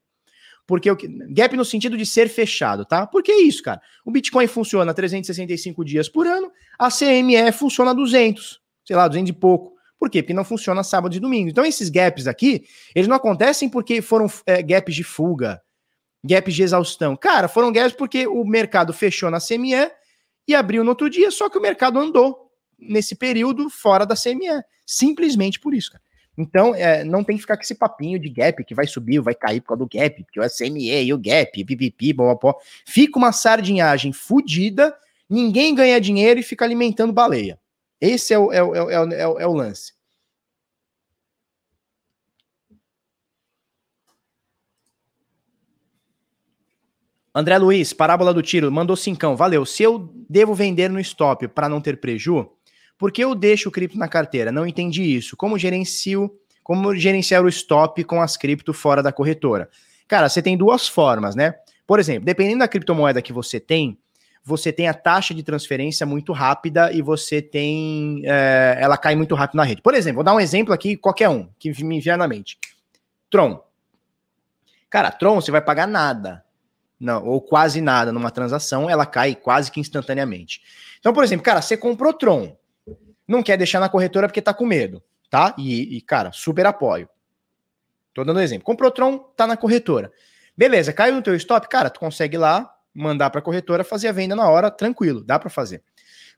porque 0.67 0.89
o 0.89 0.97
gap 1.29 1.55
no 1.55 1.63
sentido 1.63 1.97
de 1.97 2.05
ser 2.05 2.27
fechado, 2.27 2.85
tá? 2.85 3.05
Porque 3.05 3.31
é 3.31 3.41
isso, 3.41 3.61
cara. 3.61 3.81
O 4.03 4.11
Bitcoin 4.11 4.47
funciona 4.47 4.93
365 4.93 5.85
dias 5.85 6.09
por 6.09 6.25
ano, 6.25 6.51
a 6.77 6.89
CME 6.89 7.51
funciona 7.51 7.93
200, 7.93 8.59
sei 8.83 8.95
lá, 8.95 9.07
200 9.07 9.29
e 9.29 9.33
pouco. 9.33 9.75
Por 9.97 10.09
quê? 10.09 10.21
Porque 10.21 10.33
não 10.33 10.43
funciona 10.43 10.83
sábado 10.83 11.15
e 11.15 11.19
domingo. 11.19 11.49
Então, 11.49 11.65
esses 11.65 11.89
gaps 11.89 12.27
aqui, 12.27 12.65
eles 12.93 13.07
não 13.07 13.15
acontecem 13.15 13.69
porque 13.69 14.01
foram 14.01 14.27
é, 14.45 14.61
gaps 14.61 14.93
de 14.93 15.03
fuga, 15.03 15.61
gaps 16.23 16.53
de 16.53 16.63
exaustão. 16.63 17.15
Cara, 17.15 17.47
foram 17.47 17.71
gaps 17.71 17.93
porque 17.93 18.27
o 18.27 18.43
mercado 18.43 18.91
fechou 18.91 19.31
na 19.31 19.39
CME 19.39 19.89
e 20.47 20.53
abriu 20.53 20.83
no 20.83 20.89
outro 20.89 21.09
dia, 21.09 21.31
só 21.31 21.49
que 21.49 21.57
o 21.57 21.61
mercado 21.61 21.97
andou 21.99 22.51
nesse 22.77 23.15
período 23.15 23.69
fora 23.69 24.05
da 24.05 24.15
CME. 24.15 24.61
Simplesmente 24.85 25.59
por 25.59 25.73
isso, 25.73 25.91
cara. 25.91 26.03
Então, 26.37 26.75
é, 26.75 27.03
não 27.03 27.23
tem 27.23 27.35
que 27.35 27.41
ficar 27.41 27.55
com 27.55 27.63
esse 27.63 27.75
papinho 27.75 28.19
de 28.19 28.29
gap 28.29 28.63
que 28.63 28.75
vai 28.75 28.85
subir, 28.85 29.19
vai 29.21 29.33
cair 29.33 29.61
por 29.61 29.69
causa 29.69 29.85
do 29.85 29.89
gap, 29.89 30.23
porque 30.23 30.39
o 30.39 30.49
CME 30.49 31.05
e 31.05 31.13
o 31.13 31.17
gap, 31.17 31.63
pipipi, 31.63 32.13
pó. 32.13 32.59
Fica 32.85 33.17
uma 33.17 33.31
sardinhagem 33.31 34.11
fodida, 34.11 34.95
ninguém 35.29 35.73
ganha 35.73 35.99
dinheiro 35.99 36.39
e 36.39 36.43
fica 36.43 36.65
alimentando 36.65 37.13
baleia. 37.13 37.59
Esse 37.99 38.33
é 38.33 38.39
o, 38.39 38.51
é 38.51 38.57
é 38.57 38.93
é 38.93 39.27
o, 39.27 39.39
é 39.39 39.47
o 39.47 39.53
lance. 39.53 39.93
André 47.37 47.57
Luiz, 47.57 47.91
parábola 47.91 48.33
do 48.33 48.41
tiro, 48.41 48.71
mandou 48.71 48.95
cincão, 48.95 49.35
valeu. 49.35 49.65
Se 49.65 49.83
eu 49.83 50.09
devo 50.29 50.53
vender 50.53 50.89
no 50.89 51.01
stop 51.01 51.49
para 51.49 51.67
não 51.67 51.81
ter 51.81 51.99
preju, 51.99 52.49
por 52.97 53.11
que 53.11 53.23
eu 53.23 53.35
deixo 53.35 53.69
o 53.69 53.71
cripto 53.71 53.97
na 53.97 54.07
carteira? 54.07 54.51
Não 54.51 54.65
entendi 54.65 55.03
isso. 55.03 55.35
Como 55.35 55.57
gerencio, 55.57 56.31
como 56.63 56.95
gerenciar 56.95 57.43
o 57.43 57.49
stop 57.49 58.03
com 58.03 58.21
as 58.21 58.37
cripto 58.37 58.73
fora 58.73 59.03
da 59.03 59.11
corretora? 59.11 59.69
Cara, 60.07 60.29
você 60.29 60.41
tem 60.41 60.57
duas 60.57 60.87
formas, 60.87 61.35
né? 61.35 61.55
Por 61.85 61.99
exemplo, 61.99 62.25
dependendo 62.25 62.59
da 62.59 62.67
criptomoeda 62.67 63.21
que 63.21 63.33
você 63.33 63.59
tem, 63.59 63.97
você 64.43 64.71
tem 64.71 64.87
a 64.87 64.93
taxa 64.93 65.33
de 65.33 65.41
transferência 65.41 66.05
muito 66.05 66.31
rápida 66.31 66.91
e 66.93 67.01
você 67.01 67.41
tem. 67.41 68.21
É, 68.23 68.77
ela 68.79 68.95
cai 68.95 69.15
muito 69.15 69.33
rápido 69.33 69.57
na 69.57 69.63
rede. 69.63 69.81
Por 69.81 69.95
exemplo, 69.95 70.17
vou 70.17 70.23
dar 70.23 70.35
um 70.35 70.39
exemplo 70.39 70.73
aqui, 70.73 70.95
qualquer 70.95 71.29
um, 71.29 71.49
que 71.57 71.83
me 71.83 71.99
vier 71.99 72.17
na 72.17 72.27
mente. 72.27 72.57
Tron. 73.29 73.59
Cara, 74.87 75.11
Tron, 75.11 75.41
você 75.41 75.51
vai 75.51 75.61
pagar 75.61 75.87
nada. 75.87 76.45
Não, 76.99 77.25
ou 77.25 77.41
quase 77.41 77.81
nada 77.81 78.11
numa 78.11 78.31
transação, 78.31 78.89
ela 78.89 79.05
cai 79.05 79.35
quase 79.35 79.71
que 79.71 79.79
instantaneamente. 79.79 80.61
Então, 80.99 81.11
por 81.11 81.23
exemplo, 81.23 81.43
cara, 81.43 81.61
você 81.61 81.75
comprou 81.75 82.13
Tron, 82.13 82.55
não 83.27 83.43
quer 83.43 83.57
deixar 83.57 83.79
na 83.79 83.89
corretora 83.89 84.27
porque 84.27 84.41
tá 84.41 84.53
com 84.53 84.65
medo, 84.65 85.03
tá? 85.29 85.55
E, 85.57 85.97
e 85.97 86.01
cara, 86.01 86.31
super 86.31 86.65
apoio. 86.65 87.09
Tô 88.13 88.23
dando 88.23 88.39
exemplo. 88.39 88.65
Comprou 88.65 88.91
Tron, 88.91 89.17
tá 89.17 89.45
na 89.45 89.57
corretora. 89.57 90.11
Beleza, 90.57 90.93
caiu 90.93 91.15
no 91.15 91.21
teu 91.21 91.35
stop, 91.35 91.67
cara, 91.67 91.89
tu 91.89 91.99
consegue 91.99 92.37
lá 92.37 92.71
mandar 92.93 93.29
para 93.29 93.39
a 93.39 93.43
corretora 93.43 93.83
fazer 93.83 94.07
a 94.07 94.11
venda 94.13 94.35
na 94.35 94.49
hora, 94.49 94.71
tranquilo, 94.71 95.21
dá 95.21 95.37
para 95.37 95.49
fazer. 95.49 95.83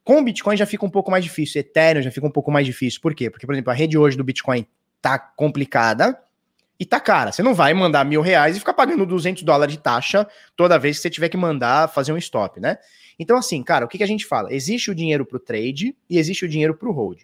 Com 0.03 0.19
o 0.19 0.23
Bitcoin 0.23 0.57
já 0.57 0.65
fica 0.65 0.85
um 0.85 0.89
pouco 0.89 1.11
mais 1.11 1.23
difícil, 1.23 1.59
Ethereum 1.59 2.01
já 2.01 2.09
fica 2.09 2.25
um 2.25 2.31
pouco 2.31 2.49
mais 2.49 2.65
difícil. 2.65 2.99
Por 2.99 3.13
quê? 3.13 3.29
Porque, 3.29 3.45
por 3.45 3.53
exemplo, 3.53 3.71
a 3.71 3.75
rede 3.75 3.97
hoje 3.97 4.17
do 4.17 4.23
Bitcoin 4.23 4.65
tá 5.01 5.19
complicada 5.19 6.19
e 6.79 6.85
tá 6.85 6.99
cara. 6.99 7.31
Você 7.31 7.43
não 7.43 7.53
vai 7.53 7.73
mandar 7.73 8.03
mil 8.05 8.21
reais 8.21 8.55
e 8.55 8.59
ficar 8.59 8.73
pagando 8.73 9.05
200 9.05 9.43
dólares 9.43 9.75
de 9.75 9.81
taxa 9.81 10.27
toda 10.55 10.79
vez 10.79 10.97
que 10.97 11.03
você 11.03 11.09
tiver 11.09 11.29
que 11.29 11.37
mandar 11.37 11.89
fazer 11.89 12.13
um 12.13 12.17
stop, 12.17 12.59
né? 12.59 12.77
Então, 13.19 13.37
assim, 13.37 13.63
cara, 13.63 13.85
o 13.85 13.87
que, 13.87 13.97
que 13.97 14.03
a 14.03 14.07
gente 14.07 14.25
fala? 14.25 14.53
Existe 14.53 14.91
o 14.91 14.95
dinheiro 14.95 15.25
para 15.25 15.37
o 15.37 15.39
trade 15.39 15.95
e 16.09 16.17
existe 16.17 16.45
o 16.45 16.47
dinheiro 16.47 16.75
para 16.75 16.87
o 16.87 16.91
hold. 16.91 17.21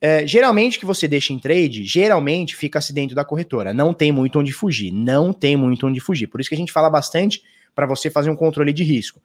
É, 0.00 0.26
geralmente 0.26 0.80
que 0.80 0.84
você 0.84 1.06
deixa 1.06 1.32
em 1.32 1.38
trade, 1.38 1.84
geralmente 1.84 2.56
fica-se 2.56 2.92
dentro 2.92 3.14
da 3.14 3.24
corretora. 3.24 3.72
Não 3.72 3.94
tem 3.94 4.10
muito 4.10 4.38
onde 4.38 4.52
fugir. 4.52 4.90
Não 4.90 5.32
tem 5.32 5.56
muito 5.56 5.86
onde 5.86 6.00
fugir. 6.00 6.26
Por 6.26 6.40
isso 6.40 6.48
que 6.48 6.56
a 6.56 6.58
gente 6.58 6.72
fala 6.72 6.90
bastante 6.90 7.42
para 7.74 7.86
você 7.86 8.10
fazer 8.10 8.28
um 8.28 8.36
controle 8.36 8.72
de 8.72 8.82
risco. 8.82 9.22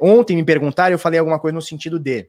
Ontem 0.00 0.36
me 0.36 0.44
perguntaram, 0.44 0.92
eu 0.92 0.98
falei 0.98 1.18
alguma 1.18 1.38
coisa 1.38 1.54
no 1.54 1.62
sentido 1.62 1.98
de 1.98 2.28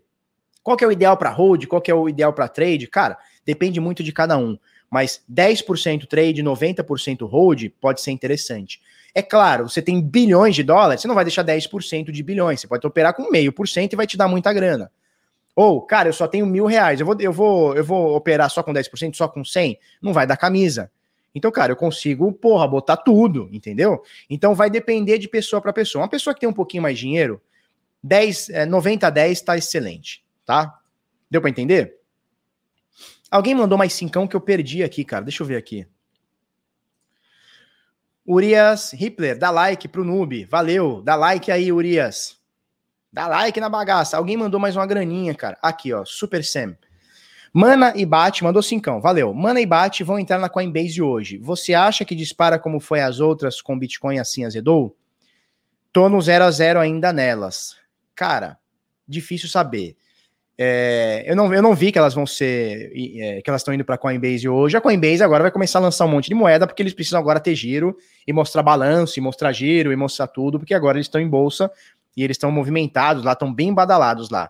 qual 0.62 0.78
que 0.78 0.84
é 0.84 0.88
o 0.88 0.92
ideal 0.92 1.18
para 1.18 1.30
hold, 1.30 1.66
qual 1.66 1.82
que 1.82 1.92
é 1.92 1.96
o 1.96 2.08
ideal 2.08 2.32
para 2.32 2.48
trade? 2.48 2.88
Cara, 2.88 3.18
depende 3.46 3.80
muito 3.80 4.04
de 4.04 4.12
cada 4.12 4.38
um. 4.38 4.58
Mas 4.90 5.24
10% 5.32 6.06
trade, 6.06 6.44
90% 6.44 7.28
hold 7.28 7.70
pode 7.82 8.02
ser 8.02 8.12
interessante. 8.12 8.80
É 9.16 9.22
claro, 9.22 9.70
você 9.70 9.82
tem 9.82 10.02
bilhões 10.02 10.56
de 10.56 10.64
dólares, 10.64 11.02
você 11.02 11.08
não 11.08 11.16
vai 11.16 11.24
deixar 11.24 11.44
10% 11.44 12.12
de 12.12 12.24
bilhões. 12.24 12.62
Você 12.62 12.68
pode 12.68 12.86
operar 12.86 13.14
com 13.14 13.30
meio 13.30 13.54
por 13.54 13.68
cento 13.68 13.94
e 13.94 13.96
vai 13.96 14.08
te 14.08 14.18
dar 14.18 14.28
muita 14.28 14.52
grana. 14.52 14.92
Ou, 15.56 15.82
cara, 15.82 16.10
eu 16.10 16.14
só 16.14 16.28
tenho 16.28 16.48
mil 16.48 16.66
reais, 16.66 17.00
eu 17.00 17.06
vou, 17.06 17.16
eu 17.20 17.32
vou, 17.32 17.76
eu 17.76 17.84
vou 17.84 18.16
operar 18.16 18.50
só 18.50 18.64
com 18.64 18.74
10%, 18.74 19.16
só 19.16 19.28
com 19.28 19.46
100? 19.46 19.78
Não 20.02 20.12
vai 20.12 20.26
dar 20.26 20.36
camisa. 20.36 20.92
Então, 21.36 21.52
cara, 21.52 21.72
eu 21.72 21.76
consigo, 21.76 22.32
porra, 22.32 22.68
botar 22.68 22.98
tudo, 22.98 23.50
entendeu? 23.52 24.04
Então 24.30 24.56
vai 24.56 24.70
depender 24.70 25.20
de 25.20 25.28
pessoa 25.28 25.62
para 25.62 25.72
pessoa. 25.72 26.02
Uma 26.02 26.10
pessoa 26.10 26.34
que 26.34 26.40
tem 26.40 26.50
um 26.50 26.54
pouquinho 26.54 26.82
mais 26.82 26.98
de 26.98 27.06
dinheiro, 27.06 27.42
10, 28.04 28.50
é, 28.50 28.66
90 28.66 29.08
a 29.08 29.10
10 29.10 29.42
tá 29.42 29.58
excelente, 29.58 30.24
tá? 30.46 30.80
Deu 31.30 31.40
para 31.40 31.50
entender? 31.50 31.98
Alguém 33.30 33.56
mandou 33.56 33.78
mais 33.78 33.94
cincão 33.94 34.28
que 34.28 34.36
eu 34.36 34.42
perdi 34.42 34.84
aqui, 34.84 35.04
cara. 35.04 35.24
Deixa 35.24 35.42
eu 35.42 35.48
ver 35.48 35.58
aqui. 35.58 35.88
Urias 38.26 38.94
Hippler, 38.94 39.38
dá 39.38 39.50
like 39.50 39.88
pro 39.88 40.04
noob. 40.04 40.46
Valeu, 40.46 41.02
dá 41.02 41.16
like 41.16 41.52
aí, 41.52 41.72
Urias. 41.72 42.38
Dá 43.12 43.28
like 43.28 43.60
na 43.60 43.70
bagaça. 43.70 44.18
Alguém 44.18 44.38
mandou 44.38 44.60
mais 44.60 44.76
uma 44.76 44.88
graninha, 44.88 45.36
cara. 45.36 45.58
Aqui, 45.62 45.94
ó, 45.94 46.04
Super 46.06 46.44
Sam. 46.44 46.76
Mana 47.54 47.94
e 47.96 48.04
Bate 48.04 48.44
mandou 48.44 48.64
cincão, 48.64 49.00
valeu. 49.00 49.32
Mana 49.32 49.62
e 49.62 49.66
Bate 49.66 50.04
vão 50.04 50.18
entrar 50.18 50.40
na 50.40 50.50
Coinbase 50.50 51.00
hoje. 51.00 51.38
Você 51.38 51.76
acha 51.76 52.04
que 52.04 52.16
dispara 52.16 52.58
como 52.58 52.80
foi 52.80 53.00
as 53.02 53.20
outras 53.20 53.62
com 53.62 53.78
Bitcoin 53.78 54.18
assim 54.18 54.44
azedou? 54.44 54.98
Tô 55.92 56.10
no 56.10 56.20
0 56.20 56.46
a 56.46 56.50
0 56.50 56.80
ainda 56.80 57.14
nelas. 57.14 57.76
Cara, 58.16 58.58
difícil 59.08 59.48
saber. 59.48 59.96
É, 60.66 61.26
eu, 61.28 61.36
não, 61.36 61.54
eu 61.54 61.62
não 61.62 61.76
vi 61.76 61.92
que 61.92 61.98
elas 61.98 62.14
vão 62.14 62.26
ser. 62.26 62.90
É, 62.96 63.42
que 63.42 63.50
elas 63.50 63.60
estão 63.60 63.74
indo 63.74 63.84
para 63.84 63.98
Coinbase 63.98 64.48
hoje. 64.48 64.78
A 64.78 64.82
Coinbase 64.82 65.22
agora 65.22 65.44
vai 65.44 65.52
começar 65.52 65.80
a 65.80 65.82
lançar 65.82 66.06
um 66.06 66.08
monte 66.08 66.30
de 66.30 66.36
moeda, 66.36 66.66
porque 66.66 66.82
eles 66.82 66.94
precisam 66.94 67.20
agora 67.20 67.38
ter 67.38 67.54
giro 67.54 67.98
e 68.26 68.32
mostrar 68.32 68.64
balanço, 68.64 69.20
e 69.20 69.22
mostrar 69.22 69.52
giro 69.52 69.92
e 69.92 69.96
mostrar 69.98 70.28
tudo, 70.28 70.58
porque 70.58 70.74
agora 70.74 70.96
eles 70.98 71.08
estão 71.08 71.20
em 71.20 71.28
bolsa 71.28 71.70
e 72.16 72.24
eles 72.24 72.36
estão 72.36 72.50
movimentados 72.50 73.26
lá, 73.26 73.34
estão 73.34 73.54
bem 73.54 73.74
badalados 73.74 74.30
lá. 74.30 74.50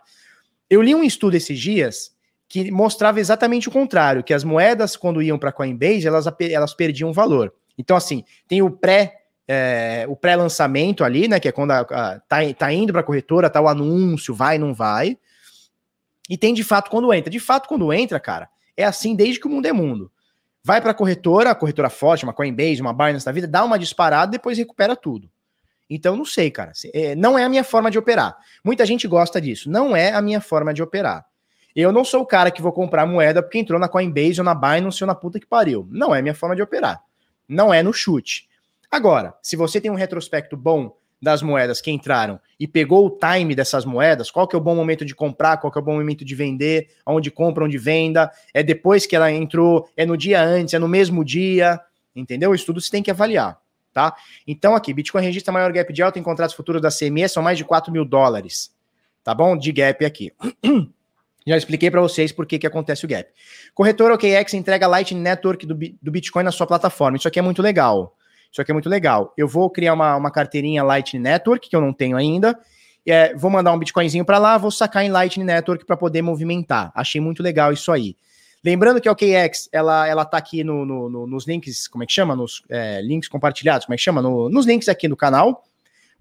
Eu 0.70 0.84
li 0.84 0.94
um 0.94 1.04
estudo 1.04 1.34
esses 1.34 1.58
dias 1.58 2.12
que 2.48 2.70
mostrava 2.70 3.20
exatamente 3.20 3.68
o 3.68 3.72
contrário, 3.72 4.24
que 4.24 4.36
as 4.36 4.44
moedas, 4.44 4.96
quando 4.96 5.20
iam 5.20 5.40
para 5.40 5.52
Coinbase, 5.52 6.06
elas, 6.06 6.28
elas 6.40 6.76
perdiam 6.76 7.12
valor. 7.12 7.52
Então, 7.76 7.98
assim, 7.98 8.24
tem 8.48 8.62
o 8.62 8.70
pré. 8.70 9.22
É, 9.46 10.06
o 10.08 10.16
pré-lançamento 10.16 11.04
ali, 11.04 11.28
né? 11.28 11.38
Que 11.38 11.50
é 11.50 11.52
quando 11.52 11.72
a, 11.72 11.80
a, 11.82 12.20
tá, 12.20 12.38
tá 12.58 12.72
indo 12.72 12.94
para 12.94 13.02
a 13.02 13.04
corretora, 13.04 13.50
tá 13.50 13.60
o 13.60 13.68
anúncio, 13.68 14.34
vai, 14.34 14.58
não 14.58 14.74
vai. 14.74 15.18
E 16.30 16.38
tem 16.38 16.54
de 16.54 16.64
fato 16.64 16.90
quando 16.90 17.14
entra. 17.14 17.30
De 17.30 17.40
fato, 17.40 17.68
quando 17.68 17.92
entra, 17.92 18.20
cara, 18.20 18.50
é 18.76 18.84
assim 18.84 19.16
desde 19.16 19.40
que 19.40 19.48
o 19.48 19.50
mundo 19.50 19.66
é 19.66 19.74
mundo. 19.74 20.12
Vai 20.64 20.82
para 20.82 20.92
a 20.92 20.94
corretora, 20.94 21.52
a 21.52 21.56
corretora 21.56 21.90
forte, 21.90 22.24
uma 22.24 22.34
Coinbase, 22.34 22.82
uma 22.82 22.94
Binance 22.94 23.26
da 23.26 23.32
vida, 23.32 23.48
dá 23.48 23.66
uma 23.66 23.78
disparada, 23.78 24.32
depois 24.32 24.58
recupera 24.58 24.96
tudo. 24.96 25.30
Então, 25.90 26.16
não 26.16 26.26
sei, 26.26 26.50
cara. 26.50 26.72
É, 26.94 27.16
não 27.16 27.38
é 27.38 27.44
a 27.44 27.50
minha 27.50 27.64
forma 27.64 27.92
de 27.92 28.00
operar. 28.00 28.38
Muita 28.64 28.86
gente 28.86 29.08
gosta 29.08 29.42
disso. 29.42 29.70
Não 29.70 29.96
é 29.96 30.14
a 30.14 30.22
minha 30.22 30.40
forma 30.40 30.74
de 30.74 30.82
operar. 30.82 31.26
Eu 31.76 31.92
não 31.92 32.06
sou 32.06 32.22
o 32.22 32.26
cara 32.26 32.52
que 32.52 32.62
vou 32.62 32.72
comprar 32.72 33.06
moeda 33.06 33.42
porque 33.42 33.58
entrou 33.58 33.80
na 33.80 33.90
Coinbase 33.90 34.40
ou 34.40 34.46
na 34.46 34.56
Binance 34.56 35.04
ou 35.04 35.08
na 35.08 35.16
puta 35.16 35.40
que 35.40 35.46
pariu. 35.46 35.88
Não 35.92 36.16
é 36.16 36.20
a 36.20 36.22
minha 36.22 36.36
forma 36.36 36.56
de 36.56 36.62
operar. 36.62 37.02
Não 37.48 37.74
é 37.74 37.84
no 37.84 37.92
chute. 37.92 38.48
Agora, 38.90 39.36
se 39.42 39.56
você 39.56 39.82
tem 39.82 39.92
um 39.92 39.96
retrospecto 39.96 40.56
bom 40.56 40.96
das 41.24 41.42
moedas 41.42 41.82
que 41.82 41.90
entraram 41.90 42.40
e 42.60 42.68
pegou 42.68 43.06
o 43.06 43.10
time 43.10 43.56
dessas 43.56 43.86
moedas, 43.86 44.30
qual 44.30 44.48
que 44.48 44.56
é 44.56 44.60
o 44.60 44.62
bom 44.62 44.76
momento 44.76 45.06
de 45.06 45.16
comprar, 45.16 45.58
qual 45.58 45.72
que 45.72 45.80
é 45.80 45.82
o 45.82 45.86
bom 45.86 45.96
momento 45.96 46.24
de 46.24 46.36
vender, 46.36 46.90
onde 47.06 47.32
compra, 47.32 47.64
onde 47.64 47.78
venda, 47.78 48.32
é 48.54 48.62
depois 48.62 49.06
que 49.06 49.16
ela 49.16 49.32
entrou, 49.32 49.90
é 49.96 50.06
no 50.06 50.18
dia 50.18 50.44
antes, 50.44 50.74
é 50.74 50.80
no 50.80 50.88
mesmo 50.88 51.24
dia, 51.24 51.80
entendeu? 52.16 52.54
Isso 52.54 52.66
tudo 52.66 52.82
você 52.82 52.92
tem 52.92 53.02
que 53.02 53.12
avaliar 53.12 53.64
tá? 53.94 54.16
Então 54.46 54.76
aqui, 54.76 54.94
Bitcoin 54.94 55.24
registra 55.24 55.54
maior 55.54 55.72
gap 55.72 55.94
de 55.94 56.02
alta 56.02 56.18
em 56.18 56.24
contratos 56.24 56.56
futuros 56.56 56.82
da 56.82 56.90
CME, 56.90 57.30
são 57.30 57.44
mais 57.44 57.58
de 57.58 57.64
4 57.64 57.92
mil 57.94 58.04
dólares, 58.04 58.74
tá 59.24 59.34
bom? 59.34 59.56
De 59.56 59.72
gap 59.72 60.04
aqui. 60.04 60.34
Já 61.46 61.58
expliquei 61.58 61.92
para 61.92 62.02
vocês 62.02 62.32
por 62.32 62.46
que, 62.46 62.58
que 62.58 62.66
acontece 62.66 63.06
o 63.06 63.08
gap. 63.08 63.30
Corretora 63.74 64.16
OKX 64.16 64.54
entrega 64.54 64.88
Lightning 64.88 65.22
Network 65.22 65.66
do, 65.66 65.76
do 66.02 66.12
Bitcoin 66.12 66.44
na 66.44 66.52
sua 66.52 66.66
plataforma. 66.66 67.18
Isso 67.18 67.28
aqui 67.28 67.38
é 67.38 67.42
muito 67.42 67.62
legal. 67.62 68.16
Isso 68.54 68.62
aqui 68.62 68.72
é 68.72 68.74
muito 68.74 68.88
legal. 68.88 69.34
Eu 69.36 69.48
vou 69.48 69.68
criar 69.68 69.94
uma, 69.94 70.16
uma 70.16 70.30
carteirinha 70.30 70.84
Lightning 70.84 71.24
Network, 71.24 71.68
que 71.68 71.76
eu 71.76 71.82
não 71.82 71.92
tenho 71.92 72.16
ainda. 72.16 72.56
É, 73.04 73.34
vou 73.36 73.50
mandar 73.50 73.74
um 73.74 73.80
Bitcoinzinho 73.80 74.24
para 74.24 74.38
lá, 74.38 74.60
vou 74.60 74.70
sacar 74.70 75.04
em 75.04 75.10
Lightning 75.10 75.44
Network 75.44 75.84
para 75.86 75.98
poder 75.98 76.22
movimentar. 76.22 76.92
Achei 76.94 77.20
muito 77.20 77.42
legal 77.42 77.74
isso 77.74 77.92
aí. 77.92 78.16
Lembrando 78.64 79.02
que 79.02 79.10
a 79.10 79.12
OKX, 79.12 79.70
ela, 79.72 80.08
ela 80.08 80.24
tá 80.24 80.38
aqui 80.38 80.64
no, 80.64 80.86
no, 80.86 81.10
no 81.10 81.26
nos 81.26 81.48
links, 81.48 81.88
como 81.88 82.04
é 82.04 82.08
que 82.08 82.14
chama? 82.14 82.36
Nos 82.36 82.64
é, 82.70 83.02
links 83.02 83.28
compartilhados, 83.28 83.88
como 83.88 83.96
é 83.96 83.98
que 83.98 84.04
chama? 84.04 84.22
No, 84.22 84.48
nos 84.50 84.68
links 84.68 84.88
aqui 84.88 85.08
do 85.08 85.18
canal. 85.18 85.64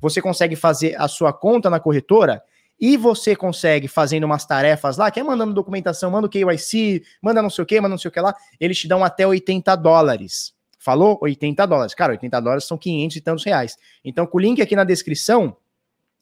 Você 0.00 0.22
consegue 0.22 0.56
fazer 0.56 0.96
a 0.98 1.08
sua 1.08 1.34
conta 1.34 1.68
na 1.68 1.78
corretora 1.78 2.42
e 2.80 2.96
você 2.96 3.36
consegue 3.36 3.88
fazendo 3.88 4.24
umas 4.24 4.46
tarefas 4.46 4.96
lá, 4.96 5.10
que 5.10 5.20
é 5.20 5.22
mandando 5.22 5.52
documentação, 5.52 6.10
manda 6.10 6.26
o 6.26 6.30
KYC, 6.30 7.04
manda 7.20 7.42
não 7.42 7.50
sei 7.50 7.62
o 7.62 7.66
que, 7.66 7.78
manda 7.78 7.90
não 7.90 7.98
sei 7.98 8.08
o 8.08 8.12
que 8.12 8.20
lá, 8.20 8.34
eles 8.58 8.78
te 8.78 8.88
dão 8.88 9.04
até 9.04 9.26
80 9.26 9.76
dólares. 9.76 10.54
Falou? 10.82 11.16
80 11.22 11.64
dólares. 11.64 11.94
Cara, 11.94 12.12
80 12.12 12.40
dólares 12.40 12.64
são 12.64 12.76
500 12.76 13.16
e 13.16 13.20
tantos 13.20 13.44
reais. 13.44 13.78
Então, 14.04 14.26
com 14.26 14.36
o 14.36 14.40
link 14.40 14.60
aqui 14.60 14.74
na 14.74 14.82
descrição, 14.82 15.56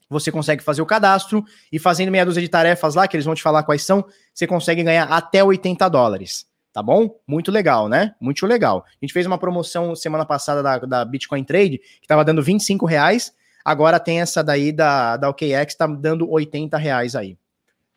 você 0.07 0.31
consegue 0.31 0.63
fazer 0.63 0.83
o 0.83 0.85
cadastro 0.85 1.43
e 1.71 1.79
fazendo 1.79 2.11
meia 2.11 2.23
dúzia 2.23 2.43
de 2.43 2.47
tarefas 2.47 2.93
lá, 2.93 3.07
que 3.07 3.15
eles 3.15 3.25
vão 3.25 3.33
te 3.33 3.41
falar 3.41 3.63
quais 3.63 3.81
são, 3.83 4.05
você 4.31 4.45
consegue 4.45 4.83
ganhar 4.83 5.05
até 5.05 5.43
80 5.43 5.89
dólares. 5.89 6.45
Tá 6.71 6.83
bom? 6.83 7.19
Muito 7.25 7.51
legal, 7.51 7.89
né? 7.89 8.13
Muito 8.21 8.45
legal. 8.45 8.85
A 8.87 9.03
gente 9.03 9.13
fez 9.13 9.25
uma 9.25 9.39
promoção 9.39 9.95
semana 9.95 10.25
passada 10.25 10.61
da, 10.61 10.77
da 10.77 11.05
Bitcoin 11.05 11.43
Trade, 11.43 11.79
que 11.99 12.07
tava 12.07 12.23
dando 12.23 12.43
25 12.43 12.85
reais. 12.85 13.33
Agora 13.65 13.99
tem 13.99 14.21
essa 14.21 14.43
daí 14.43 14.71
da, 14.71 15.17
da 15.17 15.29
OKX, 15.29 15.73
tá 15.75 15.87
dando 15.87 16.29
80 16.29 16.77
reais 16.77 17.15
aí. 17.15 17.35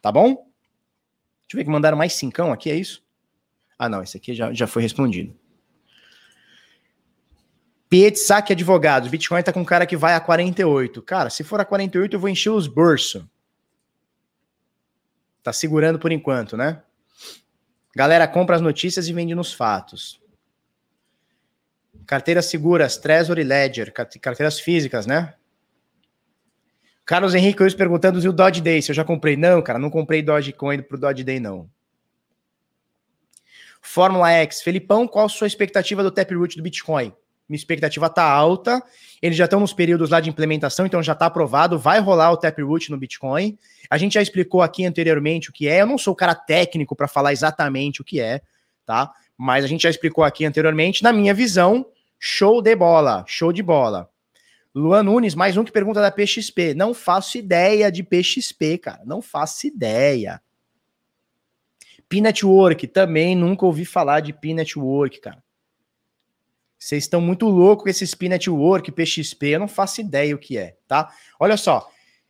Tá 0.01 0.11
bom? 0.11 0.29
Deixa 0.29 1.53
eu 1.53 1.59
ver 1.59 1.65
que 1.65 1.71
mandaram 1.71 1.99
mais 1.99 2.15
cincão 2.15 2.51
aqui, 2.51 2.71
é 2.71 2.75
isso? 2.75 3.05
Ah, 3.79 3.89
não, 3.89 4.03
esse 4.03 4.17
aqui 4.17 4.33
já, 4.33 4.51
já 4.53 4.67
foi 4.67 4.83
respondido. 4.83 5.44
Pietsak 7.95 8.53
Advogados, 8.53 9.09
Bitcoin 9.09 9.41
tá 9.41 9.53
com 9.53 9.61
um 9.61 9.65
cara 9.65 9.87
que 9.87 9.97
vai 9.97 10.15
a 10.15 10.21
48. 10.21 11.01
Cara, 11.01 11.31
se 11.31 11.45
for 11.45 11.61
a 11.61 11.65
48, 11.65 12.17
eu 12.17 12.19
vou 12.19 12.29
encher 12.29 12.51
os 12.51 12.67
bolsos. 12.67 13.25
Tá 15.45 15.53
segurando 15.53 15.97
por 15.97 16.11
enquanto, 16.11 16.57
né? 16.57 16.83
Galera 17.95 18.27
compra 18.27 18.57
as 18.57 18.61
notícias 18.61 19.07
e 19.07 19.13
vende 19.13 19.33
nos 19.33 19.53
fatos. 19.53 20.21
Carteiras 22.05 22.47
seguras, 22.47 22.97
Treasury 22.97 23.45
Ledger, 23.45 23.93
carteiras 23.93 24.59
físicas, 24.59 25.07
né? 25.07 25.33
Carlos 27.07 27.33
Henrique 27.33 27.63
hoje 27.63 27.77
perguntando 27.77 28.21
se 28.21 28.29
o 28.29 28.33
Dodge 28.33 28.61
Day, 28.61 28.83
se 28.83 28.91
eu 28.91 28.97
já 28.97 29.05
comprei. 29.05 29.37
Não, 29.37 29.63
cara, 29.63 29.79
não 29.79 29.89
comprei 29.89 30.21
Dogecoin 30.21 30.83
pro 30.83 30.99
Dodge 30.99 31.23
Day, 31.23 31.39
não. 31.39 31.71
Fórmula 33.81 34.33
X. 34.33 34.63
Felipão, 34.63 35.07
qual 35.07 35.27
a 35.27 35.29
sua 35.29 35.47
expectativa 35.47 36.03
do 36.03 36.11
Taproot 36.11 36.57
do 36.57 36.63
Bitcoin? 36.65 37.15
Minha 37.49 37.59
expectativa 37.59 38.09
tá 38.09 38.25
alta. 38.25 38.83
Eles 39.21 39.37
já 39.37 39.45
estão 39.45 39.61
nos 39.61 39.73
períodos 39.73 40.11
lá 40.11 40.21
de 40.21 40.29
implementação, 40.31 40.87
então 40.87 41.03
já 41.03 41.13
está 41.13 41.27
aprovado, 41.27 41.79
vai 41.79 41.99
rolar 42.01 42.33
o 42.33 42.37
Taproot 42.37 42.91
no 42.91 42.99
Bitcoin. 42.99 43.59
A 43.91 43.99
gente 43.99 44.15
já 44.15 44.23
explicou 44.23 44.63
aqui 44.63 44.85
anteriormente 44.85 45.51
o 45.51 45.53
que 45.53 45.69
é. 45.69 45.83
Eu 45.83 45.87
não 45.87 45.99
sou 45.99 46.13
o 46.13 46.17
cara 46.17 46.35
técnico 46.35 46.97
para 46.97 47.09
falar 47.09 47.33
exatamente 47.33 48.01
o 48.01 48.05
que 48.05 48.21
é, 48.21 48.41
tá? 48.85 49.13
Mas 49.37 49.65
a 49.65 49.69
gente 49.69 49.83
já 49.83 49.91
explicou 49.91 50.25
aqui 50.25 50.45
anteriormente. 50.45 51.03
Na 51.03 51.13
minha 51.13 51.35
visão, 51.35 51.87
show 52.19 52.63
de 52.63 52.75
bola, 52.75 53.25
show 53.27 53.53
de 53.53 53.63
bola. 53.63 54.09
Luan 54.75 55.05
Nunes, 55.05 55.35
mais 55.35 55.57
um 55.57 55.63
que 55.63 55.71
pergunta 55.71 56.01
da 56.01 56.11
PXP. 56.11 56.75
Não 56.75 56.93
faço 56.93 57.39
ideia 57.39 57.93
de 57.93 58.03
PXP, 58.03 58.79
cara. 58.79 59.03
Não 59.05 59.23
faço 59.23 59.67
ideia. 59.67 60.43
P-Network, 62.09 62.87
também 62.89 63.37
nunca 63.37 63.65
ouvi 63.67 63.85
falar 63.85 64.21
de 64.21 64.33
P-Network, 64.33 65.21
cara. 65.21 65.43
Vocês 66.85 67.05
estão 67.05 67.19
muito 67.19 67.49
loucos 67.49 67.85
com 67.85 67.89
esse 67.89 68.05
Spin 68.05 68.29
Network, 68.29 68.93
PXP, 68.93 69.47
eu 69.47 69.61
não 69.61 69.67
faço 69.67 70.03
ideia 70.03 70.35
o 70.35 70.39
que 70.39 70.59
é, 70.59 70.77
tá? 70.87 71.11
Olha 71.41 71.57
só. 71.57 71.89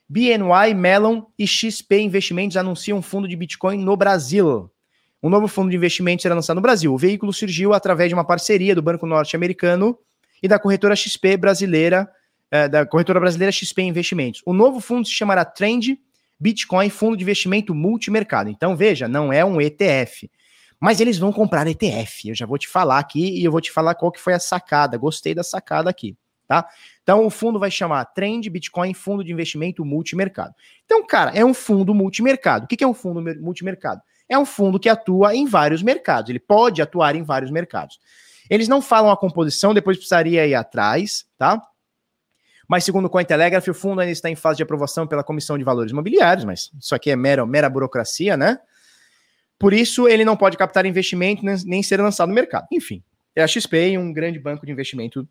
BNY, 0.09 0.75
Melon 0.77 1.25
e 1.37 1.45
XP 1.45 1.99
Investimentos 1.99 2.57
anunciam 2.57 2.99
um 2.99 3.03
fundo 3.03 3.27
de 3.27 3.35
Bitcoin 3.35 3.79
no 3.79 3.97
Brasil. 3.97 4.71
Um 5.21 5.29
novo 5.29 5.49
fundo 5.49 5.71
de 5.71 5.77
investimento 5.77 6.23
será 6.23 6.37
lançado 6.37 6.55
no 6.55 6.63
Brasil. 6.63 6.95
O 6.95 6.97
veículo 6.97 7.33
surgiu 7.33 7.75
através 7.75 8.11
de 8.11 8.15
uma 8.15 8.25
parceria 8.25 8.77
do 8.77 8.83
Banco 8.83 9.09
Norte-Americano 9.09 9.99
e 10.41 10.47
da 10.47 10.57
corretora 10.57 10.95
XP 10.95 11.37
brasileira, 11.37 12.09
é, 12.49 12.69
da 12.69 12.87
corretora 12.87 13.19
brasileira 13.19 13.51
XP 13.51 13.83
Investimentos. 13.83 14.41
O 14.47 14.53
novo 14.53 14.79
fundo 14.79 15.05
se 15.05 15.15
chamará 15.15 15.45
Trend 15.45 15.99
Bitcoin 16.39 16.91
Fundo 16.91 17.17
de 17.17 17.25
Investimento 17.25 17.75
Multimercado. 17.75 18.49
Então, 18.49 18.77
veja, 18.77 19.09
não 19.09 19.33
é 19.33 19.45
um 19.45 19.61
ETF. 19.61 20.31
Mas 20.81 21.01
eles 21.01 21.18
vão 21.18 21.33
comprar 21.33 21.66
ETF. 21.66 22.29
Eu 22.29 22.35
já 22.35 22.47
vou 22.47 22.59
te 22.59 22.68
falar 22.68 22.99
aqui 22.99 23.41
e 23.41 23.45
eu 23.45 23.53
vou 23.53 23.61
te 23.61 23.70
falar 23.70 23.95
qual 23.95 24.12
que 24.12 24.20
foi 24.20 24.35
a 24.35 24.39
sacada. 24.39 24.99
Gostei 24.99 25.35
da 25.35 25.43
sacada 25.43 25.89
aqui, 25.89 26.16
tá? 26.47 26.68
Então 27.03 27.27
o 27.27 27.31
fundo 27.31 27.59
vai 27.59 27.70
chamar 27.70 28.05
Trend 28.07 28.49
Bitcoin 28.49 28.95
Fundo 28.95 29.25
de 29.25 29.33
Investimento 29.33 29.85
Multimercado. 29.85 30.55
Então, 30.85 31.07
cara, 31.07 31.31
é 31.35 31.45
um 31.45 31.55
fundo 31.55 31.95
multimercado. 31.95 32.64
O 32.64 32.68
que 32.68 32.83
é 32.83 32.87
um 32.87 32.95
fundo 32.95 33.22
multimercado? 33.41 34.03
É 34.29 34.39
um 34.39 34.47
fundo 34.47 34.81
que 34.81 34.89
atua 34.89 35.35
em 35.35 35.47
vários 35.47 35.83
mercados. 35.83 36.31
Ele 36.31 36.41
pode 36.41 36.81
atuar 36.81 37.14
em 37.14 37.22
vários 37.22 37.51
mercados. 37.51 37.99
Eles 38.49 38.68
não 38.68 38.83
falam 38.83 39.11
a 39.11 39.16
composição, 39.16 39.72
depois 39.72 39.97
precisaria 39.97 40.47
ir 40.47 40.55
atrás, 40.55 41.27
tá? 41.39 41.62
Mas 42.68 42.85
segundo 42.85 43.07
o 43.07 43.11
Cointelegraph, 43.11 43.68
o 43.68 43.75
fundo 43.75 44.01
ainda 44.01 44.12
está 44.12 44.31
em 44.31 44.37
fase 44.37 44.59
de 44.59 44.62
aprovação 44.62 45.07
pela 45.07 45.22
Comissão 45.22 45.59
de 45.59 45.64
Valores 45.64 45.93
Imobiliários, 45.93 46.45
mas 46.45 46.70
isso 46.79 46.95
aqui 46.95 47.11
é 47.11 47.16
mera, 47.16 47.45
mera 47.47 47.68
burocracia, 47.68 48.37
né? 48.37 48.59
Por 49.59 49.73
isso, 49.73 50.09
ele 50.09 50.25
não 50.25 50.37
pode 50.37 50.57
captar 50.57 50.85
investimento 50.85 51.43
nem 51.65 51.83
ser 51.83 52.01
lançado 52.01 52.29
no 52.29 52.35
mercado. 52.35 52.67
Enfim, 52.73 53.03
é 53.35 53.43
a 53.43 53.47
XP, 53.47 53.97
um 53.99 54.13
grande 54.13 54.39
banco 54.39 54.67
de 54.67 54.73
investimento, 54.73 55.29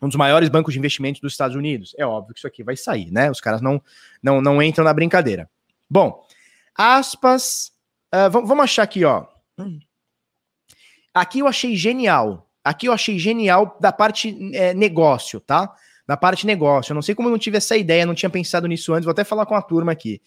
um 0.00 0.08
dos 0.08 0.16
maiores 0.16 0.48
bancos 0.48 0.74
de 0.74 0.78
investimento 0.78 1.20
dos 1.20 1.32
Estados 1.32 1.56
Unidos. 1.56 1.94
É 1.98 2.06
óbvio 2.06 2.34
que 2.34 2.40
isso 2.40 2.46
aqui 2.46 2.62
vai 2.62 2.76
sair, 2.76 3.10
né? 3.10 3.30
Os 3.30 3.40
caras 3.40 3.60
não, 3.60 3.82
não, 4.22 4.40
não 4.40 4.62
entram 4.62 4.84
na 4.84 4.92
brincadeira. 4.92 5.48
Bom, 5.88 6.26
aspas. 6.74 7.72
Uh, 8.14 8.30
vamos 8.30 8.64
achar 8.64 8.82
aqui, 8.82 9.04
ó. 9.04 9.26
Aqui 11.12 11.38
eu 11.38 11.46
achei 11.46 11.74
genial. 11.74 12.50
Aqui 12.62 12.86
eu 12.88 12.92
achei 12.92 13.18
genial 13.18 13.78
da 13.80 13.92
parte 13.92 14.36
é, 14.54 14.74
negócio, 14.74 15.40
tá? 15.40 15.74
Da 16.06 16.16
parte 16.16 16.46
negócio. 16.46 16.92
Eu 16.92 16.94
não 16.94 17.02
sei 17.02 17.14
como 17.14 17.28
eu 17.28 17.32
não 17.32 17.38
tive 17.38 17.56
essa 17.56 17.76
ideia, 17.76 18.04
não 18.04 18.14
tinha 18.14 18.28
pensado 18.28 18.66
nisso 18.66 18.92
antes. 18.92 19.04
Vou 19.04 19.12
até 19.12 19.24
falar 19.24 19.46
com 19.46 19.54
a 19.54 19.62
turma 19.62 19.92
aqui. 19.92 20.20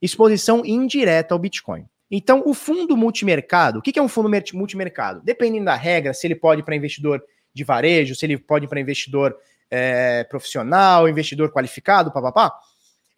Exposição 0.00 0.66
indireta 0.66 1.34
ao 1.34 1.38
Bitcoin. 1.38 1.86
Então, 2.14 2.42
o 2.44 2.52
fundo 2.52 2.94
multimercado, 2.94 3.78
o 3.78 3.82
que 3.82 3.98
é 3.98 4.02
um 4.02 4.06
fundo 4.06 4.28
multimercado? 4.52 5.22
Dependendo 5.24 5.64
da 5.64 5.74
regra, 5.74 6.12
se 6.12 6.26
ele 6.26 6.34
pode 6.34 6.62
para 6.62 6.76
investidor 6.76 7.24
de 7.54 7.64
varejo, 7.64 8.14
se 8.14 8.26
ele 8.26 8.36
pode 8.36 8.68
para 8.68 8.78
investidor 8.78 9.34
é, 9.70 10.22
profissional, 10.24 11.08
investidor 11.08 11.50
qualificado, 11.50 12.12
papapá, 12.12 12.52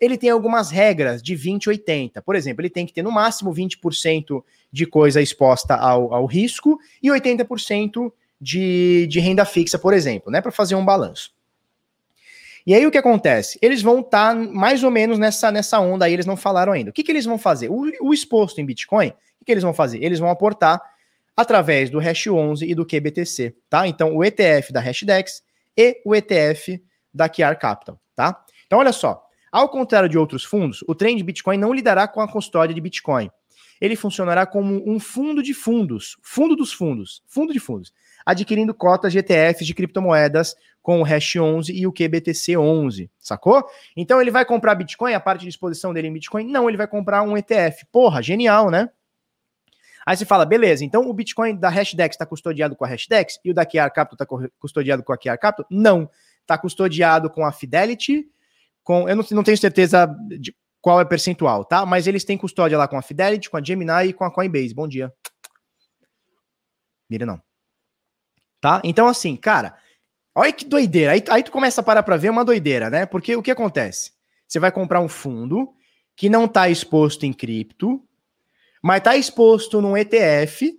ele 0.01 0.17
tem 0.17 0.31
algumas 0.31 0.71
regras 0.71 1.21
de 1.21 1.35
20 1.35 1.65
e 1.65 1.69
80. 1.71 2.23
Por 2.23 2.37
exemplo, 2.37 2.63
ele 2.63 2.71
tem 2.71 2.87
que 2.87 2.93
ter 2.93 3.03
no 3.03 3.11
máximo 3.11 3.53
20% 3.53 4.45
de 4.71 4.87
coisa 4.87 5.21
exposta 5.21 5.75
ao, 5.75 6.15
ao 6.15 6.25
risco 6.25 6.79
e 7.03 7.09
80% 7.09 8.13
de, 8.41 9.09
de 9.09 9.19
renda 9.19 9.45
fixa, 9.45 9.77
por 9.77 9.93
exemplo, 9.93 10.31
né? 10.31 10.41
Para 10.41 10.53
fazer 10.53 10.77
um 10.77 10.85
balanço. 10.85 11.34
E 12.67 12.75
aí 12.75 12.87
o 12.87 12.91
que 12.91 12.97
acontece? 12.97 13.59
Eles 13.61 13.83
vão 13.83 14.01
estar 14.01 14.35
tá 14.35 14.35
mais 14.35 14.83
ou 14.83 14.91
menos 14.91 15.19
nessa, 15.19 15.53
nessa 15.53 15.79
onda 15.81 16.07
aí, 16.07 16.13
eles 16.13 16.27
não 16.27 16.37
falaram 16.37 16.73
ainda. 16.73 16.91
O 16.91 16.93
que, 16.93 17.03
que 17.03 17.13
eles 17.13 17.25
vão 17.25 17.37
fazer? 17.37 17.69
O, 17.69 17.91
o 18.01 18.15
exposto 18.15 18.61
em 18.61 18.65
Bitcoin, 18.65 19.09
o 19.41 19.45
que, 19.45 19.53
eles 19.53 19.63
vão 19.63 19.75
fazer? 19.75 20.03
Eles 20.03 20.19
vão 20.19 20.31
aportar 20.31 20.81
através 21.37 21.91
do 21.91 21.99
Hash 21.99 22.27
11 22.27 22.65
e 22.65 22.75
do 22.75 22.87
QBTC, 22.87 23.55
tá? 23.69 23.87
Então 23.87 24.17
o 24.17 24.25
ETF 24.25 24.73
da 24.73 24.81
Hashdex 24.81 25.43
e 25.77 26.01
o 26.07 26.15
ETF 26.15 26.83
da 27.13 27.29
Kiar 27.29 27.59
Capital, 27.59 28.01
tá? 28.15 28.45
Então 28.67 28.79
olha 28.79 28.93
só, 28.93 29.23
ao 29.53 29.69
contrário 29.69 30.09
de 30.09 30.17
outros 30.17 30.45
fundos, 30.45 30.83
o 30.89 30.95
Trend 30.95 31.23
Bitcoin 31.23 31.59
não 31.59 31.75
lidará 31.75 32.09
com 32.09 32.21
a 32.21 32.31
custódia 32.31 32.75
de 32.75 32.81
Bitcoin. 32.81 33.31
Ele 33.81 33.97
funcionará 33.97 34.47
como 34.47 34.83
um 34.89 34.99
fundo 34.99 35.43
de 35.43 35.53
fundos, 35.53 36.17
fundo 36.23 36.57
dos 36.57 36.73
fundos, 36.73 37.23
fundo 37.27 37.53
de 37.53 37.61
fundos, 37.61 37.93
adquirindo 38.25 38.73
cotas 38.73 39.13
de 39.13 39.19
ETFs 39.19 39.67
de 39.67 39.75
criptomoedas 39.75 40.55
com 40.85 41.01
o 41.01 41.03
Hash 41.03 41.37
11 41.37 41.73
e 41.73 41.87
o 41.87 41.93
QBTC 41.93 42.59
11, 42.59 43.11
sacou? 43.19 43.67
Então 43.97 44.21
ele 44.21 44.31
vai 44.31 44.45
comprar 44.45 44.75
Bitcoin, 44.75 45.15
a 45.15 45.19
parte 45.19 45.41
de 45.41 45.49
exposição 45.49 45.95
dele 45.95 46.09
em 46.09 46.13
Bitcoin? 46.13 46.45
Não, 46.45 46.69
ele 46.69 46.77
vai 46.77 46.87
comprar 46.87 47.23
um 47.23 47.39
ETF. 47.39 47.87
Porra, 47.91 48.23
genial, 48.23 48.71
né? 48.71 48.91
Aí 50.05 50.15
você 50.15 50.27
fala, 50.27 50.45
beleza, 50.45 50.85
então 50.85 51.09
o 51.09 51.15
Bitcoin 51.15 51.57
da 51.57 51.71
Hashdex 51.71 52.15
está 52.15 52.27
custodiado 52.27 52.77
com 52.77 52.85
a 52.85 52.89
Hashdex 52.89 53.41
e 53.43 53.51
o 53.51 53.55
da 53.55 53.65
Kiar 53.65 53.91
Capital 53.95 54.27
está 54.27 54.51
custodiado 54.59 55.03
com 55.03 55.15
a 55.15 55.17
Kiar 55.17 55.41
Capital? 55.41 55.67
Não, 55.71 56.11
está 56.43 56.59
custodiado 56.59 57.31
com 57.31 57.47
a 57.47 57.51
Fidelity, 57.51 58.29
com, 58.83 59.09
eu 59.09 59.17
não, 59.17 59.25
não 59.31 59.43
tenho 59.43 59.57
certeza 59.57 60.07
de 60.39 60.55
qual 60.83 61.01
é 61.01 61.05
percentual, 61.07 61.65
tá? 61.65 61.87
Mas 61.87 62.07
eles 62.07 62.25
têm 62.25 62.37
custódia 62.37 62.77
lá 62.77 62.87
com 62.87 62.99
a 62.99 63.03
Fidelity, 63.03 63.49
com 63.49 63.57
a 63.57 63.63
Gemini 63.63 64.09
e 64.09 64.13
com 64.13 64.23
a 64.23 64.31
Coinbase. 64.31 64.75
Bom 64.75 64.87
dia. 64.87 65.11
Mira 67.09 67.25
não. 67.25 67.41
Tá? 68.61 68.83
Então 68.85 69.09
assim, 69.09 69.35
cara, 69.35 69.79
Olha 70.35 70.53
que 70.53 70.65
doideira. 70.65 71.13
Aí, 71.13 71.23
aí 71.29 71.43
tu 71.43 71.53
começa 71.53 71.81
a 71.81 71.85
parar 71.85 72.03
para 72.03 72.17
ver 72.17 72.31
uma 72.31 72.45
doideira, 72.45 72.91
né? 72.91 73.07
Porque 73.07 73.37
o 73.37 73.43
que 73.43 73.51
acontece? 73.51 74.13
Você 74.47 74.59
vai 74.59 74.73
comprar 74.73 75.01
um 75.01 75.09
fundo 75.09 75.73
que 76.17 76.29
não 76.29 76.45
está 76.47 76.69
exposto 76.69 77.25
em 77.25 77.33
cripto, 77.33 78.03
mas 78.83 78.99
está 78.99 79.17
exposto 79.17 79.81
num 79.81 79.97
ETF 79.97 80.79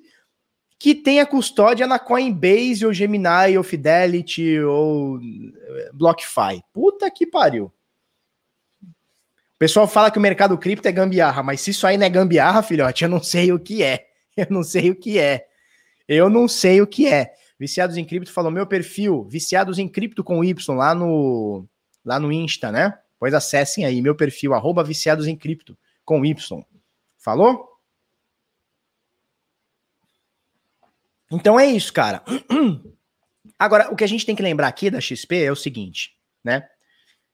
que 0.78 0.94
tem 0.94 1.20
a 1.20 1.26
custódia 1.26 1.88
na 1.88 1.98
Coinbase 1.98 2.86
ou 2.86 2.94
Gemini 2.94 3.58
ou 3.58 3.64
Fidelity 3.64 4.60
ou 4.60 5.20
eh, 5.20 5.90
BlockFi. 5.94 6.62
Puta 6.74 7.10
que 7.10 7.26
pariu. 7.26 7.72
O 8.84 9.58
pessoal 9.58 9.88
fala 9.88 10.12
que 10.12 10.18
o 10.18 10.22
mercado 10.22 10.58
cripto 10.58 10.88
é 10.88 10.92
gambiarra, 10.92 11.42
mas 11.42 11.62
se 11.62 11.72
isso 11.72 11.88
aí 11.88 11.98
não 11.98 12.06
é 12.06 12.10
gambiarra, 12.10 12.62
filhote, 12.62 13.04
eu 13.04 13.10
não 13.10 13.24
sei 13.24 13.52
o 13.54 13.60
que 13.60 13.82
é. 13.82 14.08
Eu 14.38 14.48
não 14.50 14.64
sei 14.64 14.92
o 14.92 14.96
que 14.96 15.18
é. 15.18 15.48
Eu 16.06 16.30
não 16.30 16.46
sei 16.46 16.82
o 16.82 16.88
que 16.88 17.08
é. 17.08 17.34
Viciados 17.60 17.98
em 17.98 18.06
Cripto 18.06 18.32
falou: 18.32 18.52
meu 18.52 18.68
perfil, 18.68 19.24
Viciados 19.26 19.80
em 19.80 19.88
Cripto 19.88 20.24
com 20.24 20.44
Y, 20.44 20.76
lá 20.76 20.94
no, 20.94 21.66
lá 22.04 22.20
no 22.20 22.32
Insta, 22.32 22.72
né? 22.72 22.98
Pois 23.18 23.34
acessem 23.34 23.86
aí, 23.86 24.02
meu 24.02 24.16
perfil, 24.16 24.54
arroba 24.54 24.84
Viciados 24.84 25.28
em 25.28 25.36
Cripto 25.36 25.78
com 26.04 26.26
Y. 26.26 26.66
Falou? 27.18 27.76
Então 31.32 31.60
é 31.60 31.66
isso, 31.66 31.92
cara. 31.92 32.24
Agora, 33.58 33.92
o 33.92 33.96
que 33.96 34.04
a 34.04 34.08
gente 34.08 34.26
tem 34.26 34.36
que 34.36 34.44
lembrar 34.44 34.68
aqui 34.68 34.90
da 34.90 35.00
XP 35.00 35.44
é 35.44 35.52
o 35.52 35.56
seguinte, 35.56 36.16
né? 36.44 36.68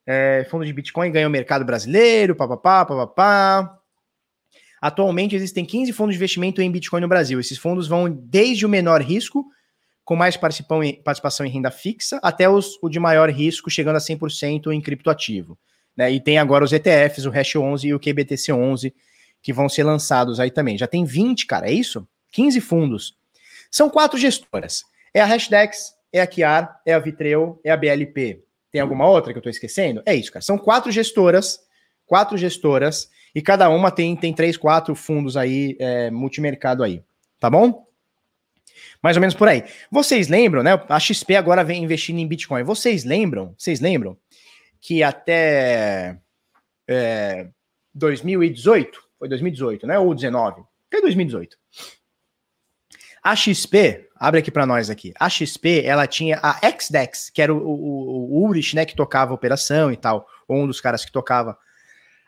É, 0.06 0.46
fundo 0.50 0.66
de 0.66 0.74
Bitcoin 0.74 1.12
ganhou 1.12 1.30
o 1.30 1.32
mercado 1.32 1.66
brasileiro, 1.66 2.36
papapá, 2.36 2.86
papapá. 2.86 3.80
Atualmente 4.82 5.36
existem 5.36 5.66
15 5.66 5.94
fundos 5.94 6.16
de 6.16 6.18
investimento 6.18 6.62
em 6.62 6.72
Bitcoin 6.72 7.02
no 7.02 7.08
Brasil. 7.08 7.40
Esses 7.40 7.58
fundos 7.58 7.88
vão 7.88 8.10
desde 8.10 8.66
o 8.66 8.70
menor 8.70 9.02
risco 9.02 9.46
com 10.04 10.16
mais 10.16 10.36
participação 10.36 11.46
em 11.46 11.50
renda 11.50 11.72
fixa, 11.72 12.20
até 12.24 12.50
os, 12.50 12.78
o 12.82 12.90
de 12.90 13.00
maior 13.00 13.30
risco, 13.30 13.70
chegando 13.70 13.96
a 13.96 14.00
100% 14.00 14.72
em 14.72 14.82
criptoativo. 14.82 15.58
Né? 15.96 16.12
E 16.12 16.20
tem 16.20 16.38
agora 16.38 16.64
os 16.64 16.74
ETFs, 16.74 17.26
o 17.26 17.30
Hash 17.30 17.56
11 17.56 17.88
e 17.88 17.94
o 17.94 18.00
QBTC 18.00 18.52
11, 18.52 18.94
que 19.42 19.54
vão 19.54 19.70
ser 19.70 19.84
lançados 19.84 20.40
aí 20.40 20.52
também. 20.52 20.78
Já 20.78 20.88
tem 20.88 21.06
20, 21.06 21.46
cara, 21.46 21.70
é 21.70 21.74
isso? 21.74 22.08
15 22.32 22.62
fundos. 22.62 23.18
São 23.70 23.90
quatro 23.90 24.18
gestoras. 24.18 24.84
É 25.14 25.22
a 25.22 25.26
Hashdex, 25.26 25.94
é 26.12 26.22
a 26.22 26.28
Kiar, 26.28 26.82
é 26.86 26.94
a 26.94 27.00
Vitreo, 27.00 27.60
é 27.64 27.72
a 27.72 27.78
BLP. 27.78 28.44
Tem 28.72 28.82
alguma 28.82 29.08
outra 29.08 29.34
que 29.34 29.40
eu 29.40 29.44
tô 29.44 29.50
esquecendo? 29.50 30.02
É 30.06 30.16
isso, 30.16 30.32
cara. 30.32 30.44
São 30.44 30.58
quatro 30.58 30.92
gestoras, 30.92 31.60
quatro 32.06 32.38
gestoras, 32.38 33.10
e 33.34 33.42
cada 33.42 33.70
uma 33.70 33.92
tem, 33.92 34.16
tem 34.16 34.34
três, 34.34 34.58
quatro 34.58 34.96
fundos 34.96 35.36
aí, 35.36 35.76
é, 35.80 36.10
multimercado 36.10 36.84
aí. 36.84 37.04
Tá 37.40 37.50
bom? 37.50 37.86
Mais 39.02 39.18
ou 39.18 39.22
menos 39.22 39.36
por 39.36 39.48
aí. 39.48 39.64
Vocês 39.90 40.28
lembram, 40.28 40.64
né? 40.64 40.72
A 40.88 41.00
XP 41.00 41.36
agora 41.36 41.64
vem 41.64 41.84
investindo 41.84 42.20
em 42.20 42.28
Bitcoin. 42.28 42.64
Vocês 42.64 43.04
lembram? 43.04 43.54
Vocês 43.58 43.80
lembram 43.80 44.18
que 44.80 45.04
até 45.04 46.18
é, 46.88 47.48
2018, 47.94 49.02
foi 49.20 49.30
2018, 49.30 49.88
né? 49.88 50.00
Ou 50.00 50.14
19? 50.14 50.64
Até 50.88 51.02
2018. 51.02 51.58
A 53.24 53.36
XP, 53.36 54.10
abre 54.16 54.40
aqui 54.40 54.50
para 54.50 54.66
nós 54.66 54.90
aqui. 54.90 55.14
A 55.20 55.30
XP, 55.30 55.84
ela 55.86 56.08
tinha 56.08 56.40
a 56.42 56.60
XDEX, 56.68 57.30
que 57.30 57.40
era 57.40 57.54
o, 57.54 57.58
o, 57.58 58.40
o 58.40 58.46
Ulrich, 58.46 58.76
né, 58.76 58.84
que 58.84 58.96
tocava 58.96 59.32
a 59.32 59.36
operação 59.36 59.92
e 59.92 59.96
tal, 59.96 60.28
ou 60.48 60.64
um 60.64 60.68
dos 60.68 60.82
caras 60.82 61.06
que 61.06 61.12
tocava. 61.12 61.56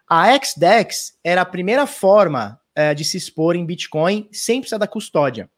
A 0.07 0.39
XDEX 0.39 1.17
era 1.23 1.41
a 1.41 1.45
primeira 1.45 1.87
forma 1.87 2.59
é, 2.75 2.93
de 2.93 3.03
se 3.03 3.17
expor 3.17 3.55
em 3.55 3.65
Bitcoin 3.65 4.29
sem 4.31 4.59
precisar 4.59 4.77
da 4.77 4.87
custódia. 4.87 5.49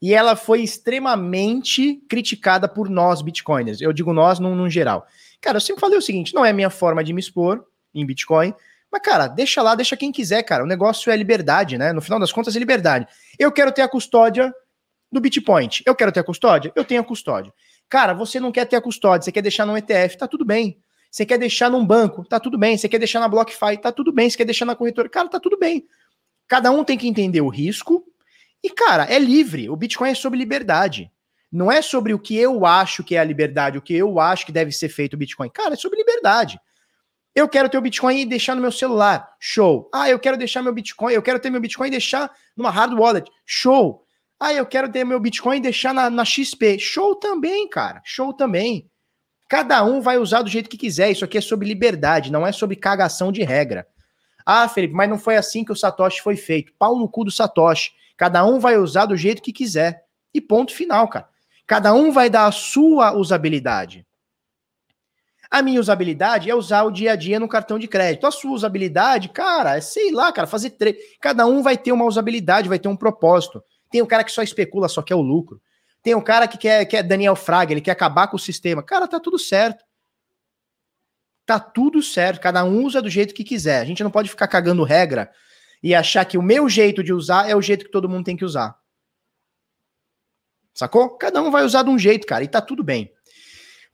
E 0.00 0.14
ela 0.14 0.36
foi 0.36 0.62
extremamente 0.62 1.96
criticada 2.08 2.68
por 2.68 2.88
nós, 2.88 3.22
Bitcoiners. 3.22 3.80
Eu 3.80 3.92
digo 3.92 4.12
nós 4.12 4.38
no, 4.38 4.54
no 4.54 4.68
geral. 4.68 5.06
Cara, 5.40 5.56
eu 5.56 5.60
sempre 5.60 5.80
falei 5.80 5.98
o 5.98 6.02
seguinte: 6.02 6.34
não 6.34 6.44
é 6.44 6.52
minha 6.52 6.70
forma 6.70 7.02
de 7.02 7.12
me 7.12 7.20
expor 7.20 7.64
em 7.94 8.04
Bitcoin, 8.04 8.54
mas, 8.90 9.02
cara, 9.02 9.26
deixa 9.26 9.62
lá, 9.62 9.74
deixa 9.74 9.96
quem 9.96 10.12
quiser, 10.12 10.42
cara. 10.42 10.64
O 10.64 10.66
negócio 10.66 11.10
é 11.10 11.16
liberdade, 11.16 11.76
né? 11.76 11.92
No 11.92 12.00
final 12.00 12.18
das 12.18 12.32
contas, 12.32 12.56
é 12.56 12.58
liberdade. 12.58 13.06
Eu 13.38 13.52
quero 13.52 13.72
ter 13.72 13.82
a 13.82 13.88
custódia 13.88 14.54
do 15.10 15.20
Bitpoint. 15.20 15.82
Eu 15.86 15.94
quero 15.94 16.12
ter 16.12 16.20
a 16.20 16.24
custódia? 16.24 16.72
Eu 16.74 16.84
tenho 16.84 17.00
a 17.00 17.04
custódia. 17.04 17.52
Cara, 17.88 18.12
você 18.12 18.40
não 18.40 18.50
quer 18.50 18.64
ter 18.64 18.76
a 18.76 18.80
custódia, 18.80 19.24
você 19.24 19.32
quer 19.32 19.42
deixar 19.42 19.64
no 19.64 19.76
ETF, 19.76 20.18
tá 20.18 20.26
tudo 20.26 20.44
bem. 20.44 20.78
Você 21.10 21.24
quer 21.24 21.38
deixar 21.38 21.70
num 21.70 21.86
banco, 21.86 22.24
tá 22.24 22.40
tudo 22.40 22.58
bem. 22.58 22.76
Você 22.76 22.88
quer 22.88 22.98
deixar 22.98 23.20
na 23.20 23.28
BlockFi, 23.28 23.78
tá 23.80 23.92
tudo 23.92 24.12
bem. 24.12 24.28
Você 24.28 24.36
quer 24.36 24.44
deixar 24.44 24.64
na 24.64 24.74
corretora, 24.74 25.08
cara, 25.08 25.28
tá 25.28 25.40
tudo 25.40 25.58
bem. 25.58 25.86
Cada 26.48 26.70
um 26.70 26.84
tem 26.84 26.98
que 26.98 27.08
entender 27.08 27.40
o 27.40 27.48
risco. 27.48 28.04
E, 28.62 28.70
cara, 28.70 29.04
é 29.04 29.18
livre. 29.18 29.68
O 29.70 29.76
Bitcoin 29.76 30.10
é 30.10 30.14
sobre 30.14 30.38
liberdade. 30.38 31.10
Não 31.50 31.70
é 31.70 31.80
sobre 31.80 32.12
o 32.12 32.18
que 32.18 32.36
eu 32.36 32.66
acho 32.66 33.04
que 33.04 33.14
é 33.14 33.18
a 33.18 33.24
liberdade, 33.24 33.78
o 33.78 33.82
que 33.82 33.94
eu 33.94 34.18
acho 34.18 34.44
que 34.44 34.52
deve 34.52 34.72
ser 34.72 34.88
feito 34.88 35.14
o 35.14 35.16
Bitcoin. 35.16 35.48
Cara, 35.48 35.74
é 35.74 35.76
sobre 35.76 35.98
liberdade. 35.98 36.60
Eu 37.34 37.48
quero 37.48 37.68
ter 37.68 37.78
o 37.78 37.82
Bitcoin 37.82 38.20
e 38.20 38.26
deixar 38.26 38.54
no 38.54 38.62
meu 38.62 38.72
celular. 38.72 39.28
Show. 39.38 39.90
Ah, 39.92 40.08
eu 40.08 40.18
quero 40.18 40.36
deixar 40.36 40.62
meu 40.62 40.72
Bitcoin, 40.72 41.12
eu 41.12 41.22
quero 41.22 41.38
ter 41.38 41.50
meu 41.50 41.60
Bitcoin 41.60 41.88
e 41.88 41.90
deixar 41.90 42.30
numa 42.56 42.70
hard 42.70 42.98
wallet. 42.98 43.30
Show. 43.44 44.02
Ah, 44.40 44.52
eu 44.52 44.66
quero 44.66 44.90
ter 44.90 45.04
meu 45.04 45.20
Bitcoin 45.20 45.58
e 45.58 45.60
deixar 45.60 45.94
na, 45.94 46.10
na 46.10 46.24
XP. 46.24 46.78
Show 46.78 47.14
também, 47.14 47.68
cara. 47.68 48.00
Show 48.04 48.32
também. 48.32 48.90
Cada 49.48 49.84
um 49.84 50.00
vai 50.00 50.18
usar 50.18 50.42
do 50.42 50.50
jeito 50.50 50.68
que 50.68 50.76
quiser. 50.76 51.10
Isso 51.10 51.24
aqui 51.24 51.38
é 51.38 51.40
sobre 51.40 51.68
liberdade, 51.68 52.32
não 52.32 52.46
é 52.46 52.52
sobre 52.52 52.74
cagação 52.74 53.30
de 53.30 53.42
regra. 53.42 53.86
Ah, 54.44 54.68
Felipe, 54.68 54.94
mas 54.94 55.08
não 55.08 55.18
foi 55.18 55.36
assim 55.36 55.64
que 55.64 55.72
o 55.72 55.76
Satoshi 55.76 56.20
foi 56.22 56.36
feito. 56.36 56.72
Pau 56.78 56.98
no 56.98 57.08
cu 57.08 57.24
do 57.24 57.30
Satoshi. 57.30 57.90
Cada 58.16 58.44
um 58.44 58.58
vai 58.58 58.76
usar 58.76 59.06
do 59.06 59.16
jeito 59.16 59.42
que 59.42 59.52
quiser. 59.52 60.04
E 60.32 60.40
ponto 60.40 60.72
final, 60.72 61.08
cara. 61.08 61.28
Cada 61.66 61.92
um 61.92 62.12
vai 62.12 62.30
dar 62.30 62.46
a 62.46 62.52
sua 62.52 63.12
usabilidade. 63.12 64.06
A 65.50 65.62
minha 65.62 65.80
usabilidade 65.80 66.50
é 66.50 66.54
usar 66.54 66.82
o 66.82 66.90
dia 66.90 67.12
a 67.12 67.16
dia 67.16 67.38
no 67.38 67.48
cartão 67.48 67.78
de 67.78 67.86
crédito. 67.86 68.26
A 68.26 68.30
sua 68.30 68.52
usabilidade, 68.52 69.28
cara, 69.28 69.76
é 69.76 69.80
sei 69.80 70.12
lá, 70.12 70.32
cara, 70.32 70.46
fazer 70.46 70.70
trade. 70.70 70.98
Cada 71.20 71.46
um 71.46 71.62
vai 71.62 71.76
ter 71.76 71.92
uma 71.92 72.04
usabilidade, 72.04 72.68
vai 72.68 72.78
ter 72.78 72.88
um 72.88 72.96
propósito. 72.96 73.62
Tem 73.90 74.02
o 74.02 74.06
cara 74.06 74.24
que 74.24 74.32
só 74.32 74.42
especula, 74.42 74.88
só 74.88 75.02
quer 75.02 75.14
o 75.14 75.22
lucro. 75.22 75.60
Tem 76.02 76.14
o 76.14 76.22
cara 76.22 76.46
que 76.46 76.58
quer, 76.58 76.84
quer 76.86 77.02
Daniel 77.02 77.36
Fraga, 77.36 77.72
ele 77.72 77.80
quer 77.80 77.92
acabar 77.92 78.28
com 78.28 78.36
o 78.36 78.40
sistema. 78.40 78.82
Cara, 78.82 79.08
tá 79.08 79.18
tudo 79.18 79.38
certo. 79.38 79.84
Tá 81.44 81.60
tudo 81.60 82.02
certo. 82.02 82.40
Cada 82.40 82.64
um 82.64 82.84
usa 82.84 83.00
do 83.00 83.08
jeito 83.08 83.34
que 83.34 83.44
quiser. 83.44 83.80
A 83.80 83.84
gente 83.84 84.02
não 84.02 84.10
pode 84.10 84.28
ficar 84.28 84.48
cagando 84.48 84.82
regra 84.82 85.30
e 85.86 85.94
achar 85.94 86.24
que 86.24 86.36
o 86.36 86.42
meu 86.42 86.68
jeito 86.68 87.00
de 87.00 87.12
usar 87.12 87.48
é 87.48 87.54
o 87.54 87.62
jeito 87.62 87.84
que 87.84 87.92
todo 87.92 88.08
mundo 88.08 88.24
tem 88.24 88.36
que 88.36 88.44
usar. 88.44 88.76
Sacou? 90.74 91.10
Cada 91.10 91.40
um 91.40 91.48
vai 91.48 91.64
usar 91.64 91.84
de 91.84 91.90
um 91.90 91.96
jeito, 91.96 92.26
cara, 92.26 92.42
e 92.42 92.48
tá 92.48 92.60
tudo 92.60 92.82
bem. 92.82 93.12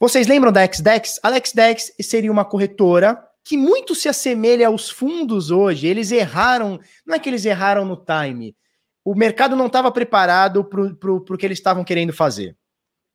Vocês 0.00 0.26
lembram 0.26 0.50
da 0.50 0.64
XDEX? 0.64 1.20
A 1.22 1.38
XDEX 1.38 1.92
seria 2.00 2.32
uma 2.32 2.46
corretora 2.46 3.22
que 3.44 3.58
muito 3.58 3.94
se 3.94 4.08
assemelha 4.08 4.68
aos 4.68 4.88
fundos 4.88 5.50
hoje. 5.50 5.86
Eles 5.86 6.10
erraram, 6.10 6.80
não 7.04 7.14
é 7.14 7.18
que 7.18 7.28
eles 7.28 7.44
erraram 7.44 7.84
no 7.84 8.02
time. 8.02 8.56
O 9.04 9.14
mercado 9.14 9.54
não 9.54 9.66
estava 9.66 9.92
preparado 9.92 10.64
para 10.64 11.12
o 11.12 11.36
que 11.36 11.44
eles 11.44 11.58
estavam 11.58 11.84
querendo 11.84 12.14
fazer. 12.14 12.56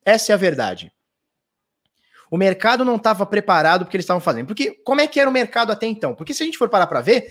Essa 0.04 0.30
é 0.30 0.34
a 0.34 0.38
verdade. 0.38 0.92
O 2.30 2.36
mercado 2.36 2.84
não 2.84 2.94
estava 2.94 3.26
preparado 3.26 3.84
porque 3.84 3.96
eles 3.96 4.04
estavam 4.04 4.20
fazendo. 4.20 4.46
Porque 4.46 4.70
como 4.84 5.00
é 5.00 5.08
que 5.08 5.18
era 5.18 5.28
o 5.28 5.32
mercado 5.32 5.72
até 5.72 5.88
então? 5.88 6.14
Porque 6.14 6.32
se 6.32 6.44
a 6.44 6.46
gente 6.46 6.58
for 6.58 6.68
parar 6.68 6.86
para 6.86 7.00
ver, 7.00 7.28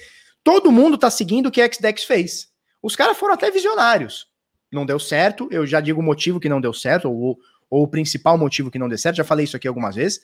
todo 0.48 0.72
mundo 0.72 0.96
está 0.96 1.10
seguindo 1.10 1.48
o 1.48 1.52
que 1.52 1.62
a 1.62 1.70
XDEX 1.70 2.06
fez. 2.06 2.48
Os 2.82 2.96
caras 2.96 3.18
foram 3.18 3.34
até 3.34 3.52
visionários. 3.52 4.28
Não 4.72 4.86
deu 4.86 4.98
certo, 4.98 5.50
eu 5.52 5.68
já 5.68 5.82
digo 5.82 6.00
o 6.00 6.04
motivo 6.04 6.40
que 6.40 6.48
não 6.48 6.62
deu 6.62 6.74
certo, 6.74 7.12
ou 7.12 7.38
ou 7.70 7.84
o 7.84 7.88
principal 7.88 8.38
motivo 8.38 8.72
que 8.72 8.80
não 8.80 8.88
deu 8.88 8.98
certo, 8.98 9.18
já 9.18 9.26
falei 9.26 9.44
isso 9.44 9.58
aqui 9.58 9.68
algumas 9.68 9.96
vezes. 9.96 10.22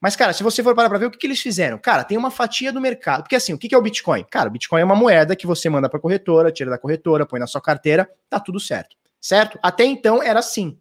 Mas, 0.00 0.14
cara, 0.14 0.32
se 0.32 0.44
você 0.44 0.62
for 0.62 0.76
parar 0.76 0.88
pra 0.88 0.98
ver 0.98 1.06
o 1.06 1.10
que, 1.10 1.18
que 1.18 1.26
eles 1.26 1.40
fizeram, 1.40 1.76
cara, 1.76 2.04
tem 2.04 2.16
uma 2.16 2.30
fatia 2.30 2.72
do 2.72 2.80
mercado. 2.80 3.22
Porque 3.22 3.34
assim, 3.34 3.52
o 3.52 3.58
que, 3.58 3.68
que 3.68 3.74
é 3.74 3.78
o 3.78 3.82
Bitcoin? 3.82 4.24
Cara, 4.30 4.48
o 4.48 4.52
Bitcoin 4.52 4.80
é 4.80 4.84
uma 4.84 4.94
moeda 4.94 5.34
que 5.34 5.44
você 5.44 5.68
manda 5.68 5.88
pra 5.88 5.98
corretora, 5.98 6.52
tira 6.52 6.70
da 6.70 6.78
corretora, 6.78 7.26
põe 7.26 7.40
na 7.40 7.46
sua 7.48 7.60
carteira, 7.60 8.08
tá 8.28 8.40
tudo 8.40 8.58
certo. 8.58 8.96
Certo? 9.20 9.58
Até 9.62 9.84
então 9.84 10.22
era 10.22 10.40
assim. 10.40 10.78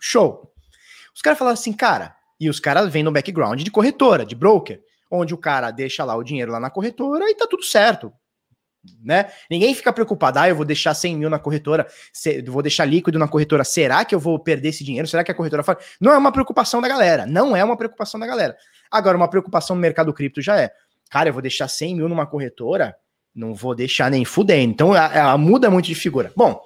Show. 0.00 0.52
Os 1.14 1.22
caras 1.22 1.38
falaram 1.38 1.54
assim, 1.54 1.72
cara, 1.72 2.16
e 2.38 2.50
os 2.50 2.58
caras 2.58 2.92
vêm 2.92 3.02
no 3.02 3.12
background 3.12 3.62
de 3.62 3.70
corretora, 3.70 4.26
de 4.26 4.34
broker, 4.34 4.82
onde 5.10 5.34
o 5.34 5.38
cara 5.38 5.70
deixa 5.70 6.04
lá 6.04 6.16
o 6.16 6.22
dinheiro 6.22 6.52
lá 6.52 6.60
na 6.60 6.70
corretora 6.70 7.30
e 7.30 7.34
tá 7.34 7.46
tudo 7.46 7.64
certo 7.64 8.12
né? 9.02 9.30
Ninguém 9.50 9.74
fica 9.74 9.92
preocupado, 9.92 10.38
ah, 10.38 10.48
eu 10.48 10.56
vou 10.56 10.64
deixar 10.64 10.94
100 10.94 11.16
mil 11.16 11.30
na 11.30 11.38
corretora, 11.38 11.86
vou 12.46 12.62
deixar 12.62 12.84
líquido 12.84 13.18
na 13.18 13.28
corretora, 13.28 13.64
será 13.64 14.04
que 14.04 14.14
eu 14.14 14.20
vou 14.20 14.38
perder 14.38 14.68
esse 14.68 14.84
dinheiro? 14.84 15.08
Será 15.08 15.24
que 15.24 15.30
a 15.30 15.34
corretora 15.34 15.62
fala? 15.62 15.78
Não 16.00 16.12
é 16.12 16.18
uma 16.18 16.32
preocupação 16.32 16.80
da 16.80 16.88
galera, 16.88 17.26
não 17.26 17.56
é 17.56 17.64
uma 17.64 17.76
preocupação 17.76 18.18
da 18.20 18.26
galera. 18.26 18.56
Agora, 18.90 19.16
uma 19.16 19.28
preocupação 19.28 19.76
no 19.76 19.82
mercado 19.82 20.12
cripto 20.12 20.40
já 20.40 20.60
é, 20.60 20.70
cara, 21.10 21.28
eu 21.28 21.32
vou 21.32 21.42
deixar 21.42 21.68
100 21.68 21.96
mil 21.96 22.08
numa 22.08 22.26
corretora, 22.26 22.96
não 23.34 23.54
vou 23.54 23.74
deixar 23.74 24.10
nem 24.10 24.24
fudendo. 24.24 24.72
Então, 24.72 24.94
ela 24.94 25.36
muda 25.36 25.70
muito 25.70 25.86
de 25.86 25.94
figura. 25.94 26.32
Bom, 26.36 26.60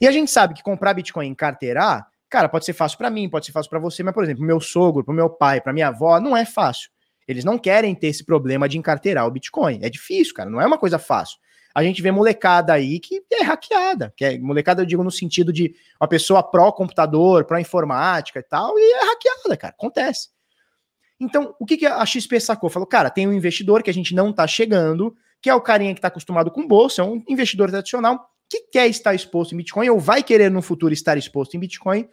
e 0.00 0.06
a 0.06 0.12
gente 0.12 0.30
sabe 0.30 0.54
que 0.54 0.62
comprar 0.62 0.94
Bitcoin 0.94 1.28
em 1.28 1.34
carteirar, 1.34 2.06
cara, 2.28 2.48
pode 2.48 2.64
ser 2.64 2.72
fácil 2.72 2.98
para 2.98 3.08
mim, 3.08 3.28
pode 3.28 3.46
ser 3.46 3.52
fácil 3.52 3.70
para 3.70 3.78
você, 3.78 4.02
mas, 4.02 4.12
por 4.12 4.24
exemplo, 4.24 4.44
meu 4.44 4.60
sogro, 4.60 5.04
pro 5.04 5.14
meu 5.14 5.30
pai, 5.30 5.60
para 5.60 5.72
minha 5.72 5.88
avó, 5.88 6.18
não 6.20 6.36
é 6.36 6.44
fácil. 6.44 6.90
Eles 7.26 7.44
não 7.44 7.58
querem 7.58 7.94
ter 7.94 8.08
esse 8.08 8.24
problema 8.24 8.68
de 8.68 8.78
encarteirar 8.78 9.26
o 9.26 9.30
Bitcoin. 9.30 9.80
É 9.82 9.90
difícil, 9.90 10.34
cara, 10.34 10.48
não 10.48 10.60
é 10.60 10.66
uma 10.66 10.78
coisa 10.78 10.98
fácil. 10.98 11.38
A 11.74 11.82
gente 11.82 12.00
vê 12.00 12.10
molecada 12.10 12.72
aí 12.72 12.98
que 12.98 13.22
é 13.30 13.42
hackeada, 13.42 14.12
que 14.16 14.24
é 14.24 14.38
molecada, 14.38 14.80
eu 14.80 14.86
digo, 14.86 15.04
no 15.04 15.10
sentido 15.10 15.52
de 15.52 15.74
uma 16.00 16.08
pessoa 16.08 16.42
pró-computador, 16.42 17.44
pró-informática 17.44 18.38
e 18.38 18.42
tal, 18.42 18.78
e 18.78 18.92
é 18.94 19.04
hackeada, 19.04 19.56
cara, 19.56 19.74
acontece. 19.76 20.30
Então, 21.20 21.54
o 21.58 21.66
que, 21.66 21.76
que 21.76 21.86
a 21.86 22.04
XP 22.04 22.40
sacou? 22.40 22.70
Falou, 22.70 22.86
cara, 22.86 23.10
tem 23.10 23.26
um 23.26 23.32
investidor 23.32 23.82
que 23.82 23.90
a 23.90 23.94
gente 23.94 24.14
não 24.14 24.32
tá 24.32 24.46
chegando, 24.46 25.14
que 25.40 25.50
é 25.50 25.54
o 25.54 25.60
carinha 25.60 25.94
que 25.94 26.00
tá 26.00 26.08
acostumado 26.08 26.50
com 26.50 26.66
bolsa, 26.66 27.02
é 27.02 27.04
um 27.04 27.22
investidor 27.28 27.70
tradicional, 27.70 28.26
que 28.48 28.60
quer 28.72 28.86
estar 28.86 29.14
exposto 29.14 29.52
em 29.52 29.58
Bitcoin, 29.58 29.88
ou 29.90 29.98
vai 29.98 30.22
querer 30.22 30.50
no 30.50 30.62
futuro 30.62 30.94
estar 30.94 31.16
exposto 31.16 31.56
em 31.56 31.60
Bitcoin, 31.60 32.08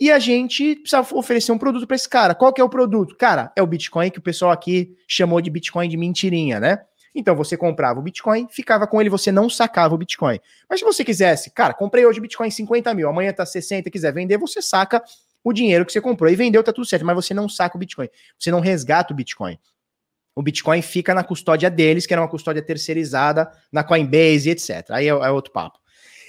e 0.00 0.10
a 0.10 0.18
gente 0.18 0.76
precisa 0.76 1.06
oferecer 1.12 1.50
um 1.50 1.58
produto 1.58 1.86
para 1.86 1.96
esse 1.96 2.08
cara. 2.08 2.34
Qual 2.34 2.52
que 2.52 2.60
é 2.60 2.64
o 2.64 2.68
produto? 2.68 3.16
Cara, 3.16 3.52
é 3.56 3.62
o 3.62 3.66
Bitcoin 3.66 4.10
que 4.10 4.18
o 4.18 4.22
pessoal 4.22 4.52
aqui 4.52 4.96
chamou 5.06 5.40
de 5.40 5.50
Bitcoin 5.50 5.88
de 5.88 5.96
mentirinha, 5.96 6.60
né? 6.60 6.80
Então 7.14 7.34
você 7.34 7.56
comprava 7.56 7.98
o 7.98 8.02
Bitcoin, 8.02 8.46
ficava 8.48 8.86
com 8.86 9.00
ele, 9.00 9.10
você 9.10 9.32
não 9.32 9.50
sacava 9.50 9.94
o 9.94 9.98
Bitcoin. 9.98 10.38
Mas 10.70 10.78
se 10.78 10.84
você 10.84 11.04
quisesse, 11.04 11.50
cara, 11.50 11.74
comprei 11.74 12.06
hoje 12.06 12.20
Bitcoin 12.20 12.50
50 12.50 12.94
mil, 12.94 13.08
amanhã 13.08 13.32
tá 13.32 13.44
60, 13.44 13.90
quiser 13.90 14.12
vender, 14.12 14.38
você 14.38 14.62
saca 14.62 15.02
o 15.42 15.52
dinheiro 15.52 15.84
que 15.84 15.92
você 15.92 16.00
comprou 16.00 16.30
e 16.30 16.36
vendeu, 16.36 16.62
tá 16.62 16.72
tudo 16.72 16.86
certo, 16.86 17.04
mas 17.04 17.16
você 17.16 17.34
não 17.34 17.48
saca 17.48 17.76
o 17.76 17.78
Bitcoin. 17.78 18.08
Você 18.38 18.50
não 18.50 18.60
resgata 18.60 19.12
o 19.12 19.16
Bitcoin. 19.16 19.58
O 20.34 20.42
Bitcoin 20.42 20.80
fica 20.80 21.12
na 21.12 21.24
custódia 21.24 21.68
deles, 21.68 22.06
que 22.06 22.12
era 22.12 22.22
uma 22.22 22.28
custódia 22.28 22.62
terceirizada 22.62 23.50
na 23.72 23.82
Coinbase, 23.82 24.50
etc. 24.50 24.90
Aí 24.90 25.06
é, 25.06 25.10
é 25.10 25.30
outro 25.30 25.52
papo. 25.52 25.80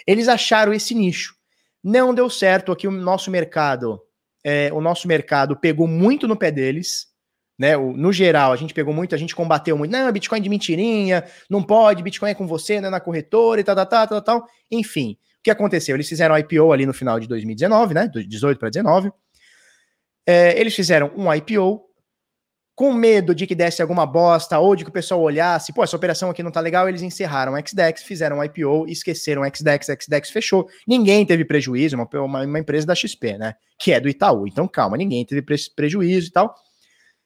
Eles 0.07 0.27
acharam 0.27 0.73
esse 0.73 0.95
nicho. 0.95 1.35
Não 1.83 2.13
deu 2.13 2.29
certo 2.29 2.71
aqui 2.71 2.87
o 2.87 2.91
nosso 2.91 3.31
mercado. 3.31 4.01
É, 4.43 4.71
o 4.73 4.81
nosso 4.81 5.07
mercado 5.07 5.55
pegou 5.55 5.87
muito 5.87 6.27
no 6.27 6.37
pé 6.37 6.51
deles, 6.51 7.07
né? 7.57 7.75
O, 7.75 7.91
no 7.91 8.13
geral, 8.13 8.51
a 8.53 8.55
gente 8.55 8.73
pegou 8.73 8.93
muito, 8.93 9.13
a 9.13 9.17
gente 9.17 9.35
combateu 9.35 9.77
muito. 9.77 9.91
Não, 9.91 10.11
Bitcoin 10.11 10.41
de 10.41 10.49
mentirinha, 10.49 11.25
não 11.49 11.61
pode, 11.61 12.03
Bitcoin 12.03 12.31
é 12.31 12.35
com 12.35 12.47
você, 12.47 12.79
né? 12.79 12.89
Na 12.89 12.99
corretora 12.99 13.59
e 13.59 13.63
tal, 13.63 13.75
tal, 13.75 13.85
tal, 13.85 14.07
tal, 14.07 14.21
tal. 14.21 14.47
Enfim, 14.71 15.17
o 15.39 15.43
que 15.43 15.51
aconteceu? 15.51 15.95
Eles 15.95 16.07
fizeram 16.07 16.37
IPO 16.37 16.71
ali 16.71 16.85
no 16.85 16.93
final 16.93 17.19
de 17.19 17.27
2019, 17.27 17.93
né? 17.93 18.07
18 18.07 18.57
para 18.57 18.69
19. 18.69 19.11
É, 20.25 20.59
eles 20.59 20.75
fizeram 20.75 21.11
um 21.17 21.33
IPO 21.33 21.88
com 22.79 22.93
medo 22.93 23.35
de 23.35 23.45
que 23.45 23.53
desse 23.53 23.81
alguma 23.81 24.05
bosta 24.05 24.57
ou 24.57 24.73
de 24.73 24.85
que 24.85 24.89
o 24.89 24.93
pessoal 24.93 25.19
olhasse, 25.19 25.73
pô, 25.73 25.83
essa 25.83 25.97
operação 25.97 26.29
aqui 26.29 26.41
não 26.41 26.49
tá 26.49 26.61
legal, 26.61 26.87
eles 26.87 27.01
encerraram 27.01 27.51
o 27.51 27.57
XDEX, 27.57 28.03
fizeram 28.03 28.37
um 28.37 28.43
IPO, 28.45 28.85
esqueceram 28.87 29.41
o 29.41 29.45
XDEX, 29.45 29.87
XDEX 30.01 30.29
fechou. 30.29 30.65
Ninguém 30.87 31.25
teve 31.25 31.43
prejuízo, 31.43 31.97
uma, 31.97 32.07
uma, 32.13 32.45
uma, 32.45 32.57
empresa 32.57 32.87
da 32.87 32.95
XP, 32.95 33.37
né? 33.37 33.55
Que 33.77 33.91
é 33.91 33.99
do 33.99 34.07
Itaú. 34.07 34.47
Então, 34.47 34.65
calma, 34.65 34.95
ninguém 34.95 35.25
teve 35.25 35.41
pre 35.41 35.57
prejuízo 35.75 36.29
e 36.29 36.31
tal. 36.31 36.55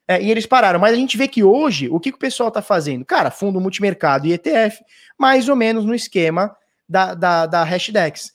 É, 0.07 0.19
e 0.19 0.31
eles 0.31 0.47
pararam. 0.47 0.79
Mas 0.79 0.93
a 0.93 0.97
gente 0.97 1.15
vê 1.15 1.27
que 1.27 1.43
hoje, 1.43 1.87
o 1.87 1.99
que, 1.99 2.09
que 2.09 2.17
o 2.17 2.19
pessoal 2.19 2.49
tá 2.49 2.63
fazendo? 2.63 3.05
Cara, 3.05 3.29
fundo 3.29 3.61
multimercado 3.61 4.25
e 4.25 4.33
ETF, 4.33 4.83
mais 5.19 5.47
ou 5.49 5.55
menos 5.55 5.85
no 5.85 5.93
esquema 5.93 6.55
da, 6.89 7.13
da, 7.13 7.45
da 7.45 7.63
Hashdex. 7.63 8.31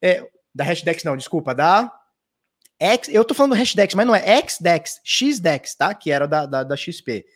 É, 0.00 0.24
da 0.54 0.62
Hashdex, 0.62 1.02
não, 1.02 1.16
desculpa, 1.16 1.52
da 1.52 1.90
X, 2.80 3.08
eu 3.08 3.24
tô 3.24 3.34
falando 3.34 3.54
Hashdex, 3.54 3.94
mas 3.94 4.06
não 4.06 4.14
é 4.14 4.22
XDEX, 4.48 5.00
XDEX, 5.04 5.74
tá? 5.74 5.94
Que 5.94 6.10
era 6.10 6.26
da, 6.26 6.46
da, 6.46 6.64
da 6.64 6.76
XP. 6.76 7.26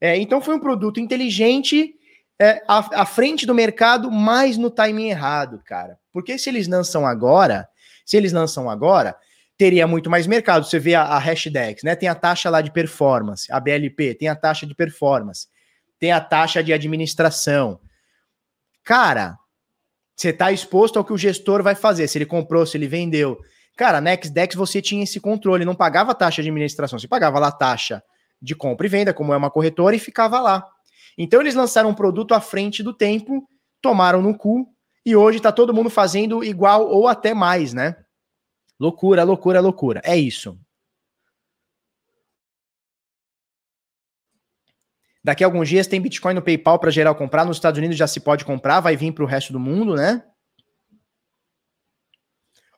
É, 0.00 0.16
então 0.16 0.40
foi 0.40 0.54
um 0.54 0.58
produto 0.58 0.98
inteligente 0.98 1.94
é, 2.40 2.62
à, 2.66 3.02
à, 3.02 3.06
frente 3.06 3.46
do 3.46 3.54
mercado, 3.54 4.10
mas 4.10 4.56
no 4.56 4.70
timing 4.70 5.08
errado, 5.08 5.60
cara. 5.64 5.98
Porque 6.12 6.38
se 6.38 6.48
eles 6.48 6.66
lançam 6.66 7.06
agora, 7.06 7.68
se 8.04 8.16
eles 8.16 8.32
lançam 8.32 8.70
agora, 8.70 9.14
teria 9.58 9.86
muito 9.86 10.08
mais 10.08 10.26
mercado. 10.26 10.64
Você 10.64 10.78
vê 10.78 10.94
a, 10.94 11.02
a 11.02 11.18
Hashdex, 11.18 11.82
né? 11.82 11.94
Tem 11.94 12.08
a 12.08 12.14
taxa 12.14 12.48
lá 12.48 12.62
de 12.62 12.70
performance, 12.70 13.50
a 13.52 13.60
BLP, 13.60 14.14
tem 14.14 14.28
a 14.28 14.36
taxa 14.36 14.66
de 14.66 14.74
performance, 14.74 15.46
tem 15.98 16.12
a 16.12 16.20
taxa 16.20 16.62
de 16.62 16.72
administração. 16.72 17.80
Cara, 18.82 19.36
você 20.14 20.30
está 20.30 20.50
exposto 20.50 20.98
ao 20.98 21.04
que 21.04 21.12
o 21.12 21.18
gestor 21.18 21.62
vai 21.62 21.74
fazer, 21.74 22.08
se 22.08 22.16
ele 22.16 22.26
comprou, 22.26 22.64
se 22.64 22.78
ele 22.78 22.86
vendeu. 22.86 23.38
Cara, 23.76 24.00
na 24.00 24.16
XDEX 24.16 24.56
você 24.56 24.80
tinha 24.80 25.04
esse 25.04 25.20
controle, 25.20 25.64
não 25.64 25.74
pagava 25.74 26.14
taxa 26.14 26.42
de 26.42 26.48
administração, 26.48 26.98
você 26.98 27.06
pagava 27.06 27.38
lá 27.38 27.52
taxa 27.52 28.02
de 28.40 28.54
compra 28.54 28.86
e 28.86 28.88
venda, 28.90 29.12
como 29.12 29.34
é 29.34 29.36
uma 29.36 29.50
corretora, 29.50 29.94
e 29.94 29.98
ficava 29.98 30.40
lá. 30.40 30.66
Então 31.16 31.40
eles 31.40 31.54
lançaram 31.54 31.90
um 31.90 31.94
produto 31.94 32.32
à 32.32 32.40
frente 32.40 32.82
do 32.82 32.92
tempo, 32.92 33.46
tomaram 33.82 34.22
no 34.22 34.36
cu, 34.36 34.66
e 35.04 35.14
hoje 35.14 35.36
está 35.38 35.52
todo 35.52 35.74
mundo 35.74 35.90
fazendo 35.90 36.42
igual 36.42 36.88
ou 36.88 37.06
até 37.06 37.34
mais, 37.34 37.74
né? 37.74 37.96
Loucura, 38.80 39.22
loucura, 39.24 39.60
loucura. 39.60 40.00
É 40.04 40.16
isso. 40.16 40.58
Daqui 45.22 45.42
a 45.42 45.46
alguns 45.46 45.68
dias 45.68 45.86
tem 45.86 46.00
Bitcoin 46.00 46.34
no 46.34 46.42
PayPal 46.42 46.78
para 46.78 46.90
geral 46.90 47.14
comprar. 47.14 47.44
Nos 47.44 47.56
Estados 47.56 47.78
Unidos 47.78 47.96
já 47.96 48.06
se 48.06 48.20
pode 48.20 48.44
comprar, 48.44 48.80
vai 48.80 48.96
vir 48.96 49.12
para 49.12 49.24
o 49.24 49.26
resto 49.26 49.52
do 49.52 49.60
mundo, 49.60 49.94
né? 49.94 50.22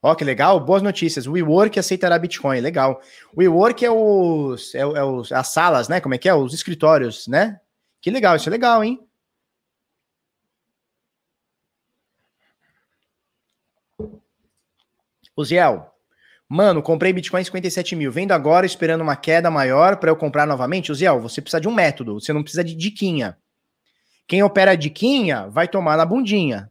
Ó, 0.03 0.15
que 0.15 0.25
legal, 0.25 0.61
boas 0.61 0.83
notícias. 0.83 1.27
O 1.27 1.33
WeWork 1.33 1.79
aceitará 1.79 2.19
Bitcoin, 2.19 2.61
legal. 2.61 3.01
O 3.35 3.41
WeWork 3.41 3.85
é 3.85 3.91
os, 3.91 4.75
é, 4.75 4.81
é 4.81 5.05
os 5.05 5.33
as 5.33 5.49
salas, 5.49 5.89
né? 5.89 6.01
Como 6.01 6.15
é 6.15 6.19
que 6.19 6.29
é? 6.29 6.35
Os 6.35 6.55
escritórios, 6.55 7.27
né? 7.27 7.61
Que 8.01 8.11
legal, 8.11 8.37
isso 8.37 8.49
é 8.49 8.53
legal, 8.53 8.85
hein? 8.85 9.01
O 15.35 15.45
Ziel, 15.45 15.93
mano, 16.49 16.83
comprei 16.83 17.13
Bitcoin 17.13 17.45
57 17.45 17.95
mil, 17.95 18.11
vendo 18.11 18.33
agora 18.33 18.67
esperando 18.67 19.03
uma 19.03 19.17
queda 19.17 19.51
maior 19.51 19.97
para 19.97 20.11
eu 20.11 20.17
comprar 20.17 20.47
novamente. 20.47 20.91
O 20.93 20.95
Ziel, 20.95 21.21
você 21.21 21.41
precisa 21.41 21.61
de 21.61 21.69
um 21.69 21.75
método, 21.75 22.21
você 22.21 22.33
não 22.33 22.43
precisa 22.43 22.65
de 22.65 22.75
diquinha. 22.75 23.37
Quem 24.27 24.43
opera 24.43 24.77
diquinha 24.77 25.49
vai 25.49 25.69
tomar 25.69 25.97
na 25.97 26.05
bundinha. 26.05 26.71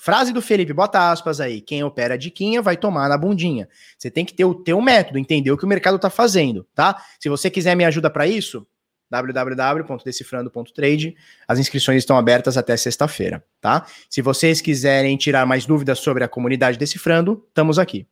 Frase 0.00 0.32
do 0.32 0.40
Felipe, 0.40 0.72
bota 0.72 1.10
aspas 1.10 1.40
aí. 1.40 1.60
Quem 1.60 1.82
opera 1.82 2.16
diquinha 2.16 2.62
vai 2.62 2.76
tomar 2.76 3.08
na 3.08 3.18
bundinha. 3.18 3.68
Você 3.98 4.08
tem 4.08 4.24
que 4.24 4.32
ter 4.32 4.44
o 4.44 4.54
teu 4.54 4.80
método, 4.80 5.18
entender 5.18 5.50
o 5.50 5.58
que 5.58 5.64
o 5.64 5.68
mercado 5.68 5.96
está 5.96 6.08
fazendo, 6.08 6.64
tá? 6.72 7.04
Se 7.18 7.28
você 7.28 7.50
quiser 7.50 7.74
me 7.74 7.84
ajuda 7.84 8.08
para 8.08 8.24
isso, 8.24 8.64
www.decifrando.trade. 9.10 11.16
As 11.48 11.58
inscrições 11.58 11.98
estão 11.98 12.16
abertas 12.16 12.56
até 12.56 12.76
sexta-feira, 12.76 13.44
tá? 13.60 13.84
Se 14.08 14.22
vocês 14.22 14.60
quiserem 14.60 15.16
tirar 15.16 15.44
mais 15.44 15.66
dúvidas 15.66 15.98
sobre 15.98 16.22
a 16.22 16.28
comunidade 16.28 16.78
Decifrando, 16.78 17.44
estamos 17.48 17.76
aqui. 17.76 18.06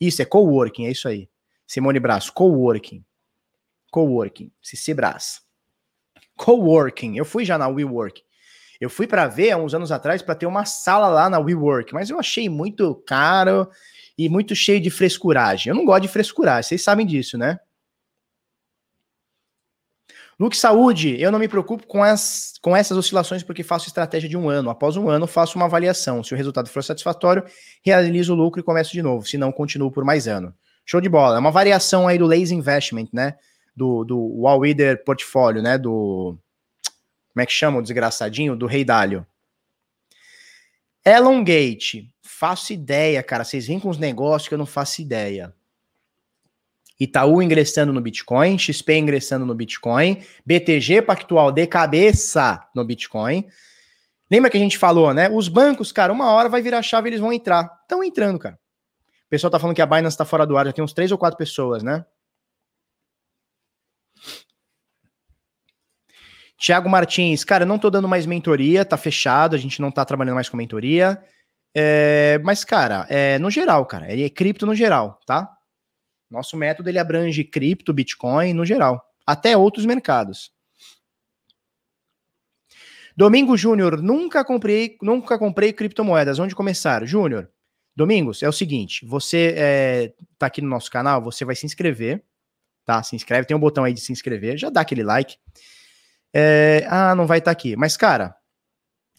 Isso 0.00 0.22
é 0.22 0.24
coworking, 0.24 0.86
é 0.86 0.90
isso 0.90 1.06
aí. 1.06 1.28
Simone 1.66 2.00
Brás, 2.00 2.30
coworking. 2.30 3.04
Coworking, 3.90 4.50
Cici 4.62 4.94
Brás. 4.94 5.42
Coworking. 6.34 7.16
Eu 7.16 7.26
fui 7.26 7.44
já 7.44 7.58
na 7.58 7.68
WeWork. 7.68 8.24
Eu 8.80 8.90
fui 8.90 9.06
para 9.06 9.26
ver 9.26 9.52
há 9.52 9.56
uns 9.56 9.74
anos 9.74 9.90
atrás 9.90 10.22
para 10.22 10.34
ter 10.34 10.46
uma 10.46 10.64
sala 10.64 11.08
lá 11.08 11.30
na 11.30 11.38
WeWork, 11.38 11.92
mas 11.94 12.10
eu 12.10 12.18
achei 12.18 12.48
muito 12.48 12.94
caro 13.06 13.68
e 14.18 14.28
muito 14.28 14.54
cheio 14.54 14.80
de 14.80 14.90
frescuragem. 14.90 15.70
Eu 15.70 15.76
não 15.76 15.84
gosto 15.84 16.02
de 16.02 16.08
frescuragem, 16.08 16.68
vocês 16.68 16.82
sabem 16.82 17.06
disso, 17.06 17.38
né? 17.38 17.58
Luke 20.38 20.56
Saúde, 20.56 21.18
eu 21.18 21.32
não 21.32 21.38
me 21.38 21.48
preocupo 21.48 21.86
com, 21.86 22.02
as, 22.02 22.58
com 22.60 22.76
essas 22.76 22.98
oscilações 22.98 23.42
porque 23.42 23.62
faço 23.62 23.86
estratégia 23.86 24.28
de 24.28 24.36
um 24.36 24.50
ano. 24.50 24.68
Após 24.68 24.94
um 24.94 25.08
ano, 25.08 25.26
faço 25.26 25.56
uma 25.56 25.64
avaliação. 25.64 26.22
Se 26.22 26.34
o 26.34 26.36
resultado 26.36 26.68
for 26.68 26.84
satisfatório, 26.84 27.42
realizo 27.82 28.34
o 28.34 28.36
lucro 28.36 28.60
e 28.60 28.62
começo 28.62 28.92
de 28.92 29.00
novo. 29.00 29.26
Se 29.26 29.38
não, 29.38 29.50
continuo 29.50 29.90
por 29.90 30.04
mais 30.04 30.28
ano. 30.28 30.54
Show 30.84 31.00
de 31.00 31.08
bola. 31.08 31.36
É 31.36 31.38
uma 31.38 31.50
variação 31.50 32.06
aí 32.06 32.18
do 32.18 32.26
Lazy 32.26 32.54
Investment, 32.54 33.08
né? 33.14 33.36
Do, 33.74 34.04
do 34.04 34.18
Wall 34.42 34.60
Reader 34.60 35.02
Portfólio, 35.04 35.62
né? 35.62 35.78
Do 35.78 36.38
como 37.36 37.42
é 37.42 37.46
que 37.46 37.52
chama 37.52 37.78
o 37.78 37.82
desgraçadinho? 37.82 38.56
Do 38.56 38.64
Rei 38.64 38.82
Dálio. 38.82 39.26
Elongate. 41.04 42.10
Faço 42.22 42.72
ideia, 42.72 43.22
cara. 43.22 43.44
Vocês 43.44 43.66
vêm 43.66 43.78
com 43.78 43.90
uns 43.90 43.98
negócios 43.98 44.48
que 44.48 44.54
eu 44.54 44.58
não 44.58 44.64
faço 44.64 45.02
ideia. 45.02 45.54
Itaú 46.98 47.42
ingressando 47.42 47.92
no 47.92 48.00
Bitcoin, 48.00 48.58
XP 48.58 48.96
ingressando 48.96 49.44
no 49.44 49.54
Bitcoin, 49.54 50.24
BTG 50.46 51.02
Pactual 51.02 51.52
de 51.52 51.66
cabeça 51.66 52.66
no 52.74 52.82
Bitcoin. 52.82 53.46
Lembra 54.30 54.50
que 54.50 54.56
a 54.56 54.60
gente 54.60 54.78
falou, 54.78 55.12
né? 55.12 55.28
Os 55.28 55.46
bancos, 55.48 55.92
cara, 55.92 56.14
uma 56.14 56.30
hora 56.30 56.48
vai 56.48 56.62
virar 56.62 56.80
chave 56.80 57.06
e 57.06 57.10
eles 57.10 57.20
vão 57.20 57.34
entrar. 57.34 57.70
Estão 57.82 58.02
entrando, 58.02 58.38
cara. 58.38 58.58
O 59.26 59.28
pessoal 59.28 59.50
tá 59.50 59.58
falando 59.58 59.76
que 59.76 59.82
a 59.82 59.86
Binance 59.86 60.16
tá 60.16 60.24
fora 60.24 60.46
do 60.46 60.56
ar, 60.56 60.64
já 60.64 60.72
tem 60.72 60.82
uns 60.82 60.94
três 60.94 61.12
ou 61.12 61.18
quatro 61.18 61.36
pessoas, 61.36 61.82
né? 61.82 62.06
Tiago 66.58 66.88
Martins, 66.88 67.44
cara, 67.44 67.64
eu 67.64 67.68
não 67.68 67.78
tô 67.78 67.90
dando 67.90 68.08
mais 68.08 68.24
mentoria, 68.26 68.84
tá 68.84 68.96
fechado, 68.96 69.54
a 69.54 69.58
gente 69.58 69.80
não 69.80 69.90
tá 69.90 70.04
trabalhando 70.04 70.36
mais 70.36 70.48
com 70.48 70.56
mentoria. 70.56 71.22
É, 71.74 72.40
mas, 72.42 72.64
cara, 72.64 73.06
é 73.10 73.38
no 73.38 73.50
geral, 73.50 73.84
cara, 73.84 74.10
é 74.10 74.30
cripto 74.30 74.64
no 74.64 74.74
geral, 74.74 75.20
tá? 75.26 75.50
Nosso 76.30 76.56
método 76.56 76.88
ele 76.88 76.98
abrange 76.98 77.44
cripto, 77.44 77.92
Bitcoin 77.92 78.54
no 78.54 78.64
geral, 78.64 79.04
até 79.26 79.56
outros 79.56 79.84
mercados. 79.84 80.50
Domingo 83.16 83.56
Júnior, 83.56 84.02
nunca 84.02 84.44
comprei, 84.44 84.96
nunca 85.00 85.38
comprei 85.38 85.72
criptomoedas. 85.72 86.38
Onde 86.38 86.54
começar? 86.54 87.06
Júnior, 87.06 87.50
Domingos, 87.96 88.42
é 88.42 88.48
o 88.48 88.52
seguinte: 88.52 89.06
você 89.06 89.54
é, 89.56 90.12
tá 90.38 90.46
aqui 90.46 90.60
no 90.60 90.68
nosso 90.68 90.90
canal, 90.90 91.22
você 91.22 91.46
vai 91.46 91.56
se 91.56 91.64
inscrever, 91.64 92.22
tá? 92.84 93.02
Se 93.02 93.16
inscreve, 93.16 93.46
tem 93.46 93.56
um 93.56 93.60
botão 93.60 93.84
aí 93.84 93.94
de 93.94 94.02
se 94.02 94.12
inscrever, 94.12 94.58
já 94.58 94.68
dá 94.68 94.82
aquele 94.82 95.02
like. 95.02 95.36
É, 96.34 96.86
ah, 96.88 97.14
não 97.14 97.26
vai 97.26 97.38
estar 97.38 97.50
tá 97.50 97.52
aqui. 97.52 97.76
Mas, 97.76 97.96
cara, 97.96 98.34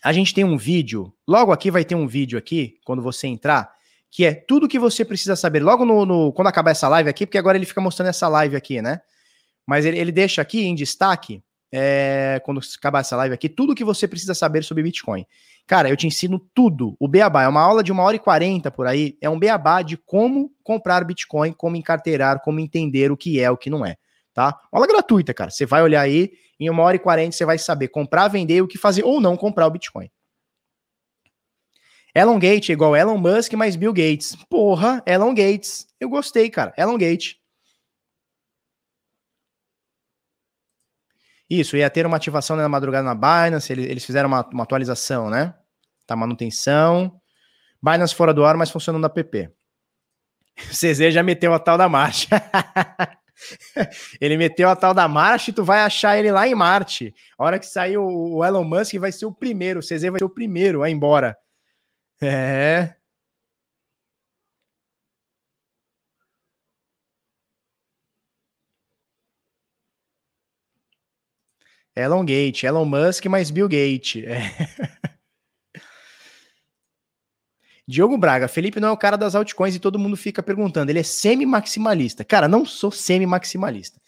a 0.03 0.13
gente 0.13 0.33
tem 0.33 0.43
um 0.43 0.57
vídeo. 0.57 1.13
Logo 1.27 1.51
aqui 1.51 1.71
vai 1.71 1.83
ter 1.83 1.95
um 1.95 2.07
vídeo 2.07 2.37
aqui, 2.37 2.75
quando 2.85 3.01
você 3.01 3.27
entrar, 3.27 3.71
que 4.09 4.25
é 4.25 4.33
tudo 4.33 4.67
que 4.67 4.79
você 4.79 5.03
precisa 5.03 5.35
saber. 5.35 5.61
Logo 5.61 5.85
no, 5.85 6.05
no 6.05 6.33
quando 6.33 6.47
acabar 6.47 6.71
essa 6.71 6.87
live 6.87 7.09
aqui, 7.09 7.25
porque 7.25 7.37
agora 7.37 7.57
ele 7.57 7.65
fica 7.65 7.81
mostrando 7.81 8.09
essa 8.09 8.27
live 8.27 8.55
aqui, 8.55 8.81
né? 8.81 9.01
Mas 9.65 9.85
ele, 9.85 9.99
ele 9.99 10.11
deixa 10.11 10.41
aqui 10.41 10.63
em 10.63 10.75
destaque, 10.75 11.43
é, 11.71 12.41
quando 12.45 12.61
acabar 12.77 12.99
essa 12.99 13.15
live 13.17 13.33
aqui, 13.33 13.49
tudo 13.49 13.75
que 13.75 13.83
você 13.83 14.07
precisa 14.07 14.33
saber 14.33 14.63
sobre 14.63 14.83
Bitcoin. 14.83 15.25
Cara, 15.65 15.89
eu 15.89 15.97
te 15.97 16.07
ensino 16.07 16.39
tudo. 16.53 16.95
O 16.97 17.07
Beabá 17.09 17.43
é 17.43 17.47
uma 17.47 17.61
aula 17.61 17.83
de 17.83 17.91
uma 17.91 18.03
hora 18.03 18.15
e 18.15 18.19
quarenta 18.19 18.71
por 18.71 18.87
aí. 18.87 19.17
É 19.21 19.29
um 19.29 19.37
Beabá 19.37 19.81
de 19.81 19.97
como 19.97 20.49
comprar 20.63 21.03
Bitcoin, 21.03 21.51
como 21.51 21.75
encarteirar, 21.75 22.39
como 22.41 22.61
entender 22.61 23.11
o 23.11 23.17
que 23.17 23.41
é, 23.41 23.51
o 23.51 23.57
que 23.57 23.69
não 23.69 23.85
é. 23.85 23.97
Tá? 24.33 24.57
Aula 24.71 24.87
gratuita, 24.87 25.33
cara. 25.33 25.51
Você 25.51 25.65
vai 25.65 25.83
olhar 25.83 26.01
aí 26.01 26.31
em 26.59 26.69
uma 26.69 26.83
hora 26.83 26.95
e 26.95 26.99
quarenta 26.99 27.35
você 27.35 27.45
vai 27.45 27.57
saber 27.57 27.89
comprar, 27.89 28.27
vender, 28.27 28.61
o 28.61 28.67
que 28.67 28.77
fazer 28.77 29.03
ou 29.03 29.21
não 29.21 29.37
comprar 29.37 29.67
o 29.67 29.71
Bitcoin. 29.71 30.09
Elon 32.15 32.39
Gates 32.39 32.69
é 32.69 32.73
igual 32.73 32.95
Elon 32.95 33.17
Musk 33.17 33.53
mais 33.53 33.75
Bill 33.75 33.93
Gates. 33.93 34.35
Porra, 34.49 35.03
Elon 35.05 35.35
Gates. 35.35 35.87
Eu 35.99 36.09
gostei, 36.09 36.49
cara. 36.49 36.73
Elon 36.75 36.97
Gates. 36.97 37.35
Isso, 41.49 41.77
ia 41.77 41.89
ter 41.89 42.05
uma 42.05 42.17
ativação 42.17 42.57
na 42.57 42.67
madrugada 42.67 43.03
na 43.03 43.15
Binance, 43.15 43.71
eles 43.71 44.03
fizeram 44.03 44.27
uma, 44.27 44.45
uma 44.51 44.63
atualização, 44.63 45.29
né? 45.29 45.53
Tá 46.05 46.15
manutenção. 46.15 47.21
Binance 47.81 48.15
fora 48.15 48.33
do 48.33 48.43
ar, 48.43 48.57
mas 48.57 48.69
funcionando 48.69 49.03
na 49.03 49.09
PP. 49.09 49.49
CZ 50.71 51.13
já 51.13 51.23
meteu 51.23 51.53
a 51.53 51.59
tal 51.59 51.77
da 51.77 51.87
marcha. 51.87 52.29
ele 54.19 54.37
meteu 54.37 54.69
a 54.69 54.75
tal 54.75 54.93
da 54.93 55.07
Marte, 55.07 55.53
tu 55.53 55.63
vai 55.63 55.81
achar 55.81 56.17
ele 56.17 56.31
lá 56.31 56.47
em 56.47 56.55
Marte. 56.55 57.13
A 57.37 57.43
hora 57.45 57.59
que 57.59 57.65
sair 57.65 57.97
o, 57.97 58.43
Elon 58.43 58.63
Musk 58.63 58.95
vai 58.95 59.11
ser 59.11 59.25
o 59.25 59.33
primeiro, 59.33 59.79
o 59.79 59.83
CZ 59.83 60.09
vai 60.11 60.19
ser 60.19 60.25
o 60.25 60.29
primeiro 60.29 60.83
a 60.83 60.89
ir 60.89 60.93
embora. 60.93 61.37
É. 62.21 62.95
Elon 71.95 72.23
Gate, 72.25 72.63
Elon 72.63 72.85
Musk 72.85 73.25
mais 73.25 73.49
Bill 73.49 73.67
Gates. 73.67 74.23
É. 74.23 75.07
Diogo 77.87 78.17
Braga, 78.17 78.49
Felipe 78.49 78.81
não 78.81 78.89
é 78.89 78.91
o 78.91 78.97
cara 78.97 79.15
das 79.15 79.33
altcoins 79.33 79.73
e 79.75 79.79
todo 79.79 79.97
mundo 79.97 80.17
fica 80.17 80.43
perguntando. 80.43 80.91
Ele 80.91 80.99
é 80.99 81.03
semi-maximalista. 81.03 82.25
Cara, 82.25 82.47
não 82.47 82.65
sou 82.65 82.91
semi-maximalista. 82.91 84.01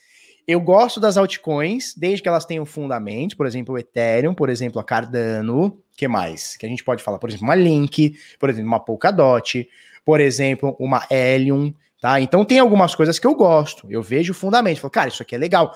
Eu 0.45 0.59
gosto 0.59 0.99
das 0.99 1.15
altcoins, 1.15 1.93
desde 1.95 2.21
que 2.21 2.27
elas 2.27 2.43
tenham 2.43 2.65
fundamento, 2.65 3.37
por 3.37 3.45
exemplo, 3.45 3.75
o 3.75 3.77
Ethereum, 3.77 4.33
por 4.33 4.49
exemplo, 4.49 4.81
a 4.81 4.83
Cardano, 4.83 5.79
que 5.95 6.07
mais? 6.07 6.57
Que 6.57 6.65
a 6.65 6.69
gente 6.69 6.83
pode 6.83 7.03
falar, 7.03 7.19
por 7.19 7.29
exemplo, 7.29 7.45
uma 7.45 7.55
Link, 7.55 8.17
por 8.37 8.49
exemplo, 8.49 8.67
uma 8.67 8.79
Polkadot, 8.79 9.69
por 10.03 10.19
exemplo, 10.19 10.75
uma 10.79 11.05
Helium, 11.09 11.73
tá? 12.01 12.19
Então 12.19 12.43
tem 12.43 12.59
algumas 12.59 12.95
coisas 12.95 13.19
que 13.19 13.27
eu 13.27 13.35
gosto, 13.35 13.85
eu 13.91 14.01
vejo 14.01 14.31
o 14.31 14.35
fundamento, 14.35 14.81
falo, 14.81 14.91
cara, 14.91 15.09
isso 15.09 15.21
aqui 15.21 15.35
é 15.35 15.37
legal. 15.37 15.71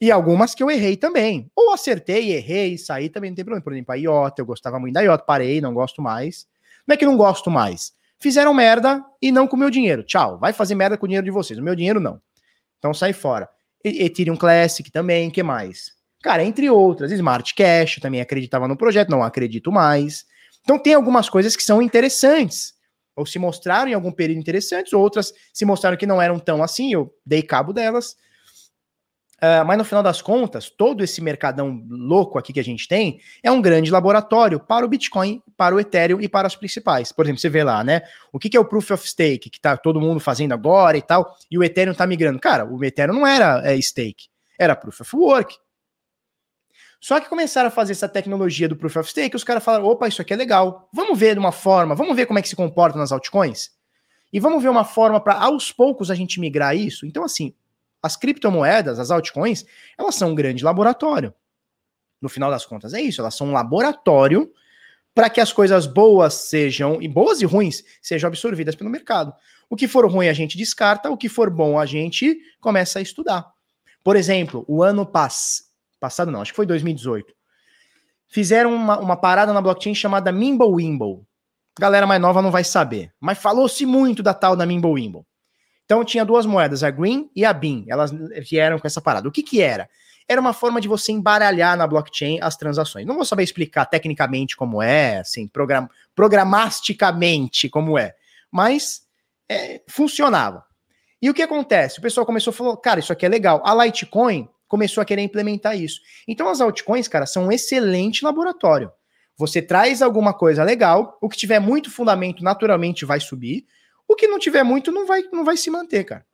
E 0.00 0.10
algumas 0.10 0.54
que 0.54 0.62
eu 0.62 0.70
errei 0.70 0.96
também. 0.96 1.50
Ou 1.54 1.72
acertei, 1.72 2.32
errei, 2.32 2.76
saí 2.76 3.08
também 3.08 3.30
não 3.30 3.36
tem 3.36 3.44
problema. 3.44 3.62
Por 3.62 3.72
exemplo, 3.72 3.92
a 3.92 3.96
IOTA, 3.96 4.42
eu 4.42 4.46
gostava 4.46 4.80
muito 4.80 4.94
da 4.94 5.02
IOTA, 5.02 5.24
parei, 5.24 5.60
não 5.60 5.72
gosto 5.72 6.02
mais. 6.02 6.46
Não 6.86 6.94
é 6.94 6.96
que 6.96 7.06
não 7.06 7.16
gosto 7.16 7.50
mais. 7.50 7.92
Fizeram 8.18 8.54
merda 8.54 9.04
e 9.20 9.30
não 9.30 9.46
com 9.46 9.56
o 9.56 9.58
meu 9.58 9.70
dinheiro. 9.70 10.02
Tchau. 10.02 10.38
Vai 10.38 10.52
fazer 10.52 10.74
merda 10.74 10.96
com 10.96 11.04
o 11.04 11.08
dinheiro 11.08 11.24
de 11.24 11.30
vocês. 11.30 11.58
O 11.58 11.62
meu 11.62 11.74
dinheiro 11.74 12.00
não. 12.00 12.20
Então 12.78 12.94
sai 12.94 13.12
fora. 13.12 13.48
Ethereum 13.84 14.36
Classic 14.36 14.90
também, 14.90 15.30
que 15.30 15.42
mais? 15.42 15.92
Cara, 16.22 16.42
entre 16.42 16.68
outras, 16.68 17.12
Smart 17.12 17.54
Cash, 17.54 18.00
também 18.00 18.20
acreditava 18.20 18.66
no 18.66 18.76
projeto, 18.76 19.10
não 19.10 19.22
acredito 19.22 19.70
mais. 19.70 20.24
Então 20.62 20.78
tem 20.78 20.94
algumas 20.94 21.28
coisas 21.28 21.54
que 21.54 21.62
são 21.62 21.80
interessantes, 21.80 22.74
ou 23.14 23.24
se 23.24 23.38
mostraram 23.38 23.90
em 23.90 23.94
algum 23.94 24.10
período 24.10 24.40
interessantes, 24.40 24.92
outras 24.92 25.32
se 25.52 25.64
mostraram 25.64 25.96
que 25.96 26.06
não 26.06 26.20
eram 26.20 26.38
tão 26.38 26.62
assim, 26.62 26.92
eu 26.92 27.14
dei 27.24 27.42
cabo 27.42 27.72
delas. 27.72 28.16
Uh, 29.36 29.62
mas 29.66 29.76
no 29.76 29.84
final 29.84 30.02
das 30.02 30.22
contas, 30.22 30.70
todo 30.70 31.04
esse 31.04 31.20
mercadão 31.20 31.84
louco 31.90 32.38
aqui 32.38 32.54
que 32.54 32.60
a 32.60 32.64
gente 32.64 32.88
tem 32.88 33.20
é 33.42 33.50
um 33.50 33.60
grande 33.60 33.90
laboratório 33.90 34.58
para 34.58 34.86
o 34.86 34.88
Bitcoin, 34.88 35.42
para 35.58 35.74
o 35.74 35.80
Ethereum 35.80 36.20
e 36.22 36.28
para 36.28 36.48
os 36.48 36.56
principais. 36.56 37.12
Por 37.12 37.26
exemplo, 37.26 37.40
você 37.40 37.50
vê 37.50 37.62
lá, 37.62 37.84
né? 37.84 38.00
O 38.32 38.38
que, 38.38 38.48
que 38.48 38.56
é 38.56 38.60
o 38.60 38.64
Proof 38.64 38.92
of 38.92 39.06
Stake, 39.06 39.50
que 39.50 39.60
tá 39.60 39.76
todo 39.76 40.00
mundo 40.00 40.20
fazendo 40.20 40.52
agora 40.52 40.96
e 40.96 41.02
tal, 41.02 41.36
e 41.50 41.58
o 41.58 41.62
Ethereum 41.62 41.92
tá 41.92 42.06
migrando. 42.06 42.40
Cara, 42.40 42.64
o 42.64 42.82
Ethereum 42.82 43.14
não 43.14 43.26
era 43.26 43.60
é, 43.70 43.78
stake, 43.78 44.28
era 44.58 44.74
Proof 44.74 45.02
of 45.02 45.14
Work. 45.14 45.54
Só 46.98 47.20
que 47.20 47.28
começaram 47.28 47.68
a 47.68 47.70
fazer 47.70 47.92
essa 47.92 48.08
tecnologia 48.08 48.66
do 48.66 48.74
Proof 48.74 48.96
of 48.96 49.10
Stake, 49.10 49.36
os 49.36 49.44
caras 49.44 49.62
falaram: 49.62 49.84
opa, 49.84 50.08
isso 50.08 50.22
aqui 50.22 50.32
é 50.32 50.36
legal. 50.36 50.88
Vamos 50.92 51.18
ver 51.18 51.34
de 51.34 51.38
uma 51.38 51.52
forma, 51.52 51.94
vamos 51.94 52.16
ver 52.16 52.24
como 52.24 52.38
é 52.38 52.42
que 52.42 52.48
se 52.48 52.56
comporta 52.56 52.98
nas 52.98 53.12
altcoins? 53.12 53.70
E 54.32 54.40
vamos 54.40 54.62
ver 54.62 54.70
uma 54.70 54.84
forma 54.84 55.20
para 55.20 55.34
aos 55.34 55.70
poucos 55.70 56.10
a 56.10 56.14
gente 56.14 56.40
migrar 56.40 56.74
isso. 56.74 57.04
Então, 57.06 57.22
assim, 57.22 57.54
as 58.06 58.16
criptomoedas, 58.16 58.98
as 58.98 59.10
altcoins, 59.10 59.64
elas 59.98 60.14
são 60.14 60.30
um 60.30 60.34
grande 60.34 60.64
laboratório. 60.64 61.34
No 62.20 62.28
final 62.28 62.50
das 62.50 62.64
contas, 62.64 62.94
é 62.94 63.00
isso. 63.00 63.20
Elas 63.20 63.34
são 63.34 63.48
um 63.48 63.52
laboratório 63.52 64.50
para 65.14 65.30
que 65.30 65.40
as 65.40 65.52
coisas 65.52 65.86
boas 65.86 66.34
sejam, 66.34 67.00
e 67.00 67.08
boas 67.08 67.40
e 67.40 67.44
ruins, 67.44 67.82
sejam 68.02 68.28
absorvidas 68.28 68.74
pelo 68.74 68.90
mercado. 68.90 69.34
O 69.68 69.76
que 69.76 69.88
for 69.88 70.06
ruim 70.10 70.28
a 70.28 70.32
gente 70.32 70.56
descarta, 70.56 71.10
o 71.10 71.16
que 71.16 71.28
for 71.28 71.50
bom 71.50 71.78
a 71.78 71.86
gente 71.86 72.38
começa 72.60 72.98
a 72.98 73.02
estudar. 73.02 73.46
Por 74.04 74.14
exemplo, 74.14 74.64
o 74.68 74.82
ano 74.82 75.04
pass... 75.04 75.64
passado, 75.98 76.30
não, 76.30 76.40
acho 76.40 76.52
que 76.52 76.56
foi 76.56 76.66
2018. 76.66 77.34
Fizeram 78.28 78.74
uma, 78.74 78.98
uma 78.98 79.16
parada 79.16 79.52
na 79.52 79.60
blockchain 79.60 79.94
chamada 79.94 80.30
Mimblewimble. 80.30 81.22
Galera 81.78 82.06
mais 82.06 82.20
nova 82.20 82.40
não 82.40 82.50
vai 82.50 82.64
saber, 82.64 83.12
mas 83.20 83.38
falou-se 83.38 83.84
muito 83.84 84.22
da 84.22 84.32
tal 84.32 84.54
da 84.54 84.66
Mimblewimble. 84.66 85.24
Então 85.86 86.04
tinha 86.04 86.24
duas 86.24 86.44
moedas, 86.44 86.82
a 86.82 86.90
Green 86.90 87.30
e 87.34 87.44
a 87.44 87.52
BIM. 87.52 87.86
Elas 87.88 88.12
vieram 88.50 88.78
com 88.78 88.86
essa 88.86 89.00
parada. 89.00 89.28
O 89.28 89.32
que 89.32 89.42
que 89.42 89.62
era? 89.62 89.88
Era 90.28 90.40
uma 90.40 90.52
forma 90.52 90.80
de 90.80 90.88
você 90.88 91.12
embaralhar 91.12 91.76
na 91.76 91.86
blockchain 91.86 92.40
as 92.42 92.56
transações. 92.56 93.06
Não 93.06 93.14
vou 93.14 93.24
saber 93.24 93.44
explicar 93.44 93.86
tecnicamente 93.86 94.56
como 94.56 94.82
é, 94.82 95.20
assim, 95.20 95.46
program 95.46 95.88
programasticamente 96.14 97.68
como 97.68 97.96
é, 97.96 98.14
mas 98.50 99.02
é, 99.48 99.80
funcionava. 99.88 100.64
E 101.22 101.30
o 101.30 101.34
que 101.34 101.42
acontece? 101.42 101.98
O 101.98 102.02
pessoal 102.02 102.26
começou 102.26 102.50
a 102.50 102.54
falar, 102.54 102.76
cara, 102.78 103.00
isso 103.00 103.12
aqui 103.12 103.24
é 103.24 103.28
legal. 103.28 103.62
A 103.64 103.84
Litecoin 103.84 104.48
começou 104.66 105.00
a 105.00 105.04
querer 105.04 105.22
implementar 105.22 105.78
isso. 105.78 106.00
Então 106.26 106.48
as 106.48 106.60
altcoins, 106.60 107.06
cara, 107.06 107.26
são 107.26 107.46
um 107.46 107.52
excelente 107.52 108.24
laboratório. 108.24 108.90
Você 109.38 109.62
traz 109.62 110.02
alguma 110.02 110.34
coisa 110.34 110.64
legal, 110.64 111.16
o 111.20 111.28
que 111.28 111.36
tiver 111.36 111.60
muito 111.60 111.90
fundamento 111.90 112.42
naturalmente 112.42 113.04
vai 113.04 113.20
subir, 113.20 113.66
o 114.08 114.14
que 114.14 114.26
não 114.26 114.38
tiver 114.38 114.62
muito 114.62 114.92
não 114.92 115.06
vai, 115.06 115.22
não 115.32 115.44
vai 115.44 115.56
se 115.56 115.70
manter, 115.70 116.04
cara. 116.04 116.24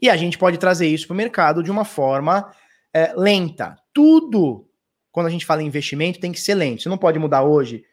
E 0.00 0.08
a 0.08 0.16
gente 0.16 0.38
pode 0.38 0.58
trazer 0.58 0.88
isso 0.88 1.06
para 1.06 1.14
o 1.14 1.16
mercado 1.16 1.62
de 1.62 1.70
uma 1.70 1.84
forma 1.84 2.50
é, 2.92 3.12
lenta. 3.14 3.76
Tudo, 3.92 4.66
quando 5.12 5.26
a 5.26 5.30
gente 5.30 5.44
fala 5.44 5.62
em 5.62 5.66
investimento, 5.66 6.20
tem 6.20 6.32
que 6.32 6.40
ser 6.40 6.54
lento. 6.54 6.82
Você 6.82 6.88
não 6.88 6.98
pode 6.98 7.18
mudar 7.18 7.42
hoje 7.42 7.84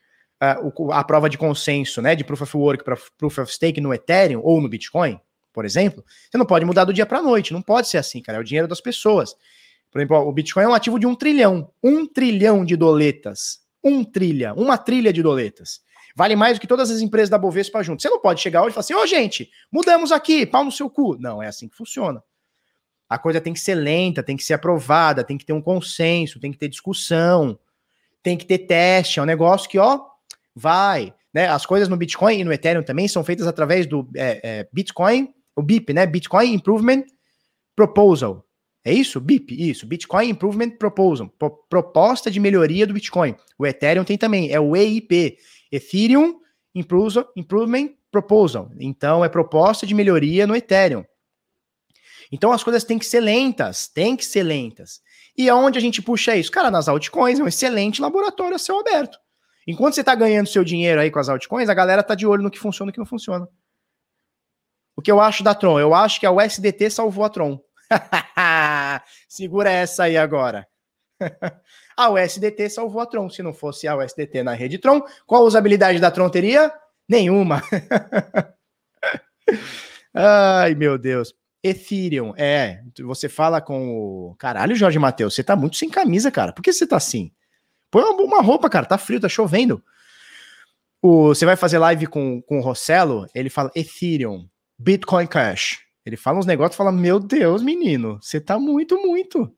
uh, 0.41 0.91
a 0.91 1.03
prova 1.03 1.29
de 1.29 1.37
consenso, 1.37 2.01
né, 2.01 2.15
de 2.15 2.23
Proof 2.23 2.43
of 2.43 2.57
Work 2.57 2.83
para 2.83 2.97
Proof 3.17 3.39
of 3.39 3.53
Stake 3.53 3.81
no 3.81 3.93
Ethereum 3.93 4.41
ou 4.41 4.61
no 4.61 4.69
Bitcoin, 4.69 5.19
por 5.51 5.65
exemplo. 5.65 6.03
Você 6.29 6.37
não 6.37 6.45
pode 6.45 6.65
mudar 6.65 6.85
do 6.85 6.93
dia 6.93 7.05
para 7.05 7.19
a 7.19 7.21
noite. 7.21 7.53
Não 7.53 7.61
pode 7.61 7.89
ser 7.89 7.97
assim, 7.97 8.21
cara. 8.21 8.37
É 8.37 8.41
o 8.41 8.43
dinheiro 8.43 8.67
das 8.67 8.79
pessoas. 8.79 9.35
Por 9.91 9.99
exemplo, 9.99 10.17
o 10.17 10.31
Bitcoin 10.31 10.63
é 10.63 10.67
um 10.67 10.73
ativo 10.73 10.97
de 10.97 11.05
um 11.05 11.15
trilhão. 11.15 11.71
Um 11.83 12.05
trilhão 12.05 12.63
de 12.63 12.77
doletas. 12.77 13.59
Um 13.83 14.03
trilha. 14.03 14.53
Uma 14.53 14.77
trilha 14.77 15.11
de 15.11 15.21
doletas 15.21 15.81
vale 16.17 16.35
mais 16.35 16.57
do 16.57 16.61
que 16.61 16.65
todas 16.65 16.89
as 16.89 16.99
empresas 16.99 17.29
da 17.29 17.37
Bovespa 17.37 17.83
junto. 17.83 18.01
Você 18.01 18.09
não 18.09 18.19
pode 18.19 18.41
chegar 18.41 18.61
hoje 18.61 18.71
e 18.71 18.73
falar 18.73 18.79
assim, 18.79 18.95
ô 18.95 19.01
oh, 19.01 19.05
gente, 19.05 19.51
mudamos 19.71 20.11
aqui, 20.11 20.47
pau 20.47 20.63
no 20.63 20.71
seu 20.71 20.89
cu. 20.89 21.15
Não, 21.19 21.43
é 21.43 21.47
assim 21.47 21.69
que 21.69 21.77
funciona. 21.77 22.23
A 23.07 23.19
coisa 23.19 23.39
tem 23.39 23.53
que 23.53 23.59
ser 23.59 23.75
lenta, 23.75 24.23
tem 24.23 24.35
que 24.35 24.43
ser 24.43 24.55
aprovada, 24.55 25.23
tem 25.23 25.37
que 25.37 25.45
ter 25.45 25.53
um 25.53 25.61
consenso, 25.61 26.39
tem 26.39 26.51
que 26.51 26.57
ter 26.57 26.69
discussão, 26.69 27.59
tem 28.23 28.35
que 28.35 28.47
ter 28.47 28.57
teste. 28.57 29.19
É 29.19 29.21
um 29.21 29.27
negócio 29.27 29.69
que, 29.69 29.77
ó, 29.77 30.01
vai. 30.55 31.13
Né? 31.31 31.47
As 31.47 31.67
coisas 31.67 31.87
no 31.87 31.95
Bitcoin 31.95 32.39
e 32.39 32.43
no 32.43 32.51
Ethereum 32.51 32.81
também 32.81 33.07
são 33.07 33.23
feitas 33.23 33.45
através 33.45 33.85
do 33.85 34.09
é, 34.15 34.41
é, 34.43 34.67
Bitcoin, 34.73 35.31
o 35.55 35.61
BIP, 35.61 35.93
né? 35.93 36.07
Bitcoin 36.07 36.51
Improvement 36.51 37.03
Proposal. 37.75 38.43
É 38.83 38.91
isso? 38.91 39.21
BIP, 39.21 39.53
isso. 39.69 39.85
Bitcoin 39.85 40.29
Improvement 40.29 40.71
Proposal. 40.71 41.29
Pro 41.37 41.51
proposta 41.69 42.31
de 42.31 42.39
melhoria 42.39 42.87
do 42.87 42.93
Bitcoin. 42.95 43.35
O 43.55 43.67
Ethereum 43.67 44.03
tem 44.03 44.17
também, 44.17 44.51
é 44.51 44.59
o 44.59 44.75
EIP. 44.75 45.37
Ethereum 45.71 46.39
Improvement 46.73 47.89
Proposal. 48.11 48.71
Então, 48.79 49.23
é 49.23 49.29
proposta 49.29 49.85
de 49.85 49.93
melhoria 49.93 50.47
no 50.47 50.55
Ethereum. 50.55 51.03
Então, 52.31 52.51
as 52.51 52.63
coisas 52.63 52.83
têm 52.83 52.99
que 52.99 53.05
ser 53.05 53.19
lentas, 53.19 53.87
têm 53.87 54.15
que 54.15 54.25
ser 54.25 54.43
lentas. 54.43 55.01
E 55.37 55.49
aonde 55.49 55.77
a 55.77 55.81
gente 55.81 56.01
puxa 56.01 56.35
isso? 56.35 56.51
Cara, 56.51 56.71
nas 56.71 56.87
altcoins 56.87 57.39
é 57.39 57.43
um 57.43 57.47
excelente 57.47 58.01
laboratório 58.01 58.55
a 58.55 58.59
céu 58.59 58.79
aberto. 58.79 59.17
Enquanto 59.67 59.95
você 59.95 60.01
está 60.01 60.15
ganhando 60.15 60.47
seu 60.47 60.63
dinheiro 60.63 60.99
aí 60.99 61.11
com 61.11 61.19
as 61.19 61.29
altcoins, 61.29 61.69
a 61.69 61.73
galera 61.73 62.01
tá 62.01 62.15
de 62.15 62.25
olho 62.25 62.41
no 62.41 62.49
que 62.49 62.59
funciona 62.59 62.87
e 62.87 62.89
no 62.89 62.93
que 62.93 62.99
não 62.99 63.05
funciona. 63.05 63.47
O 64.95 65.01
que 65.01 65.11
eu 65.11 65.21
acho 65.21 65.43
da 65.43 65.53
Tron? 65.53 65.79
Eu 65.79 65.93
acho 65.93 66.19
que 66.19 66.25
a 66.25 66.31
USDT 66.31 66.89
salvou 66.89 67.23
a 67.23 67.29
Tron. 67.29 67.59
Segura 69.29 69.69
essa 69.69 70.05
aí 70.05 70.17
agora. 70.17 70.67
a 71.97 72.11
USDT 72.11 72.69
salvou 72.69 73.01
a 73.01 73.05
Tron. 73.07 73.29
Se 73.29 73.41
não 73.41 73.53
fosse 73.53 73.87
a 73.87 73.97
USDT 73.97 74.43
na 74.43 74.53
rede 74.53 74.77
Tron, 74.77 75.01
qual 75.25 75.41
a 75.41 75.45
usabilidade 75.45 75.99
da 75.99 76.11
Tron 76.11 76.29
teria? 76.29 76.71
Nenhuma. 77.09 77.61
Ai, 80.13 80.75
meu 80.75 80.97
Deus. 80.97 81.33
Ethereum, 81.63 82.33
é. 82.37 82.83
Você 82.99 83.27
fala 83.27 83.59
com 83.59 83.89
o. 83.89 84.35
Caralho, 84.37 84.75
Jorge 84.75 84.99
Matheus, 84.99 85.33
você 85.33 85.43
tá 85.43 85.55
muito 85.55 85.75
sem 85.75 85.89
camisa, 85.89 86.31
cara. 86.31 86.53
Por 86.53 86.61
que 86.61 86.71
você 86.71 86.85
tá 86.85 86.97
assim? 86.97 87.31
Põe 87.89 88.03
uma 88.03 88.41
roupa, 88.41 88.69
cara. 88.69 88.85
Tá 88.85 88.97
frio, 88.97 89.19
tá 89.19 89.27
chovendo. 89.27 89.83
O, 91.01 91.29
você 91.29 91.45
vai 91.45 91.55
fazer 91.55 91.79
live 91.79 92.07
com, 92.07 92.41
com 92.41 92.59
o 92.59 92.61
Rossello, 92.61 93.27
ele 93.33 93.49
fala 93.49 93.71
Ethereum, 93.75 94.47
Bitcoin 94.77 95.27
Cash. 95.27 95.79
Ele 96.05 96.17
fala 96.17 96.39
uns 96.39 96.45
negócios 96.45 96.75
e 96.75 96.77
fala: 96.77 96.91
Meu 96.91 97.19
Deus, 97.19 97.61
menino, 97.61 98.19
você 98.21 98.39
tá 98.39 98.59
muito, 98.59 99.01
muito. 99.01 99.51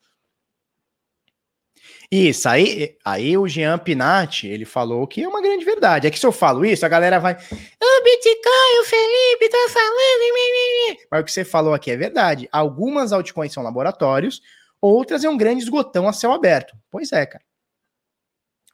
Isso, 2.12 2.50
aí, 2.50 2.98
aí 3.06 3.38
o 3.38 3.48
Jean 3.48 3.78
Pinatti, 3.78 4.48
ele 4.48 4.66
falou 4.66 5.06
que 5.06 5.22
é 5.22 5.28
uma 5.28 5.44
grande 5.44 5.64
verdade. 5.64 6.08
É 6.08 6.12
que 6.12 6.18
se 6.18 6.26
eu 6.26 6.32
falo 6.32 6.66
isso, 6.66 6.84
a 6.84 6.90
galera 6.90 7.20
vai. 7.20 7.34
Ah, 7.34 8.04
Bitcoin, 8.04 8.80
o 8.82 8.84
Felipe 8.84 9.50
tá 9.50 9.68
falando. 9.72 10.98
Mas 11.12 11.22
o 11.22 11.24
que 11.24 11.32
você 11.32 11.46
falou 11.46 11.72
aqui 11.72 11.92
é 11.92 11.98
verdade. 11.98 12.50
Algumas 12.52 13.14
altcoins 13.14 13.54
são 13.54 13.62
laboratórios, 13.62 14.42
outras 14.82 15.24
é 15.24 15.30
um 15.30 15.38
grande 15.38 15.62
esgotão 15.62 16.08
a 16.08 16.14
céu 16.14 16.32
aberto. 16.34 16.76
Pois 16.90 17.12
é, 17.12 17.28
cara. 17.28 17.44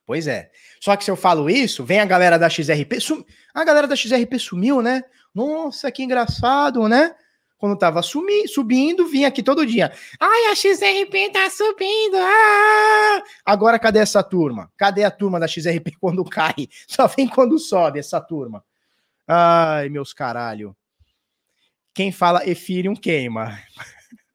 Pois 0.06 0.28
é. 0.28 0.49
Só 0.80 0.95
que 0.95 1.03
se 1.03 1.12
eu 1.12 1.18
falo 1.18 1.49
isso, 1.49 1.84
vem 1.84 1.99
a 1.99 2.06
galera 2.06 2.38
da 2.38 2.49
XRP. 2.49 3.02
Sum... 3.02 3.24
A 3.53 3.66
galera 3.66 3.88
da 3.88 3.98
XRP 3.98 4.40
sumiu, 4.40 4.82
né? 4.82 5.03
Nossa, 5.34 5.91
que 5.91 6.03
engraçado, 6.03 6.88
né? 6.88 7.14
Quando 7.57 7.77
tava 7.77 8.02
sumi, 8.02 8.48
subindo, 8.48 9.07
vinha 9.07 9.27
aqui 9.27 9.41
todo 9.41 9.65
dia. 9.65 9.91
Ai, 10.19 10.45
a 10.52 10.56
XRP 10.56 11.32
tá 11.32 11.49
subindo. 11.49 12.18
Ah! 12.18 13.23
Agora 13.45 13.80
cadê 13.80 13.99
essa 13.99 14.22
turma? 14.22 14.72
Cadê 14.77 15.03
a 15.03 15.11
turma 15.11 15.40
da 15.40 15.48
XRP 15.48 15.94
quando 15.99 16.23
cai? 16.23 16.68
Só 16.88 17.07
vem 17.07 17.27
quando 17.27 17.57
sobe 17.57 17.99
essa 17.99 18.19
turma. 18.19 18.64
Ai, 19.27 19.90
meus 19.90 20.14
caralho. 20.14 20.76
Quem 21.94 22.11
fala 22.11 22.48
Ethereum 22.48 22.95
queima. 22.95 23.57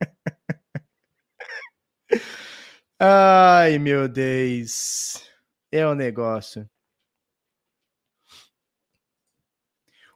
Ai, 2.98 3.78
meu 3.78 4.09
Deus. 4.09 5.22
É 5.70 5.86
o 5.86 5.92
um 5.92 5.94
negócio. 5.94 6.68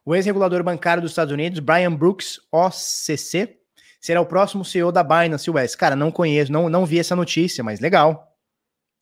O 0.05 0.13
ex-regulador 0.13 0.63
bancário 0.63 1.01
dos 1.01 1.11
Estados 1.11 1.33
Unidos, 1.33 1.59
Brian 1.59 1.93
Brooks, 1.93 2.39
OCC, 2.51 3.57
será 3.99 4.21
o 4.21 4.25
próximo 4.25 4.63
CEO 4.63 4.91
da 4.91 5.03
Binance 5.03 5.49
US. 5.49 5.75
Cara, 5.75 5.95
não 5.95 6.11
conheço, 6.11 6.51
não, 6.51 6.69
não 6.69 6.85
vi 6.85 6.99
essa 6.99 7.15
notícia, 7.15 7.63
mas 7.63 7.79
legal. 7.79 8.31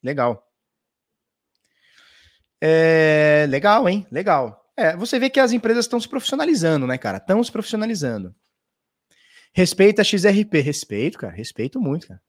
Legal. 0.02 0.48
É, 2.62 3.46
legal, 3.50 3.90
hein? 3.90 4.08
Legal. 4.10 4.66
É, 4.78 4.96
você 4.96 5.20
vê 5.20 5.30
que 5.30 5.42
as 5.42 5.52
empresas 5.52 5.84
estão 5.84 6.00
se 6.00 6.08
profissionalizando, 6.08 6.88
né, 6.88 6.98
cara? 6.98 7.18
Estão 7.18 7.44
se 7.44 7.52
profissionalizando. 7.52 8.34
Respeita 9.54 10.02
a 10.02 10.06
XRP. 10.06 10.62
Respeito, 10.62 11.18
cara. 11.18 11.34
Respeito 11.34 11.82
muito, 11.82 12.08
cara. 12.08 12.22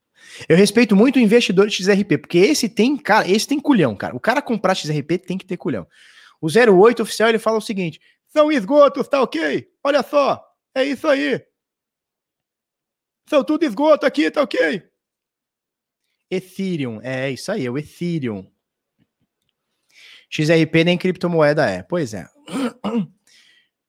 Eu 0.49 0.57
respeito 0.57 0.97
muito 0.97 1.17
o 1.17 1.21
investidor 1.21 1.69
de 1.69 1.77
XRP, 1.77 2.19
porque 2.19 2.39
esse 2.39 2.69
tem, 2.69 2.97
cara, 2.97 3.29
esse 3.29 3.47
tem 3.47 3.61
culhão, 3.61 3.95
cara. 3.95 4.17
O 4.17 4.21
cara 4.21 4.43
comprar 4.43 4.75
XRP 4.75 5.19
tem 5.19 5.39
que 5.39 5.47
ter 5.47 5.57
culhão. 5.57 5.87
O 6.41 6.49
08 6.49 7.03
oficial 7.03 7.29
ele 7.29 7.39
fala 7.39 7.59
o 7.59 7.63
seguinte: 7.63 8.01
são 8.35 8.51
esgotos, 8.51 9.07
tá 9.07 9.23
ok? 9.23 9.71
Olha 9.83 10.03
só, 10.03 10.45
é 10.75 10.85
isso 10.85 11.07
aí. 11.07 11.41
São 13.29 13.45
tudo 13.45 13.65
esgoto 13.65 14.05
aqui, 14.05 14.29
tá 14.29 14.43
ok? 14.43 14.83
Ethereum, 16.29 17.01
é 17.01 17.31
isso 17.31 17.53
aí, 17.53 17.65
é 17.65 17.71
o 17.71 17.79
Ethereum. 17.79 18.51
XRP 20.29 20.83
nem 20.85 20.99
criptomoeda 20.99 21.71
é. 21.71 21.85
Pois 21.85 22.13
é. 22.13 22.29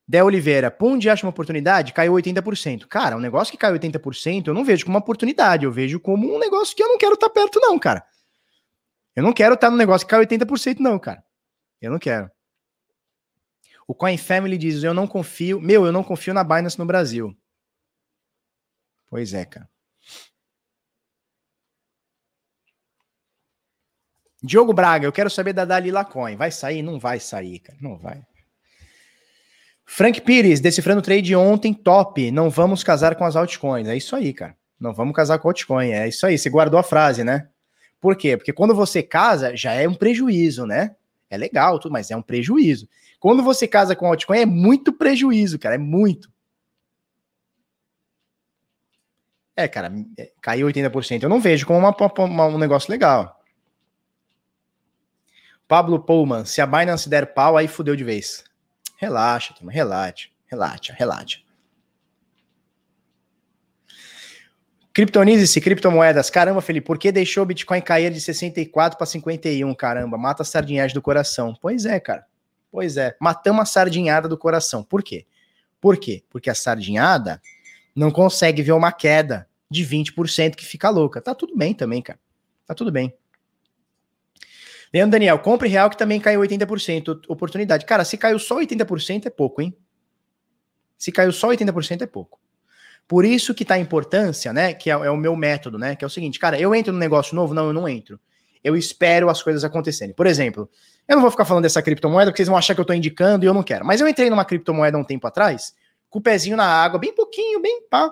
Dé 0.07 0.23
Oliveira, 0.23 0.69
Pund 0.69 1.09
acha 1.09 1.25
uma 1.25 1.31
oportunidade? 1.31 1.91
Caiu 1.91 2.13
80%. 2.13 2.85
Cara, 2.87 3.17
um 3.17 3.19
negócio 3.19 3.51
que 3.51 3.57
caiu 3.57 3.73
80%, 3.79 4.47
eu 4.47 4.53
não 4.53 4.63
vejo 4.63 4.85
como 4.85 4.95
uma 4.95 5.01
oportunidade, 5.01 5.65
eu 5.65 5.71
vejo 5.71 5.99
como 5.99 6.35
um 6.35 6.37
negócio 6.37 6.75
que 6.75 6.83
eu 6.83 6.87
não 6.87 6.99
quero 6.99 7.15
estar 7.15 7.29
tá 7.29 7.33
perto, 7.33 7.59
não, 7.59 7.79
cara. 7.79 8.05
Eu 9.15 9.23
não 9.23 9.33
quero 9.33 9.55
estar 9.55 9.67
tá 9.67 9.71
no 9.71 9.77
negócio 9.77 10.05
que 10.05 10.11
caiu 10.11 10.23
80%, 10.23 10.77
não, 10.79 10.99
cara. 10.99 11.23
Eu 11.81 11.89
não 11.89 11.97
quero. 11.97 12.29
O 13.87 13.93
Coin 13.93 14.17
Family 14.17 14.57
diz: 14.57 14.83
Eu 14.83 14.93
não 14.93 15.07
confio. 15.07 15.61
Meu, 15.61 15.85
eu 15.85 15.91
não 15.91 16.03
confio 16.03 16.33
na 16.33 16.43
Binance 16.43 16.79
no 16.79 16.85
Brasil. 16.85 17.35
Pois 19.07 19.33
é, 19.33 19.45
cara. 19.45 19.69
Diogo 24.43 24.73
Braga, 24.73 25.07
eu 25.07 25.11
quero 25.11 25.29
saber 25.29 25.53
da 25.53 25.65
Dalila 25.65 26.05
Coin. 26.05 26.35
Vai 26.35 26.51
sair? 26.51 26.81
Não 26.81 26.99
vai 26.99 27.19
sair, 27.19 27.59
cara. 27.59 27.77
Não 27.81 27.97
vai. 27.97 28.23
Frank 29.85 30.21
Pires, 30.21 30.59
decifrando 30.59 31.01
trade 31.01 31.35
ontem, 31.35 31.73
top. 31.73 32.31
Não 32.31 32.49
vamos 32.49 32.83
casar 32.83 33.15
com 33.15 33.23
as 33.23 33.35
altcoins. 33.35 33.87
É 33.87 33.95
isso 33.95 34.15
aí, 34.15 34.33
cara. 34.33 34.55
Não 34.79 34.93
vamos 34.93 35.15
casar 35.15 35.39
com 35.39 35.47
altcoin. 35.47 35.91
É 35.91 36.07
isso 36.07 36.25
aí. 36.25 36.37
Você 36.37 36.49
guardou 36.49 36.79
a 36.79 36.83
frase, 36.83 37.23
né? 37.23 37.47
Por 38.01 38.15
quê? 38.15 38.35
Porque 38.35 38.53
quando 38.53 38.75
você 38.75 39.01
casa, 39.01 39.55
já 39.55 39.73
é 39.73 39.87
um 39.87 39.93
prejuízo, 39.93 40.65
né? 40.65 40.95
É 41.29 41.37
legal, 41.37 41.79
tudo, 41.79 41.91
mas 41.91 42.11
é 42.11 42.15
um 42.15 42.21
prejuízo. 42.21 42.87
Quando 43.19 43.43
você 43.43 43.67
casa 43.67 43.95
com 43.95 44.07
altcoin, 44.07 44.39
é 44.39 44.45
muito 44.45 44.93
prejuízo, 44.93 45.57
cara. 45.57 45.75
É 45.75 45.79
muito. 45.79 46.31
É, 49.55 49.67
cara, 49.67 49.91
é, 50.17 50.31
caiu 50.41 50.67
80%. 50.67 51.23
Eu 51.23 51.29
não 51.29 51.39
vejo 51.39 51.65
como 51.65 51.79
uma, 51.79 51.95
uma, 52.19 52.45
um 52.47 52.57
negócio 52.57 52.91
legal. 52.91 53.41
Pablo 55.67 55.99
Pullman, 55.99 56.45
se 56.45 56.61
a 56.61 56.65
Binance 56.67 57.09
der 57.09 57.33
pau, 57.33 57.57
aí 57.57 57.67
fudeu 57.67 57.95
de 57.95 58.03
vez. 58.03 58.43
Relaxa, 58.97 59.55
relaxa, 59.67 60.29
relaxa, 60.45 60.93
relaxa. 60.93 61.44
Criptonize-se, 64.95 65.59
criptomoedas. 65.59 66.29
Caramba, 66.29 66.61
Felipe, 66.61 66.87
por 66.87 66.97
que 66.97 67.11
deixou 67.11 67.43
o 67.43 67.45
Bitcoin 67.45 67.81
cair 67.81 68.13
de 68.13 68.21
64 68.21 68.97
para 68.97 69.05
51? 69.05 69.75
Caramba, 69.75 70.17
mata 70.17 70.41
a 70.41 70.45
sardinhagem 70.45 70.93
do 70.93 71.01
coração. 71.01 71.53
Pois 71.61 71.85
é, 71.85 71.99
cara. 71.99 72.25
Pois 72.71 72.95
é. 72.95 73.13
Matamos 73.19 73.63
a 73.63 73.65
sardinhada 73.65 74.29
do 74.29 74.37
coração. 74.37 74.85
Por 74.85 75.03
quê? 75.03 75.25
Por 75.81 75.97
quê? 75.97 76.23
Porque 76.29 76.49
a 76.49 76.55
sardinhada 76.55 77.41
não 77.93 78.09
consegue 78.09 78.61
ver 78.61 78.71
uma 78.71 78.89
queda 78.89 79.49
de 79.69 79.85
20% 79.85 80.55
que 80.55 80.65
fica 80.65 80.89
louca. 80.89 81.19
Tá 81.19 81.35
tudo 81.35 81.57
bem 81.57 81.73
também, 81.73 82.01
cara. 82.01 82.19
Tá 82.65 82.73
tudo 82.73 82.89
bem. 82.89 83.13
Leandro 84.93 85.11
Daniel, 85.11 85.39
compre 85.39 85.67
real 85.67 85.89
que 85.89 85.97
também 85.97 86.21
caiu 86.21 86.39
80%. 86.39 87.23
Oportunidade. 87.27 87.85
Cara, 87.85 88.05
se 88.05 88.17
caiu 88.17 88.39
só 88.39 88.61
80% 88.61 89.25
é 89.25 89.29
pouco, 89.29 89.61
hein? 89.61 89.75
Se 90.97 91.11
caiu 91.11 91.33
só 91.33 91.49
80% 91.49 92.03
é 92.03 92.07
pouco. 92.07 92.39
Por 93.07 93.23
isso 93.23 93.53
que 93.53 93.63
tá 93.63 93.75
a 93.75 93.79
importância, 93.79 94.51
né? 94.51 94.73
Que 94.73 94.89
é, 94.89 94.93
é, 94.93 95.09
o 95.09 95.17
meu 95.17 95.35
método, 95.35 95.77
né? 95.77 95.95
Que 95.95 96.03
é 96.03 96.07
o 96.07 96.09
seguinte, 96.09 96.39
cara, 96.39 96.59
eu 96.59 96.73
entro 96.73 96.91
no 96.91 96.99
negócio 96.99 97.35
novo? 97.35 97.53
Não, 97.53 97.67
eu 97.67 97.73
não 97.73 97.87
entro. 97.87 98.19
Eu 98.63 98.75
espero 98.75 99.29
as 99.29 99.43
coisas 99.43 99.63
acontecerem. 99.63 100.13
Por 100.13 100.25
exemplo, 100.25 100.67
eu 101.07 101.15
não 101.15 101.21
vou 101.21 101.29
ficar 101.29 101.45
falando 101.45 101.63
dessa 101.63 101.81
criptomoeda 101.81 102.31
porque 102.31 102.37
vocês 102.37 102.47
vão 102.47 102.57
achar 102.57 102.73
que 102.73 102.81
eu 102.81 102.85
tô 102.85 102.93
indicando 102.93 103.45
e 103.45 103.47
eu 103.47 103.53
não 103.53 103.61
quero. 103.61 103.85
Mas 103.85 104.01
eu 104.01 104.07
entrei 104.07 104.29
numa 104.29 104.43
criptomoeda 104.43 104.97
um 104.97 105.03
tempo 105.03 105.27
atrás, 105.27 105.75
com 106.09 106.17
o 106.17 106.21
pezinho 106.21 106.57
na 106.57 106.65
água, 106.65 106.99
bem 106.99 107.13
pouquinho, 107.13 107.61
bem 107.61 107.83
pá. 107.89 108.11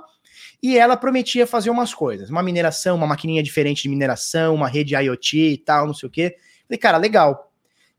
E 0.62 0.78
ela 0.78 0.96
prometia 0.96 1.48
fazer 1.48 1.72
umas 1.72 1.94
coisas. 1.94 2.30
Uma 2.30 2.44
mineração, 2.44 2.96
uma 2.96 3.08
maquininha 3.08 3.42
diferente 3.42 3.82
de 3.82 3.90
mineração, 3.90 4.54
uma 4.54 4.68
rede 4.68 4.96
IoT 4.96 5.38
e 5.38 5.58
tal, 5.58 5.88
não 5.88 5.94
sei 5.94 6.08
o 6.08 6.12
quê. 6.12 6.36
Falei, 6.68 6.78
cara, 6.78 6.98
legal. 6.98 7.53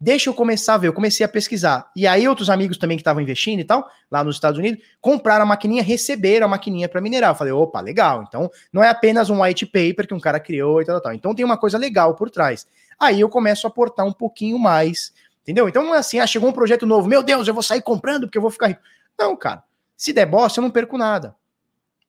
Deixa 0.05 0.29
eu 0.29 0.35
começar 0.35 0.75
a 0.75 0.77
ver. 0.77 0.89
Eu 0.89 0.93
comecei 0.93 1.25
a 1.25 1.29
pesquisar. 1.29 1.91
E 1.97 2.07
aí, 2.07 2.29
outros 2.29 2.51
amigos 2.51 2.77
também 2.77 2.99
que 2.99 3.01
estavam 3.01 3.23
investindo 3.23 3.61
e 3.61 3.65
tal, 3.65 3.89
lá 4.11 4.23
nos 4.23 4.37
Estados 4.37 4.59
Unidos, 4.59 4.85
compraram 5.01 5.45
a 5.45 5.47
maquininha, 5.47 5.83
receberam 5.83 6.45
a 6.45 6.49
maquininha 6.49 6.87
para 6.91 7.01
minerar. 7.01 7.31
Eu 7.31 7.35
falei, 7.35 7.55
opa, 7.55 7.81
legal. 7.81 8.23
Então, 8.29 8.51
não 8.71 8.85
é 8.85 8.91
apenas 8.91 9.31
um 9.31 9.43
white 9.43 9.65
paper 9.65 10.07
que 10.07 10.13
um 10.13 10.21
cara 10.21 10.39
criou 10.39 10.83
e 10.83 10.85
tal, 10.85 11.01
tal. 11.01 11.15
Então, 11.15 11.35
tem 11.35 11.43
uma 11.43 11.57
coisa 11.57 11.79
legal 11.79 12.15
por 12.15 12.29
trás. 12.29 12.67
Aí 13.01 13.19
eu 13.19 13.31
começo 13.31 13.67
a 13.67 13.71
aportar 13.71 14.05
um 14.05 14.13
pouquinho 14.13 14.59
mais. 14.59 15.11
Entendeu? 15.41 15.71
Então, 15.71 15.83
não 15.83 15.95
é 15.95 15.99
assim, 15.99 16.19
ah, 16.19 16.27
chegou 16.27 16.51
um 16.51 16.53
projeto 16.53 16.85
novo, 16.85 17.09
meu 17.09 17.23
Deus, 17.23 17.49
eu 17.49 17.55
vou 17.55 17.63
sair 17.63 17.81
comprando 17.81 18.27
porque 18.27 18.37
eu 18.37 18.43
vou 18.43 18.51
ficar 18.51 18.67
rico. 18.67 18.83
Não, 19.19 19.35
cara. 19.35 19.65
Se 19.97 20.13
der 20.13 20.27
bosta, 20.27 20.61
eu 20.61 20.63
não 20.63 20.71
perco 20.71 20.99
nada. 20.99 21.35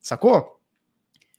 Sacou? 0.02 0.60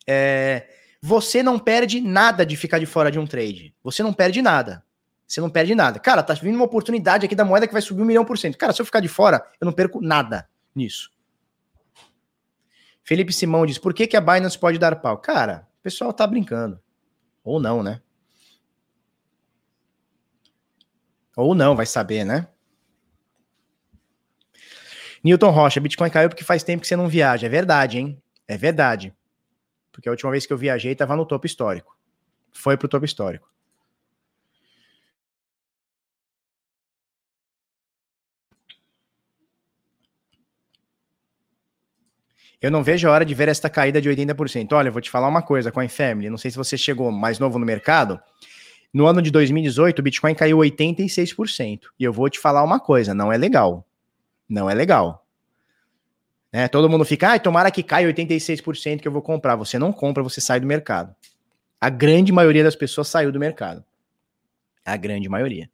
É, 0.07 0.65
você 0.99 1.43
não 1.43 1.59
perde 1.59 2.01
nada 2.01 2.43
de 2.43 2.57
ficar 2.57 2.79
de 2.79 2.87
fora 2.87 3.11
de 3.11 3.19
um 3.19 3.27
trade. 3.27 3.75
Você 3.83 4.01
não 4.01 4.11
perde 4.11 4.41
nada. 4.41 4.83
Você 5.27 5.41
não 5.41 5.49
perde 5.49 5.75
nada. 5.75 5.99
Cara, 5.99 6.23
tá 6.23 6.33
vindo 6.33 6.55
uma 6.55 6.65
oportunidade 6.65 7.25
aqui 7.25 7.35
da 7.35 7.43
moeda 7.43 7.67
que 7.67 7.73
vai 7.73 7.81
subir 7.81 8.01
um 8.01 8.05
milhão 8.05 8.23
por 8.23 8.37
cento. 8.37 8.57
Cara, 8.57 8.71
se 8.71 8.81
eu 8.81 8.85
ficar 8.85 9.01
de 9.01 9.09
fora, 9.09 9.45
eu 9.59 9.65
não 9.65 9.73
perco 9.73 10.01
nada 10.01 10.49
nisso. 10.73 11.11
Felipe 13.03 13.33
Simão 13.33 13.65
diz: 13.65 13.77
por 13.77 13.93
que, 13.93 14.07
que 14.07 14.15
a 14.15 14.21
Binance 14.21 14.57
pode 14.57 14.79
dar 14.79 14.95
pau? 15.01 15.17
Cara, 15.17 15.67
o 15.79 15.83
pessoal 15.83 16.13
tá 16.13 16.25
brincando. 16.25 16.79
Ou 17.43 17.59
não, 17.59 17.83
né? 17.83 18.01
Ou 21.35 21.53
não, 21.53 21.75
vai 21.75 21.85
saber, 21.85 22.25
né? 22.25 22.47
Newton 25.23 25.49
Rocha, 25.49 25.79
Bitcoin 25.79 26.09
caiu 26.09 26.29
porque 26.29 26.43
faz 26.43 26.63
tempo 26.63 26.81
que 26.81 26.87
você 26.87 26.95
não 26.95 27.07
viaja. 27.07 27.47
É 27.47 27.49
verdade, 27.49 27.97
hein? 27.97 28.21
É 28.47 28.57
verdade. 28.57 29.13
Porque 29.91 30.07
a 30.07 30.11
última 30.11 30.31
vez 30.31 30.45
que 30.45 30.53
eu 30.53 30.57
viajei 30.57 30.95
tava 30.95 31.15
no 31.15 31.25
topo 31.25 31.45
histórico. 31.45 31.97
Foi 32.53 32.77
pro 32.77 32.87
topo 32.87 33.05
histórico. 33.05 33.51
Eu 42.61 42.71
não 42.71 42.83
vejo 42.83 43.07
a 43.07 43.11
hora 43.11 43.25
de 43.25 43.33
ver 43.35 43.49
esta 43.49 43.69
caída 43.69 44.01
de 44.01 44.09
80%. 44.09 44.73
Olha, 44.73 44.87
eu 44.87 44.91
vou 44.91 45.01
te 45.01 45.11
falar 45.11 45.27
uma 45.27 45.41
coisa 45.41 45.71
com 45.71 45.79
a 45.79 45.87
Family. 45.87 46.29
Não 46.29 46.37
sei 46.37 46.49
se 46.49 46.57
você 46.57 46.77
chegou 46.77 47.11
mais 47.11 47.37
novo 47.37 47.59
no 47.59 47.65
mercado. 47.65 48.19
No 48.91 49.05
ano 49.05 49.21
de 49.21 49.29
2018, 49.29 49.99
o 49.99 50.03
Bitcoin 50.03 50.33
caiu 50.33 50.57
86%. 50.57 51.81
E 51.99 52.03
eu 52.03 52.11
vou 52.11 52.29
te 52.29 52.39
falar 52.39 52.63
uma 52.63 52.79
coisa: 52.79 53.13
não 53.13 53.31
é 53.31 53.37
legal. 53.37 53.85
Não 54.49 54.69
é 54.69 54.73
legal. 54.73 55.23
É, 56.51 56.67
todo 56.67 56.89
mundo 56.89 57.05
fica, 57.05 57.33
ah, 57.33 57.39
tomara 57.39 57.69
que 57.69 57.83
caia 57.83 58.11
86% 58.11 59.01
que 59.01 59.07
eu 59.07 59.11
vou 59.11 59.21
comprar. 59.21 59.55
Você 59.57 59.77
não 59.77 59.91
compra, 59.91 60.23
você 60.23 60.41
sai 60.41 60.59
do 60.59 60.65
mercado. 60.65 61.13
A 61.79 61.89
grande 61.89 62.31
maioria 62.31 62.63
das 62.63 62.75
pessoas 62.75 63.09
saiu 63.09 63.31
do 63.31 63.39
mercado. 63.39 63.83
A 64.83 64.97
grande 64.97 65.29
maioria. 65.29 65.69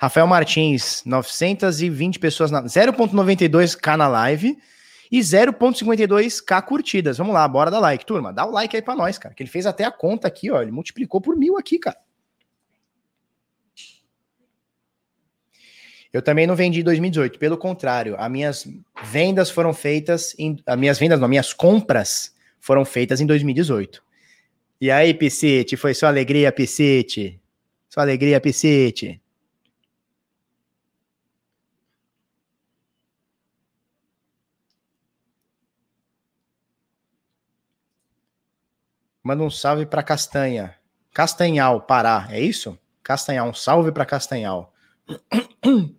Rafael 0.00 0.26
Martins, 0.26 1.02
920 1.04 2.18
pessoas, 2.18 2.50
na 2.50 2.62
0.92k 2.62 3.96
na 3.96 4.06
live 4.06 4.56
e 5.10 5.18
0.52k 5.18 6.62
curtidas. 6.62 7.18
Vamos 7.18 7.34
lá, 7.34 7.46
bora 7.48 7.70
dar 7.70 7.80
like, 7.80 8.06
turma. 8.06 8.32
Dá 8.32 8.46
o 8.46 8.50
like 8.50 8.76
aí 8.76 8.82
pra 8.82 8.94
nós, 8.94 9.18
cara. 9.18 9.34
Que 9.34 9.42
ele 9.42 9.50
fez 9.50 9.66
até 9.66 9.84
a 9.84 9.90
conta 9.90 10.28
aqui, 10.28 10.50
ó. 10.50 10.62
Ele 10.62 10.70
multiplicou 10.70 11.20
por 11.20 11.36
mil 11.36 11.58
aqui, 11.58 11.78
cara. 11.78 11.98
Eu 16.12 16.22
também 16.22 16.46
não 16.46 16.56
vendi 16.56 16.80
em 16.80 16.84
2018, 16.84 17.38
pelo 17.38 17.58
contrário, 17.58 18.16
as 18.18 18.30
minhas 18.30 18.66
vendas 19.04 19.50
foram 19.50 19.74
feitas 19.74 20.34
em. 20.38 20.56
As 20.64 20.78
minhas 20.78 20.98
vendas, 20.98 21.20
não, 21.20 21.28
minhas 21.28 21.52
compras 21.52 22.34
foram 22.60 22.84
feitas 22.84 23.20
em 23.20 23.26
2018. 23.26 24.02
E 24.80 24.90
aí, 24.90 25.12
Piscite, 25.12 25.76
foi 25.76 25.92
sua 25.92 26.08
alegria, 26.08 26.50
Piscite? 26.50 27.38
Sua 27.90 28.04
alegria, 28.04 28.40
Piscite? 28.40 29.20
Manda 39.22 39.42
um 39.42 39.50
salve 39.50 39.86
para 39.86 40.02
Castanha. 40.02 40.74
Castanhal, 41.12 41.82
Pará. 41.82 42.28
É 42.30 42.40
isso? 42.40 42.78
Castanhal. 43.02 43.48
Um 43.48 43.54
salve 43.54 43.92
para 43.92 44.06
Castanhal. 44.06 44.72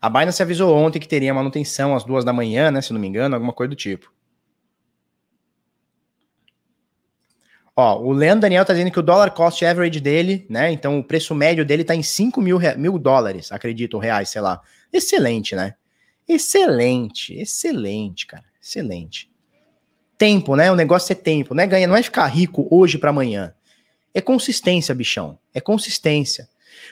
A 0.00 0.08
Binance 0.08 0.42
avisou 0.42 0.76
ontem 0.76 1.00
que 1.00 1.08
teria 1.08 1.34
manutenção 1.34 1.94
às 1.94 2.04
duas 2.04 2.24
da 2.24 2.32
manhã, 2.32 2.70
né? 2.70 2.80
Se 2.80 2.92
não 2.92 3.00
me 3.00 3.08
engano, 3.08 3.34
alguma 3.34 3.52
coisa 3.52 3.70
do 3.70 3.76
tipo. 3.76 4.12
Ó, 7.74 8.00
o 8.00 8.12
Leandro 8.12 8.42
Daniel 8.42 8.64
tá 8.64 8.72
dizendo 8.72 8.90
que 8.90 8.98
o 8.98 9.02
dólar 9.02 9.30
cost 9.30 9.64
average 9.64 10.00
dele, 10.00 10.46
né? 10.48 10.70
Então 10.72 10.98
o 10.98 11.04
preço 11.04 11.34
médio 11.34 11.64
dele 11.64 11.84
tá 11.84 11.94
em 11.94 12.02
5 12.02 12.40
mil, 12.40 12.58
mil 12.76 12.98
dólares, 12.98 13.52
acredito, 13.52 13.98
reais, 13.98 14.30
sei 14.30 14.40
lá. 14.40 14.60
Excelente, 14.92 15.54
né? 15.54 15.74
Excelente, 16.28 17.34
excelente, 17.34 18.26
cara. 18.26 18.44
Excelente. 18.60 19.30
Tempo, 20.18 20.56
né? 20.56 20.70
O 20.70 20.74
negócio 20.74 21.12
é 21.12 21.14
tempo, 21.14 21.54
né? 21.54 21.66
Ganha, 21.66 21.86
não 21.86 21.96
é 21.96 22.02
ficar 22.02 22.26
rico 22.26 22.66
hoje 22.70 22.98
para 22.98 23.10
amanhã. 23.10 23.54
É 24.12 24.20
consistência, 24.20 24.94
bichão. 24.94 25.38
É 25.54 25.60
consistência. 25.60 26.48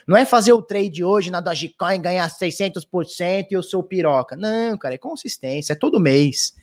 Não 0.07 0.15
é 0.15 0.25
fazer 0.25 0.53
o 0.53 0.61
trade 0.61 1.03
hoje 1.03 1.29
na 1.29 1.41
Dogecoin 1.41 2.01
ganhar 2.01 2.29
600% 2.29 3.47
e 3.51 3.53
eu 3.53 3.61
sou 3.61 3.83
piroca. 3.83 4.35
Não, 4.35 4.77
cara, 4.77 4.95
é 4.95 4.97
consistência. 4.97 5.73
É 5.73 5.75
todo 5.75 5.99
mês. 5.99 6.53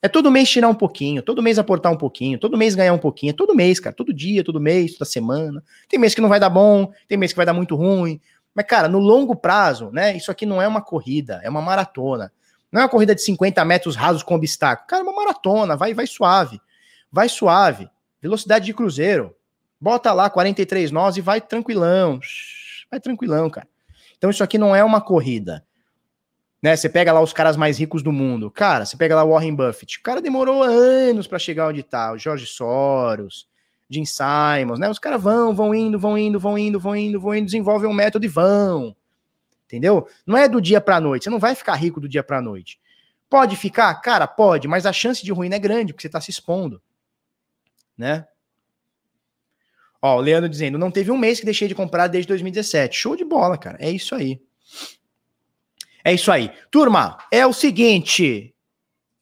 É 0.00 0.08
todo 0.08 0.30
mês 0.32 0.50
tirar 0.50 0.68
um 0.68 0.74
pouquinho, 0.74 1.22
todo 1.22 1.40
mês 1.40 1.60
aportar 1.60 1.92
um 1.92 1.96
pouquinho, 1.96 2.36
todo 2.36 2.58
mês 2.58 2.74
ganhar 2.74 2.92
um 2.92 2.98
pouquinho, 2.98 3.30
é 3.30 3.32
todo 3.32 3.54
mês, 3.54 3.78
cara, 3.78 3.94
todo 3.94 4.12
dia, 4.12 4.42
todo 4.42 4.60
mês, 4.60 4.94
toda 4.94 5.04
semana. 5.04 5.62
Tem 5.88 5.98
mês 5.98 6.12
que 6.12 6.20
não 6.20 6.28
vai 6.28 6.40
dar 6.40 6.50
bom, 6.50 6.90
tem 7.06 7.16
mês 7.16 7.32
que 7.32 7.36
vai 7.36 7.46
dar 7.46 7.52
muito 7.52 7.76
ruim. 7.76 8.20
Mas, 8.52 8.66
cara, 8.66 8.88
no 8.88 8.98
longo 8.98 9.36
prazo, 9.36 9.90
né? 9.92 10.16
Isso 10.16 10.30
aqui 10.30 10.44
não 10.44 10.60
é 10.60 10.66
uma 10.66 10.82
corrida, 10.82 11.40
é 11.44 11.48
uma 11.48 11.62
maratona. 11.62 12.32
Não 12.72 12.80
é 12.80 12.84
uma 12.84 12.90
corrida 12.90 13.14
de 13.14 13.22
50 13.22 13.62
metros 13.66 13.94
rasos 13.94 14.22
com 14.22 14.34
obstáculo. 14.34 14.88
Cara, 14.88 15.02
é 15.02 15.04
uma 15.04 15.14
maratona, 15.14 15.76
vai, 15.76 15.92
vai 15.92 16.06
suave. 16.06 16.58
Vai 17.10 17.28
suave. 17.28 17.88
Velocidade 18.20 18.64
de 18.64 18.72
cruzeiro. 18.72 19.36
Bota 19.78 20.12
lá 20.12 20.30
43 20.30 20.90
nós 20.90 21.16
e 21.16 21.20
vai 21.20 21.40
tranquilão. 21.40 22.18
Vai 22.90 22.98
tranquilão, 22.98 23.50
cara. 23.50 23.68
Então 24.16 24.30
isso 24.30 24.42
aqui 24.42 24.56
não 24.56 24.74
é 24.74 24.82
uma 24.82 25.00
corrida. 25.00 25.62
Né? 26.62 26.76
Você 26.76 26.88
pega 26.88 27.12
lá 27.12 27.20
os 27.20 27.32
caras 27.32 27.56
mais 27.56 27.78
ricos 27.78 28.02
do 28.02 28.12
mundo. 28.12 28.50
Cara, 28.50 28.86
você 28.86 28.96
pega 28.96 29.16
lá 29.16 29.24
Warren 29.24 29.54
Buffett. 29.54 29.98
O 29.98 30.02
cara 30.02 30.22
demorou 30.22 30.62
anos 30.62 31.26
para 31.26 31.38
chegar 31.38 31.68
onde 31.68 31.82
tá. 31.82 32.12
O 32.12 32.18
Jorge 32.18 32.46
Soros, 32.46 33.48
Jim 33.90 34.04
Simons, 34.04 34.78
né? 34.78 34.88
Os 34.88 34.98
caras 34.98 35.20
vão, 35.20 35.52
vão 35.54 35.74
indo, 35.74 35.98
vão 35.98 36.16
indo, 36.16 36.38
vão 36.38 36.56
indo, 36.56 36.78
vão 36.78 36.96
indo, 36.96 37.20
vão 37.20 37.34
indo, 37.34 37.46
desenvolvem 37.46 37.90
um 37.90 37.92
método 37.92 38.24
e 38.24 38.28
vão. 38.28 38.96
Entendeu? 39.72 40.06
Não 40.26 40.36
é 40.36 40.46
do 40.46 40.60
dia 40.60 40.82
para 40.82 41.00
noite. 41.00 41.24
Você 41.24 41.30
não 41.30 41.38
vai 41.38 41.54
ficar 41.54 41.74
rico 41.76 41.98
do 41.98 42.06
dia 42.06 42.22
para 42.22 42.42
noite. 42.42 42.78
Pode 43.30 43.56
ficar? 43.56 43.94
Cara, 44.02 44.26
pode, 44.26 44.68
mas 44.68 44.84
a 44.84 44.92
chance 44.92 45.24
de 45.24 45.32
ruína 45.32 45.56
é 45.56 45.58
grande, 45.58 45.94
porque 45.94 46.02
você 46.02 46.10
tá 46.10 46.20
se 46.20 46.30
expondo. 46.30 46.82
Né? 47.96 48.26
Ó, 50.02 50.18
o 50.18 50.20
Leandro 50.20 50.50
dizendo, 50.50 50.76
não 50.76 50.90
teve 50.90 51.10
um 51.10 51.16
mês 51.16 51.40
que 51.40 51.46
deixei 51.46 51.68
de 51.68 51.74
comprar 51.74 52.06
desde 52.06 52.28
2017. 52.28 52.94
Show 52.94 53.16
de 53.16 53.24
bola, 53.24 53.56
cara. 53.56 53.78
É 53.80 53.90
isso 53.90 54.14
aí. 54.14 54.42
É 56.04 56.12
isso 56.12 56.30
aí. 56.30 56.52
Turma, 56.70 57.16
é 57.32 57.46
o 57.46 57.52
seguinte. 57.54 58.54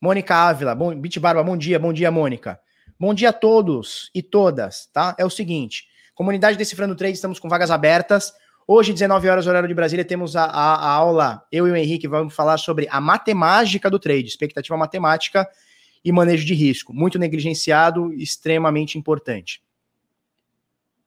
Mônica 0.00 0.34
Ávila, 0.34 0.74
bom, 0.74 0.92
Bit 0.96 1.20
Barba, 1.20 1.44
bom 1.44 1.56
dia, 1.56 1.78
bom 1.78 1.92
dia, 1.92 2.10
Mônica. 2.10 2.58
Bom 2.98 3.14
dia 3.14 3.28
a 3.28 3.32
todos 3.32 4.10
e 4.12 4.20
todas, 4.20 4.86
tá? 4.86 5.14
É 5.16 5.24
o 5.24 5.30
seguinte. 5.30 5.86
Comunidade 6.12 6.58
Decifrando 6.58 6.96
Trade, 6.96 7.14
estamos 7.14 7.38
com 7.38 7.48
vagas 7.48 7.70
abertas. 7.70 8.32
Hoje, 8.72 8.92
19 8.92 9.28
horas, 9.28 9.48
horário 9.48 9.66
de 9.66 9.74
Brasília, 9.74 10.04
temos 10.04 10.36
a, 10.36 10.44
a, 10.44 10.74
a 10.76 10.90
aula, 10.92 11.44
eu 11.50 11.66
e 11.66 11.72
o 11.72 11.76
Henrique 11.76 12.06
vamos 12.06 12.32
falar 12.32 12.56
sobre 12.56 12.86
a 12.88 13.00
matemática 13.00 13.90
do 13.90 13.98
trade, 13.98 14.28
expectativa 14.28 14.76
matemática 14.76 15.44
e 16.04 16.12
manejo 16.12 16.46
de 16.46 16.54
risco. 16.54 16.94
Muito 16.94 17.18
negligenciado, 17.18 18.12
extremamente 18.12 18.96
importante. 18.96 19.60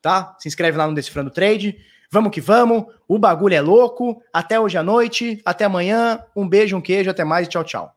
Tá? 0.02 0.36
Se 0.40 0.50
inscreve 0.50 0.78
lá 0.78 0.86
no 0.86 0.94
Decifrando 0.94 1.32
Trade. 1.32 1.78
Vamos 2.12 2.34
que 2.34 2.42
vamos. 2.42 2.84
O 3.08 3.18
bagulho 3.18 3.56
é 3.56 3.62
louco. 3.62 4.22
Até 4.34 4.60
hoje 4.60 4.78
à 4.78 4.84
noite. 4.84 5.42
Até 5.46 5.64
amanhã. 5.64 6.20
Um 6.36 6.46
beijo, 6.46 6.76
um 6.76 6.82
queijo. 6.82 7.10
Até 7.10 7.24
mais 7.24 7.48
tchau, 7.48 7.64
tchau. 7.64 7.96